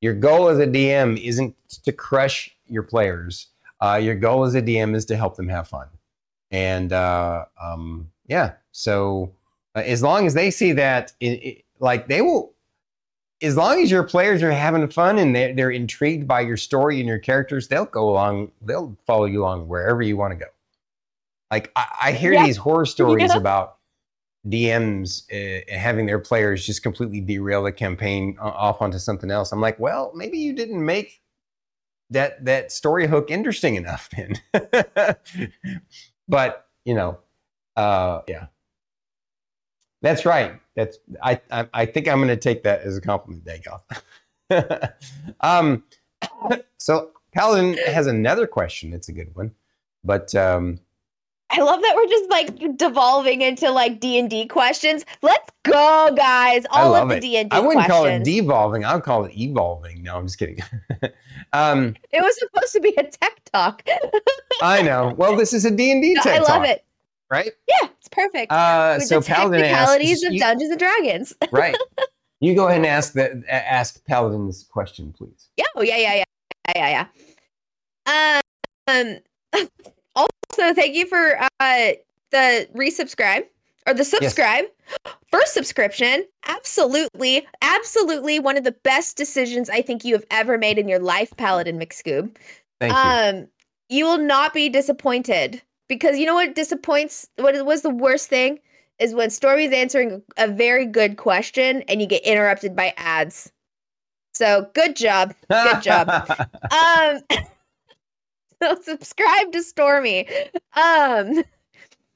Your 0.00 0.14
goal 0.14 0.48
as 0.48 0.58
a 0.58 0.66
DM 0.66 1.22
isn't 1.22 1.54
to 1.84 1.92
crush 1.92 2.54
your 2.66 2.82
players. 2.82 3.48
Uh, 3.80 4.00
your 4.02 4.14
goal 4.14 4.44
as 4.44 4.54
a 4.54 4.62
DM 4.62 4.94
is 4.94 5.04
to 5.06 5.16
help 5.16 5.36
them 5.36 5.48
have 5.48 5.68
fun. 5.68 5.86
And 6.50 6.92
uh, 6.92 7.44
um, 7.60 8.10
yeah, 8.26 8.52
so 8.72 9.32
uh, 9.74 9.82
as 9.84 10.02
long 10.02 10.26
as 10.26 10.34
they 10.34 10.50
see 10.50 10.72
that, 10.72 11.12
it, 11.20 11.44
it, 11.44 11.64
like 11.78 12.08
they 12.08 12.22
will, 12.22 12.54
as 13.42 13.56
long 13.56 13.82
as 13.82 13.90
your 13.90 14.02
players 14.02 14.42
are 14.42 14.52
having 14.52 14.88
fun 14.88 15.18
and 15.18 15.34
they're, 15.36 15.54
they're 15.54 15.70
intrigued 15.70 16.26
by 16.26 16.40
your 16.40 16.56
story 16.56 16.98
and 16.98 17.08
your 17.08 17.18
characters, 17.18 17.68
they'll 17.68 17.84
go 17.84 18.08
along, 18.08 18.50
they'll 18.62 18.96
follow 19.06 19.26
you 19.26 19.42
along 19.42 19.68
wherever 19.68 20.02
you 20.02 20.16
want 20.16 20.32
to 20.32 20.36
go. 20.36 20.50
Like 21.50 21.70
I, 21.76 21.86
I 22.02 22.12
hear 22.12 22.32
yeah. 22.32 22.46
these 22.46 22.56
horror 22.56 22.86
stories 22.86 23.30
yeah. 23.32 23.38
about 23.38 23.76
DMs 24.48 25.24
uh, 25.32 25.62
having 25.72 26.06
their 26.06 26.18
players 26.18 26.64
just 26.64 26.82
completely 26.82 27.20
derail 27.20 27.64
the 27.64 27.72
campaign 27.72 28.36
off 28.40 28.80
onto 28.80 28.98
something 28.98 29.30
else. 29.30 29.52
I'm 29.52 29.60
like, 29.60 29.78
well, 29.78 30.12
maybe 30.14 30.38
you 30.38 30.52
didn't 30.52 30.84
make 30.84 31.20
that 32.10 32.44
that 32.44 32.70
story 32.70 33.06
hook 33.06 33.30
interesting 33.30 33.74
enough 33.74 34.08
then. 34.10 34.34
but 36.28 36.68
you 36.84 36.94
know, 36.94 37.18
uh, 37.76 38.20
yeah, 38.28 38.46
that's 40.06 40.24
right. 40.24 40.52
That's 40.74 40.98
I 41.22 41.40
I, 41.50 41.68
I 41.74 41.86
think 41.86 42.08
I'm 42.08 42.18
going 42.18 42.28
to 42.28 42.36
take 42.36 42.62
that 42.64 42.80
as 42.82 42.96
a 42.96 43.00
compliment, 43.00 43.44
Dagoth. 43.44 44.92
um, 45.40 45.82
so 46.78 47.10
Paladin 47.34 47.76
has 47.86 48.06
another 48.06 48.46
question. 48.46 48.92
It's 48.92 49.08
a 49.08 49.12
good 49.12 49.34
one, 49.34 49.52
but 50.04 50.34
um, 50.34 50.78
I 51.50 51.60
love 51.60 51.80
that 51.80 51.94
we're 51.94 52.08
just 52.08 52.30
like 52.30 52.76
devolving 52.76 53.42
into 53.42 53.70
like 53.70 54.00
D 54.00 54.18
and 54.18 54.28
D 54.28 54.46
questions. 54.46 55.04
Let's 55.22 55.48
go, 55.64 56.12
guys! 56.16 56.64
All 56.70 56.94
of 56.94 57.08
the 57.08 57.20
D 57.20 57.36
and 57.36 57.50
D. 57.50 57.56
I 57.56 57.60
wouldn't 57.60 57.86
questions. 57.86 57.96
call 57.96 58.04
it 58.06 58.24
devolving. 58.24 58.84
I 58.84 58.94
would 58.94 59.04
call 59.04 59.24
it 59.24 59.36
evolving. 59.36 60.02
No, 60.02 60.16
I'm 60.16 60.26
just 60.26 60.38
kidding. 60.38 60.58
um, 61.52 61.94
it 62.12 62.22
was 62.22 62.38
supposed 62.38 62.72
to 62.72 62.80
be 62.80 62.94
a 62.96 63.04
tech 63.04 63.40
talk. 63.52 63.82
I 64.62 64.82
know. 64.82 65.14
Well, 65.16 65.36
this 65.36 65.52
is 65.52 65.64
a 65.64 65.70
D 65.70 65.92
and 65.92 66.02
D 66.02 66.14
tech 66.22 66.24
talk. 66.24 66.32
I 66.32 66.38
love 66.38 66.62
talk, 66.62 66.68
it. 66.68 66.84
Right? 67.30 67.52
Yeah, 67.68 67.88
it's 67.98 68.08
perfect. 68.08 68.52
Uh, 68.52 68.96
With 68.98 69.08
so 69.08 69.20
the 69.20 69.26
Paladin 69.26 69.60
technicalities 69.60 70.24
asks, 70.24 70.34
of 70.34 70.40
Dungeons 70.40 70.70
and 70.70 70.78
Dragons. 70.78 71.34
right. 71.50 71.76
You 72.40 72.54
go 72.54 72.66
ahead 72.66 72.78
and 72.78 72.86
ask 72.86 73.14
the 73.14 73.42
ask 73.48 74.04
Paladin's 74.04 74.64
question, 74.64 75.12
please. 75.16 75.48
Yeah. 75.56 75.64
Oh 75.74 75.82
yeah, 75.82 75.96
yeah, 75.96 76.24
yeah, 76.74 76.74
yeah, 76.74 77.06
yeah. 78.06 78.42
Um. 78.86 79.18
Also, 80.16 80.72
thank 80.72 80.94
you 80.94 81.06
for 81.06 81.38
uh, 81.60 81.92
the 82.30 82.66
resubscribe 82.74 83.44
or 83.86 83.94
the 83.94 84.04
subscribe. 84.04 84.64
Yes. 85.04 85.14
First 85.30 85.52
subscription. 85.54 86.24
Absolutely. 86.46 87.46
Absolutely 87.60 88.38
one 88.38 88.56
of 88.56 88.64
the 88.64 88.72
best 88.72 89.16
decisions 89.16 89.68
I 89.68 89.82
think 89.82 90.04
you 90.04 90.14
have 90.14 90.24
ever 90.30 90.56
made 90.56 90.78
in 90.78 90.88
your 90.88 90.98
life, 90.98 91.36
Paladin 91.36 91.78
McScoob. 91.78 92.34
Thank 92.80 92.92
you. 92.92 92.98
Um, 92.98 93.48
you 93.88 94.04
will 94.04 94.18
not 94.18 94.54
be 94.54 94.68
disappointed 94.68 95.62
because 95.88 96.18
you 96.18 96.26
know 96.26 96.34
what 96.34 96.54
disappoints 96.54 97.28
what 97.36 97.64
was 97.64 97.82
the 97.82 97.90
worst 97.90 98.28
thing 98.28 98.58
is 98.98 99.14
when 99.14 99.30
Stormy's 99.30 99.72
answering 99.72 100.22
a 100.38 100.48
very 100.48 100.86
good 100.86 101.16
question 101.16 101.82
and 101.82 102.00
you 102.00 102.06
get 102.06 102.22
interrupted 102.22 102.74
by 102.74 102.94
ads. 102.96 103.52
So 104.32 104.70
good 104.74 104.96
job. 104.96 105.34
Good 105.48 105.82
job. 105.82 106.08
um 106.70 107.20
so 108.62 108.80
subscribe 108.80 109.52
to 109.52 109.62
Stormy. 109.62 110.28
Um, 110.74 111.42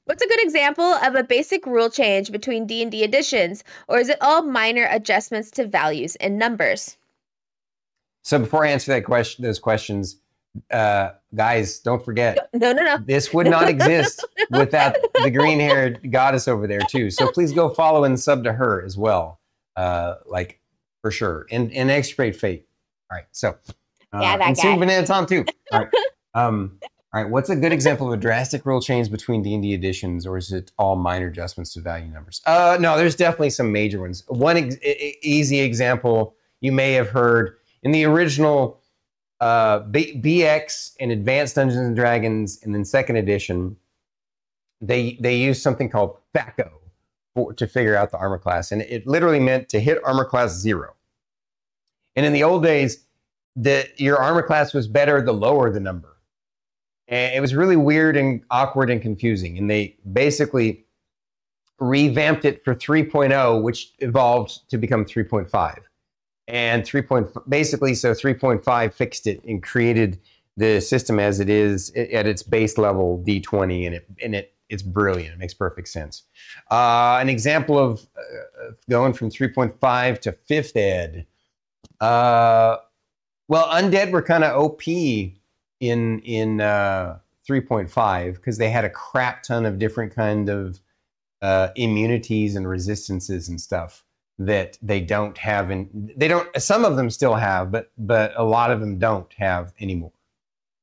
what's 0.05 0.23
a 0.23 0.27
good 0.27 0.43
example 0.43 0.83
of 0.83 1.15
a 1.15 1.23
basic 1.23 1.65
rule 1.65 1.89
change 1.89 2.31
between 2.31 2.65
D 2.65 2.81
and 2.81 2.91
D 2.91 3.03
editions, 3.03 3.63
or 3.87 3.99
is 3.99 4.09
it 4.09 4.17
all 4.21 4.41
minor 4.41 4.87
adjustments 4.89 5.51
to 5.51 5.67
values 5.67 6.15
and 6.17 6.37
numbers? 6.37 6.97
So 8.23 8.39
before 8.39 8.65
I 8.65 8.69
answer 8.69 8.91
that 8.93 9.05
question, 9.05 9.43
those 9.43 9.59
questions, 9.59 10.17
uh, 10.71 11.11
guys, 11.35 11.79
don't 11.79 12.03
forget. 12.03 12.49
No, 12.53 12.73
no, 12.73 12.83
no. 12.83 12.97
This 12.97 13.33
would 13.33 13.47
not 13.47 13.69
exist 13.69 14.25
without 14.51 14.95
the 15.21 15.31
green-haired 15.31 16.11
goddess 16.11 16.47
over 16.47 16.67
there 16.67 16.81
too. 16.81 17.09
So 17.09 17.31
please 17.33 17.51
go 17.51 17.69
follow 17.69 18.03
and 18.03 18.19
sub 18.19 18.43
to 18.43 18.53
her 18.53 18.83
as 18.83 18.97
well, 18.97 19.39
uh, 19.75 20.15
like 20.25 20.59
for 21.01 21.11
sure. 21.11 21.47
And 21.51 21.71
and 21.73 21.89
extirpate 21.89 22.35
fate. 22.35 22.67
All 23.09 23.17
right. 23.17 23.25
So 23.31 23.49
uh, 24.13 24.19
yeah, 24.21 24.37
that 24.37 24.47
and 24.47 24.55
guy. 24.55 24.61
soon 24.61 24.79
Banana 24.79 25.05
Tom 25.05 25.25
too. 25.25 25.45
All 25.71 25.79
right. 25.79 25.89
Um, 26.33 26.79
all 27.13 27.21
right, 27.21 27.29
what's 27.29 27.49
a 27.49 27.57
good 27.57 27.73
example 27.73 28.07
of 28.07 28.13
a 28.13 28.21
drastic 28.21 28.65
rule 28.65 28.79
change 28.79 29.11
between 29.11 29.43
D 29.43 29.53
and 29.53 29.61
D 29.61 29.73
editions, 29.73 30.25
or 30.25 30.37
is 30.37 30.53
it 30.53 30.71
all 30.77 30.95
minor 30.95 31.27
adjustments 31.27 31.73
to 31.73 31.81
value 31.81 32.05
numbers? 32.09 32.41
Uh, 32.45 32.77
no, 32.79 32.95
there's 32.95 33.17
definitely 33.17 33.49
some 33.49 33.69
major 33.69 33.99
ones. 33.99 34.23
One 34.29 34.55
ex- 34.55 34.77
easy 35.21 35.59
example 35.59 36.33
you 36.61 36.71
may 36.71 36.93
have 36.93 37.09
heard 37.09 37.57
in 37.83 37.91
the 37.91 38.05
original 38.05 38.80
uh, 39.41 39.79
B- 39.79 40.21
BX 40.21 40.93
and 40.99 41.11
Advanced 41.11 41.55
Dungeons 41.55 41.85
and 41.85 41.95
Dragons, 41.95 42.59
and 42.63 42.73
then 42.73 42.85
Second 42.85 43.17
Edition, 43.17 43.75
they 44.79 45.17
they 45.19 45.35
used 45.35 45.61
something 45.61 45.89
called 45.89 46.17
THAC0 46.35 46.69
for, 47.35 47.53
to 47.53 47.67
figure 47.67 47.95
out 47.95 48.11
the 48.11 48.17
armor 48.17 48.37
class, 48.37 48.71
and 48.71 48.83
it 48.83 49.05
literally 49.05 49.39
meant 49.39 49.67
to 49.69 49.79
hit 49.79 49.97
armor 50.05 50.25
class 50.25 50.51
zero. 50.53 50.93
And 52.15 52.25
in 52.25 52.33
the 52.33 52.43
old 52.43 52.63
days, 52.63 53.03
that 53.55 53.99
your 53.99 54.17
armor 54.17 54.43
class 54.43 54.73
was 54.73 54.87
better 54.87 55.21
the 55.21 55.33
lower 55.33 55.69
the 55.71 55.79
number. 55.79 56.17
And 57.07 57.35
it 57.35 57.41
was 57.41 57.53
really 57.53 57.75
weird 57.75 58.15
and 58.15 58.41
awkward 58.51 58.89
and 58.89 59.01
confusing. 59.01 59.57
And 59.57 59.69
they 59.69 59.97
basically 60.13 60.85
revamped 61.79 62.45
it 62.45 62.63
for 62.63 62.75
3.0, 62.75 63.63
which 63.63 63.91
evolved 63.99 64.69
to 64.69 64.77
become 64.77 65.03
3.5. 65.03 65.79
and 66.51 66.85
3. 66.85 67.01
Point, 67.01 67.49
basically, 67.49 67.95
so 67.95 68.11
3.5 68.11 68.93
fixed 68.93 69.25
it 69.25 69.43
and 69.45 69.63
created 69.63 70.19
the 70.57 70.81
system 70.81 71.17
as 71.17 71.39
it 71.39 71.49
is 71.49 71.91
at 71.91 72.27
its 72.27 72.43
base 72.43 72.77
level 72.77 73.23
D20, 73.25 73.85
and 73.87 73.95
it 73.95 74.05
and 74.21 74.35
it 74.35 74.53
it's 74.69 74.83
brilliant. 74.83 75.33
It 75.33 75.39
makes 75.39 75.53
perfect 75.53 75.87
sense. 75.87 76.23
Uh, 76.69 77.17
an 77.19 77.29
example 77.29 77.79
of 77.79 78.05
uh, 78.17 78.71
going 78.89 79.13
from 79.13 79.29
3.5 79.29 80.19
to 80.19 80.31
fifth 80.31 80.75
ed. 80.77 81.25
Uh, 81.99 82.77
well, 83.47 83.67
undead 83.67 84.11
were 84.11 84.21
kind 84.21 84.43
of 84.43 84.55
OP 84.61 84.83
in 84.87 86.19
in 86.19 86.61
uh, 86.61 87.17
3.5 87.49 88.35
because 88.35 88.57
they 88.57 88.69
had 88.69 88.83
a 88.85 88.89
crap 88.89 89.43
ton 89.43 89.65
of 89.65 89.79
different 89.79 90.13
kind 90.13 90.49
of 90.49 90.81
uh, 91.41 91.69
immunities 91.75 92.55
and 92.55 92.67
resistances 92.67 93.47
and 93.47 93.59
stuff 93.59 94.03
that 94.45 94.77
they 94.81 95.01
don't 95.01 95.37
have 95.37 95.69
and 95.69 96.13
they 96.15 96.27
don't 96.27 96.49
some 96.61 96.85
of 96.85 96.95
them 96.97 97.09
still 97.09 97.35
have 97.35 97.71
but 97.71 97.91
but 97.97 98.33
a 98.35 98.43
lot 98.43 98.71
of 98.71 98.79
them 98.79 98.97
don't 98.99 99.31
have 99.33 99.73
anymore. 99.79 100.11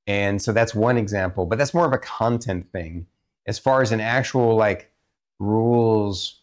And 0.06 0.40
so 0.40 0.52
that's 0.52 0.74
one 0.74 0.96
example 0.96 1.46
but 1.46 1.59
that's 1.59 1.74
more 1.74 1.86
of 1.86 1.92
a 1.92 1.98
content 1.98 2.70
thing. 2.72 3.06
As 3.46 3.59
far 3.59 3.82
as 3.82 3.92
an 3.92 4.00
actual 4.00 4.56
like 4.56 4.90
rules 5.38 6.40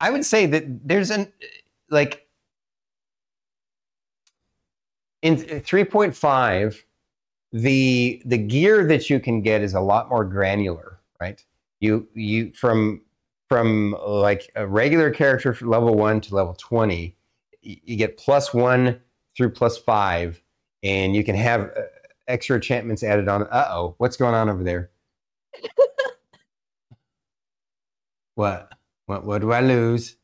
i 0.00 0.10
would 0.10 0.24
say 0.24 0.46
that 0.46 0.64
there's 0.86 1.10
an 1.10 1.32
like 1.90 2.26
in 5.22 5.36
3.5 5.36 6.82
the 7.52 8.20
the 8.24 8.36
gear 8.36 8.86
that 8.88 9.08
you 9.08 9.20
can 9.20 9.40
get 9.42 9.62
is 9.62 9.74
a 9.74 9.80
lot 9.80 10.08
more 10.10 10.24
granular 10.24 10.96
right? 11.20 11.44
You 11.80 12.08
you 12.14 12.52
from 12.52 13.02
from 13.48 13.96
like 14.06 14.50
a 14.56 14.66
regular 14.66 15.10
character 15.10 15.54
from 15.54 15.68
level 15.68 15.94
1 15.94 16.20
to 16.22 16.34
level 16.34 16.54
20 16.54 17.14
you 17.62 17.96
get 17.96 18.16
plus 18.16 18.52
1 18.54 19.00
through 19.36 19.50
plus 19.50 19.76
5 19.78 20.42
and 20.82 21.14
you 21.14 21.24
can 21.24 21.34
have 21.36 21.62
uh, 21.76 21.82
extra 22.28 22.56
enchantments 22.56 23.02
added 23.02 23.28
on 23.28 23.42
uh-oh 23.44 23.94
what's 23.98 24.16
going 24.16 24.34
on 24.34 24.48
over 24.48 24.62
there 24.64 24.90
what 28.34 28.72
what 29.06 29.24
what 29.24 29.40
do 29.40 29.52
i 29.52 29.60
lose 29.60 30.16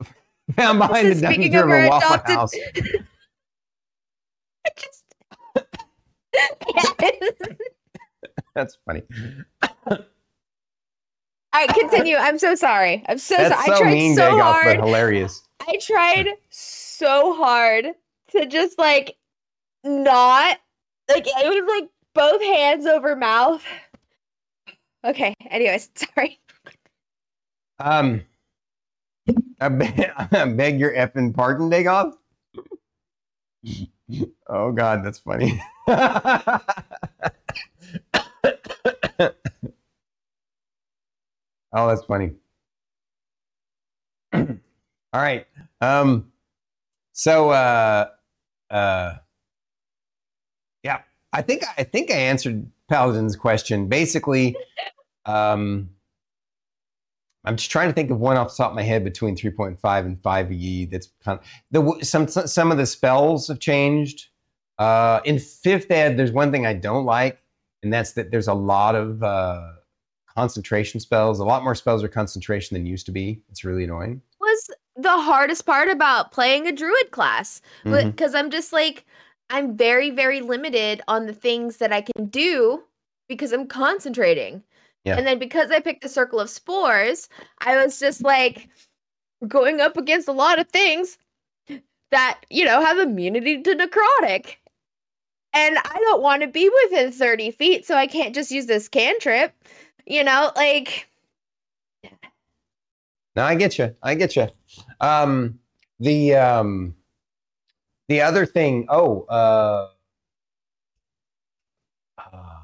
I'm 0.58 0.78
behind 0.78 1.12
the 1.12 1.14
dumpster 1.26 1.62
of 1.62 1.70
a 1.70 1.88
Waffle 1.88 2.14
adopted- 2.14 2.36
House. 2.36 2.52
I 4.64 4.70
just. 4.78 5.04
That's 8.54 8.78
funny. 8.86 9.02
All 11.54 11.60
right, 11.60 11.72
continue. 11.74 12.16
I'm 12.16 12.38
so 12.38 12.54
sorry. 12.54 13.04
I'm 13.08 13.18
so 13.18 13.36
That's 13.36 13.54
sorry. 13.54 13.66
so 13.66 13.74
I 13.74 13.78
tried 13.78 13.92
mean, 13.92 14.16
so 14.16 14.22
Dagoth, 14.22 14.42
hard. 14.42 14.76
but 14.78 14.84
hilarious. 14.86 15.42
I 15.68 15.78
tried 15.82 16.26
so 16.50 17.34
hard 17.34 17.86
to 18.30 18.46
just 18.46 18.78
like 18.78 19.16
not 19.84 20.58
like 21.10 21.26
it 21.26 21.32
was 21.46 21.80
like 21.82 21.90
both 22.14 22.42
hands 22.42 22.86
over 22.86 23.16
mouth. 23.16 23.62
Okay. 25.04 25.34
Anyways, 25.50 25.90
sorry. 26.14 26.40
Um, 27.78 28.22
I 29.60 29.68
beg, 29.68 30.10
I 30.32 30.44
beg 30.46 30.80
your 30.80 30.94
effing 30.94 31.34
pardon, 31.34 31.70
Dagoth. 31.70 32.14
Oh 34.46 34.72
God, 34.72 35.02
that's 35.02 35.20
funny. 35.20 35.58
Oh, 41.72 41.88
that's 41.88 42.04
funny. 42.04 42.32
All 44.32 45.20
right. 45.20 45.46
Um, 45.80 46.32
so, 47.12 47.50
uh, 47.50 48.08
uh, 48.70 49.16
yeah, 50.82 51.02
I 51.32 51.42
think 51.42 51.62
I 51.76 51.84
think 51.84 52.10
I 52.10 52.14
answered 52.14 52.66
Paladin's 52.88 53.36
question. 53.36 53.88
Basically, 53.88 54.56
um, 55.26 55.90
I'm 57.44 57.56
just 57.56 57.70
trying 57.70 57.88
to 57.88 57.94
think 57.94 58.10
of 58.10 58.20
one 58.20 58.36
off 58.36 58.50
the 58.50 58.62
top 58.62 58.70
of 58.70 58.76
my 58.76 58.82
head 58.82 59.04
between 59.04 59.36
3.5 59.36 60.06
and 60.06 60.22
5e. 60.22 60.90
That's 60.90 61.08
kind 61.24 61.38
of 61.38 61.46
the 61.70 62.04
some 62.04 62.28
some 62.28 62.72
of 62.72 62.78
the 62.78 62.86
spells 62.86 63.48
have 63.48 63.58
changed. 63.58 64.28
Uh, 64.78 65.20
in 65.24 65.38
fifth 65.38 65.90
ed, 65.90 66.16
there's 66.16 66.32
one 66.32 66.50
thing 66.50 66.66
I 66.66 66.74
don't 66.74 67.04
like, 67.04 67.38
and 67.82 67.92
that's 67.92 68.12
that 68.12 68.30
there's 68.30 68.48
a 68.48 68.54
lot 68.54 68.94
of 68.94 69.22
uh, 69.22 69.72
concentration 70.36 71.00
spells. 71.00 71.40
A 71.40 71.44
lot 71.44 71.64
more 71.64 71.74
spells 71.74 72.02
are 72.02 72.08
concentration 72.08 72.74
than 72.74 72.86
used 72.86 73.06
to 73.06 73.12
be. 73.12 73.40
It's 73.50 73.64
really 73.64 73.84
annoying. 73.84 74.20
Was 74.40 74.70
the 74.96 75.10
hardest 75.10 75.64
part 75.66 75.88
about 75.88 76.32
playing 76.32 76.66
a 76.66 76.72
druid 76.72 77.10
class 77.10 77.60
because 77.84 78.12
mm-hmm. 78.12 78.36
I'm 78.36 78.50
just 78.50 78.72
like 78.72 79.04
I'm 79.50 79.76
very 79.76 80.10
very 80.10 80.40
limited 80.40 81.02
on 81.08 81.26
the 81.26 81.32
things 81.32 81.78
that 81.78 81.92
I 81.92 82.02
can 82.02 82.26
do 82.26 82.82
because 83.28 83.52
I'm 83.52 83.66
concentrating. 83.66 84.62
Yeah. 85.04 85.16
And 85.16 85.26
then 85.26 85.38
because 85.38 85.70
I 85.70 85.80
picked 85.80 86.02
the 86.02 86.08
circle 86.08 86.38
of 86.38 86.50
spores, 86.50 87.28
I 87.60 87.82
was 87.82 87.98
just 87.98 88.22
like 88.22 88.68
going 89.48 89.80
up 89.80 89.96
against 89.96 90.28
a 90.28 90.32
lot 90.32 90.60
of 90.60 90.68
things 90.68 91.18
that, 92.10 92.40
you 92.50 92.64
know, 92.64 92.80
have 92.80 92.98
immunity 92.98 93.60
to 93.62 93.74
necrotic. 93.74 94.56
And 95.54 95.76
I 95.76 95.98
don't 95.98 96.22
want 96.22 96.42
to 96.42 96.48
be 96.48 96.70
within 96.84 97.12
30 97.12 97.50
feet, 97.50 97.84
so 97.84 97.96
I 97.96 98.06
can't 98.06 98.34
just 98.34 98.50
use 98.50 98.66
this 98.66 98.88
cantrip. 98.88 99.52
You 100.06 100.24
know, 100.24 100.52
like 100.56 101.08
No, 103.34 103.44
I 103.44 103.54
get 103.54 103.78
you. 103.78 103.94
I 104.02 104.14
get 104.14 104.36
you. 104.36 104.48
Um, 105.00 105.58
the 106.00 106.34
um, 106.34 106.94
the 108.08 108.20
other 108.20 108.44
thing. 108.44 108.86
Oh, 108.88 109.22
uh, 109.22 109.88
uh, 112.18 112.58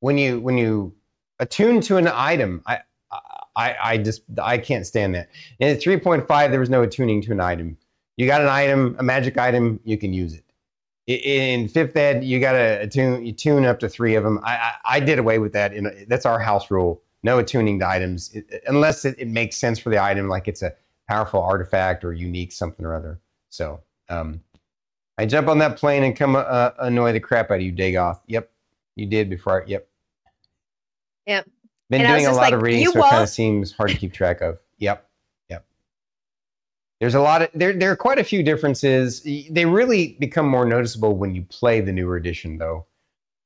when 0.00 0.18
you 0.18 0.40
when 0.40 0.58
you 0.58 0.94
attune 1.38 1.80
to 1.82 1.98
an 1.98 2.08
item, 2.08 2.62
I 2.66 2.80
I 3.56 3.76
I 3.82 3.98
just 3.98 4.22
I 4.42 4.58
can't 4.58 4.86
stand 4.86 5.14
that. 5.14 5.28
In 5.60 5.76
three 5.78 5.98
point 5.98 6.26
five, 6.26 6.50
there 6.50 6.60
was 6.60 6.70
no 6.70 6.82
attuning 6.82 7.22
to 7.22 7.32
an 7.32 7.40
item. 7.40 7.76
You 8.16 8.26
got 8.26 8.40
an 8.40 8.48
item, 8.48 8.96
a 8.98 9.02
magic 9.02 9.38
item, 9.38 9.78
you 9.84 9.98
can 9.98 10.12
use 10.14 10.34
it. 10.34 10.45
In 11.06 11.68
fifth 11.68 11.96
ed, 11.96 12.24
you 12.24 12.40
got 12.40 12.52
to 12.52 12.80
attune 12.80 13.34
tune 13.36 13.64
up 13.64 13.78
to 13.80 13.88
three 13.88 14.16
of 14.16 14.24
them. 14.24 14.40
I 14.42 14.56
I, 14.56 14.96
I 14.96 15.00
did 15.00 15.18
away 15.18 15.38
with 15.38 15.52
that. 15.52 15.72
In, 15.72 16.06
that's 16.08 16.26
our 16.26 16.40
house 16.40 16.70
rule 16.70 17.02
no 17.26 17.38
attuning 17.38 17.78
to 17.80 17.88
items 17.88 18.30
it- 18.34 18.62
unless 18.68 19.04
it, 19.04 19.16
it 19.18 19.28
makes 19.28 19.56
sense 19.56 19.78
for 19.78 19.90
the 19.90 20.02
item, 20.02 20.28
like 20.28 20.48
it's 20.48 20.62
a 20.62 20.72
powerful 21.08 21.42
artifact 21.42 22.04
or 22.04 22.12
unique 22.12 22.52
something 22.52 22.86
or 22.86 22.94
other. 22.94 23.20
So 23.50 23.80
um, 24.08 24.40
I 25.18 25.26
jump 25.26 25.48
on 25.48 25.58
that 25.58 25.76
plane 25.76 26.04
and 26.04 26.16
come 26.16 26.36
uh, 26.36 26.70
annoy 26.78 27.12
the 27.12 27.20
crap 27.20 27.50
out 27.50 27.56
of 27.56 27.62
you, 27.62 27.72
Dagoth. 27.72 28.20
Yep, 28.28 28.50
you 28.94 29.06
did 29.06 29.28
before. 29.28 29.62
I, 29.62 29.66
yep. 29.66 29.88
Yep. 31.26 31.50
Been 31.90 32.02
And 32.02 32.08
doing 32.08 32.26
a 32.26 32.30
lot 32.30 32.42
like, 32.42 32.52
of 32.54 32.62
reading, 32.62 32.86
so 32.86 33.04
it 33.04 33.10
kind 33.10 33.22
of 33.22 33.28
seems 33.28 33.72
hard 33.72 33.90
to 33.90 33.96
keep 33.96 34.12
track 34.12 34.40
of. 34.40 34.58
Yep. 34.78 35.05
There's 37.00 37.14
a 37.14 37.20
lot 37.20 37.42
of 37.42 37.50
there. 37.54 37.72
There 37.74 37.90
are 37.90 37.96
quite 37.96 38.18
a 38.18 38.24
few 38.24 38.42
differences. 38.42 39.22
They 39.22 39.66
really 39.66 40.16
become 40.18 40.48
more 40.48 40.64
noticeable 40.64 41.16
when 41.16 41.34
you 41.34 41.42
play 41.42 41.80
the 41.80 41.92
newer 41.92 42.16
edition, 42.16 42.56
though. 42.58 42.86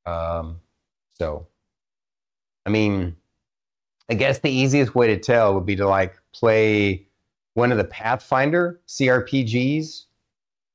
Um, 0.07 0.61
so, 1.19 1.47
I 2.65 2.71
mean, 2.71 3.17
I 4.11 4.15
guess 4.15 4.41
the 4.41 4.51
easiest 4.51 4.95
way 4.95 5.07
to 5.07 5.19
tell 5.19 5.55
would 5.55 5.67
be 5.67 5.77
to 5.77 5.87
like 5.87 6.17
play 6.33 7.07
one 7.55 7.71
of 7.71 7.79
the 7.79 7.85
Pathfinder 7.85 8.81
CRPGs 8.89 10.05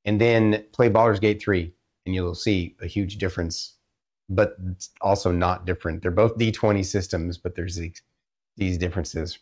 and 0.06 0.22
then 0.22 0.64
play 0.72 0.88
Baldur's 0.88 1.20
Gate 1.20 1.42
3 1.42 1.74
and 2.06 2.16
you'll 2.16 2.36
see 2.36 2.76
a 2.82 2.88
huge 2.88 3.18
difference 3.18 3.74
but 4.30 4.58
also 5.02 5.32
not 5.32 5.66
different. 5.66 6.02
They're 6.02 6.12
both 6.12 6.38
D20 6.38 6.86
systems 6.86 7.38
but 7.38 7.56
there's 7.56 7.76
these, 7.76 8.02
these 8.56 8.78
differences. 8.78 9.38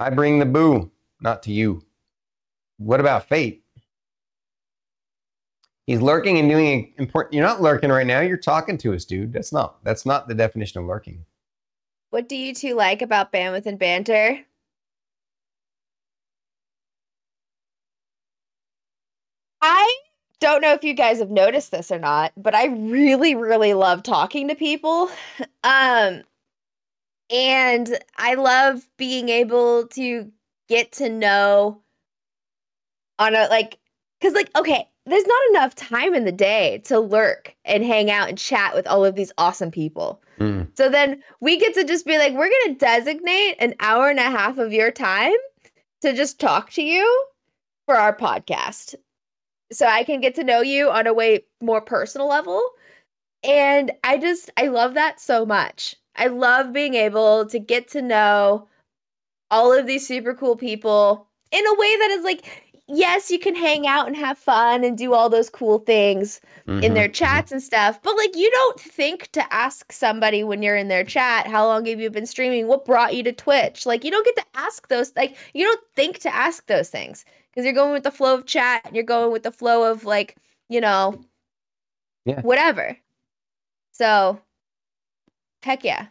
I 0.00 0.10
bring 0.10 0.38
the 0.38 0.46
boo, 0.46 0.90
not 1.20 1.42
to 1.44 1.52
you. 1.52 1.82
What 2.78 3.00
about 3.00 3.28
fate? 3.28 3.64
He's 5.86 6.00
lurking 6.02 6.38
and 6.38 6.48
doing 6.50 6.92
important. 6.98 7.34
You're 7.34 7.46
not 7.46 7.62
lurking 7.62 7.90
right 7.90 8.06
now. 8.06 8.20
You're 8.20 8.36
talking 8.36 8.76
to 8.78 8.94
us, 8.94 9.04
dude. 9.06 9.32
That's 9.32 9.52
not. 9.52 9.82
That's 9.84 10.04
not 10.06 10.28
the 10.28 10.34
definition 10.34 10.80
of 10.80 10.86
lurking. 10.86 11.24
what 12.10 12.28
do 12.28 12.36
you 12.36 12.54
two 12.54 12.74
like 12.74 13.02
about 13.02 13.32
bandwidth 13.32 13.66
and 13.66 13.78
banter? 13.78 14.40
I 19.60 19.98
don't 20.40 20.60
know 20.62 20.72
if 20.72 20.84
you 20.84 20.94
guys 20.94 21.18
have 21.18 21.30
noticed 21.30 21.70
this 21.70 21.90
or 21.90 21.98
not, 21.98 22.32
but 22.36 22.54
I 22.54 22.66
really, 22.66 23.34
really 23.34 23.74
love 23.74 24.02
talking 24.02 24.48
to 24.48 24.54
people. 24.54 25.10
Um, 25.64 26.22
and 27.30 27.98
I 28.16 28.34
love 28.34 28.88
being 28.96 29.28
able 29.28 29.86
to 29.88 30.30
get 30.68 30.92
to 30.92 31.08
know 31.08 31.80
on 33.18 33.34
a 33.34 33.46
like, 33.48 33.78
because, 34.20 34.34
like, 34.34 34.50
okay, 34.56 34.88
there's 35.06 35.26
not 35.26 35.50
enough 35.50 35.74
time 35.74 36.14
in 36.14 36.24
the 36.24 36.32
day 36.32 36.82
to 36.84 37.00
lurk 37.00 37.54
and 37.64 37.84
hang 37.84 38.10
out 38.10 38.28
and 38.28 38.36
chat 38.36 38.74
with 38.74 38.86
all 38.86 39.04
of 39.04 39.14
these 39.14 39.32
awesome 39.38 39.70
people. 39.70 40.20
Mm. 40.38 40.68
So 40.76 40.88
then 40.88 41.22
we 41.40 41.58
get 41.58 41.74
to 41.74 41.84
just 41.84 42.04
be 42.04 42.18
like, 42.18 42.34
we're 42.34 42.48
to 42.48 42.76
designate 42.78 43.56
an 43.58 43.74
hour 43.80 44.10
and 44.10 44.18
a 44.18 44.22
half 44.22 44.58
of 44.58 44.72
your 44.72 44.90
time 44.90 45.32
to 46.02 46.12
just 46.12 46.38
talk 46.38 46.70
to 46.72 46.82
you 46.82 47.26
for 47.86 47.96
our 47.96 48.14
podcast. 48.14 48.94
So 49.72 49.86
I 49.86 50.04
can 50.04 50.20
get 50.20 50.34
to 50.36 50.44
know 50.44 50.60
you 50.60 50.90
on 50.90 51.06
a 51.06 51.14
way 51.14 51.44
more 51.62 51.80
personal 51.80 52.28
level. 52.28 52.62
And 53.42 53.92
I 54.04 54.18
just, 54.18 54.50
I 54.56 54.68
love 54.68 54.94
that 54.94 55.20
so 55.20 55.46
much. 55.46 55.94
I 56.16 56.26
love 56.26 56.72
being 56.72 56.94
able 56.94 57.46
to 57.46 57.58
get 57.58 57.88
to 57.92 58.02
know 58.02 58.68
all 59.50 59.72
of 59.72 59.86
these 59.86 60.06
super 60.06 60.34
cool 60.34 60.56
people 60.56 61.26
in 61.50 61.66
a 61.66 61.74
way 61.74 61.96
that 61.98 62.10
is 62.12 62.24
like, 62.24 62.46
yes, 62.88 63.30
you 63.30 63.38
can 63.38 63.54
hang 63.54 63.86
out 63.86 64.06
and 64.06 64.16
have 64.16 64.38
fun 64.38 64.84
and 64.84 64.96
do 64.98 65.14
all 65.14 65.28
those 65.28 65.50
cool 65.50 65.78
things 65.80 66.40
in 66.80 66.94
Mhm, 66.94 66.94
their 66.94 67.08
mhm. 67.08 67.12
chats 67.14 67.50
and 67.52 67.62
stuff. 67.62 68.00
But 68.02 68.16
like, 68.16 68.36
you 68.36 68.50
don't 68.50 68.80
think 68.80 69.30
to 69.32 69.52
ask 69.52 69.90
somebody 69.92 70.44
when 70.44 70.62
you're 70.62 70.76
in 70.76 70.88
their 70.88 71.04
chat, 71.04 71.46
how 71.46 71.66
long 71.66 71.86
have 71.86 72.00
you 72.00 72.10
been 72.10 72.26
streaming? 72.26 72.68
What 72.68 72.84
brought 72.84 73.14
you 73.16 73.22
to 73.24 73.32
Twitch? 73.32 73.84
Like, 73.86 74.04
you 74.04 74.10
don't 74.10 74.24
get 74.24 74.36
to 74.36 74.46
ask 74.54 74.88
those. 74.88 75.12
Like, 75.16 75.36
you 75.54 75.64
don't 75.64 75.80
think 75.96 76.20
to 76.20 76.34
ask 76.34 76.66
those 76.66 76.88
things 76.90 77.24
because 77.50 77.64
you're 77.64 77.74
going 77.74 77.92
with 77.92 78.04
the 78.04 78.10
flow 78.12 78.34
of 78.34 78.46
chat 78.46 78.82
and 78.84 78.94
you're 78.94 79.04
going 79.04 79.32
with 79.32 79.42
the 79.42 79.52
flow 79.52 79.90
of 79.90 80.04
like, 80.04 80.36
you 80.68 80.80
know, 80.80 81.20
Yeah. 82.24 82.42
whatever. 82.42 82.96
So, 83.92 84.40
heck 85.62 85.84
yeah, 85.84 86.08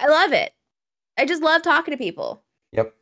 I 0.00 0.08
love 0.08 0.32
it. 0.32 0.54
I 1.18 1.26
just 1.26 1.42
love 1.42 1.62
talking 1.62 1.92
to 1.92 1.98
people. 1.98 2.42
Yep. 2.76 2.94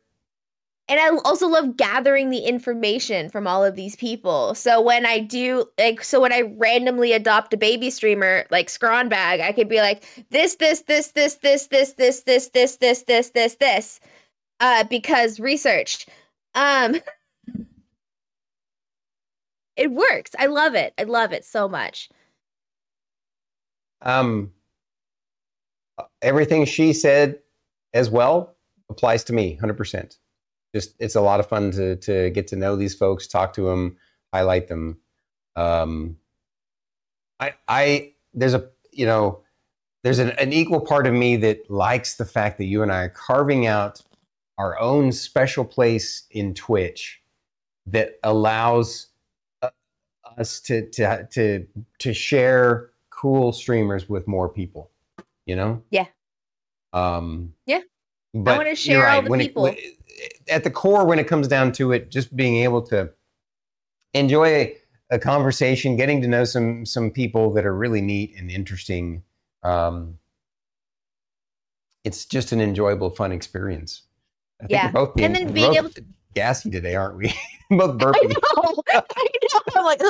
And 0.87 0.99
I 0.99 1.09
also 1.25 1.47
love 1.47 1.77
gathering 1.77 2.29
the 2.29 2.45
information 2.45 3.29
from 3.29 3.47
all 3.47 3.65
of 3.65 3.75
these 3.75 3.95
people. 3.95 4.53
So 4.53 4.81
when 4.81 5.05
I 5.05 5.19
do 5.19 5.65
like 5.79 6.03
so 6.03 6.21
when 6.21 6.31
I 6.31 6.41
randomly 6.57 7.11
adopt 7.11 7.53
a 7.53 7.57
baby 7.57 7.89
streamer 7.89 8.45
like 8.51 8.69
Scrawn 8.69 9.09
Bag, 9.09 9.39
I 9.39 9.51
could 9.51 9.67
be 9.67 9.77
like 9.77 10.03
this, 10.29 10.55
this, 10.55 10.81
this, 10.81 11.11
this, 11.11 11.35
this, 11.35 11.65
this, 11.67 11.93
this, 11.93 12.21
this, 12.21 12.49
this, 12.49 12.77
this, 12.77 13.01
this, 13.03 13.29
this, 13.31 13.55
this. 13.55 13.99
Uh 14.59 14.83
because 14.83 15.39
research. 15.39 16.05
Um 16.53 16.97
it 19.75 19.91
works. 19.91 20.31
I 20.37 20.45
love 20.45 20.75
it. 20.75 20.93
I 20.97 21.03
love 21.03 21.33
it 21.33 21.43
so 21.43 21.67
much. 21.67 22.09
Um, 24.01 24.51
everything 26.21 26.65
she 26.65 26.93
said 26.93 27.39
as 27.93 28.09
well 28.09 28.54
applies 28.89 29.23
to 29.25 29.33
me 29.33 29.57
100%. 29.61 30.17
Just 30.73 30.95
it's 30.99 31.15
a 31.15 31.21
lot 31.21 31.39
of 31.39 31.47
fun 31.47 31.71
to 31.71 31.95
to 31.97 32.29
get 32.31 32.47
to 32.47 32.57
know 32.57 32.75
these 32.75 32.93
folks, 32.93 33.27
talk 33.27 33.53
to 33.53 33.61
them, 33.61 33.95
highlight 34.33 34.67
them. 34.67 34.97
Um, 35.55 36.17
I 37.39 37.53
I 37.69 38.13
there's 38.33 38.53
a 38.53 38.67
you 38.91 39.05
know 39.05 39.41
there's 40.03 40.19
an, 40.19 40.31
an 40.31 40.51
equal 40.51 40.81
part 40.81 41.07
of 41.07 41.13
me 41.13 41.37
that 41.37 41.69
likes 41.71 42.15
the 42.15 42.25
fact 42.25 42.57
that 42.57 42.65
you 42.65 42.83
and 42.83 42.91
I 42.91 43.03
are 43.03 43.09
carving 43.09 43.67
out 43.67 44.01
our 44.57 44.77
own 44.79 45.11
special 45.13 45.63
place 45.63 46.27
in 46.31 46.53
Twitch 46.53 47.21
that 47.87 48.19
allows 48.23 49.07
uh, 49.61 49.69
us 50.37 50.59
to 50.61 50.89
to 50.91 51.27
to 51.31 51.65
to 51.99 52.13
share 52.13 52.89
cool 53.09 53.51
streamers 53.51 54.09
with 54.09 54.27
more 54.27 54.49
people. 54.49 54.91
You 55.45 55.55
know? 55.55 55.83
Yeah. 55.89 56.07
Um, 56.93 57.53
Yeah. 57.65 57.81
But 58.35 58.51
I 58.53 58.57
wanna 58.57 58.69
you're 58.69 58.75
share 58.75 59.07
all 59.07 59.21
the 59.21 59.29
when 59.29 59.39
people. 59.39 59.63
when- 59.63 59.77
at 60.49 60.63
the 60.63 60.71
core, 60.71 61.05
when 61.05 61.19
it 61.19 61.27
comes 61.27 61.47
down 61.47 61.71
to 61.73 61.91
it, 61.91 62.09
just 62.09 62.35
being 62.35 62.57
able 62.63 62.81
to 62.83 63.09
enjoy 64.13 64.47
a, 64.47 64.77
a 65.11 65.19
conversation, 65.19 65.97
getting 65.97 66.21
to 66.21 66.27
know 66.27 66.43
some 66.43 66.85
some 66.85 67.11
people 67.11 67.51
that 67.53 67.65
are 67.65 67.75
really 67.75 68.01
neat 68.01 68.33
and 68.37 68.49
interesting. 68.51 69.23
Um, 69.63 70.19
it's 72.03 72.25
just 72.25 72.51
an 72.51 72.61
enjoyable, 72.61 73.09
fun 73.09 73.31
experience. 73.31 74.03
I 74.61 74.67
Yeah. 74.69 74.91
both 74.91 75.15
being, 75.15 75.25
And 75.25 75.35
then 75.35 75.53
being 75.53 75.73
both 75.73 75.97
gassy 76.33 76.69
today, 76.69 76.95
aren't 76.95 77.17
we? 77.17 77.33
both 77.71 77.97
burping. 77.97 78.15
I 78.15 78.63
know. 78.63 78.83
I 78.93 79.27
know. 79.53 79.59
I'm 79.75 79.85
like, 79.85 80.01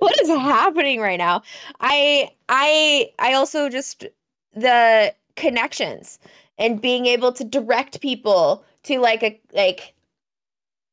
what 0.00 0.20
is 0.22 0.28
happening 0.28 1.00
right 1.00 1.18
now? 1.18 1.42
I 1.80 2.30
I 2.48 3.10
I 3.18 3.34
also 3.34 3.68
just 3.68 4.06
the 4.54 5.14
connections 5.36 6.18
and 6.58 6.80
being 6.82 7.06
able 7.06 7.32
to 7.32 7.44
direct 7.44 8.00
people 8.00 8.64
to 8.84 8.98
like 9.00 9.22
a 9.22 9.40
like 9.52 9.94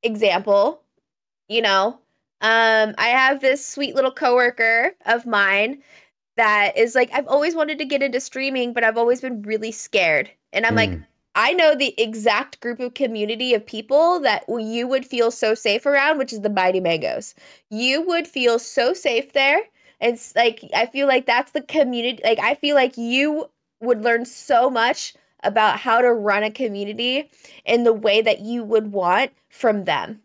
example, 0.03 0.81
you 1.49 1.61
know. 1.61 1.99
Um 2.41 2.95
I 2.97 3.09
have 3.09 3.41
this 3.41 3.65
sweet 3.65 3.95
little 3.95 4.11
coworker 4.11 4.93
of 5.05 5.25
mine 5.25 5.81
that 6.37 6.77
is 6.77 6.95
like 6.95 7.09
I've 7.13 7.27
always 7.27 7.55
wanted 7.55 7.79
to 7.79 7.85
get 7.85 8.03
into 8.03 8.19
streaming, 8.21 8.73
but 8.73 8.83
I've 8.83 8.97
always 8.97 9.21
been 9.21 9.41
really 9.43 9.71
scared. 9.71 10.29
And 10.53 10.65
I'm 10.65 10.75
like, 10.75 10.99
Mm. 10.99 11.05
I 11.35 11.53
know 11.53 11.75
the 11.75 11.93
exact 12.01 12.59
group 12.61 12.79
of 12.79 12.93
community 12.95 13.53
of 13.53 13.65
people 13.65 14.19
that 14.21 14.45
you 14.49 14.87
would 14.87 15.05
feel 15.05 15.31
so 15.31 15.53
safe 15.55 15.85
around, 15.85 16.17
which 16.17 16.33
is 16.33 16.41
the 16.41 16.49
Mighty 16.49 16.79
Mangoes. 16.81 17.35
You 17.69 18.01
would 18.03 18.27
feel 18.27 18.59
so 18.59 18.93
safe 18.93 19.33
there. 19.33 19.61
It's 20.01 20.35
like 20.35 20.63
I 20.75 20.85
feel 20.87 21.07
like 21.07 21.25
that's 21.25 21.51
the 21.51 21.61
community. 21.61 22.21
Like 22.23 22.39
I 22.39 22.55
feel 22.55 22.75
like 22.75 22.97
you 22.97 23.49
would 23.81 24.01
learn 24.03 24.25
so 24.25 24.69
much 24.69 25.13
about 25.45 25.79
how 25.79 26.01
to 26.01 26.11
run 26.13 26.43
a 26.43 26.51
community 26.51 27.29
in 27.65 27.83
the 27.83 27.93
way 27.93 28.21
that 28.21 28.41
you 28.41 28.63
would 28.63 28.91
want 28.91 29.31
from 29.49 29.85
them. 29.85 30.21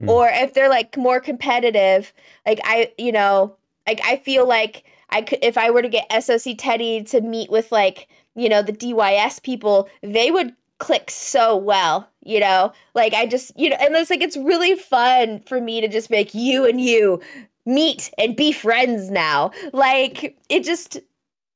Hmm. 0.00 0.08
Or 0.08 0.28
if 0.28 0.54
they're 0.54 0.68
like 0.68 0.96
more 0.96 1.20
competitive, 1.20 2.12
like 2.46 2.60
I, 2.64 2.92
you 2.98 3.12
know, 3.12 3.56
like 3.86 4.00
I 4.04 4.16
feel 4.16 4.46
like 4.46 4.84
I 5.10 5.22
could 5.22 5.38
if 5.42 5.58
I 5.58 5.70
were 5.70 5.82
to 5.82 5.88
get 5.88 6.10
SOC 6.22 6.54
Teddy 6.58 7.02
to 7.04 7.20
meet 7.20 7.50
with 7.50 7.70
like 7.70 8.08
you 8.34 8.48
know 8.48 8.62
the 8.62 8.72
DYS 8.72 9.42
people, 9.42 9.88
they 10.02 10.30
would 10.30 10.54
click 10.78 11.10
so 11.10 11.56
well, 11.56 12.08
you 12.24 12.40
know. 12.40 12.72
Like 12.94 13.14
I 13.14 13.26
just 13.26 13.52
you 13.58 13.70
know, 13.70 13.76
and 13.80 13.94
it's 13.94 14.10
like 14.10 14.22
it's 14.22 14.36
really 14.36 14.74
fun 14.74 15.40
for 15.46 15.60
me 15.60 15.80
to 15.80 15.88
just 15.88 16.10
make 16.10 16.34
you 16.34 16.64
and 16.66 16.80
you 16.80 17.20
meet 17.66 18.10
and 18.18 18.36
be 18.36 18.52
friends 18.52 19.10
now. 19.10 19.52
Like 19.72 20.36
it 20.48 20.64
just 20.64 20.98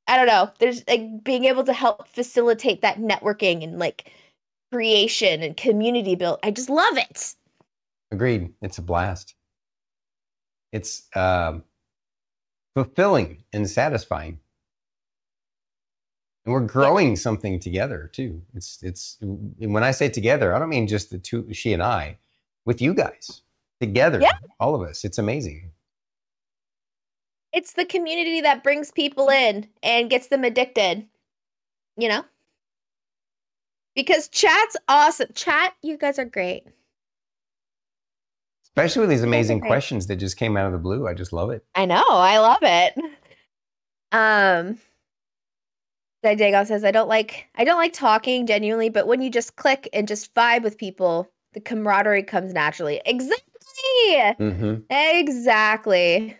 I 0.07 0.15
don't 0.15 0.27
know. 0.27 0.51
There's 0.59 0.83
like 0.87 1.23
being 1.23 1.45
able 1.45 1.63
to 1.65 1.73
help 1.73 2.07
facilitate 2.07 2.81
that 2.81 2.97
networking 2.97 3.63
and 3.63 3.77
like 3.79 4.11
creation 4.71 5.43
and 5.43 5.55
community 5.57 6.15
build. 6.15 6.39
I 6.43 6.51
just 6.51 6.69
love 6.69 6.97
it. 6.97 7.35
Agreed. 8.11 8.53
It's 8.61 8.77
a 8.77 8.81
blast. 8.81 9.35
It's 10.71 11.07
um, 11.15 11.63
fulfilling 12.75 13.43
and 13.53 13.69
satisfying. 13.69 14.39
And 16.45 16.53
we're 16.53 16.61
growing 16.61 17.17
something 17.17 17.59
together 17.59 18.09
too. 18.13 18.41
It's 18.55 18.81
it's 18.81 19.17
and 19.21 19.73
when 19.73 19.83
I 19.83 19.91
say 19.91 20.07
together, 20.07 20.55
I 20.55 20.59
don't 20.59 20.69
mean 20.69 20.87
just 20.87 21.09
the 21.09 21.17
two 21.17 21.53
she 21.53 21.73
and 21.73 21.83
I, 21.83 22.17
with 22.65 22.81
you 22.81 22.93
guys. 22.93 23.41
Together, 23.81 24.21
Yeah. 24.21 24.31
all 24.59 24.73
of 24.73 24.81
us. 24.87 25.03
It's 25.03 25.17
amazing. 25.17 25.71
It's 27.57 27.73
the 27.73 27.85
community 27.85 28.41
that 28.41 28.63
brings 28.63 28.91
people 28.91 29.29
in 29.29 29.67
and 29.81 30.11
gets 30.11 30.27
them 30.27 30.43
addicted. 30.43 31.07
You 31.97 32.07
know? 32.07 32.23
Because 33.95 34.27
chat's 34.27 34.77
awesome. 34.87 35.29
Chat, 35.33 35.73
you 35.81 35.97
guys 35.97 36.19
are 36.19 36.25
great. 36.25 36.67
Especially 38.63 38.99
with 38.99 39.09
these 39.09 39.23
amazing 39.23 39.57
okay. 39.57 39.69
questions 39.69 40.05
that 40.05 40.17
just 40.17 40.37
came 40.37 40.55
out 40.55 40.67
of 40.67 40.71
the 40.71 40.77
blue. 40.77 41.07
I 41.07 41.15
just 41.15 41.33
love 41.33 41.49
it. 41.49 41.65
I 41.73 41.85
know. 41.87 42.05
I 42.07 42.37
love 42.37 42.59
it. 42.61 42.93
Um 44.11 44.77
Dagon 46.21 46.65
says 46.67 46.83
I 46.83 46.91
don't 46.91 47.09
like 47.09 47.47
I 47.55 47.63
don't 47.63 47.79
like 47.79 47.93
talking 47.93 48.45
genuinely, 48.45 48.89
but 48.89 49.07
when 49.07 49.19
you 49.19 49.31
just 49.31 49.55
click 49.55 49.89
and 49.93 50.07
just 50.07 50.31
vibe 50.35 50.61
with 50.61 50.77
people, 50.77 51.27
the 51.53 51.59
camaraderie 51.59 52.21
comes 52.21 52.53
naturally. 52.53 53.01
Exactly. 53.03 54.35
hmm 54.37 54.75
Exactly. 54.91 56.37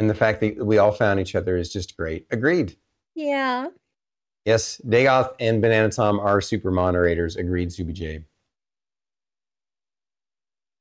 And 0.00 0.08
the 0.08 0.14
fact 0.14 0.40
that 0.40 0.64
we 0.64 0.78
all 0.78 0.92
found 0.92 1.20
each 1.20 1.34
other 1.34 1.58
is 1.58 1.70
just 1.70 1.94
great. 1.94 2.26
Agreed. 2.30 2.74
Yeah. 3.14 3.68
Yes, 4.46 4.80
Dagoth 4.88 5.34
and 5.38 5.60
Banana 5.60 5.90
Tom 5.90 6.18
are 6.18 6.40
super 6.40 6.70
moderators. 6.70 7.36
Agreed, 7.36 7.68
Subi 7.68 7.92
J. 7.92 8.24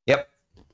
Yep. 0.06 0.30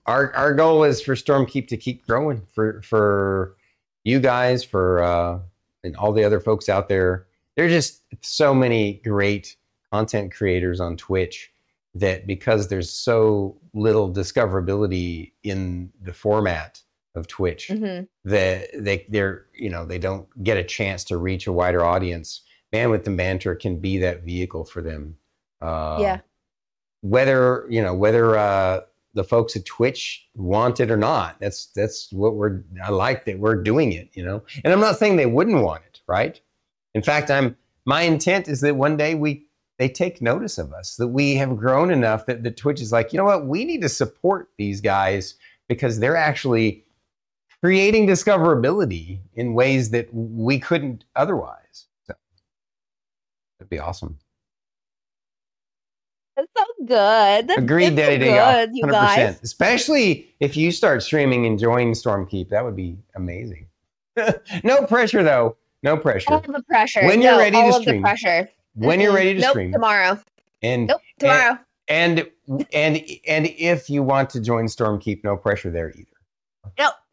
Our 0.06 0.32
our 0.36 0.54
goal 0.54 0.84
is 0.84 1.02
for 1.02 1.16
Stormkeep 1.16 1.68
to 1.70 1.78
keep 1.78 2.06
growing 2.06 2.44
for 2.54 2.84
for 2.84 3.58
you 4.04 4.20
guys, 4.20 4.64
for 4.64 5.04
uh, 5.04 5.40
and 5.84 5.96
all 5.96 6.14
the 6.14 6.24
other 6.24 6.40
folks 6.40 6.70
out 6.70 6.88
there. 6.88 7.26
There's 7.56 7.72
just 7.72 8.04
so 8.22 8.54
many 8.54 9.02
great 9.04 9.56
content 9.92 10.32
creators 10.32 10.80
on 10.80 10.98
Twitch 10.98 11.52
that 11.96 12.28
because 12.28 12.68
there's 12.68 12.92
so 12.92 13.58
little 13.74 14.14
discoverability 14.14 15.32
in 15.42 15.92
the 16.00 16.14
format 16.14 16.84
of 17.16 17.28
Twitch, 17.28 17.68
hmm 17.68 18.02
that 18.26 18.70
they 18.78 19.06
they're 19.10 19.46
you 19.54 19.70
know 19.70 19.86
they 19.86 20.00
don't 20.00 20.28
get 20.44 20.58
a 20.58 20.64
chance 20.64 21.04
to 21.06 21.18
reach 21.18 21.48
a 21.48 21.54
wider 21.54 21.84
audience. 21.84 22.42
Bandwidth 22.74 23.08
and 23.08 23.18
banter 23.18 23.56
can 23.56 23.78
be 23.80 23.98
that 24.00 24.24
vehicle 24.24 24.66
for 24.66 24.82
them. 24.82 25.16
Uh, 25.62 25.98
Yeah. 26.02 26.20
Whether 27.02 27.66
you 27.70 27.82
know 27.82 27.94
whether 27.94 28.36
uh, 28.38 28.82
the 29.14 29.24
folks 29.24 29.56
at 29.56 29.66
Twitch 29.66 30.28
want 30.36 30.80
it 30.80 30.92
or 30.92 30.98
not. 30.98 31.40
That's 31.40 31.68
that's 31.68 32.12
what 32.12 32.36
we're. 32.36 32.64
I 32.84 32.90
like 32.92 33.26
that 33.26 33.40
we're 33.40 33.62
doing 33.62 33.92
it. 33.94 34.10
You 34.14 34.26
know, 34.26 34.44
and 34.64 34.74
I'm 34.74 34.80
not 34.80 34.98
saying 34.98 35.16
they 35.16 35.26
wouldn't 35.26 35.64
want 35.64 35.84
it, 35.86 36.02
right? 36.08 36.40
In 36.94 37.02
fact, 37.02 37.32
I'm. 37.32 37.56
My 37.86 38.02
intent 38.02 38.48
is 38.48 38.62
that 38.62 38.76
one 38.76 38.98
day 38.98 39.14
we 39.16 39.46
they 39.78 39.90
take 39.90 40.22
notice 40.22 40.58
of 40.58 40.74
us, 40.74 40.96
that 40.96 41.10
we 41.10 41.36
have 41.36 41.58
grown 41.58 41.92
enough 41.92 42.26
that, 42.26 42.44
the 42.44 42.52
Twitch 42.52 42.82
is 42.82 42.92
like, 42.94 43.12
you 43.12 43.18
know 43.18 43.26
what, 43.26 43.46
we 43.46 43.66
need 43.66 43.82
to 43.82 43.90
support 43.90 44.50
these 44.58 44.80
guys 44.80 45.36
because 45.68 46.00
they're 46.00 46.16
actually 46.16 46.85
creating 47.64 48.08
discoverability 48.08 49.20
in 49.36 49.54
ways 49.54 49.90
that 49.92 50.08
we 50.14 50.60
couldn't 50.60 51.06
otherwise. 51.16 51.88
So 52.06 52.14
that'd 53.60 53.70
be 53.70 53.80
awesome. 53.80 54.18
That's 56.36 56.50
so 56.58 56.64
good. 56.86 57.58
Agreed, 57.58 57.96
Daddy 57.96 58.16
so 58.16 58.20
Day. 58.26 58.66
good, 58.66 58.70
you 58.76 58.84
guys. 58.92 59.40
Especially 59.42 60.28
if 60.42 60.58
you 60.58 60.72
start 60.72 61.02
streaming 61.02 61.46
and 61.46 61.58
join 61.58 61.92
Stormkeep, 61.94 62.50
that 62.50 62.64
would 62.64 62.76
be 62.76 62.98
amazing. 63.16 63.68
no 64.64 64.86
pressure 64.86 65.24
though. 65.24 65.56
No 65.84 65.96
pressure. 65.96 66.34
All 66.34 66.42
the 66.42 66.64
pressure. 66.64 67.06
When 67.06 67.22
you're 67.22 67.38
ready 67.38 67.58
all 67.58 67.72
to 67.72 67.78
of 67.78 67.82
stream. 67.84 68.02
the 68.02 68.08
pressure. 68.08 68.50
when 68.74 69.00
you're 69.00 69.14
ready 69.14 69.34
to 69.36 69.40
nope, 69.40 69.52
stream. 69.52 69.72
tomorrow. 69.72 70.20
And 70.62 70.88
Nope, 70.88 71.02
tomorrow. 71.20 71.58
and 71.88 72.28
and 72.74 72.98
and 73.28 73.46
if 73.58 73.90
you 73.90 74.02
want 74.04 74.30
to 74.32 74.42
join 74.42 74.66
Stormkeep, 74.66 75.24
no 75.24 75.38
pressure 75.38 75.70
there 75.70 75.92
either. 75.92 76.15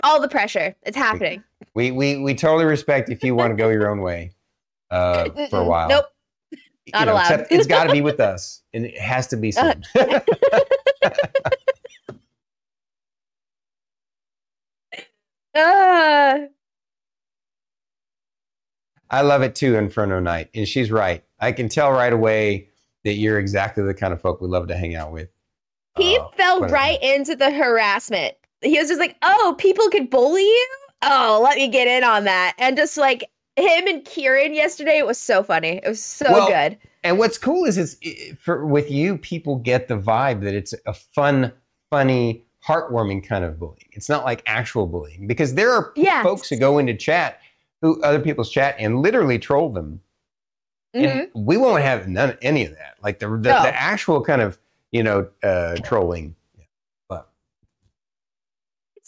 All 0.02 0.20
the 0.20 0.28
pressure. 0.28 0.74
It's 0.82 0.96
happening. 0.96 1.42
We 1.74 1.90
we 1.90 2.18
we 2.18 2.34
totally 2.34 2.64
respect 2.64 3.08
if 3.10 3.22
you 3.22 3.34
want 3.34 3.50
to 3.52 3.56
go 3.56 3.68
your 3.70 3.88
own 3.90 4.00
way 4.02 4.32
uh, 4.90 5.28
for 5.48 5.60
a 5.60 5.64
while. 5.64 5.88
Nope. 5.88 6.06
You 6.50 6.58
not 6.94 7.06
know, 7.06 7.12
allowed. 7.14 7.30
except 7.30 7.52
it's 7.52 7.66
got 7.68 7.84
to 7.84 7.92
be 7.92 8.00
with 8.00 8.18
us, 8.18 8.62
and 8.74 8.84
it 8.86 8.98
has 8.98 9.28
to 9.28 9.36
be 9.36 9.54
Uh, 9.56 9.74
soon. 9.94 10.22
Ah. 15.56 16.38
I 19.10 19.20
love 19.20 19.42
it 19.42 19.54
too, 19.54 19.76
Inferno 19.76 20.20
Knight, 20.20 20.48
and 20.54 20.66
she's 20.66 20.90
right. 20.90 21.22
I 21.38 21.52
can 21.52 21.68
tell 21.68 21.92
right 21.92 22.12
away 22.12 22.68
that 23.04 23.14
you're 23.14 23.38
exactly 23.38 23.84
the 23.84 23.92
kind 23.92 24.12
of 24.14 24.20
folk 24.22 24.40
we 24.40 24.48
love 24.48 24.68
to 24.68 24.76
hang 24.76 24.94
out 24.94 25.12
with. 25.12 25.28
he 25.98 26.16
Uh, 26.16 26.28
fell 26.30 26.60
whatever. 26.60 26.74
right 26.74 27.02
into 27.02 27.36
the 27.36 27.50
harassment. 27.50 28.34
He 28.62 28.78
was 28.78 28.88
just 28.88 29.00
like, 29.00 29.16
"Oh, 29.22 29.54
people 29.58 29.88
could 29.90 30.10
bully 30.10 30.42
you? 30.42 30.68
Oh, 31.02 31.40
let 31.42 31.56
me 31.56 31.68
get 31.68 31.88
in 31.88 32.04
on 32.04 32.24
that." 32.24 32.54
And 32.58 32.76
just 32.76 32.96
like 32.96 33.28
him 33.56 33.86
and 33.86 34.04
Kieran 34.04 34.54
yesterday, 34.54 34.98
it 34.98 35.06
was 35.06 35.18
so 35.18 35.42
funny. 35.42 35.80
It 35.82 35.88
was 35.88 36.02
so 36.02 36.26
Well, 36.30 36.48
good. 36.48 36.78
And 37.04 37.18
what's 37.18 37.36
cool 37.38 37.64
is, 37.64 37.76
is 37.76 37.98
for 38.40 38.64
with 38.64 38.90
you, 38.90 39.18
people 39.18 39.56
get 39.56 39.88
the 39.88 39.98
vibe 39.98 40.42
that 40.42 40.54
it's 40.54 40.72
a 40.86 40.94
fun, 40.94 41.52
funny, 41.90 42.44
heartwarming 42.64 43.26
kind 43.26 43.44
of 43.44 43.58
bullying. 43.58 43.88
It's 43.92 44.08
not 44.08 44.24
like 44.24 44.42
actual 44.46 44.86
bullying 44.86 45.26
because 45.26 45.54
there 45.54 45.70
are 45.72 45.92
folks 46.22 46.48
who 46.48 46.56
go 46.56 46.78
into 46.78 46.94
chat, 46.94 47.40
who 47.80 48.00
other 48.02 48.20
people's 48.20 48.50
chat, 48.50 48.76
and 48.78 49.00
literally 49.02 49.38
troll 49.38 49.70
them. 49.72 50.00
Mhm. 50.94 51.30
And 51.34 51.46
we 51.46 51.56
won't 51.56 51.82
have 51.82 52.06
none 52.06 52.38
any 52.42 52.64
of 52.64 52.72
that. 52.72 52.94
Like 53.02 53.18
the 53.18 53.26
the, 53.28 53.50
No. 53.50 53.62
the 53.62 53.74
actual 53.74 54.22
kind 54.22 54.40
of 54.40 54.58
you 54.92 55.02
know 55.02 55.28
uh, 55.42 55.76
trolling. 55.84 56.36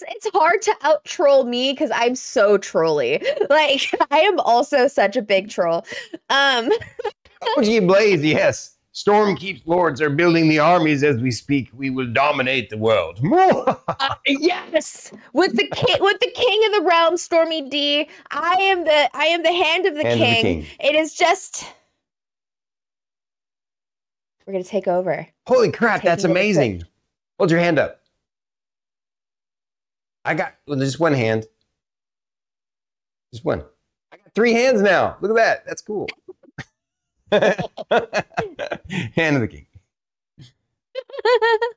But 0.01 0.09
It's, 0.11 0.27
it's 0.27 0.37
hard 0.37 0.63
to 0.63 0.75
out 0.83 1.05
troll 1.05 1.45
me 1.45 1.73
because 1.73 1.91
I'm 1.95 2.15
so 2.15 2.59
trolly. 2.59 3.23
Like 3.51 3.91
I 4.11 4.21
am 4.21 4.41
also 4.41 4.89
such 4.89 5.17
a 5.17 5.23
big 5.23 5.49
troll. 5.49 5.85
Um, 6.31 6.71
OG 7.59 7.87
Blaze, 7.87 8.25
yes. 8.25 8.77
Stormkeep 8.95 9.63
lords 9.67 10.01
are 10.01 10.09
building 10.11 10.49
the 10.49 10.59
armies 10.59 11.03
as 11.03 11.21
we 11.21 11.31
speak. 11.31 11.69
We 11.75 11.91
will 11.91 12.07
dominate 12.13 12.71
the 12.71 12.79
world. 12.79 13.21
uh, 13.35 14.15
yes, 14.27 15.13
with 15.33 15.57
the 15.57 15.69
king, 15.69 15.97
with 16.01 16.19
the 16.21 16.31
king 16.31 16.65
of 16.67 16.73
the 16.73 16.89
realm, 16.89 17.17
Stormy 17.17 17.69
D. 17.69 18.09
I 18.31 18.55
am 18.55 18.85
the 18.85 19.11
I 19.15 19.25
am 19.27 19.43
the 19.43 19.53
hand 19.53 19.87
of 19.87 19.95
the, 19.95 20.03
Hand 20.05 20.15
of 20.15 20.19
the 20.21 20.35
king. 20.35 20.63
king. 20.63 20.67
It 20.81 20.95
is 20.95 21.15
just 21.15 21.67
we're 24.47 24.53
gonna 24.53 24.65
take 24.65 24.89
over. 24.89 25.27
Holy 25.47 25.71
crap, 25.73 26.01
Taking 26.01 26.09
that's 26.11 26.25
amazing. 26.25 26.83
Hold 27.39 27.51
your 27.51 27.61
hand 27.61 27.79
up. 27.79 28.04
I 30.25 30.35
got 30.35 30.55
well, 30.67 30.79
just 30.79 31.01
one 31.01 31.13
hand. 31.13 31.47
Just 33.33 33.45
one. 33.45 33.65
I 34.13 34.17
got 34.17 34.33
three 34.35 34.53
hands 34.53 34.81
now. 34.83 35.17
Look 35.21 35.31
at 35.33 35.37
that. 35.37 35.67
That's 35.67 35.83
cool. 35.83 36.09
hand 37.33 39.37
of 39.37 39.41
the 39.43 39.49
king. 39.49 39.67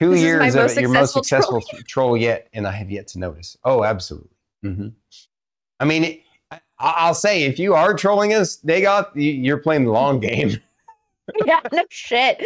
Two 0.00 0.10
This 0.12 0.22
years 0.22 0.54
of 0.54 0.70
it, 0.70 0.80
your 0.80 0.88
most 0.90 1.12
successful 1.12 1.60
th- 1.60 1.84
troll 1.84 2.16
yet, 2.16 2.48
and 2.54 2.66
I 2.66 2.70
have 2.72 2.90
yet 2.90 3.06
to 3.08 3.18
notice. 3.18 3.56
Oh, 3.64 3.84
absolutely. 3.84 4.30
hmm 4.62 4.88
I 5.78 5.84
mean, 5.84 6.04
it, 6.04 6.20
I, 6.50 6.60
I'll 6.78 7.14
say 7.14 7.42
if 7.44 7.58
you 7.58 7.74
are 7.74 7.92
trolling 7.94 8.32
us, 8.34 8.56
they 8.56 8.80
got 8.80 9.14
you're 9.14 9.58
playing 9.58 9.84
the 9.84 9.92
long 9.92 10.18
game. 10.20 10.56
yeah, 11.46 11.60
no 11.70 11.84
shit. 11.90 12.42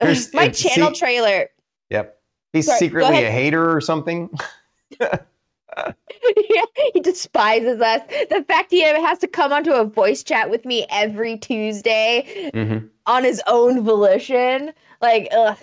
There's- 0.00 0.32
My 0.32 0.48
channel 0.48 0.94
see- 0.94 1.00
trailer. 1.00 1.48
Yep. 1.90 2.19
He's 2.52 2.66
Sorry, 2.66 2.78
secretly 2.78 3.24
a 3.24 3.30
hater 3.30 3.74
or 3.74 3.80
something. 3.80 4.28
yeah, 5.00 6.64
he 6.92 7.00
despises 7.00 7.80
us. 7.80 8.02
The 8.28 8.44
fact 8.46 8.70
he 8.70 8.82
has 8.82 9.18
to 9.18 9.28
come 9.28 9.52
onto 9.52 9.72
a 9.72 9.84
voice 9.84 10.22
chat 10.22 10.50
with 10.50 10.64
me 10.64 10.86
every 10.90 11.38
Tuesday 11.38 12.50
hmm 12.54 12.86
on 13.06 13.24
his 13.24 13.42
own 13.48 13.82
volition, 13.82 14.72
like, 15.00 15.26
ugh, 15.32 15.58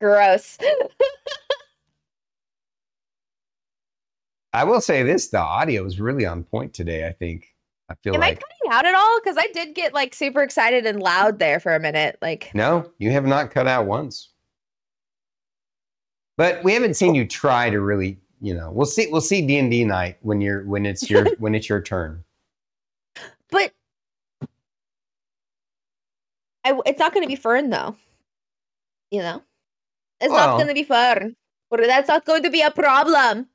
gross. 0.00 0.58
I 4.52 4.64
will 4.64 4.80
say 4.80 5.02
this: 5.02 5.28
the 5.28 5.38
audio 5.38 5.84
is 5.84 6.00
really 6.00 6.26
on 6.26 6.42
point 6.44 6.74
today. 6.74 7.06
I 7.06 7.12
think. 7.12 7.54
I 7.90 7.94
feel 8.02 8.14
Am 8.16 8.22
I 8.22 8.34
cutting 8.34 8.70
out 8.70 8.84
at 8.84 8.94
all? 8.94 9.20
Because 9.22 9.38
I 9.38 9.46
did 9.52 9.74
get 9.74 9.94
like 9.94 10.14
super 10.14 10.42
excited 10.42 10.84
and 10.84 11.00
loud 11.00 11.38
there 11.38 11.58
for 11.58 11.74
a 11.74 11.80
minute. 11.80 12.18
Like, 12.20 12.50
no, 12.54 12.90
you 12.98 13.10
have 13.12 13.26
not 13.26 13.50
cut 13.50 13.66
out 13.66 13.86
once. 13.86 14.30
But 16.38 16.64
we 16.64 16.72
haven't 16.72 16.94
seen 16.94 17.10
oh. 17.10 17.14
you 17.14 17.26
try 17.26 17.68
to 17.68 17.80
really. 17.80 18.16
You 18.40 18.54
know, 18.54 18.70
we'll 18.70 18.86
see. 18.86 19.08
We'll 19.10 19.20
see 19.20 19.44
D 19.44 19.58
and 19.58 19.68
D 19.68 19.84
night 19.84 20.16
when 20.22 20.40
you're 20.40 20.64
when 20.64 20.86
it's 20.86 21.10
your 21.10 21.26
when 21.38 21.56
it's 21.56 21.68
your 21.68 21.82
turn. 21.82 22.22
but 23.50 23.72
I, 26.64 26.78
it's 26.86 27.00
not 27.00 27.12
going 27.12 27.24
to 27.24 27.28
be 27.28 27.34
fun 27.34 27.68
though. 27.68 27.96
You 29.10 29.22
know, 29.22 29.42
it's 30.20 30.30
Well- 30.30 30.46
not 30.46 30.56
going 30.56 30.68
to 30.68 30.74
be 30.74 30.84
fun. 30.84 31.34
But 31.70 31.80
that's 31.82 32.08
not 32.08 32.24
going 32.24 32.44
to 32.44 32.50
be 32.50 32.62
a 32.62 32.70
problem. 32.70 33.46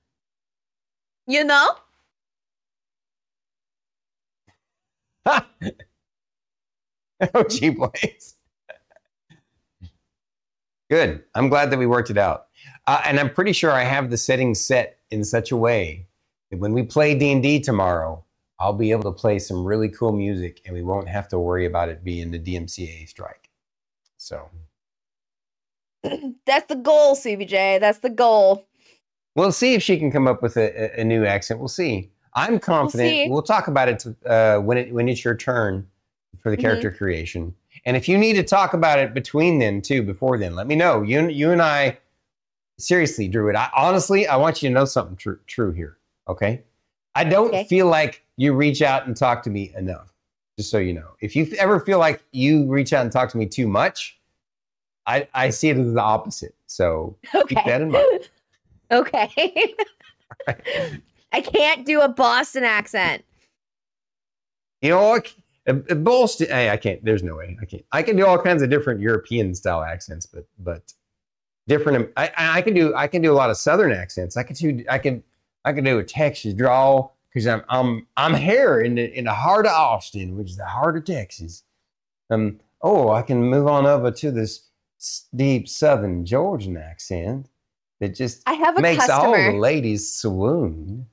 You 1.26 1.44
know? 1.46 1.70
oh, 5.26 5.44
gee, 7.50 7.70
Blaze. 7.70 8.36
Good. 10.90 11.24
I'm 11.34 11.50
glad 11.50 11.72
that 11.72 11.80
we 11.80 11.88
worked 11.88 12.12
it 12.12 12.18
out, 12.20 12.48
uh, 12.88 13.02
and 13.06 13.20
I'm 13.20 13.30
pretty 13.34 13.54
sure 13.54 13.72
I 13.72 13.84
have 13.84 14.10
the 14.10 14.18
settings 14.18 14.62
set 14.62 15.00
in 15.12 15.24
such 15.24 15.52
a 15.52 15.58
way 15.58 16.08
that 16.52 16.60
when 16.60 16.74
we 16.74 16.84
play 16.84 17.16
D 17.18 17.32
and 17.32 17.44
D 17.44 17.60
tomorrow, 17.60 18.24
I'll 18.60 18.74
be 18.74 18.92
able 18.92 19.12
to 19.12 19.20
play 19.20 19.40
some 19.40 19.66
really 19.66 19.90
cool 19.90 20.14
music, 20.14 20.62
and 20.66 20.76
we 20.76 20.84
won't 20.84 21.10
have 21.10 21.28
to 21.30 21.40
worry 21.40 21.66
about 21.66 21.90
it 21.90 22.04
being 22.04 22.32
the 22.32 22.40
DMCA 22.40 23.08
strike. 23.10 23.50
So 24.18 24.50
That's 26.46 26.68
the 26.68 26.76
goal, 26.76 27.16
CBJ. 27.16 27.80
That's 27.80 28.00
the 28.00 28.10
goal. 28.12 28.66
we'll 29.36 29.52
see 29.52 29.74
if 29.76 29.84
she 29.84 29.98
can 29.98 30.12
come 30.12 30.28
up 30.28 30.42
with 30.42 30.58
a, 30.58 31.00
a- 31.00 31.02
new 31.06 31.26
accent. 31.26 31.60
We'll 31.60 31.70
see. 31.70 32.12
I'm 32.36 32.60
confident. 32.60 33.10
see. 33.16 33.30
We'll, 33.30 33.42
talk 33.44 33.68
about 33.68 33.90
it 33.90 34.06
uh, 34.26 34.60
when 34.60 34.78
it 34.78 34.94
when 34.94 35.10
it's 35.10 35.24
your 35.24 35.36
turn 35.36 35.88
for 36.42 36.52
the 36.52 36.58
Mhm. 36.58 36.62
character 36.62 36.92
creation. 36.92 37.56
And 37.86 37.98
if 37.98 38.08
you 38.10 38.18
need 38.18 38.34
to 38.36 38.44
talk 38.44 38.74
about 38.74 39.00
it 39.00 39.14
between 39.14 39.60
then 39.60 39.82
too, 39.82 40.04
before 40.04 40.38
then, 40.38 40.56
let 40.56 40.68
me 40.68 40.76
know. 40.76 41.02
You 41.04 41.28
you 41.30 41.52
and 41.52 41.62
I, 41.62 41.98
seriously, 42.80 43.28
Druid. 43.28 43.55
I 43.55 43.69
honestly, 43.76 44.28
I 44.28 44.36
want 44.38 44.61
you 44.61 44.69
to 44.69 44.74
know 44.74 44.86
something 44.86 45.15
true 45.15 45.39
true 45.47 45.71
here. 45.71 45.97
Okay, 46.28 46.63
I 47.15 47.24
don't 47.24 47.49
Okay. 47.49 47.63
feel 47.65 47.88
like 47.88 48.24
you 48.38 48.53
reach 48.53 48.82
out 48.82 49.07
and 49.07 49.15
talk 49.15 49.43
to 49.43 49.49
me 49.49 49.74
enough. 49.78 50.13
Just 50.57 50.69
so 50.71 50.78
you 50.78 50.93
know, 50.93 51.09
if 51.21 51.36
you 51.36 51.47
ever 51.57 51.80
feel 51.80 51.99
like 51.99 52.24
you 52.32 52.67
reach 52.67 52.93
out 52.93 53.03
and 53.03 53.11
talk 53.11 53.30
to 53.30 53.38
me 53.38 53.45
too 53.45 53.67
much, 53.67 54.19
I 55.05 55.28
I 55.34 55.49
see 55.49 55.69
it 55.69 55.78
as 55.78 55.93
the 55.93 56.01
opposite. 56.01 56.55
So 56.67 57.17
Okay. 57.34 57.55
keep 57.55 57.65
that 57.65 57.82
in 57.82 57.91
mind. 57.91 58.30
Okay. 58.91 59.74
I 61.32 61.41
can't 61.41 61.86
do 61.86 62.01
a 62.01 62.09
Boston 62.09 62.63
accent. 62.63 63.24
You 64.82 64.89
know, 64.89 65.15
a, 65.15 65.21
a 65.67 65.74
uh, 65.74 65.80
uh, 65.89 65.95
Boston. 65.95 66.47
Hey, 66.49 66.69
I 66.69 66.78
can't. 66.78 67.03
There's 67.03 67.24
no 67.24 67.36
way. 67.36 67.57
I 67.61 67.65
can't. 67.65 67.86
I 67.91 68.03
can 68.03 68.15
do 68.15 68.26
all 68.26 68.38
kinds 68.38 68.61
of 68.61 68.69
different 68.69 68.99
European 68.99 69.55
style 69.55 69.82
accents, 69.82 70.26
but 70.26 70.45
but 70.59 70.93
different. 71.68 72.11
I 72.18 72.28
I 72.38 72.57
I 72.57 72.61
can 72.61 72.74
do 72.74 72.93
I 72.95 73.07
can 73.07 73.22
do 73.22 73.32
a 73.32 73.36
lot 73.36 73.49
of 73.49 73.57
Southern 73.57 73.91
accents. 73.91 74.38
I 74.38 74.43
can 74.43 74.55
do 74.55 74.84
I 74.89 74.97
can 74.97 75.24
I 75.66 75.74
can 75.74 75.84
do 75.84 75.99
a 75.99 76.03
Texas 76.03 76.53
draw 76.53 77.09
because 77.30 77.47
I'm 77.47 77.64
I'm 77.70 78.07
I'm 78.18 78.34
here 78.36 78.82
in 78.82 78.95
the 78.95 79.18
in 79.18 79.26
the 79.26 79.34
heart 79.34 79.66
of 79.66 79.72
Austin, 79.72 80.36
which 80.36 80.51
is 80.51 80.57
the 80.57 80.66
heart 80.66 80.97
of 80.97 81.05
Texas. 81.05 81.64
Um. 82.30 82.59
Oh, 82.82 83.11
I 83.11 83.22
can 83.22 83.41
move 83.41 83.68
on 83.68 83.86
over 83.86 84.11
to 84.11 84.32
this 84.32 84.64
deep 85.36 85.70
Southern 85.70 86.26
Georgian 86.26 86.76
accent 86.76 87.47
that 87.99 88.14
just 88.14 88.43
I 88.45 88.53
have 88.53 88.78
a 88.78 88.82
makes 88.82 89.07
all 89.07 89.32
the 89.32 89.57
ladies 89.57 90.11
swoon. 90.11 91.07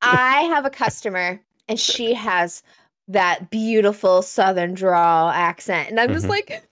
I 0.00 0.42
have 0.42 0.64
a 0.64 0.70
customer 0.70 1.40
and 1.68 1.78
she 1.78 2.14
has 2.14 2.62
that 3.08 3.50
beautiful 3.50 4.22
southern 4.22 4.74
drawl 4.74 5.28
accent. 5.28 5.90
And 5.90 6.00
I'm 6.00 6.12
just 6.12 6.26
Mhm. 6.26 6.30
like, 6.30 6.62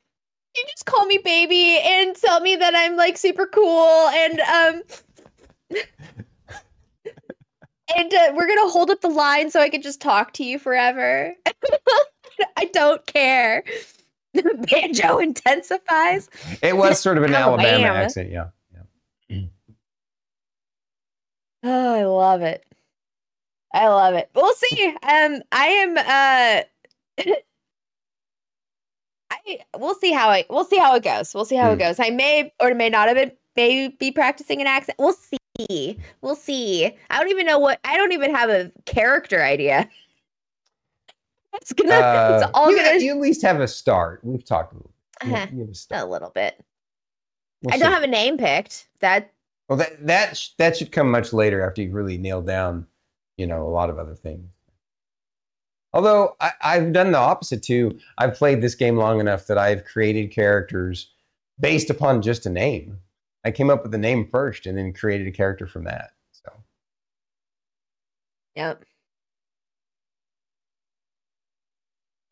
you 0.56 0.64
just 0.70 0.86
call 0.86 1.04
me 1.06 1.18
baby 1.18 1.78
and 1.82 2.14
tell 2.16 2.40
me 2.40 2.56
that 2.56 2.74
I'm 2.76 2.96
like 2.96 3.16
super 3.16 3.46
cool 3.46 4.08
and 4.08 4.40
um 4.40 4.82
and 7.96 8.14
uh, 8.14 8.32
we're 8.34 8.46
gonna 8.46 8.70
hold 8.70 8.90
up 8.90 9.00
the 9.00 9.08
line 9.08 9.50
so 9.50 9.60
I 9.60 9.68
can 9.68 9.82
just 9.82 10.00
talk 10.00 10.32
to 10.34 10.44
you 10.44 10.58
forever. 10.58 11.34
I 12.56 12.66
don't 12.66 13.04
care. 13.06 13.64
The 14.32 14.42
Banjo 14.70 15.18
intensifies. 15.18 16.28
It 16.62 16.76
was 16.76 17.00
sort 17.00 17.18
of 17.18 17.24
an 17.24 17.34
Alabama, 17.34 17.68
Alabama. 17.68 18.04
accent, 18.04 18.30
yeah. 18.30 18.48
yeah. 19.28 19.42
Oh, 21.62 21.94
I 21.94 22.04
love 22.04 22.42
it. 22.42 22.64
I 23.72 23.88
love 23.88 24.14
it. 24.14 24.30
We'll 24.34 24.54
see. 24.54 24.96
Um, 25.02 25.42
I 25.50 25.66
am. 25.66 25.96
Uh, 25.96 27.34
I 29.46 29.58
we'll 29.78 29.94
see 29.94 30.12
how 30.12 30.30
it. 30.32 30.46
We'll 30.50 30.64
see 30.64 30.78
how 30.78 30.94
it 30.96 31.02
goes. 31.02 31.34
We'll 31.34 31.44
see 31.44 31.56
how 31.56 31.70
it 31.70 31.74
Hmm. 31.74 31.80
goes. 31.80 32.00
I 32.00 32.10
may 32.10 32.52
or 32.60 32.74
may 32.74 32.88
not 32.88 33.08
have 33.08 33.16
been. 33.16 33.32
May 33.56 33.88
be 33.88 34.10
practicing 34.10 34.60
an 34.60 34.66
accent. 34.66 34.96
We'll 34.98 35.14
see. 35.14 35.98
We'll 36.22 36.34
see. 36.34 36.86
I 37.10 37.18
don't 37.20 37.30
even 37.30 37.46
know 37.46 37.58
what. 37.58 37.78
I 37.84 37.96
don't 37.96 38.10
even 38.12 38.34
have 38.34 38.50
a 38.50 38.72
character 38.84 39.42
idea. 39.42 39.88
It's 41.54 41.72
gonna. 41.72 41.94
Uh, 41.94 42.40
it's 42.42 42.50
all 42.52 42.70
you, 42.70 42.76
gonna. 42.76 42.98
you 42.98 43.12
at 43.12 43.20
least 43.20 43.40
have 43.42 43.60
a 43.60 43.68
start. 43.68 44.18
We've 44.24 44.44
talked 44.44 44.72
a 44.72 44.76
little. 44.76 44.90
Uh-huh. 45.22 45.46
you 45.52 45.72
a 45.92 46.04
a 46.04 46.04
little 46.04 46.30
bit. 46.30 46.60
We'll 47.62 47.72
I 47.74 47.78
don't 47.78 47.90
see. 47.90 47.94
have 47.94 48.02
a 48.02 48.08
name 48.08 48.36
picked. 48.38 48.88
That 48.98 49.30
Well, 49.68 49.78
that 49.78 50.04
that 50.04 50.36
sh- 50.36 50.48
that 50.58 50.76
should 50.76 50.90
come 50.90 51.08
much 51.10 51.32
later 51.32 51.64
after 51.64 51.80
you've 51.80 51.94
really 51.94 52.18
nailed 52.18 52.46
down, 52.46 52.88
you 53.36 53.46
know, 53.46 53.62
a 53.62 53.70
lot 53.70 53.88
of 53.88 54.00
other 54.00 54.16
things. 54.16 54.50
Although 55.94 56.36
I, 56.40 56.50
I've 56.60 56.92
done 56.92 57.12
the 57.12 57.18
opposite 57.18 57.62
too. 57.62 57.98
I've 58.18 58.34
played 58.34 58.60
this 58.60 58.74
game 58.74 58.96
long 58.96 59.20
enough 59.20 59.46
that 59.46 59.56
I've 59.56 59.84
created 59.84 60.32
characters 60.32 61.12
based 61.60 61.88
upon 61.88 62.20
just 62.20 62.46
a 62.46 62.50
name. 62.50 62.98
I 63.44 63.52
came 63.52 63.70
up 63.70 63.84
with 63.84 63.94
a 63.94 63.98
name 63.98 64.28
first 64.28 64.66
and 64.66 64.76
then 64.76 64.92
created 64.92 65.28
a 65.28 65.30
character 65.30 65.68
from 65.68 65.84
that. 65.84 66.10
So 66.32 66.50
yep. 68.56 68.84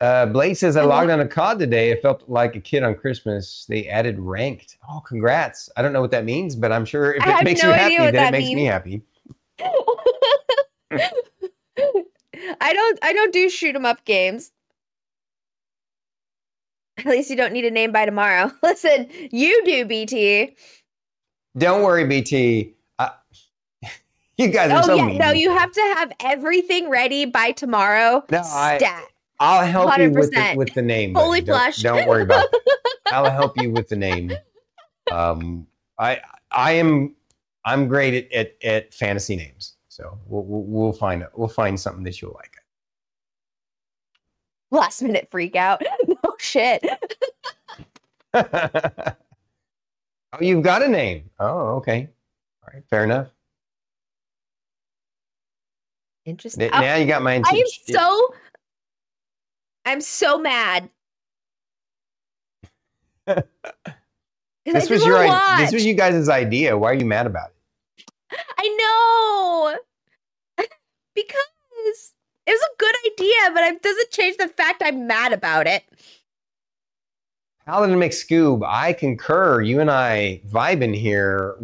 uh, 0.01 0.25
Blade 0.25 0.55
says 0.55 0.75
I 0.75 0.83
logged 0.83 1.09
on 1.09 1.21
a 1.21 1.27
COD 1.27 1.59
today. 1.59 1.91
It 1.91 2.01
felt 2.01 2.27
like 2.27 2.57
a 2.57 2.59
kid 2.59 2.83
on 2.83 2.95
Christmas. 2.95 3.65
They 3.69 3.87
added 3.87 4.19
ranked. 4.19 4.77
Oh, 4.89 4.99
congrats! 4.99 5.69
I 5.77 5.81
don't 5.81 5.93
know 5.93 6.01
what 6.01 6.11
that 6.11 6.25
means, 6.25 6.57
but 6.57 6.73
I'm 6.73 6.83
sure 6.83 7.13
if 7.13 7.25
I 7.25 7.39
it 7.39 7.45
makes 7.45 7.63
no 7.63 7.69
you 7.69 7.75
happy, 7.75 7.97
then 7.97 8.09
it 8.09 8.11
that 8.11 8.31
makes 8.33 8.49
me 8.49 8.65
happy. 8.65 9.03
I 12.61 12.73
don't 12.73 12.99
I 13.01 13.13
don't 13.13 13.33
do 13.33 13.49
shoot 13.49 13.75
'em 13.75 13.85
up 13.85 14.03
games. 14.05 14.51
At 16.97 17.05
least 17.07 17.29
you 17.29 17.35
don't 17.35 17.53
need 17.53 17.65
a 17.65 17.71
name 17.71 17.91
by 17.91 18.05
tomorrow. 18.05 18.51
Listen, 18.63 19.07
you 19.31 19.63
do, 19.65 19.85
BT. 19.85 20.55
Don't 21.57 21.81
worry, 21.83 22.05
BT. 22.05 22.73
I, 22.99 23.11
you 24.37 24.47
guys 24.49 24.71
are 24.71 24.79
Oh 24.79 24.85
so 24.85 24.95
yeah, 24.95 25.05
mean. 25.07 25.17
no, 25.17 25.31
you 25.31 25.49
have 25.51 25.71
to 25.71 25.81
have 25.97 26.11
everything 26.19 26.89
ready 26.89 27.25
by 27.25 27.51
tomorrow. 27.51 28.23
No, 28.29 28.39
I- 28.45 28.77
Stat. 28.77 29.05
I'll 29.39 29.65
help 29.65 29.97
you 29.97 30.11
with 30.11 30.31
the, 30.31 30.53
with 30.55 30.73
the 30.73 30.81
name. 30.81 31.15
Holy 31.15 31.41
Don't- 31.41 31.57
flushed. 31.57 31.83
Don't, 31.83 32.07
worry 32.07 32.21
about 32.23 32.49
that. 32.49 32.61
I'll 33.11 33.29
help 33.31 33.59
you 33.61 33.71
with 33.71 33.89
the 33.89 33.95
name. 33.97 34.31
Um, 35.11 35.67
I 35.99 36.21
I 36.51 36.73
am 36.73 37.13
I'm 37.65 37.87
great 37.87 38.31
at, 38.31 38.31
at, 38.31 38.63
at 38.63 38.93
fantasy 38.93 39.35
names, 39.35 39.72
so 39.93 40.17
we'll, 40.25 40.43
we'll 40.43 40.63
we'll 40.63 40.91
find 40.91 41.23
we'll 41.35 41.47
find 41.47 41.79
something 41.79 42.03
that 42.03 42.19
you'll 42.19 42.33
like. 42.33 42.55
Last 44.71 45.03
minute 45.03 45.27
freak 45.29 45.55
out. 45.55 45.83
no 46.07 46.35
shit. 46.39 46.83
oh, 48.33 49.13
you've 50.41 50.63
got 50.63 50.81
a 50.81 50.87
name. 50.87 51.29
Oh, 51.39 51.75
okay. 51.75 52.09
All 52.63 52.73
right, 52.73 52.83
fair 52.89 53.03
enough. 53.03 53.27
Interesting. 56.25 56.71
Now 56.71 56.95
you 56.95 57.05
got 57.05 57.21
my 57.21 57.43
I 57.45 57.51
am 57.51 57.67
so 57.95 58.33
I'm 59.85 60.01
so 60.01 60.39
mad. 60.39 60.89
This 64.65 64.89
was 64.89 65.05
your 65.05 65.25
wanna 65.25 65.61
this 65.61 65.73
was 65.73 65.85
you 65.85 65.93
guys' 65.93 66.29
idea. 66.29 66.75
Why 66.77 66.91
are 66.91 66.93
you 66.93 67.05
mad 67.05 67.27
about 67.27 67.49
it? 67.49 67.52
Know. 69.23 69.77
because 71.15 72.13
it 72.45 72.51
was 72.51 72.61
a 72.61 72.77
good 72.77 72.95
idea, 73.05 73.53
but 73.53 73.63
it 73.63 73.81
doesn't 73.81 74.11
change 74.11 74.37
the 74.37 74.47
fact 74.47 74.81
I'm 74.83 75.07
mad 75.07 75.33
about 75.33 75.67
it. 75.67 75.83
Paladin 77.65 77.97
McScoob, 77.97 78.63
I 78.67 78.91
concur. 78.93 79.61
You 79.61 79.79
and 79.79 79.89
I 79.89 80.41
vibing 80.49 80.95
here. 80.95 81.55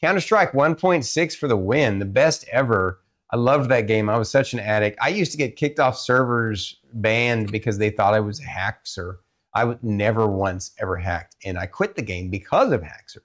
Counter 0.00 0.20
Strike 0.20 0.52
1.6 0.52 1.36
for 1.36 1.46
the 1.46 1.56
win, 1.56 2.00
the 2.00 2.04
best 2.04 2.44
ever. 2.50 3.00
I 3.30 3.36
loved 3.36 3.70
that 3.70 3.86
game. 3.86 4.08
I 4.08 4.18
was 4.18 4.30
such 4.30 4.54
an 4.54 4.60
addict. 4.60 4.98
I 5.00 5.08
used 5.08 5.32
to 5.32 5.38
get 5.38 5.56
kicked 5.56 5.80
off 5.80 5.96
servers, 5.96 6.76
banned 6.94 7.52
because 7.52 7.78
they 7.78 7.90
thought 7.90 8.14
I 8.14 8.20
was 8.20 8.40
a 8.40 8.44
hacker. 8.44 9.20
I 9.54 9.64
would 9.64 9.82
never 9.82 10.26
once 10.26 10.72
ever 10.78 10.96
hacked, 10.96 11.36
and 11.44 11.58
I 11.58 11.66
quit 11.66 11.96
the 11.96 12.02
game 12.02 12.28
because 12.28 12.72
of 12.72 12.82
hackers, 12.82 13.18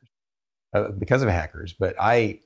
uh, 0.73 0.89
because 0.97 1.23
of 1.23 1.29
hackers. 1.29 1.73
But 1.73 1.95
I, 1.99 2.39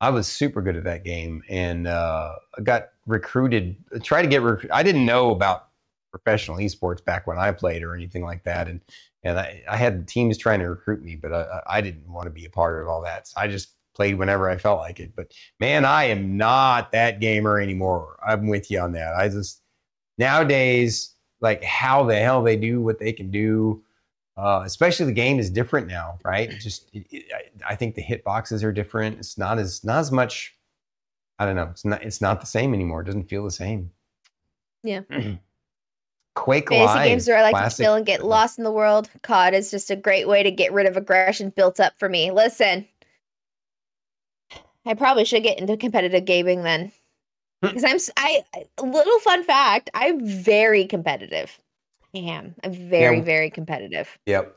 I 0.00 0.10
was 0.10 0.28
super 0.28 0.62
good 0.62 0.76
at 0.76 0.84
that 0.84 1.04
game, 1.04 1.42
and 1.48 1.86
uh, 1.86 2.36
got 2.62 2.90
recruited. 3.06 3.76
Tried 4.02 4.22
to 4.22 4.28
get. 4.28 4.42
Rec- 4.42 4.70
I 4.72 4.82
didn't 4.82 5.06
know 5.06 5.30
about 5.30 5.68
professional 6.10 6.58
esports 6.58 7.04
back 7.04 7.26
when 7.26 7.38
I 7.38 7.52
played 7.52 7.82
or 7.82 7.94
anything 7.94 8.24
like 8.24 8.44
that, 8.44 8.68
and 8.68 8.80
and 9.24 9.38
I, 9.38 9.62
I 9.68 9.76
had 9.76 10.06
teams 10.06 10.38
trying 10.38 10.60
to 10.60 10.68
recruit 10.70 11.02
me, 11.02 11.16
but 11.16 11.32
I, 11.32 11.60
I 11.66 11.80
didn't 11.80 12.10
want 12.10 12.26
to 12.26 12.30
be 12.30 12.44
a 12.44 12.50
part 12.50 12.80
of 12.80 12.88
all 12.88 13.02
that. 13.02 13.28
So 13.28 13.40
I 13.40 13.48
just 13.48 13.70
played 13.94 14.16
whenever 14.16 14.48
I 14.48 14.56
felt 14.56 14.78
like 14.78 15.00
it. 15.00 15.12
But 15.16 15.32
man, 15.58 15.84
I 15.84 16.04
am 16.04 16.36
not 16.36 16.92
that 16.92 17.20
gamer 17.20 17.60
anymore. 17.60 18.16
I'm 18.24 18.46
with 18.46 18.70
you 18.70 18.80
on 18.80 18.92
that. 18.92 19.14
I 19.14 19.28
just 19.28 19.62
nowadays 20.18 21.14
like 21.40 21.62
how 21.64 22.04
the 22.04 22.16
hell 22.16 22.42
they 22.42 22.56
do 22.56 22.80
what 22.80 22.98
they 23.00 23.12
can 23.12 23.30
do. 23.30 23.82
Uh, 24.38 24.62
especially 24.64 25.04
the 25.04 25.12
game 25.12 25.40
is 25.40 25.50
different 25.50 25.88
now, 25.88 26.16
right? 26.24 26.48
It 26.50 26.60
just 26.60 26.88
it, 26.94 27.04
it, 27.10 27.24
I, 27.34 27.72
I 27.72 27.74
think 27.74 27.96
the 27.96 28.02
hit 28.02 28.22
boxes 28.22 28.62
are 28.62 28.72
different. 28.72 29.18
It's 29.18 29.36
not 29.36 29.58
as 29.58 29.82
not 29.82 29.98
as 29.98 30.12
much. 30.12 30.54
I 31.40 31.44
don't 31.46 31.56
know. 31.56 31.68
It's 31.70 31.84
not 31.84 32.02
it's 32.04 32.20
not 32.20 32.40
the 32.40 32.46
same 32.46 32.72
anymore. 32.72 33.00
It 33.00 33.06
doesn't 33.06 33.28
feel 33.28 33.42
the 33.44 33.50
same. 33.50 33.90
Yeah. 34.84 35.00
Quake 36.36 36.68
Fantasy 36.68 36.86
Life, 36.94 37.08
games 37.08 37.26
where 37.26 37.38
I 37.38 37.42
like 37.42 37.54
to 37.54 37.58
classic. 37.60 37.84
chill 37.84 37.94
and 37.94 38.06
get 38.06 38.24
lost 38.24 38.58
in 38.58 38.64
the 38.64 38.70
world. 38.70 39.10
COD 39.22 39.54
is 39.54 39.72
just 39.72 39.90
a 39.90 39.96
great 39.96 40.28
way 40.28 40.44
to 40.44 40.52
get 40.52 40.72
rid 40.72 40.86
of 40.86 40.96
aggression 40.96 41.50
built 41.50 41.80
up 41.80 41.94
for 41.98 42.08
me. 42.08 42.30
Listen, 42.30 42.86
I 44.86 44.94
probably 44.94 45.24
should 45.24 45.42
get 45.42 45.58
into 45.58 45.76
competitive 45.76 46.24
gaming 46.24 46.62
then, 46.62 46.92
Hmm. 47.62 47.74
because 47.74 47.82
I'm 47.84 47.98
I 48.16 48.44
little 48.80 49.18
fun 49.18 49.42
fact. 49.42 49.90
I'm 49.94 50.24
very 50.24 50.86
competitive. 50.86 51.58
I 52.18 52.30
am. 52.32 52.54
I'm 52.64 52.72
very 52.72 53.18
Yeah. 53.18 53.24
very 53.24 53.50
competitive. 53.50 54.18
Yep. 54.26 54.56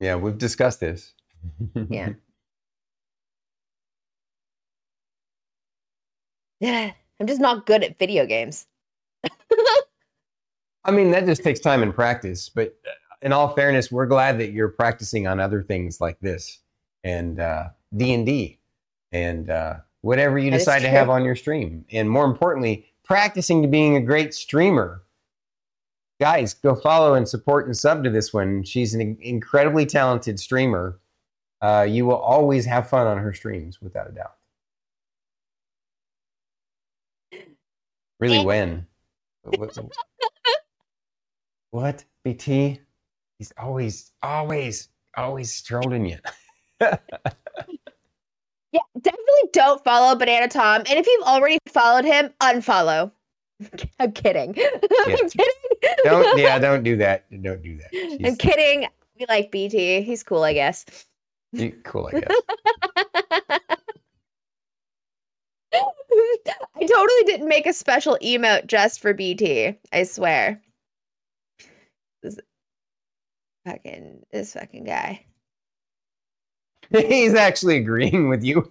Yeah, 0.00 0.16
we've 0.16 0.38
discussed 0.38 0.80
this. 0.80 1.14
Yeah. 1.88 2.10
Yeah, 6.60 6.92
I'm 7.20 7.26
just 7.26 7.40
not 7.40 7.66
good 7.66 7.82
at 7.84 7.98
video 7.98 8.26
games. 8.26 8.66
I 10.84 10.90
mean, 10.90 11.10
that 11.10 11.26
just 11.26 11.42
takes 11.42 11.60
time 11.60 11.82
and 11.82 11.94
practice. 11.94 12.48
But 12.48 12.76
uh, 12.86 12.90
in 13.22 13.32
all 13.32 13.54
fairness, 13.54 13.90
we're 13.92 14.06
glad 14.06 14.38
that 14.40 14.52
you're 14.52 14.68
practicing 14.68 15.26
on 15.26 15.40
other 15.40 15.62
things 15.62 16.00
like 16.00 16.18
this 16.20 16.58
and 17.04 17.40
uh, 17.40 17.68
D 17.96 18.14
and 18.14 18.26
D 18.26 18.58
and 19.12 19.50
uh, 19.50 19.76
whatever 20.00 20.38
you 20.38 20.50
That 20.50 20.56
is 20.58 20.62
decide 20.64 20.80
to 20.80 20.88
have 20.88 21.10
on 21.10 21.24
your 21.24 21.36
stream. 21.36 21.84
And 21.90 22.08
more 22.08 22.24
importantly, 22.24 22.86
practicing 23.04 23.62
to 23.62 23.68
being 23.68 23.96
a 23.96 24.00
great 24.00 24.34
streamer. 24.34 25.02
Guys, 26.20 26.52
go 26.54 26.74
follow 26.74 27.14
and 27.14 27.26
support 27.26 27.64
and 27.66 27.74
sub 27.76 28.04
to 28.04 28.10
this 28.10 28.32
one. 28.32 28.62
She's 28.62 28.94
an 28.94 29.16
incredibly 29.20 29.86
talented 29.86 30.38
streamer. 30.38 31.00
Uh, 31.62 31.86
you 31.88 32.04
will 32.06 32.16
always 32.18 32.64
have 32.66 32.88
fun 32.88 33.06
on 33.06 33.16
her 33.18 33.32
streams, 33.32 33.80
without 33.80 34.08
a 34.08 34.12
doubt. 34.12 34.34
Really, 38.18 38.38
Eh. 38.38 38.44
when? 38.44 38.86
What- 39.42 39.78
What? 41.70 42.04
BT? 42.24 42.80
He's 43.38 43.52
always, 43.56 44.12
always, 44.22 44.88
always 45.16 45.62
trolling 45.62 46.06
you. 46.06 46.18
Yeah, 48.72 48.82
definitely 49.00 49.50
don't 49.52 49.82
follow 49.82 50.14
Banana 50.14 50.46
Tom. 50.46 50.82
And 50.88 50.90
if 50.90 51.04
you've 51.04 51.26
already 51.26 51.58
followed 51.66 52.04
him, 52.04 52.30
unfollow. 52.40 53.10
I'm 53.98 54.12
kidding. 54.12 54.50
I'm 54.50 55.16
kidding. 55.28 55.69
Don't, 56.04 56.38
yeah, 56.38 56.58
don't 56.58 56.82
do 56.82 56.96
that. 56.96 57.24
Don't 57.42 57.62
do 57.62 57.78
that. 57.78 58.18
I'm 58.24 58.36
kidding. 58.36 58.86
We 59.18 59.26
like 59.28 59.50
BT. 59.50 60.02
He's 60.02 60.22
cool, 60.22 60.42
I 60.42 60.52
guess. 60.52 60.84
You- 61.52 61.72
Cool, 61.84 62.10
I 62.14 62.20
guess. 62.20 63.70
I 65.72 66.86
totally 66.86 67.22
didn't 67.26 67.48
make 67.48 67.66
a 67.66 67.72
special 67.72 68.18
emote 68.22 68.66
just 68.66 69.00
for 69.00 69.14
BT. 69.14 69.78
I 69.92 70.02
swear. 70.04 70.60
This 72.22 72.38
fucking 73.66 74.22
this 74.32 74.52
fucking 74.54 74.84
guy. 74.84 75.24
He's 76.90 77.34
actually 77.34 77.76
agreeing 77.78 78.28
with 78.28 78.42
you. 78.44 78.70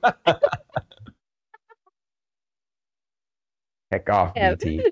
Heck 3.92 4.10
off, 4.10 4.34
Yeah. 4.36 4.56
BT. 4.56 4.84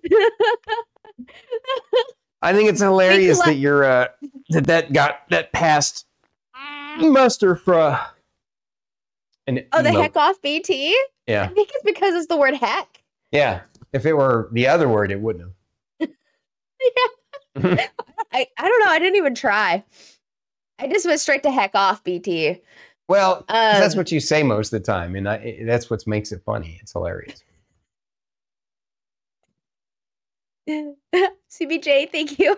I 2.41 2.53
think 2.53 2.69
it's 2.69 2.81
hilarious 2.81 3.39
that 3.41 3.55
you're 3.55 3.83
uh, 3.83 4.07
that 4.49 4.67
that 4.67 4.93
got 4.93 5.27
that 5.29 5.51
passed 5.51 6.05
muster 6.97 7.55
for 7.55 7.75
uh, 7.75 8.05
an 9.47 9.65
oh, 9.73 9.81
the 9.81 9.91
heck 9.91 10.15
off 10.15 10.41
BT? 10.41 10.97
Yeah, 11.27 11.43
I 11.43 11.47
think 11.47 11.69
it's 11.73 11.83
because 11.83 12.15
it's 12.15 12.27
the 12.27 12.37
word 12.37 12.53
heck. 12.53 13.03
yeah. 13.31 13.61
If 13.93 14.05
it 14.05 14.13
were 14.13 14.49
the 14.51 14.67
other 14.67 14.89
word, 14.89 15.11
it 15.11 15.19
wouldn't 15.19 15.45
have. 15.99 16.09
I, 18.33 18.45
I 18.57 18.67
don't 18.67 18.79
know. 18.85 18.91
I 18.91 18.99
didn't 18.99 19.15
even 19.15 19.33
try. 19.33 19.83
I 20.77 20.87
just 20.87 21.05
went 21.05 21.19
straight 21.19 21.41
to 21.43 21.51
heck 21.51 21.71
off 21.73 22.03
BT. 22.03 22.61
Well, 23.07 23.37
'cause 23.43 23.79
that's 23.79 23.95
Um, 23.95 23.99
what 23.99 24.11
you 24.11 24.19
say 24.19 24.43
most 24.43 24.73
of 24.73 24.81
the 24.81 24.85
time, 24.85 25.15
and 25.15 25.27
I, 25.27 25.59
that's 25.65 25.89
what 25.89 26.05
makes 26.05 26.31
it 26.33 26.41
funny. 26.45 26.77
It's 26.81 26.91
hilarious. 26.91 27.41
CBJ, 31.49 32.11
thank 32.11 32.39
you. 32.39 32.57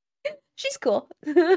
She's 0.56 0.76
cool. 0.76 1.08
I 1.26 1.56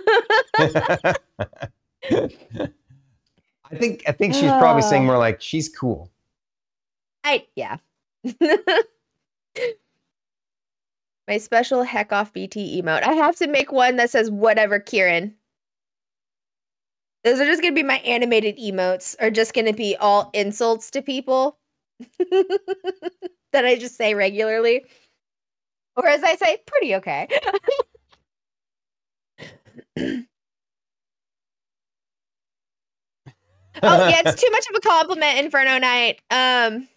think 3.77 4.03
I 4.07 4.11
think 4.11 4.33
she's 4.33 4.51
probably 4.51 4.81
saying 4.81 5.03
Ah. 5.03 5.07
more 5.07 5.17
like 5.17 5.41
she's 5.41 5.69
cool. 5.69 6.09
I 7.23 7.45
yeah. 7.55 7.77
My 11.27 11.37
special 11.37 11.83
heck 11.83 12.11
off 12.13 12.33
BT 12.33 12.81
emote. 12.81 13.03
I 13.03 13.13
have 13.13 13.35
to 13.37 13.47
make 13.47 13.71
one 13.71 13.95
that 13.97 14.09
says 14.11 14.29
whatever 14.31 14.79
Kieran. 14.79 15.35
Those 17.23 17.39
are 17.39 17.45
just 17.45 17.61
gonna 17.61 17.73
be 17.75 17.83
my 17.83 17.97
animated 17.99 18.57
emotes, 18.57 19.15
are 19.19 19.31
just 19.31 19.53
gonna 19.53 19.73
be 19.73 19.95
all 19.97 20.29
insults 20.33 20.89
to 20.91 21.01
people 21.01 21.57
that 22.19 23.65
I 23.65 23.75
just 23.75 23.97
say 23.97 24.13
regularly. 24.13 24.85
Or 25.95 26.07
as 26.07 26.23
I 26.23 26.35
say, 26.35 26.57
pretty 26.65 26.95
okay. 26.95 27.27
oh 33.83 34.09
yeah, 34.09 34.21
it's 34.25 34.41
too 34.41 34.49
much 34.51 34.65
of 34.69 34.75
a 34.75 34.81
compliment, 34.81 35.39
Inferno 35.39 35.77
Knight. 35.77 36.21
Um, 36.31 36.87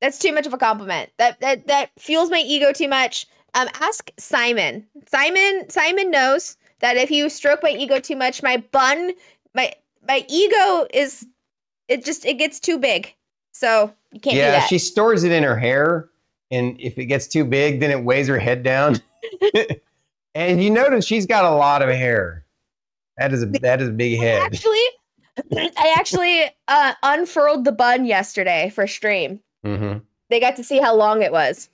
that's 0.00 0.18
too 0.18 0.32
much 0.32 0.46
of 0.46 0.52
a 0.52 0.58
compliment. 0.58 1.10
That 1.18 1.40
that 1.40 1.66
that 1.68 1.90
fuels 1.98 2.30
my 2.30 2.42
ego 2.44 2.72
too 2.72 2.88
much. 2.88 3.26
Um, 3.54 3.68
ask 3.80 4.10
Simon. 4.18 4.86
Simon 5.06 5.68
Simon 5.68 6.10
knows 6.10 6.56
that 6.80 6.96
if 6.96 7.10
you 7.10 7.28
stroke 7.28 7.62
my 7.62 7.70
ego 7.70 8.00
too 8.00 8.16
much, 8.16 8.42
my 8.42 8.56
bun, 8.72 9.12
my 9.54 9.72
my 10.06 10.24
ego 10.28 10.86
is 10.92 11.26
it 11.88 12.04
just 12.04 12.26
it 12.26 12.34
gets 12.34 12.58
too 12.58 12.78
big. 12.78 13.14
So 13.52 13.92
you 14.12 14.20
can't 14.20 14.34
do 14.34 14.38
yeah, 14.38 14.66
she 14.66 14.78
stores 14.78 15.24
it 15.24 15.32
in 15.32 15.42
her 15.42 15.56
hair, 15.56 16.08
and 16.52 16.80
if 16.80 16.98
it 16.98 17.06
gets 17.06 17.26
too 17.26 17.44
big, 17.44 17.80
then 17.80 17.90
it 17.90 18.04
weighs 18.04 18.28
her 18.28 18.38
head 18.38 18.62
down. 18.62 19.00
and 20.34 20.62
you 20.62 20.70
notice 20.70 21.04
she's 21.04 21.26
got 21.26 21.44
a 21.44 21.50
lot 21.50 21.82
of 21.82 21.88
hair. 21.88 22.44
That 23.16 23.32
is 23.32 23.42
a 23.42 23.46
that 23.46 23.80
is 23.80 23.88
a 23.88 23.92
big 23.92 24.20
head. 24.20 24.42
actually, 24.42 24.84
I 25.76 25.94
actually 25.96 26.44
uh, 26.68 26.94
unfurled 27.02 27.64
the 27.64 27.72
bun 27.72 28.04
yesterday 28.04 28.70
for 28.74 28.86
stream. 28.86 29.40
hmm 29.64 29.98
They 30.30 30.38
got 30.38 30.56
to 30.56 30.64
see 30.64 30.78
how 30.78 30.94
long 30.94 31.22
it 31.22 31.32
was. 31.32 31.68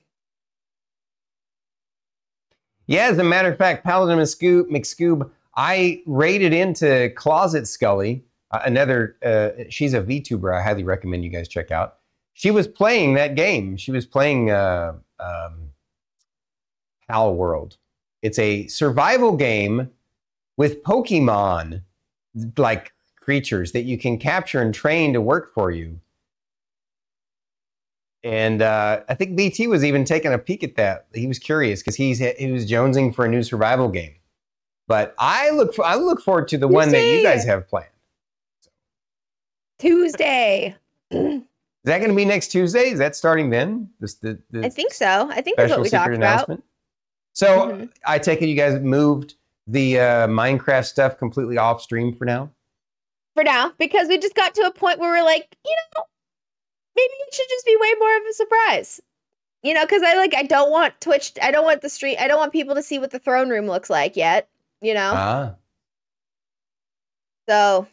Yeah, 2.87 3.09
as 3.09 3.19
a 3.19 3.25
matter 3.25 3.53
of 3.53 3.59
fact, 3.59 3.85
Paladin 3.85 4.19
McScoob, 4.19 4.71
McScoob 4.71 5.31
I 5.57 6.03
raided 6.07 6.55
into 6.55 7.11
Closet 7.17 7.69
Scully, 7.69 8.25
uh, 8.51 8.61
another, 8.65 9.17
uh, 9.23 9.65
she's 9.69 9.93
a 9.93 10.01
VTuber 10.01 10.57
I 10.57 10.63
highly 10.63 10.85
recommend 10.85 11.23
you 11.23 11.31
guys 11.31 11.49
check 11.49 11.71
out. 11.71 11.98
She 12.39 12.53
was 12.53 12.69
playing 12.69 13.15
that 13.15 13.35
game. 13.35 13.77
She 13.77 13.91
was 13.91 14.07
playing 14.07 14.53
uh, 14.53 14.93
um, 15.19 15.71
Palworld. 17.11 17.77
It's 18.23 18.39
a 18.39 18.69
survival 18.69 19.35
game 19.35 19.91
with 20.57 20.85
Pokemon 20.85 21.83
like 22.57 22.93
creatures 23.17 23.73
that 23.73 23.83
you 23.83 23.99
can 23.99 24.19
capture 24.19 24.63
and 24.63 24.73
train 24.73 25.15
to 25.15 25.21
work 25.21 25.53
for 25.53 25.73
you. 25.73 25.99
And 28.23 28.63
uh, 28.63 29.01
I 29.09 29.15
think 29.17 29.35
BT 29.35 29.67
was 29.67 29.85
even 29.85 30.05
taking 30.05 30.33
a 30.33 30.39
peek 30.39 30.63
at 30.63 30.77
that. 30.77 31.07
He 31.13 31.27
was 31.27 31.41
curious 31.41 31.81
because 31.81 31.97
he's 31.97 32.21
he 32.21 32.53
was 32.53 32.71
jonesing 32.71 33.13
for 33.13 33.25
a 33.25 33.29
new 33.29 33.43
survival 33.43 33.89
game. 33.89 34.15
But 34.87 35.13
I 35.19 35.51
look 35.51 35.75
for, 35.75 35.85
I 35.85 35.97
look 35.97 36.23
forward 36.23 36.47
to 36.49 36.59
the 36.59 36.69
one 36.69 36.91
that 36.91 37.03
you 37.03 37.21
guys 37.21 37.45
have 37.47 37.67
planned. 37.67 37.89
Tuesday. 39.81 40.77
Is 41.89 41.91
that 41.91 42.01
going 42.01 42.11
to 42.11 42.17
be 42.17 42.27
next 42.27 42.49
Tuesday? 42.49 42.91
Is 42.91 42.99
that 42.99 43.17
starting 43.17 43.49
then? 43.49 43.89
This 43.99 44.17
the, 44.17 44.39
the 44.51 44.63
I 44.63 44.69
think 44.69 44.93
so. 44.93 45.31
I 45.31 45.41
think 45.41 45.57
that's 45.57 45.71
what 45.71 45.81
we 45.81 45.89
talked 45.89 46.13
about. 46.13 46.61
So 47.33 47.47
Mhm. 47.49 47.91
I 48.05 48.19
take 48.19 48.43
it 48.43 48.49
you 48.49 48.55
guys 48.55 48.79
moved 48.79 49.37
the 49.67 49.99
uh, 49.99 50.27
Minecraft 50.27 50.85
stuff 50.85 51.17
completely 51.17 51.57
off 51.57 51.81
stream 51.81 52.15
for 52.15 52.27
now. 52.27 52.51
For 53.33 53.43
now, 53.43 53.73
because 53.79 54.09
we 54.09 54.19
just 54.19 54.35
got 54.35 54.55
to 54.57 54.67
a 54.67 54.71
point 54.71 54.99
where 54.99 55.11
we're 55.11 55.25
like, 55.25 55.57
you 55.65 55.75
know, 55.97 56.03
maybe 56.95 57.09
it 57.27 57.33
should 57.35 57.49
just 57.49 57.65
be 57.65 57.77
way 57.81 57.95
more 57.99 58.17
of 58.19 58.23
a 58.29 58.33
surprise. 58.35 59.01
You 59.63 59.73
know, 59.73 59.87
because 59.87 60.03
I 60.03 60.15
like 60.15 60.35
I 60.35 60.43
don't 60.43 60.71
want 60.71 61.01
Twitch, 61.01 61.33
I 61.41 61.51
don't 61.51 61.65
want 61.65 61.81
the 61.81 61.89
street, 61.89 62.19
I 62.19 62.29
don't 62.29 62.39
want 62.39 62.53
people 62.53 62.75
to 62.75 62.83
see 62.83 62.99
what 62.99 63.13
the 63.13 63.19
throne 63.19 63.49
room 63.49 63.67
looks 63.67 63.89
like 63.89 64.15
yet. 64.15 64.47
You 64.83 64.93
know, 64.93 65.13
Ah, 65.15 65.55
so 67.49 67.87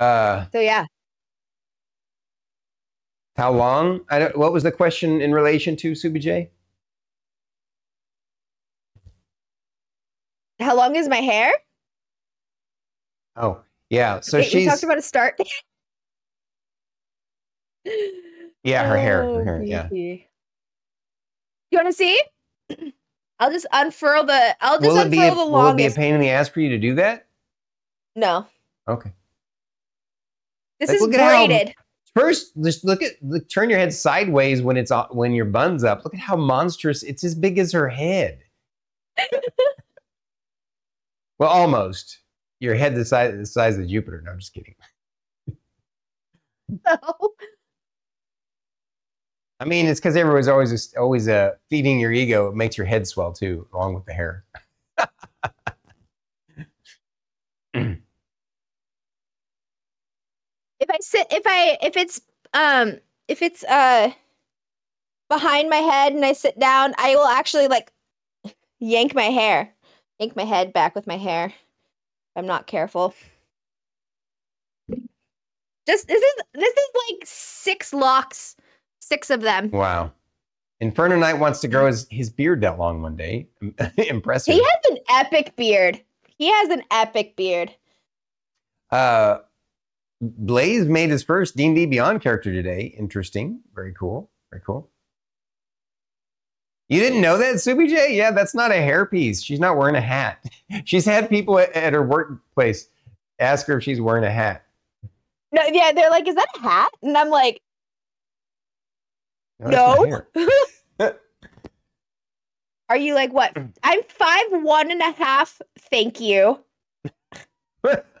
uh, 0.00 0.46
so 0.52 0.60
yeah. 0.60 0.86
how 3.36 3.52
long? 3.52 4.00
I 4.10 4.18
don't, 4.18 4.36
what 4.36 4.52
was 4.52 4.62
the 4.62 4.72
question 4.72 5.20
in 5.20 5.32
relation 5.32 5.76
to 5.76 5.92
Subi 5.92 6.20
J? 6.20 6.50
How 10.60 10.76
long 10.76 10.94
is 10.96 11.08
my 11.08 11.16
hair? 11.16 11.52
Oh, 13.36 13.60
yeah. 13.90 14.20
So 14.20 14.38
we 14.38 14.44
she's 14.44 14.68
talked 14.68 14.84
about 14.84 14.98
a 14.98 15.02
start. 15.02 15.38
yeah, 18.62 18.86
her 18.88 18.96
hair, 18.96 19.24
her 19.24 19.40
Oh, 19.40 19.44
hair. 19.44 19.62
Yeah. 19.64 19.88
You 19.90 21.78
want 21.78 21.88
to 21.88 21.92
see? 21.92 22.20
I'll 23.40 23.50
just 23.50 23.66
unfurl 23.72 24.24
the. 24.24 24.56
I'll 24.60 24.80
just 24.80 24.94
Will 24.94 25.10
be 25.10 25.18
a, 25.18 25.32
unfurl 25.32 25.46
the 25.46 25.52
will 25.52 25.68
it 25.68 25.76
be 25.76 25.86
a 25.86 25.90
pain 25.90 26.14
in 26.14 26.20
the 26.20 26.30
ass 26.30 26.48
for 26.48 26.60
you 26.60 26.68
to 26.70 26.78
do 26.78 26.94
that? 26.94 27.26
no, 28.14 28.46
Okay. 28.86 29.12
This 30.86 30.90
Like, 30.90 30.96
is 30.96 31.02
look 31.02 31.14
at 31.14 31.20
how- 31.20 31.46
braided. 31.46 31.74
First, 32.14 32.52
just 32.62 32.84
look 32.84 33.02
at 33.02 33.12
look, 33.22 33.48
turn 33.48 33.68
your 33.68 33.78
head 33.80 33.92
sideways 33.92 34.62
when 34.62 34.76
it's 34.76 34.92
on- 34.92 35.08
when 35.10 35.32
your 35.32 35.46
bun's 35.46 35.82
up. 35.82 36.04
Look 36.04 36.14
at 36.14 36.20
how 36.20 36.36
monstrous! 36.36 37.02
It's 37.02 37.24
as 37.24 37.34
big 37.34 37.58
as 37.58 37.72
her 37.72 37.88
head. 37.88 38.38
well, 41.38 41.50
almost. 41.50 42.20
Your 42.60 42.76
head 42.76 42.94
the 42.94 43.04
size 43.04 43.34
the 43.36 43.44
size 43.44 43.78
of 43.78 43.88
Jupiter. 43.88 44.22
No, 44.24 44.30
I'm 44.30 44.38
just 44.38 44.54
kidding. 44.54 44.76
So, 46.86 46.96
I 49.60 49.64
mean, 49.64 49.86
it's 49.86 49.98
because 49.98 50.14
everyone's 50.16 50.48
always 50.48 50.70
just, 50.70 50.96
always 50.96 51.26
uh, 51.28 51.52
feeding 51.68 51.98
your 51.98 52.12
ego. 52.12 52.48
It 52.48 52.54
makes 52.54 52.76
your 52.78 52.86
head 52.86 53.06
swell 53.08 53.32
too, 53.32 53.66
along 53.74 53.94
with 53.94 54.04
the 54.04 54.12
hair. 54.12 54.44
if 60.84 60.90
I 60.90 60.98
sit, 61.00 61.26
if 61.30 61.42
I, 61.46 61.78
if 61.82 61.96
it's, 61.96 62.20
um, 62.52 62.98
if 63.28 63.42
it's, 63.42 63.64
uh, 63.64 64.10
behind 65.28 65.70
my 65.70 65.76
head 65.76 66.12
and 66.12 66.24
I 66.24 66.32
sit 66.32 66.58
down, 66.58 66.94
I 66.98 67.16
will 67.16 67.26
actually 67.26 67.68
like 67.68 67.92
yank 68.78 69.14
my 69.14 69.24
hair, 69.24 69.72
yank 70.18 70.36
my 70.36 70.44
head 70.44 70.72
back 70.72 70.94
with 70.94 71.06
my 71.06 71.16
hair. 71.16 71.52
I'm 72.36 72.46
not 72.46 72.66
careful. 72.66 73.14
Just 75.86 76.08
this 76.08 76.22
is 76.22 76.34
this 76.54 76.74
is 76.74 76.88
like 77.08 77.22
six 77.24 77.92
locks, 77.92 78.56
six 79.00 79.30
of 79.30 79.42
them. 79.42 79.70
Wow. 79.70 80.12
Inferno 80.80 81.16
Knight 81.16 81.34
wants 81.34 81.60
to 81.60 81.68
grow 81.68 81.86
his, 81.86 82.06
his 82.10 82.30
beard 82.30 82.60
that 82.62 82.78
long 82.78 83.00
one 83.00 83.16
day. 83.16 83.48
Impressive. 83.96 84.54
He 84.54 84.62
has 84.62 84.90
an 84.90 84.98
epic 85.08 85.56
beard. 85.56 86.00
He 86.36 86.50
has 86.50 86.70
an 86.70 86.82
epic 86.90 87.36
beard. 87.36 87.72
Uh, 88.90 89.38
Blaze 90.20 90.86
made 90.86 91.10
his 91.10 91.22
first 91.22 91.56
D&D 91.56 91.86
Beyond 91.86 92.22
character 92.22 92.52
today. 92.52 92.94
Interesting. 92.98 93.60
Very 93.74 93.92
cool. 93.92 94.30
Very 94.50 94.62
cool. 94.64 94.90
You 96.88 97.00
didn't 97.00 97.20
know 97.22 97.38
that, 97.38 97.56
Subi 97.56 97.88
J? 97.88 98.14
Yeah, 98.14 98.30
that's 98.30 98.54
not 98.54 98.70
a 98.70 98.74
hairpiece. 98.74 99.44
She's 99.44 99.58
not 99.58 99.76
wearing 99.76 99.96
a 99.96 100.00
hat. 100.00 100.44
She's 100.84 101.04
had 101.04 101.28
people 101.30 101.58
at, 101.58 101.72
at 101.72 101.92
her 101.92 102.02
workplace 102.02 102.88
ask 103.38 103.66
her 103.66 103.78
if 103.78 103.84
she's 103.84 104.00
wearing 104.00 104.24
a 104.24 104.30
hat. 104.30 104.64
No, 105.52 105.62
yeah, 105.72 105.92
they're 105.92 106.10
like, 106.10 106.26
"Is 106.26 106.34
that 106.34 106.46
a 106.56 106.60
hat?" 106.60 106.90
And 107.02 107.16
I'm 107.16 107.30
like, 107.30 107.60
my 109.60 109.70
"No." 109.70 110.22
Are 112.88 112.96
you 112.96 113.14
like 113.14 113.32
what? 113.32 113.56
I'm 113.82 114.02
five 114.08 114.44
one 114.50 114.90
and 114.90 115.00
a 115.00 115.12
half. 115.12 115.60
Thank 115.90 116.20
you. 116.20 116.58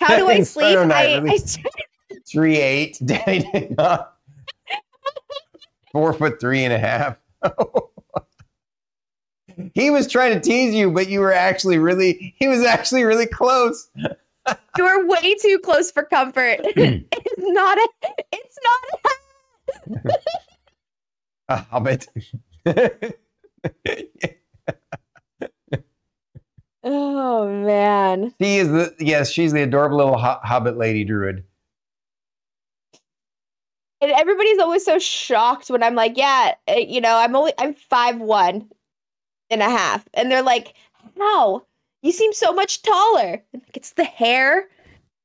How 0.00 0.16
do 0.16 0.28
I 0.28 0.42
sleep? 0.44 0.76
I, 0.78 1.16
I 1.16 1.38
three 2.28 2.56
eight. 2.58 2.98
Four 5.92 6.12
foot 6.12 6.40
three 6.40 6.64
and 6.64 6.72
a 6.72 6.78
half. 6.78 7.18
he 9.74 9.90
was 9.90 10.08
trying 10.10 10.32
to 10.34 10.40
tease 10.40 10.74
you, 10.74 10.90
but 10.90 11.08
you 11.08 11.20
were 11.20 11.32
actually 11.32 11.78
really. 11.78 12.34
He 12.38 12.48
was 12.48 12.64
actually 12.64 13.04
really 13.04 13.26
close. 13.26 13.88
you're 14.76 15.06
way 15.06 15.34
too 15.36 15.60
close 15.62 15.92
for 15.92 16.02
comfort. 16.02 16.58
it's 16.62 17.38
not 17.38 17.78
a. 17.78 17.88
It's 18.32 18.58
not 18.64 18.80
a. 20.08 20.14
A 21.48 21.56
hobbit. 21.56 22.08
Oh 26.84 27.48
man. 27.48 28.34
she 28.40 28.58
is 28.58 28.68
the 28.68 28.94
yes. 28.98 29.30
She's 29.30 29.52
the 29.52 29.62
adorable 29.62 29.96
little 29.96 30.18
ho- 30.18 30.40
hobbit 30.42 30.76
lady 30.76 31.04
druid. 31.04 31.44
And 34.00 34.12
everybody's 34.12 34.58
always 34.58 34.84
so 34.84 34.98
shocked 34.98 35.70
when 35.70 35.82
I'm 35.82 35.94
like, 35.94 36.18
yeah, 36.18 36.54
uh, 36.68 36.74
you 36.74 37.00
know, 37.00 37.16
I'm 37.16 37.34
only 37.34 37.52
I'm 37.58 37.72
five 37.74 38.20
one 38.20 38.70
and 39.48 39.62
a 39.62 39.70
half, 39.70 40.06
and 40.12 40.30
they're 40.30 40.42
like, 40.42 40.74
how? 41.18 41.64
You 42.02 42.12
seem 42.12 42.34
so 42.34 42.52
much 42.52 42.82
taller. 42.82 43.42
I'm 43.54 43.60
like, 43.60 43.76
it's 43.76 43.92
the 43.92 44.04
hair, 44.04 44.68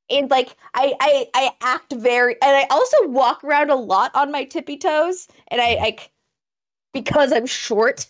and 0.09 0.29
like 0.31 0.55
I 0.75 0.93
I 1.01 1.27
I 1.35 1.51
act 1.61 1.91
very, 1.93 2.35
and 2.41 2.55
I 2.55 2.67
also 2.69 3.07
walk 3.07 3.43
around 3.43 3.69
a 3.69 3.75
lot 3.75 4.11
on 4.15 4.31
my 4.31 4.45
tippy 4.45 4.77
toes, 4.77 5.27
and 5.49 5.59
I 5.59 5.75
like 5.75 6.09
because 6.93 7.33
I'm 7.33 7.45
short. 7.45 8.07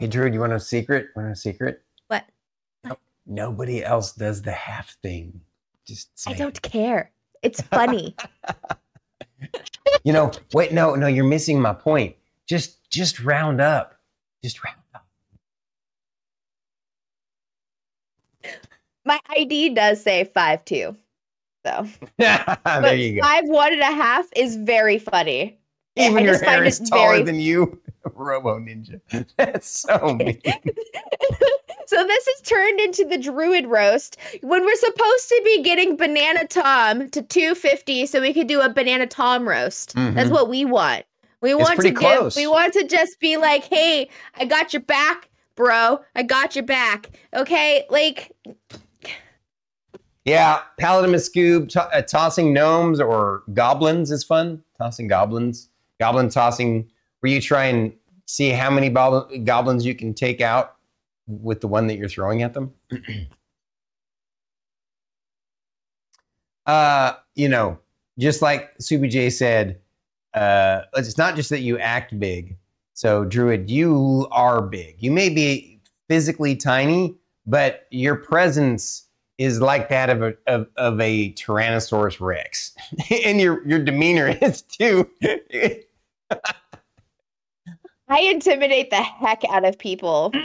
Hey, 0.00 0.06
druid. 0.06 0.32
You 0.32 0.40
want 0.40 0.54
a 0.54 0.58
secret? 0.60 1.08
Want 1.14 1.30
a 1.30 1.36
secret? 1.36 1.82
What? 2.08 2.24
No- 2.84 2.96
nobody 3.26 3.84
else 3.84 4.12
does 4.14 4.40
the 4.40 4.50
half 4.50 4.96
thing. 5.02 5.38
Just 5.86 6.18
say 6.18 6.30
I 6.30 6.34
don't 6.34 6.60
care. 6.62 7.10
It's 7.42 7.60
funny. 7.72 8.16
You 10.02 10.14
know, 10.14 10.32
wait, 10.54 10.72
no, 10.72 10.94
no, 10.94 11.06
you're 11.06 11.26
missing 11.26 11.60
my 11.60 11.74
point. 11.74 12.16
Just 12.46 12.88
just 12.90 13.20
round 13.20 13.60
up. 13.60 13.94
Just 14.42 14.64
round 14.64 14.78
up. 14.94 15.04
my 19.04 19.20
ID 19.36 19.74
does 19.74 20.02
say 20.02 20.24
five 20.24 20.64
two, 20.64 20.96
so 21.66 21.86
there 22.16 22.56
but 22.64 22.98
you 22.98 23.16
go. 23.16 23.20
five 23.22 23.44
one 23.48 23.72
and 23.74 23.82
a 23.82 23.84
half 23.84 24.26
is 24.34 24.56
very 24.56 24.98
funny. 24.98 25.58
I 25.98 26.06
Even 26.08 26.24
your 26.24 26.32
just 26.34 26.44
hair 26.44 26.64
is 26.64 26.80
taller 26.88 27.12
very- 27.16 27.22
than 27.22 27.38
you, 27.40 27.78
Robo 28.14 28.58
Ninja. 28.58 29.00
That's 29.36 29.68
so 29.68 30.14
mean. 30.14 30.40
so 31.86 32.04
this 32.06 32.26
has 32.26 32.40
turned 32.42 32.80
into 32.80 33.04
the 33.04 33.18
druid 33.18 33.66
roast 33.66 34.16
when 34.42 34.64
we're 34.64 34.74
supposed 34.76 35.28
to 35.28 35.42
be 35.44 35.62
getting 35.62 35.96
banana 35.96 36.46
tom 36.46 37.08
to 37.10 37.20
250 37.22 38.06
so 38.06 38.20
we 38.20 38.32
could 38.32 38.46
do 38.46 38.60
a 38.60 38.68
banana 38.68 39.06
tom 39.06 39.48
roast 39.48 39.94
that's 39.94 40.28
Mhm. 40.28 40.32
what 40.32 40.48
we 40.48 40.64
want 40.64 41.04
we 41.40 41.52
want 41.54 41.70
to 41.70 41.74
pretty 41.76 41.90
give 41.96 42.36
we 42.36 42.46
want 42.46 42.72
to 42.74 42.86
just 42.86 43.18
be 43.18 43.36
like 43.36 43.64
hey 43.64 44.08
i 44.36 44.44
got 44.44 44.72
your 44.72 44.82
back 44.82 45.28
bro 45.56 45.98
i 46.14 46.22
got 46.22 46.54
your 46.54 46.64
back 46.64 47.10
okay 47.34 47.84
like 47.90 48.30
Yeah, 50.24 50.60
Paladin 50.78 51.10
McScoob, 51.12 51.70
to- 51.70 51.82
uh, 51.96 52.02
tossing 52.02 52.52
gnomes 52.52 53.00
or 53.00 53.42
goblins 53.54 54.10
is 54.10 54.22
fun. 54.22 54.62
Tossing 54.78 55.08
goblins, 55.08 55.70
goblin 55.98 56.28
tossing, 56.28 56.88
where 57.20 57.32
you 57.32 57.40
try 57.40 57.64
and 57.64 57.92
see 58.26 58.50
how 58.50 58.70
many 58.70 58.88
goblins 58.88 59.84
you 59.84 59.94
can 59.94 60.14
take 60.14 60.40
out 60.40 60.76
with 61.26 61.60
the 61.60 61.68
one 61.68 61.86
that 61.86 61.96
you're 61.96 62.08
throwing 62.08 62.42
at 62.42 62.54
them. 62.54 62.72
uh, 66.66 67.12
you 67.34 67.48
know, 67.48 67.78
just 68.18 68.42
like 68.42 68.76
Subi 68.78 69.10
J 69.10 69.30
said, 69.30 69.78
uh, 70.34 70.82
it's 70.96 71.18
not 71.18 71.36
just 71.36 71.50
that 71.50 71.60
you 71.60 71.78
act 71.78 72.18
big. 72.18 72.56
So, 72.94 73.24
Druid, 73.24 73.70
you 73.70 74.28
are 74.30 74.60
big. 74.60 74.96
You 74.98 75.10
may 75.10 75.28
be 75.28 75.80
physically 76.08 76.54
tiny, 76.54 77.16
but 77.46 77.86
your 77.90 78.16
presence 78.16 79.06
is 79.38 79.60
like 79.60 79.88
that 79.88 80.10
of 80.10 80.22
a 80.22 80.34
of, 80.46 80.68
of 80.76 81.00
a 81.00 81.32
Tyrannosaurus 81.32 82.20
Rex, 82.20 82.74
and 83.24 83.40
your 83.40 83.66
your 83.66 83.78
demeanor 83.78 84.28
is 84.42 84.62
too. 84.62 85.08
i 88.10 88.20
intimidate 88.20 88.90
the 88.90 89.02
heck 89.02 89.42
out 89.50 89.64
of 89.64 89.78
people 89.78 90.32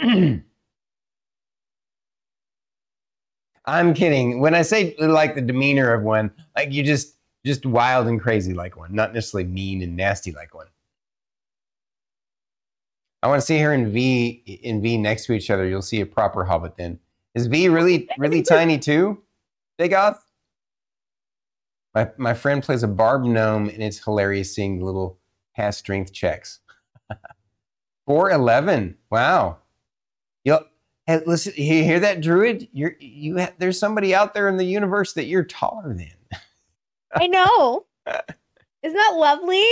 I'm 3.65 3.93
kidding. 3.93 4.39
When 4.39 4.53
I 4.53 4.61
say 4.61 4.95
like 4.99 5.35
the 5.35 5.41
demeanor 5.41 5.93
of 5.93 6.03
one, 6.03 6.31
like 6.55 6.71
you 6.71 6.83
just 6.83 7.15
just 7.45 7.65
wild 7.65 8.07
and 8.07 8.21
crazy 8.21 8.53
like 8.53 8.77
one, 8.77 8.93
not 8.93 9.13
necessarily 9.13 9.49
mean 9.49 9.81
and 9.81 9.95
nasty 9.95 10.31
like 10.31 10.53
one. 10.53 10.67
I 13.23 13.27
want 13.27 13.41
to 13.41 13.45
see 13.45 13.59
her 13.59 13.73
in 13.73 13.91
V 13.91 14.43
in 14.63 14.81
V 14.81 14.97
next 14.97 15.25
to 15.25 15.33
each 15.33 15.49
other. 15.49 15.65
You'll 15.67 15.81
see 15.81 16.01
a 16.01 16.05
proper 16.05 16.43
hobbit 16.43 16.77
then. 16.77 16.99
Is 17.33 17.47
V 17.47 17.69
really 17.69 18.07
really 18.17 18.41
tiny 18.43 18.77
too? 18.77 19.21
Dagoth? 19.79 20.19
My 21.95 22.11
my 22.17 22.33
friend 22.35 22.61
plays 22.61 22.83
a 22.83 22.87
barb 22.87 23.23
gnome 23.23 23.69
and 23.69 23.81
it's 23.81 24.03
hilarious 24.03 24.53
seeing 24.53 24.77
the 24.77 24.85
little 24.85 25.17
half 25.53 25.73
strength 25.73 26.13
checks. 26.13 26.59
411. 28.07 28.97
Wow. 29.11 29.59
You'll 30.45 30.65
Hey, 31.07 31.21
listen, 31.25 31.53
you 31.57 31.83
hear 31.83 31.99
that, 32.01 32.21
Druid? 32.21 32.69
You're 32.73 32.95
you. 32.99 33.39
Ha- 33.39 33.53
there's 33.59 33.79
somebody 33.79 34.15
out 34.15 34.33
there 34.33 34.49
in 34.49 34.57
the 34.57 34.65
universe 34.65 35.13
that 35.13 35.25
you're 35.25 35.43
taller 35.43 35.93
than. 35.93 36.11
i 37.19 37.27
know 37.27 37.85
isn't 38.83 38.97
that 38.97 39.15
lovely 39.15 39.65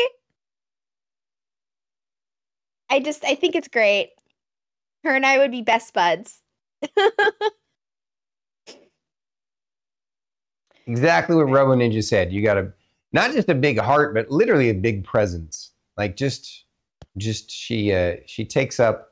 i 2.89 2.99
just 2.99 3.25
i 3.25 3.35
think 3.35 3.55
it's 3.55 3.67
great 3.69 4.11
her 5.03 5.15
and 5.15 5.25
i 5.25 5.37
would 5.39 5.51
be 5.51 5.61
best 5.63 5.93
buds 5.93 6.41
Exactly 10.87 11.35
what 11.35 11.49
Robo 11.49 11.75
Ninja 11.75 12.03
said. 12.03 12.31
You 12.33 12.43
got 12.43 12.57
a 12.57 12.71
not 13.13 13.31
just 13.31 13.49
a 13.49 13.55
big 13.55 13.79
heart, 13.79 14.13
but 14.13 14.29
literally 14.31 14.69
a 14.69 14.73
big 14.75 15.03
presence. 15.03 15.71
Like 15.97 16.15
just, 16.17 16.65
just 17.17 17.51
she 17.51 17.93
uh, 17.93 18.15
she 18.25 18.45
takes 18.45 18.79
up 18.79 19.11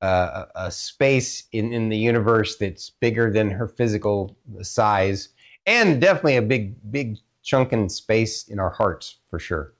uh, 0.00 0.46
a 0.54 0.70
space 0.70 1.44
in 1.52 1.72
in 1.72 1.88
the 1.88 1.96
universe 1.96 2.56
that's 2.56 2.90
bigger 2.90 3.30
than 3.30 3.50
her 3.50 3.68
physical 3.68 4.36
size, 4.62 5.28
and 5.66 6.00
definitely 6.00 6.36
a 6.36 6.42
big 6.42 6.74
big 6.90 7.18
chunk 7.42 7.72
in 7.72 7.88
space 7.88 8.48
in 8.48 8.58
our 8.58 8.70
hearts 8.70 9.18
for 9.30 9.38
sure. 9.38 9.74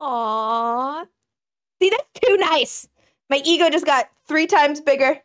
Aww. 0.00 1.06
See, 1.80 1.90
that's 1.90 2.04
too 2.14 2.36
nice. 2.36 2.88
My 3.30 3.40
ego 3.44 3.70
just 3.70 3.86
got 3.86 4.10
three 4.26 4.46
times 4.46 4.80
bigger. 4.80 5.20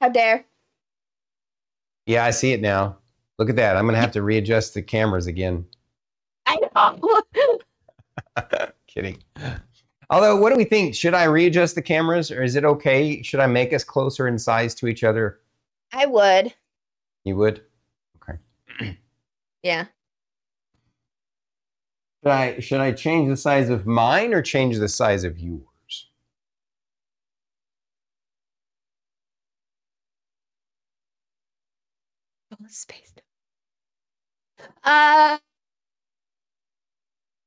How 0.00 0.08
dare. 0.08 0.44
Yeah, 2.06 2.24
I 2.24 2.30
see 2.30 2.52
it 2.52 2.60
now. 2.60 2.98
Look 3.38 3.50
at 3.50 3.56
that. 3.56 3.76
I'm 3.76 3.86
gonna 3.86 3.98
have 3.98 4.12
to 4.12 4.22
readjust 4.22 4.74
the 4.74 4.82
cameras 4.82 5.26
again. 5.26 5.66
I 6.46 6.56
know. 6.74 7.22
Kidding. 8.98 9.22
Although, 10.10 10.34
what 10.40 10.50
do 10.50 10.56
we 10.56 10.64
think? 10.64 10.92
Should 10.92 11.14
I 11.14 11.22
readjust 11.24 11.76
the 11.76 11.82
cameras, 11.82 12.32
or 12.32 12.42
is 12.42 12.56
it 12.56 12.64
okay? 12.64 13.22
Should 13.22 13.38
I 13.38 13.46
make 13.46 13.72
us 13.72 13.84
closer 13.84 14.26
in 14.26 14.36
size 14.40 14.74
to 14.74 14.88
each 14.88 15.04
other? 15.04 15.38
I 15.92 16.06
would. 16.06 16.52
You 17.22 17.36
would. 17.36 17.62
Okay. 18.20 18.96
yeah. 19.62 19.84
Should 22.24 22.32
I 22.32 22.58
should 22.58 22.80
I 22.80 22.90
change 22.90 23.28
the 23.28 23.36
size 23.36 23.68
of 23.70 23.86
mine 23.86 24.34
or 24.34 24.42
change 24.42 24.78
the 24.78 24.88
size 24.88 25.22
of 25.22 25.38
yours? 25.38 25.62
Space. 32.68 33.12
Uh, 34.84 35.38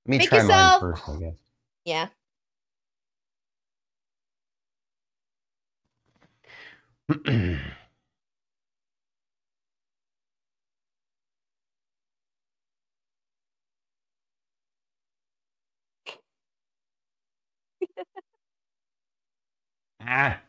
Let 0.06 0.10
me 0.10 0.18
Make 0.20 0.30
try 0.30 0.40
yourself- 0.40 0.82
mine 0.82 0.92
first, 0.96 1.10
I 1.10 1.20
guess. 1.20 1.41
Yeah. 1.86 2.10
ah. 20.02 20.42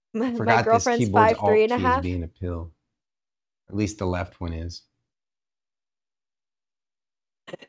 My, 0.14 0.30
my 0.32 0.58
girlfriend's 0.58 1.08
five 1.08 1.38
three 1.44 1.64
and 1.64 1.72
a 1.72 1.78
half. 1.78 2.02
Being 2.02 2.22
a 2.24 2.28
pill, 2.28 2.72
at 3.68 3.76
least 3.76 3.98
the 3.98 4.06
left 4.06 4.40
one 4.40 4.52
is. 4.54 4.82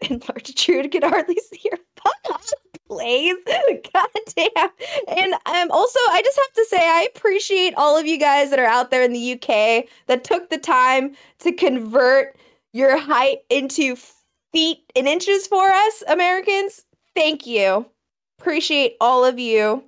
True 0.56 0.82
to 0.82 0.88
get 0.88 1.04
hardly 1.04 1.36
see 1.36 1.62
your 1.64 1.80
plays. 2.88 3.36
God 3.94 4.08
damn. 4.36 4.70
And 5.08 5.34
um 5.46 5.72
also 5.72 6.00
I 6.10 6.22
just 6.24 6.38
have 6.40 6.54
to 6.56 6.66
say 6.70 6.78
I 6.80 7.08
appreciate 7.16 7.74
all 7.76 7.98
of 7.98 8.06
you 8.06 8.18
guys 8.20 8.50
that 8.50 8.60
are 8.60 8.66
out 8.66 8.92
there 8.92 9.04
in 9.04 9.14
the 9.14 9.34
UK 9.34 9.86
that 10.08 10.24
took 10.24 10.50
the 10.50 10.58
time 10.58 11.16
to 11.40 11.52
convert 11.52 12.36
your 12.74 12.98
height 12.98 13.40
into 13.50 13.96
feet 14.52 14.80
and 14.96 15.08
inches 15.08 15.48
for 15.48 15.70
us 15.70 16.04
Americans. 16.08 16.86
Thank 17.16 17.46
you. 17.46 17.86
Appreciate 18.40 18.96
all 19.00 19.24
of 19.26 19.40
you. 19.40 19.84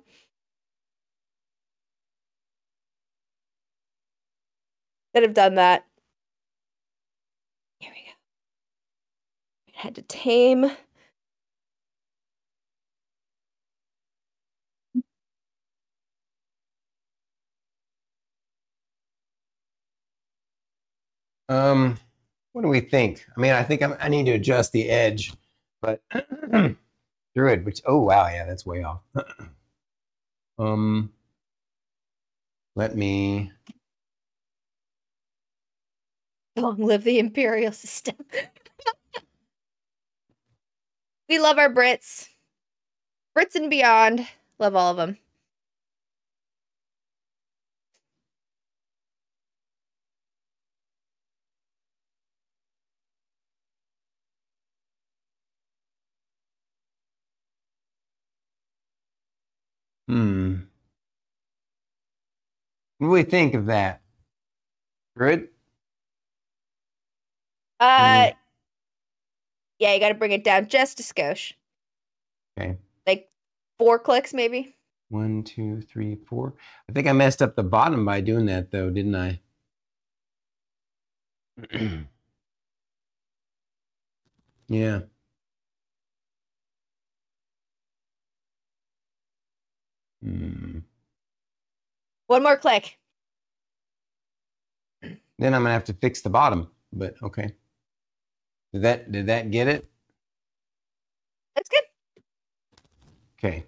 That 5.14 5.22
have 5.24 5.34
done 5.34 5.56
that. 5.56 5.84
Here 7.80 7.90
we 7.94 8.02
go. 8.04 8.12
Had 9.76 9.96
to 9.96 10.02
tame. 10.02 10.70
Um, 21.50 21.98
what 22.52 22.62
do 22.62 22.68
we 22.68 22.80
think? 22.80 23.26
I 23.36 23.40
mean, 23.40 23.52
I 23.52 23.62
think 23.62 23.82
I'm, 23.82 23.96
I 24.00 24.08
need 24.08 24.26
to 24.26 24.32
adjust 24.32 24.72
the 24.72 24.88
edge, 24.88 25.34
but 25.82 26.02
Druid, 27.36 27.66
which 27.66 27.82
oh 27.86 28.00
wow, 28.00 28.26
yeah, 28.28 28.46
that's 28.46 28.66
way 28.66 28.82
off. 28.82 29.00
um, 30.58 31.12
let 32.76 32.96
me. 32.96 33.52
Long 36.56 36.78
live 36.78 37.04
the 37.04 37.18
imperial 37.18 37.72
system. 37.72 38.16
we 41.28 41.38
love 41.38 41.58
our 41.58 41.68
Brits. 41.72 42.28
Brits 43.36 43.54
and 43.54 43.70
beyond. 43.70 44.26
Love 44.58 44.74
all 44.76 44.92
of 44.92 44.96
them. 44.96 45.18
Hmm. 60.08 60.54
What 62.98 63.08
do 63.08 63.10
we 63.10 63.22
think 63.24 63.54
of 63.54 63.66
that? 63.66 64.00
Druid? 65.16 65.48
Uh, 67.80 68.30
yeah, 69.78 69.92
you 69.92 70.00
got 70.00 70.08
to 70.08 70.14
bring 70.14 70.32
it 70.32 70.44
down 70.44 70.68
just 70.68 71.00
a 71.00 71.02
skosh. 71.02 71.52
Okay. 72.58 72.76
Like 73.06 73.28
four 73.78 73.98
clicks, 73.98 74.32
maybe. 74.32 74.74
One, 75.08 75.44
two, 75.44 75.82
three, 75.82 76.16
four. 76.28 76.54
I 76.88 76.92
think 76.92 77.06
I 77.06 77.12
messed 77.12 77.42
up 77.42 77.54
the 77.54 77.62
bottom 77.62 78.04
by 78.04 78.20
doing 78.20 78.46
that, 78.46 78.70
though, 78.72 78.90
didn't 78.90 79.14
I? 79.14 79.40
yeah. 84.68 85.00
Hmm. 90.22 90.78
One 92.26 92.42
more 92.42 92.56
click. 92.56 92.98
Then 95.38 95.54
I'm 95.54 95.62
gonna 95.62 95.72
have 95.72 95.84
to 95.84 95.92
fix 95.92 96.22
the 96.22 96.30
bottom. 96.30 96.68
But 96.92 97.14
okay. 97.22 97.52
Did 98.76 98.82
that 98.84 99.10
did 99.12 99.26
that 99.28 99.50
get 99.50 99.68
it? 99.68 99.88
That's 101.56 101.68
good. 101.68 101.82
Okay. 103.38 103.64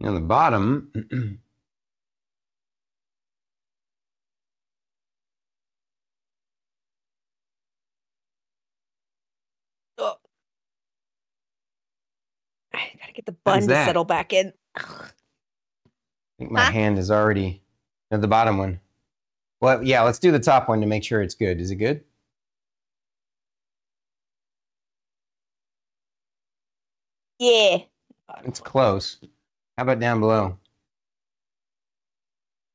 Now 0.00 0.12
the 0.14 0.20
bottom. 0.20 1.40
Oh. 9.98 10.16
I 12.74 12.90
gotta 13.00 13.12
get 13.14 13.26
the 13.26 13.36
bun 13.44 13.68
to 13.68 13.68
that? 13.68 13.84
settle 13.84 14.04
back 14.04 14.32
in. 14.32 14.52
I 14.76 14.82
think 16.38 16.52
my 16.52 16.64
Huh? 16.64 16.72
hand 16.72 16.98
is 16.98 17.10
already 17.10 17.62
no, 18.10 18.18
the 18.18 18.28
bottom 18.28 18.58
one. 18.58 18.80
Well, 19.60 19.82
yeah, 19.84 20.02
let's 20.02 20.18
do 20.20 20.32
the 20.32 20.40
top 20.40 20.68
one 20.68 20.80
to 20.82 20.86
make 20.88 21.04
sure 21.04 21.22
it's 21.22 21.34
good. 21.34 21.60
Is 21.60 21.70
it 21.70 21.76
good? 21.76 22.04
Yeah. 27.38 27.78
It's 28.44 28.60
close. 28.60 29.18
How 29.76 29.84
about 29.84 30.00
down 30.00 30.20
below? 30.20 30.58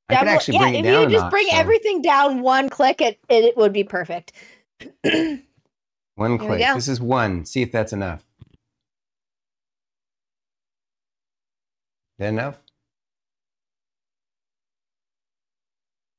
I 0.09 0.13
Down 0.13 0.19
could 0.19 0.25
below- 0.25 0.35
actually 0.35 0.53
yeah, 0.55 0.59
bring 0.61 0.75
it 0.75 0.85
if 0.85 0.85
you 1.01 1.09
just 1.09 1.23
notch, 1.23 1.31
bring 1.31 1.47
so 1.47 1.57
everything 1.57 2.01
down 2.01 2.41
one 2.41 2.69
click, 2.69 3.01
it, 3.01 3.19
it, 3.29 3.43
it 3.45 3.57
would 3.57 3.73
be 3.73 3.83
perfect. 3.83 4.33
One 6.15 6.37
click. 6.37 6.59
This 6.75 6.87
is 6.87 7.01
one. 7.01 7.43
See 7.43 7.63
if 7.63 7.71
that's 7.71 7.91
enough. 7.91 8.23
That 12.19 12.27
enough? 12.27 12.59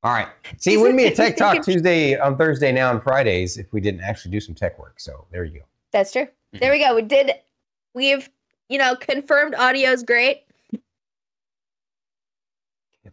All 0.02 0.12
right. 0.12 0.26
See, 0.58 0.74
it 0.74 0.76
wouldn't 0.78 0.98
be 0.98 1.04
a 1.04 1.10
Tech 1.14 1.36
Talk 1.36 1.64
Tuesday 1.64 2.18
on 2.18 2.36
Thursday 2.36 2.72
now 2.72 2.90
and 2.90 3.00
Fridays 3.02 3.56
if 3.56 3.72
we 3.72 3.80
didn't 3.80 4.00
actually 4.00 4.32
do 4.32 4.40
some 4.40 4.54
tech 4.54 4.78
work. 4.80 4.98
So 4.98 5.26
there 5.30 5.44
you 5.44 5.60
go. 5.60 5.64
That's 5.92 6.10
true. 6.10 6.26
There 6.52 6.72
we 6.72 6.80
go. 6.80 6.94
We 6.94 7.02
did. 7.02 7.30
We've 7.94 8.28
you 8.68 8.78
know 8.78 8.96
confirmed 8.96 9.54
audio 9.54 9.90
is 9.90 10.02
great. 10.02 10.42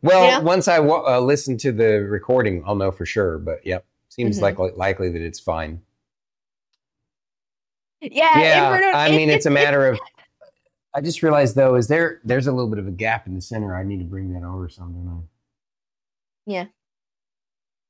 Well, 0.02 0.26
Yeah. 0.26 0.40
once 0.40 0.68
I 0.68 0.78
uh, 0.80 1.20
listen 1.20 1.58
to 1.60 1.72
the 1.72 2.00
recording, 2.00 2.64
I'll 2.66 2.76
know 2.76 2.92
for 2.92 3.06
sure. 3.06 3.38
But 3.38 3.66
yep, 3.66 3.86
seems 4.10 4.40
Mhm. 4.40 4.42
likely 4.42 4.72
likely 4.72 5.10
that 5.12 5.22
it's 5.22 5.40
fine. 5.40 5.82
Yeah. 8.02 8.40
yeah, 8.40 8.92
I 8.96 9.10
it- 9.10 9.16
mean, 9.16 9.30
it's 9.30 9.46
a 9.46 9.50
it- 9.50 9.54
matter 9.54 9.88
of. 9.88 10.00
I 10.94 11.02
just 11.02 11.22
realized 11.24 11.56
though, 11.56 11.76
is 11.76 11.88
there 11.88 12.20
there's 12.24 12.48
a 12.48 12.52
little 12.52 12.70
bit 12.70 12.80
of 12.80 12.88
a 12.88 12.92
gap 12.92 13.28
in 13.28 13.36
the 13.36 13.42
center. 13.42 13.76
I 13.76 13.84
need 13.84 14.00
to 14.00 14.06
bring 14.06 14.34
that 14.34 14.44
over 14.44 14.68
some, 14.68 14.92
don't 14.94 15.08
I? 15.08 16.52
Yeah. 16.52 16.66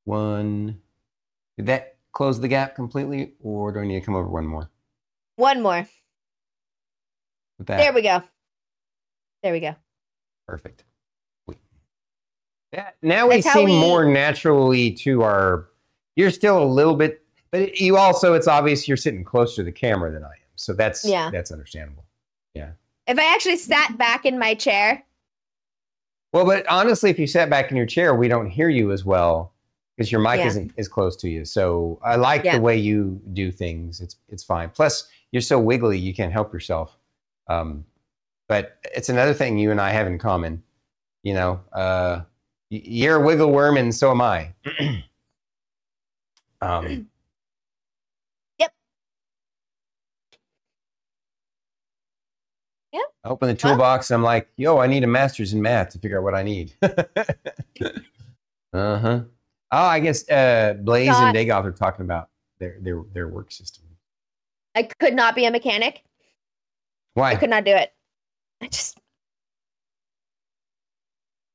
One. 0.03 0.81
Did 1.57 1.67
that 1.67 1.97
close 2.11 2.39
the 2.41 2.47
gap 2.47 2.75
completely, 2.75 3.33
or 3.41 3.71
do 3.71 3.79
I 3.79 3.85
need 3.87 3.99
to 3.99 4.05
come 4.05 4.15
over 4.15 4.27
one 4.27 4.45
more? 4.45 4.69
One 5.37 5.61
more. 5.61 5.87
That, 7.65 7.77
There 7.77 7.93
we 7.93 8.01
go. 8.01 8.21
There 9.43 9.53
we 9.53 9.59
go. 9.59 9.75
perfect. 10.47 10.83
Yeah, 12.73 12.89
now 13.01 13.27
we 13.27 13.41
That's 13.41 13.53
seem 13.53 13.65
we- 13.65 13.79
more 13.79 14.05
naturally 14.05 14.91
to 14.93 15.23
our. 15.23 15.67
You're 16.15 16.31
still 16.31 16.61
a 16.61 16.65
little 16.65 16.95
bit, 16.95 17.21
but 17.51 17.77
you 17.77 17.97
also 17.97 18.33
it's 18.33 18.47
obvious 18.47 18.87
you're 18.87 18.95
sitting 18.97 19.23
closer 19.25 19.57
to 19.57 19.63
the 19.63 19.71
camera 19.73 20.09
than 20.11 20.23
I 20.23 20.27
am, 20.29 20.33
so 20.55 20.71
that's 20.73 21.03
Yeah. 21.05 21.29
that's 21.31 21.51
understandable. 21.51 22.05
Yeah. 22.53 22.71
If 23.07 23.19
I 23.19 23.33
actually 23.33 23.57
sat 23.57 23.97
back 23.97 24.25
in 24.25 24.39
my 24.39 24.53
chair, 24.53 25.03
Well, 26.33 26.45
but 26.45 26.65
honestly, 26.67 27.09
if 27.09 27.19
you 27.19 27.27
sat 27.27 27.49
back 27.49 27.71
in 27.71 27.77
your 27.77 27.85
chair, 27.85 28.15
we 28.15 28.29
don't 28.29 28.47
hear 28.49 28.69
you 28.69 28.93
as 28.93 29.03
well 29.03 29.51
because 29.97 30.09
your 30.13 30.21
mic 30.21 30.39
Yeah. 30.39 30.47
isn't 30.47 30.71
as 30.77 30.87
close 30.87 31.17
to 31.17 31.29
you. 31.29 31.43
So 31.43 31.99
I 32.01 32.15
like 32.15 32.45
Yeah. 32.45 32.55
the 32.55 32.61
way 32.61 32.77
you 32.77 33.19
do 33.33 33.51
things. 33.51 33.99
It's 33.99 34.15
it's 34.29 34.43
fine. 34.45 34.69
Plus, 34.69 35.09
you're 35.31 35.41
so 35.41 35.59
wiggly, 35.59 35.97
you 35.97 36.13
can't 36.13 36.31
help 36.31 36.53
yourself. 36.53 36.97
Um, 37.51 37.85
but 38.47 38.77
it's 38.95 39.09
another 39.09 39.33
thing 39.33 39.57
you 39.57 39.71
and 39.71 39.81
I 39.81 39.91
have 39.91 40.07
in 40.07 40.17
common. 40.17 40.61
You 41.23 41.33
know, 41.33 41.61
uh, 41.73 42.21
you're 42.69 43.21
a 43.21 43.25
wiggle 43.25 43.51
worm, 43.51 43.77
and 43.77 43.93
so 43.93 44.11
am 44.11 44.21
I. 44.21 44.53
um, 46.61 47.07
Yep. 48.59 48.73
Yep. 52.93 53.03
I 53.23 53.29
open 53.29 53.47
the 53.49 53.55
toolbox. 53.55 54.11
I'm 54.11 54.23
like, 54.23 54.49
yo, 54.57 54.79
I 54.79 54.87
need 54.87 55.03
a 55.03 55.07
master's 55.07 55.53
in 55.53 55.61
math 55.61 55.89
to 55.91 55.99
figure 55.99 56.17
out 56.17 56.23
what 56.23 56.35
I 56.35 56.43
need. 56.43 56.73
uh 56.81 56.89
huh. 58.73 59.21
Oh, 59.73 59.85
I 59.85 59.99
guess 60.01 60.29
uh, 60.29 60.75
Blaze 60.81 61.07
Got- 61.07 61.23
and 61.23 61.35
Dagoth 61.35 61.65
are 61.65 61.71
talking 61.71 62.03
about 62.03 62.29
their 62.59 62.77
their 62.81 63.01
their 63.13 63.27
work 63.27 63.51
system. 63.51 63.85
I 64.75 64.83
could 64.83 65.13
not 65.13 65.35
be 65.35 65.45
a 65.45 65.51
mechanic. 65.51 66.03
Why? 67.13 67.31
I 67.31 67.35
could 67.35 67.49
not 67.49 67.65
do 67.65 67.71
it. 67.71 67.91
I 68.61 68.67
just 68.67 68.99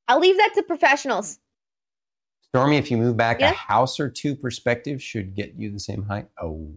I'll 0.07 0.19
leave 0.19 0.37
that 0.37 0.53
to 0.55 0.63
professionals. 0.63 1.39
Stormy, 2.49 2.77
if 2.77 2.89
you 2.89 2.97
move 2.97 3.17
back 3.17 3.41
yeah. 3.41 3.51
a 3.51 3.53
house 3.53 3.99
or 3.99 4.09
two, 4.09 4.35
perspective 4.35 5.01
should 5.03 5.35
get 5.35 5.53
you 5.57 5.71
the 5.71 5.79
same 5.79 6.03
height. 6.03 6.27
Oh, 6.41 6.71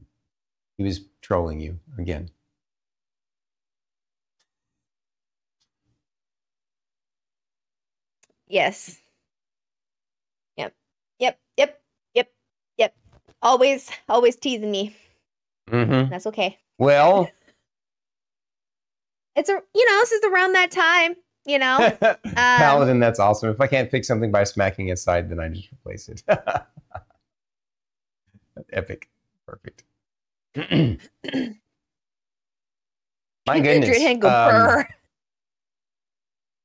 he 0.77 0.85
was 0.85 1.03
trolling 1.23 1.61
you 1.61 1.79
again. 1.99 2.29
Yes. 8.49 9.01
Yep. 10.57 10.75
Yep. 11.21 11.39
Yep. 11.57 11.83
Yep. 12.15 12.33
Yep. 12.79 12.97
Always, 13.43 13.91
always 14.09 14.35
teasing 14.35 14.73
me. 14.73 14.97
Mm-hmm. 15.71 16.11
That's 16.11 16.27
okay. 16.27 16.59
Well, 16.79 17.31
it's 19.37 19.49
a 19.49 19.61
you 19.75 19.87
know, 19.87 19.99
this 20.01 20.13
is 20.13 20.25
around 20.25 20.53
that 20.55 20.71
time, 20.71 21.15
you 21.47 21.59
know. 21.59 21.97
Paladin, 22.35 23.01
that's 23.01 23.19
awesome. 23.19 23.51
If 23.51 23.61
I 23.61 23.67
can't 23.67 23.91
fix 23.91 24.07
something 24.07 24.31
by 24.31 24.45
smacking 24.45 24.89
its 24.89 25.03
side, 25.03 25.29
then 25.31 25.41
I 25.41 25.49
just 25.49 25.71
replace 25.73 26.09
it. 26.09 26.23
Epic. 28.73 29.09
Perfect. 29.47 29.85
My 30.57 30.65
goodness. 33.61 33.89
Druid 33.89 34.03
hand 34.03 34.23
go 34.23 34.29
Um. 34.29 34.85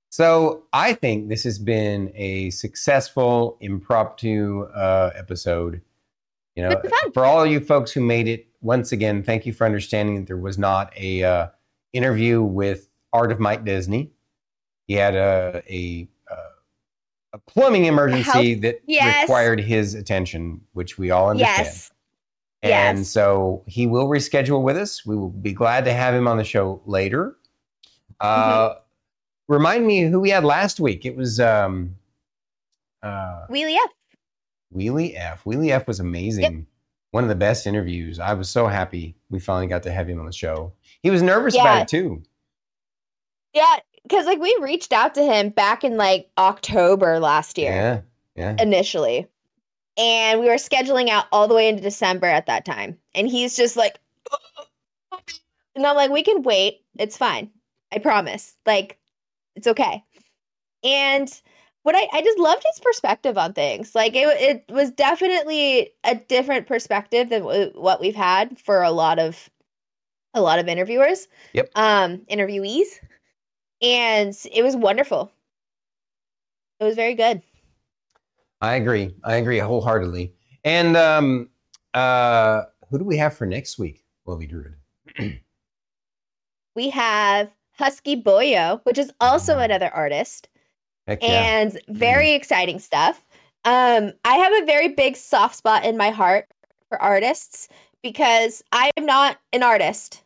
So 0.10 0.64
I 0.72 0.94
think 0.94 1.28
this 1.28 1.44
has 1.44 1.60
been 1.60 2.10
a 2.16 2.50
successful 2.52 3.58
impromptu 3.60 4.64
uh, 4.74 5.12
episode. 5.14 5.82
You 6.56 6.64
know, 6.64 6.70
It's 6.70 6.82
been 6.84 6.92
fun. 6.92 7.12
for 7.12 7.26
all 7.26 7.46
you 7.46 7.60
folks 7.60 7.92
who 7.92 8.00
made 8.00 8.30
it, 8.30 8.48
once 8.62 8.94
again, 8.94 9.24
thank 9.24 9.46
you 9.46 9.52
for 9.52 9.66
understanding 9.66 10.16
that 10.16 10.28
there 10.28 10.38
was 10.38 10.58
not 10.58 10.94
a 10.96 11.22
uh, 11.24 11.48
interview 11.96 12.42
with 12.44 12.90
Art 13.14 13.32
of 13.32 13.40
Mike 13.40 13.64
Disney. 13.66 14.12
He 14.88 14.94
had 14.94 15.16
a 15.16 15.64
a, 15.70 16.08
a 17.34 17.38
plumbing 17.48 17.86
emergency 17.86 18.54
that 18.56 18.80
Yes. 18.88 19.24
required 19.24 19.60
his 19.60 19.94
attention, 19.94 20.62
which 20.74 20.98
we 20.98 21.12
all 21.12 21.30
understand. 21.30 21.66
Yes. 21.66 21.92
And 22.62 23.00
Yes. 23.00 23.10
so 23.10 23.64
he 23.68 23.86
will 23.88 24.08
reschedule 24.08 24.62
with 24.64 24.78
us. 24.78 25.06
We 25.06 25.16
will 25.16 25.30
be 25.30 25.54
glad 25.54 25.86
to 25.86 25.94
have 25.94 26.14
him 26.14 26.28
on 26.28 26.38
the 26.38 26.44
show 26.44 26.82
later. 26.86 27.36
Uh, 28.20 28.70
Mm-hmm. 28.70 28.80
Remind 29.48 29.86
me 29.86 30.02
who 30.02 30.20
we 30.22 30.32
had 30.32 30.44
last 30.44 30.80
week. 30.80 31.06
It 31.06 31.16
was 31.16 31.40
um, 31.40 31.96
uh, 33.04 33.46
Wheelie 33.48 33.76
F. 33.76 33.92
Wheelie 34.76 35.14
F. 35.16 35.44
Wheelie 35.44 35.70
F 35.70 35.86
was 35.86 36.00
amazing. 36.00 36.66
One 37.16 37.24
of 37.24 37.30
the 37.30 37.36
best 37.36 37.66
interviews. 37.66 38.20
I 38.20 38.34
was 38.34 38.50
so 38.50 38.68
happy 38.68 39.16
we 39.30 39.40
finally 39.40 39.68
got 39.68 39.84
to 39.84 39.92
have 39.94 40.10
him 40.10 40.20
on 40.20 40.26
the 40.26 40.34
show. 40.34 40.74
He 41.02 41.10
was 41.10 41.22
nervous 41.22 41.56
Yeah. 41.56 41.62
about 41.62 41.82
it 41.84 41.88
too. 41.88 42.22
Yeah, 43.54 43.78
because 44.04 44.26
like 44.26 44.42
we 44.42 44.54
reached 44.60 44.92
out 44.92 45.16
to 45.16 45.24
him 45.24 45.48
back 45.48 45.86
in 45.86 45.96
like 45.96 46.30
October 46.38 47.22
last 47.22 47.58
year 47.58 47.72
Yeah, 47.72 48.02
yeah. 48.36 48.62
initially. 48.62 49.30
And 49.96 50.42
we 50.42 50.48
were 50.48 50.56
scheduling 50.56 51.08
out 51.08 51.28
all 51.32 51.48
the 51.48 51.56
way 51.56 51.70
into 51.70 51.82
December 51.82 52.28
at 52.28 52.48
that 52.48 52.66
time. 52.66 52.98
And 53.14 53.30
he's 53.30 53.56
just 53.56 53.78
like 53.78 53.98
and 55.74 55.88
I'm 55.88 55.96
like, 55.96 56.12
we 56.12 56.22
can 56.22 56.44
wait. 56.44 56.82
It's 57.00 57.16
fine. 57.16 57.50
I 57.94 58.00
promise. 58.00 58.58
Like, 58.66 59.00
it's 59.56 59.68
okay. 59.68 60.04
And 60.84 61.32
what 61.86 61.96
I, 61.96 62.08
I 62.14 62.22
just 62.24 62.40
loved 62.40 62.64
his 62.66 62.80
perspective 62.80 63.38
on 63.38 63.54
things. 63.54 63.94
Like 63.94 64.16
it, 64.16 64.26
it 64.42 64.74
was 64.74 64.90
definitely 64.90 65.92
a 66.04 66.16
different 66.16 66.66
perspective 66.66 67.30
than 67.30 67.44
wh- 67.44 67.76
what 67.76 68.02
we've 68.02 68.16
had 68.16 68.60
for 68.60 68.82
a 68.82 68.90
lot 68.90 69.20
of 69.20 69.52
a 70.34 70.42
lot 70.42 70.58
of 70.58 70.68
interviewers. 70.68 71.28
Yep. 71.54 71.70
Um, 71.76 72.18
interviewees. 72.28 72.88
And 73.84 74.36
it 74.52 74.64
was 74.64 74.76
wonderful. 74.76 75.32
It 76.80 76.86
was 76.86 76.96
very 76.96 77.14
good. 77.14 77.44
I 78.62 78.74
agree. 78.76 79.14
I 79.24 79.36
agree 79.36 79.60
wholeheartedly. 79.60 80.34
And 80.64 80.98
um, 80.98 81.50
uh, 81.94 82.64
who 82.90 82.98
do 82.98 83.04
we 83.06 83.18
have 83.18 83.38
for 83.38 83.46
next 83.46 83.78
week? 83.78 84.04
Lovely 84.26 84.48
Druid. 84.48 84.74
We 86.76 86.90
have 86.90 87.52
Husky 87.78 88.20
Boyo, 88.20 88.82
which 88.86 88.98
is 88.98 89.12
also 89.22 89.58
Mhm. 89.58 89.66
another 89.66 89.90
artist. 89.94 90.50
Heck 91.08 91.22
yeah. 91.22 91.60
and 91.60 91.80
very 91.90 92.32
exciting 92.32 92.80
stuff. 92.80 93.24
Um, 93.64 94.14
I 94.24 94.36
have 94.36 94.54
a 94.54 94.66
very 94.66 94.90
big 94.90 95.16
soft 95.16 95.56
spot 95.56 95.86
in 95.86 95.98
my 95.98 96.10
heart 96.10 96.48
for 96.90 97.02
artists 97.02 97.68
because 98.02 98.64
I 98.72 98.92
am 98.98 99.06
not 99.06 99.38
an 99.54 99.64
artist. 99.64 100.24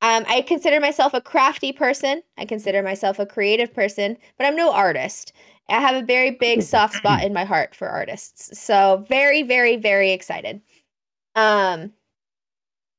Um, 0.00 0.24
I 0.28 0.42
consider 0.42 0.80
myself 0.80 1.14
a 1.14 1.20
crafty 1.20 1.72
person. 1.72 2.22
I 2.36 2.44
consider 2.44 2.82
myself 2.82 3.20
a 3.20 3.26
creative 3.26 3.72
person, 3.72 4.16
but 4.36 4.46
I'm 4.46 4.56
no 4.56 4.72
artist. 4.72 5.32
I 5.68 5.80
have 5.80 6.02
a 6.02 6.04
very 6.04 6.32
big 6.32 6.62
soft 6.62 6.96
spot 6.96 7.22
in 7.22 7.32
my 7.32 7.44
heart 7.44 7.74
for 7.74 7.88
artists. 7.88 8.58
So 8.58 9.06
very, 9.08 9.44
very, 9.44 9.76
very 9.76 10.10
excited. 10.10 10.60
Um, 11.36 11.92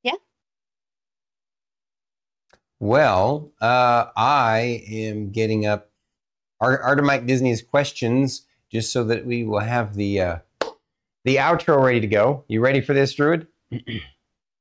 yeah. 0.01 0.13
Well, 2.79 3.51
uh, 3.59 4.05
I 4.15 4.83
am 4.89 5.31
getting 5.31 5.65
up 5.65 5.89
Art, 6.63 6.79
Art 6.81 6.99
of 6.99 7.05
Mike 7.05 7.25
Disney's 7.25 7.61
questions 7.61 8.47
just 8.71 8.93
so 8.93 9.03
that 9.03 9.25
we 9.25 9.43
will 9.43 9.59
have 9.59 9.95
the 9.95 10.21
uh, 10.21 10.37
the 11.25 11.35
outro 11.35 11.83
ready 11.83 11.99
to 11.99 12.07
go. 12.07 12.45
You 12.47 12.61
ready 12.61 12.79
for 12.79 12.93
this, 12.93 13.13
Druid? 13.13 13.47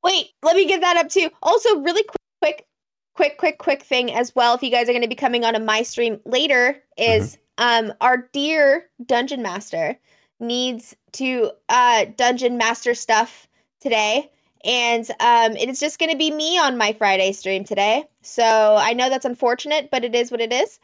Wait, 0.04 0.30
let 0.42 0.56
me 0.56 0.66
get 0.66 0.80
that 0.80 0.96
up 0.96 1.08
too. 1.08 1.30
Also, 1.44 1.78
really 1.80 2.02
quick, 2.02 2.18
quick, 2.42 2.66
quick, 3.14 3.38
quick, 3.38 3.58
quick 3.58 3.82
thing 3.84 4.12
as 4.12 4.34
well. 4.34 4.54
If 4.54 4.64
you 4.64 4.70
guys 4.70 4.88
are 4.88 4.92
going 4.92 5.02
to 5.02 5.08
be 5.08 5.14
coming 5.14 5.44
on 5.44 5.54
a 5.54 5.60
my 5.60 5.82
stream 5.82 6.18
later, 6.26 6.82
is 6.98 7.38
um 7.58 7.92
our 8.00 8.28
dear 8.32 8.88
dungeon 9.06 9.40
master 9.40 9.96
needs 10.40 10.96
to 11.12 11.52
uh 11.68 12.06
dungeon 12.16 12.58
master 12.58 12.94
stuff 12.94 13.46
today, 13.80 14.28
and 14.64 15.08
um 15.20 15.56
it 15.56 15.68
is 15.68 15.78
just 15.78 16.00
going 16.00 16.10
to 16.10 16.18
be 16.18 16.32
me 16.32 16.58
on 16.58 16.76
my 16.76 16.92
Friday 16.94 17.30
stream 17.30 17.62
today. 17.62 18.04
So 18.22 18.76
I 18.76 18.92
know 18.92 19.08
that's 19.08 19.24
unfortunate, 19.24 19.88
but 19.92 20.04
it 20.04 20.16
is 20.16 20.32
what 20.32 20.40
it 20.40 20.52
is. 20.52 20.80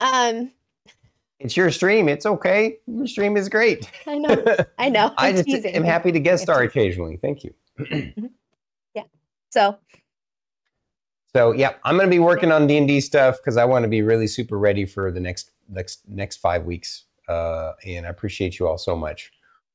Um, 0.00 0.52
It's 1.38 1.56
your 1.56 1.70
stream. 1.70 2.08
It's 2.08 2.26
okay. 2.26 2.78
Your 2.86 3.06
stream 3.06 3.36
is 3.36 3.48
great. 3.48 3.90
I 4.06 4.18
know, 4.18 4.44
I 4.78 4.88
know. 4.88 5.12
I 5.18 5.28
I'm 5.28 5.36
just 5.36 5.46
teasing. 5.48 5.74
am 5.74 5.84
happy 5.84 6.12
to 6.12 6.18
guest 6.20 6.44
star 6.44 6.62
occasionally. 6.62 7.18
Thank 7.20 7.44
you. 7.44 7.54
Yeah. 8.94 9.02
So 9.50 9.78
So 11.34 11.52
yeah, 11.52 11.74
I'm 11.84 11.96
going 11.96 12.06
to 12.08 12.10
be 12.10 12.18
working 12.18 12.50
on 12.50 12.66
D 12.66 12.78
and 12.78 12.88
D 12.88 13.00
stuff 13.02 13.36
because 13.36 13.58
I 13.58 13.66
want 13.66 13.82
to 13.82 13.88
be 13.88 14.00
really 14.00 14.26
super 14.26 14.58
ready 14.58 14.86
for 14.86 15.10
the 15.12 15.20
next 15.20 15.50
next 15.68 16.00
next 16.08 16.36
five 16.36 16.64
weeks. 16.64 17.04
Uh, 17.28 17.72
and 17.84 18.06
I 18.06 18.08
appreciate 18.08 18.58
you 18.58 18.66
all 18.66 18.78
so 18.78 18.96
much. 18.96 19.32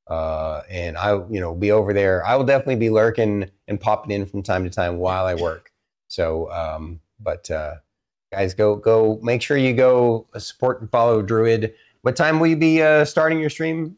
Uh, 0.08 0.62
and 0.68 0.96
I, 0.98 1.12
you 1.30 1.38
know, 1.38 1.54
be 1.54 1.70
over 1.70 1.92
there. 1.92 2.26
I 2.26 2.34
will 2.34 2.44
definitely 2.44 2.76
be 2.76 2.90
lurking 2.90 3.48
and 3.68 3.80
popping 3.80 4.10
in 4.10 4.26
from 4.26 4.42
time 4.42 4.64
to 4.64 4.70
time 4.70 4.98
while 4.98 5.26
I 5.26 5.34
work. 5.34 5.70
So, 6.08 6.50
um, 6.50 6.98
but 7.20 7.48
uh, 7.50 7.76
guys, 8.32 8.54
go 8.54 8.74
go 8.74 9.20
make 9.22 9.42
sure 9.42 9.56
you 9.56 9.72
go 9.74 10.26
support 10.38 10.80
and 10.80 10.90
follow 10.90 11.22
Druid. 11.22 11.74
What 12.00 12.16
time 12.16 12.40
will 12.40 12.48
you 12.48 12.56
be 12.56 12.82
uh, 12.82 13.04
starting 13.04 13.38
your 13.38 13.50
stream? 13.50 13.96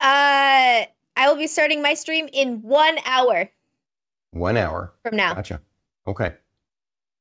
uh, 0.00 0.84
I 1.14 1.28
will 1.28 1.36
be 1.36 1.46
starting 1.46 1.82
my 1.82 1.94
stream 1.94 2.28
in 2.32 2.62
one 2.62 2.96
hour 3.04 3.50
One 4.30 4.56
hour. 4.56 4.92
from 5.04 5.16
now. 5.16 5.34
Gotcha. 5.34 5.60
Okay. 6.06 6.32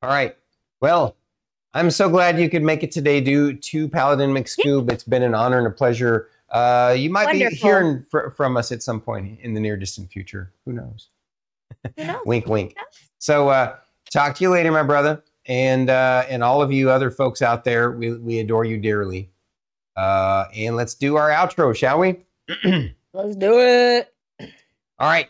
All 0.02 0.10
right. 0.10 0.36
Well, 0.80 1.16
I'm 1.74 1.92
so 1.92 2.10
glad 2.10 2.40
you 2.40 2.50
could 2.50 2.64
make 2.64 2.84
it 2.84 2.92
today, 2.92 3.20
due 3.22 3.54
to 3.54 3.88
Paladin 3.90 4.32
McScoob. 4.32 4.92
It's 4.92 5.04
been 5.04 5.22
an 5.24 5.36
honor 5.36 5.58
and 5.58 5.68
a 5.68 5.72
pleasure. 5.72 6.30
Uh, 6.50 6.96
you 6.98 7.10
might 7.10 7.32
be 7.32 7.46
hearing 7.56 8.06
fr- 8.10 8.30
from 8.30 8.58
us 8.58 8.72
at 8.72 8.82
some 8.82 9.00
point 9.02 9.40
in 9.42 9.54
the 9.54 9.60
near 9.60 9.78
distant 9.78 10.10
future. 10.12 10.52
Who 10.66 10.74
knows? 10.74 11.10
Who 11.98 12.06
knows? 12.06 12.22
wink, 12.26 12.48
wink. 12.48 12.76
So, 13.20 13.50
uh, 13.50 13.76
talk 14.10 14.36
to 14.38 14.44
you 14.44 14.50
later, 14.50 14.72
my 14.72 14.84
brother, 14.84 15.22
and 15.48 15.90
uh, 15.90 16.26
and 16.30 16.44
all 16.44 16.62
of 16.62 16.72
you 16.72 16.90
other 16.90 17.12
folks 17.12 17.42
out 17.42 17.64
there. 17.64 17.92
We 17.92 18.14
we 18.18 18.40
adore 18.40 18.66
you 18.66 18.78
dearly. 18.78 19.30
Uh, 19.98 20.46
and 20.56 20.76
let's 20.76 20.96
do 20.96 21.16
our 21.18 21.30
outro, 21.30 21.76
shall 21.76 22.00
we? 22.00 22.18
Let's 23.14 23.36
do 23.36 23.60
it. 23.60 24.14
all 24.40 25.10
right. 25.10 25.28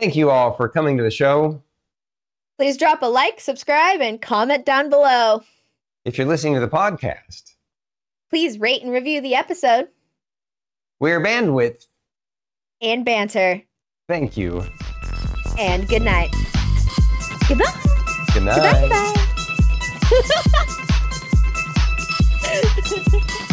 Thank 0.00 0.16
you 0.16 0.30
all 0.30 0.54
for 0.54 0.66
coming 0.68 0.96
to 0.96 1.02
the 1.02 1.10
show. 1.10 1.62
Please 2.58 2.78
drop 2.78 3.02
a 3.02 3.06
like, 3.06 3.38
subscribe, 3.38 4.00
and 4.00 4.20
comment 4.20 4.64
down 4.64 4.88
below. 4.88 5.42
If 6.06 6.16
you're 6.16 6.26
listening 6.26 6.54
to 6.54 6.60
the 6.60 6.68
podcast, 6.68 7.52
Please 8.30 8.58
rate 8.58 8.82
and 8.82 8.90
review 8.92 9.20
the 9.20 9.34
episode 9.34 9.88
we're 11.00 11.20
bandwidth. 11.20 11.86
and 12.80 13.04
banter. 13.04 13.62
Thank 14.08 14.38
you. 14.38 14.64
And 15.58 15.86
good 15.86 16.02
night. 16.02 16.30
Goodbye. 17.46 17.64
Good 18.32 18.44
night. 18.44 18.56
Goodbye. 18.56 18.80
Goodbye. 18.80 19.12
Ha 20.16 20.22
ha 20.22 20.60
ha! 23.38 23.45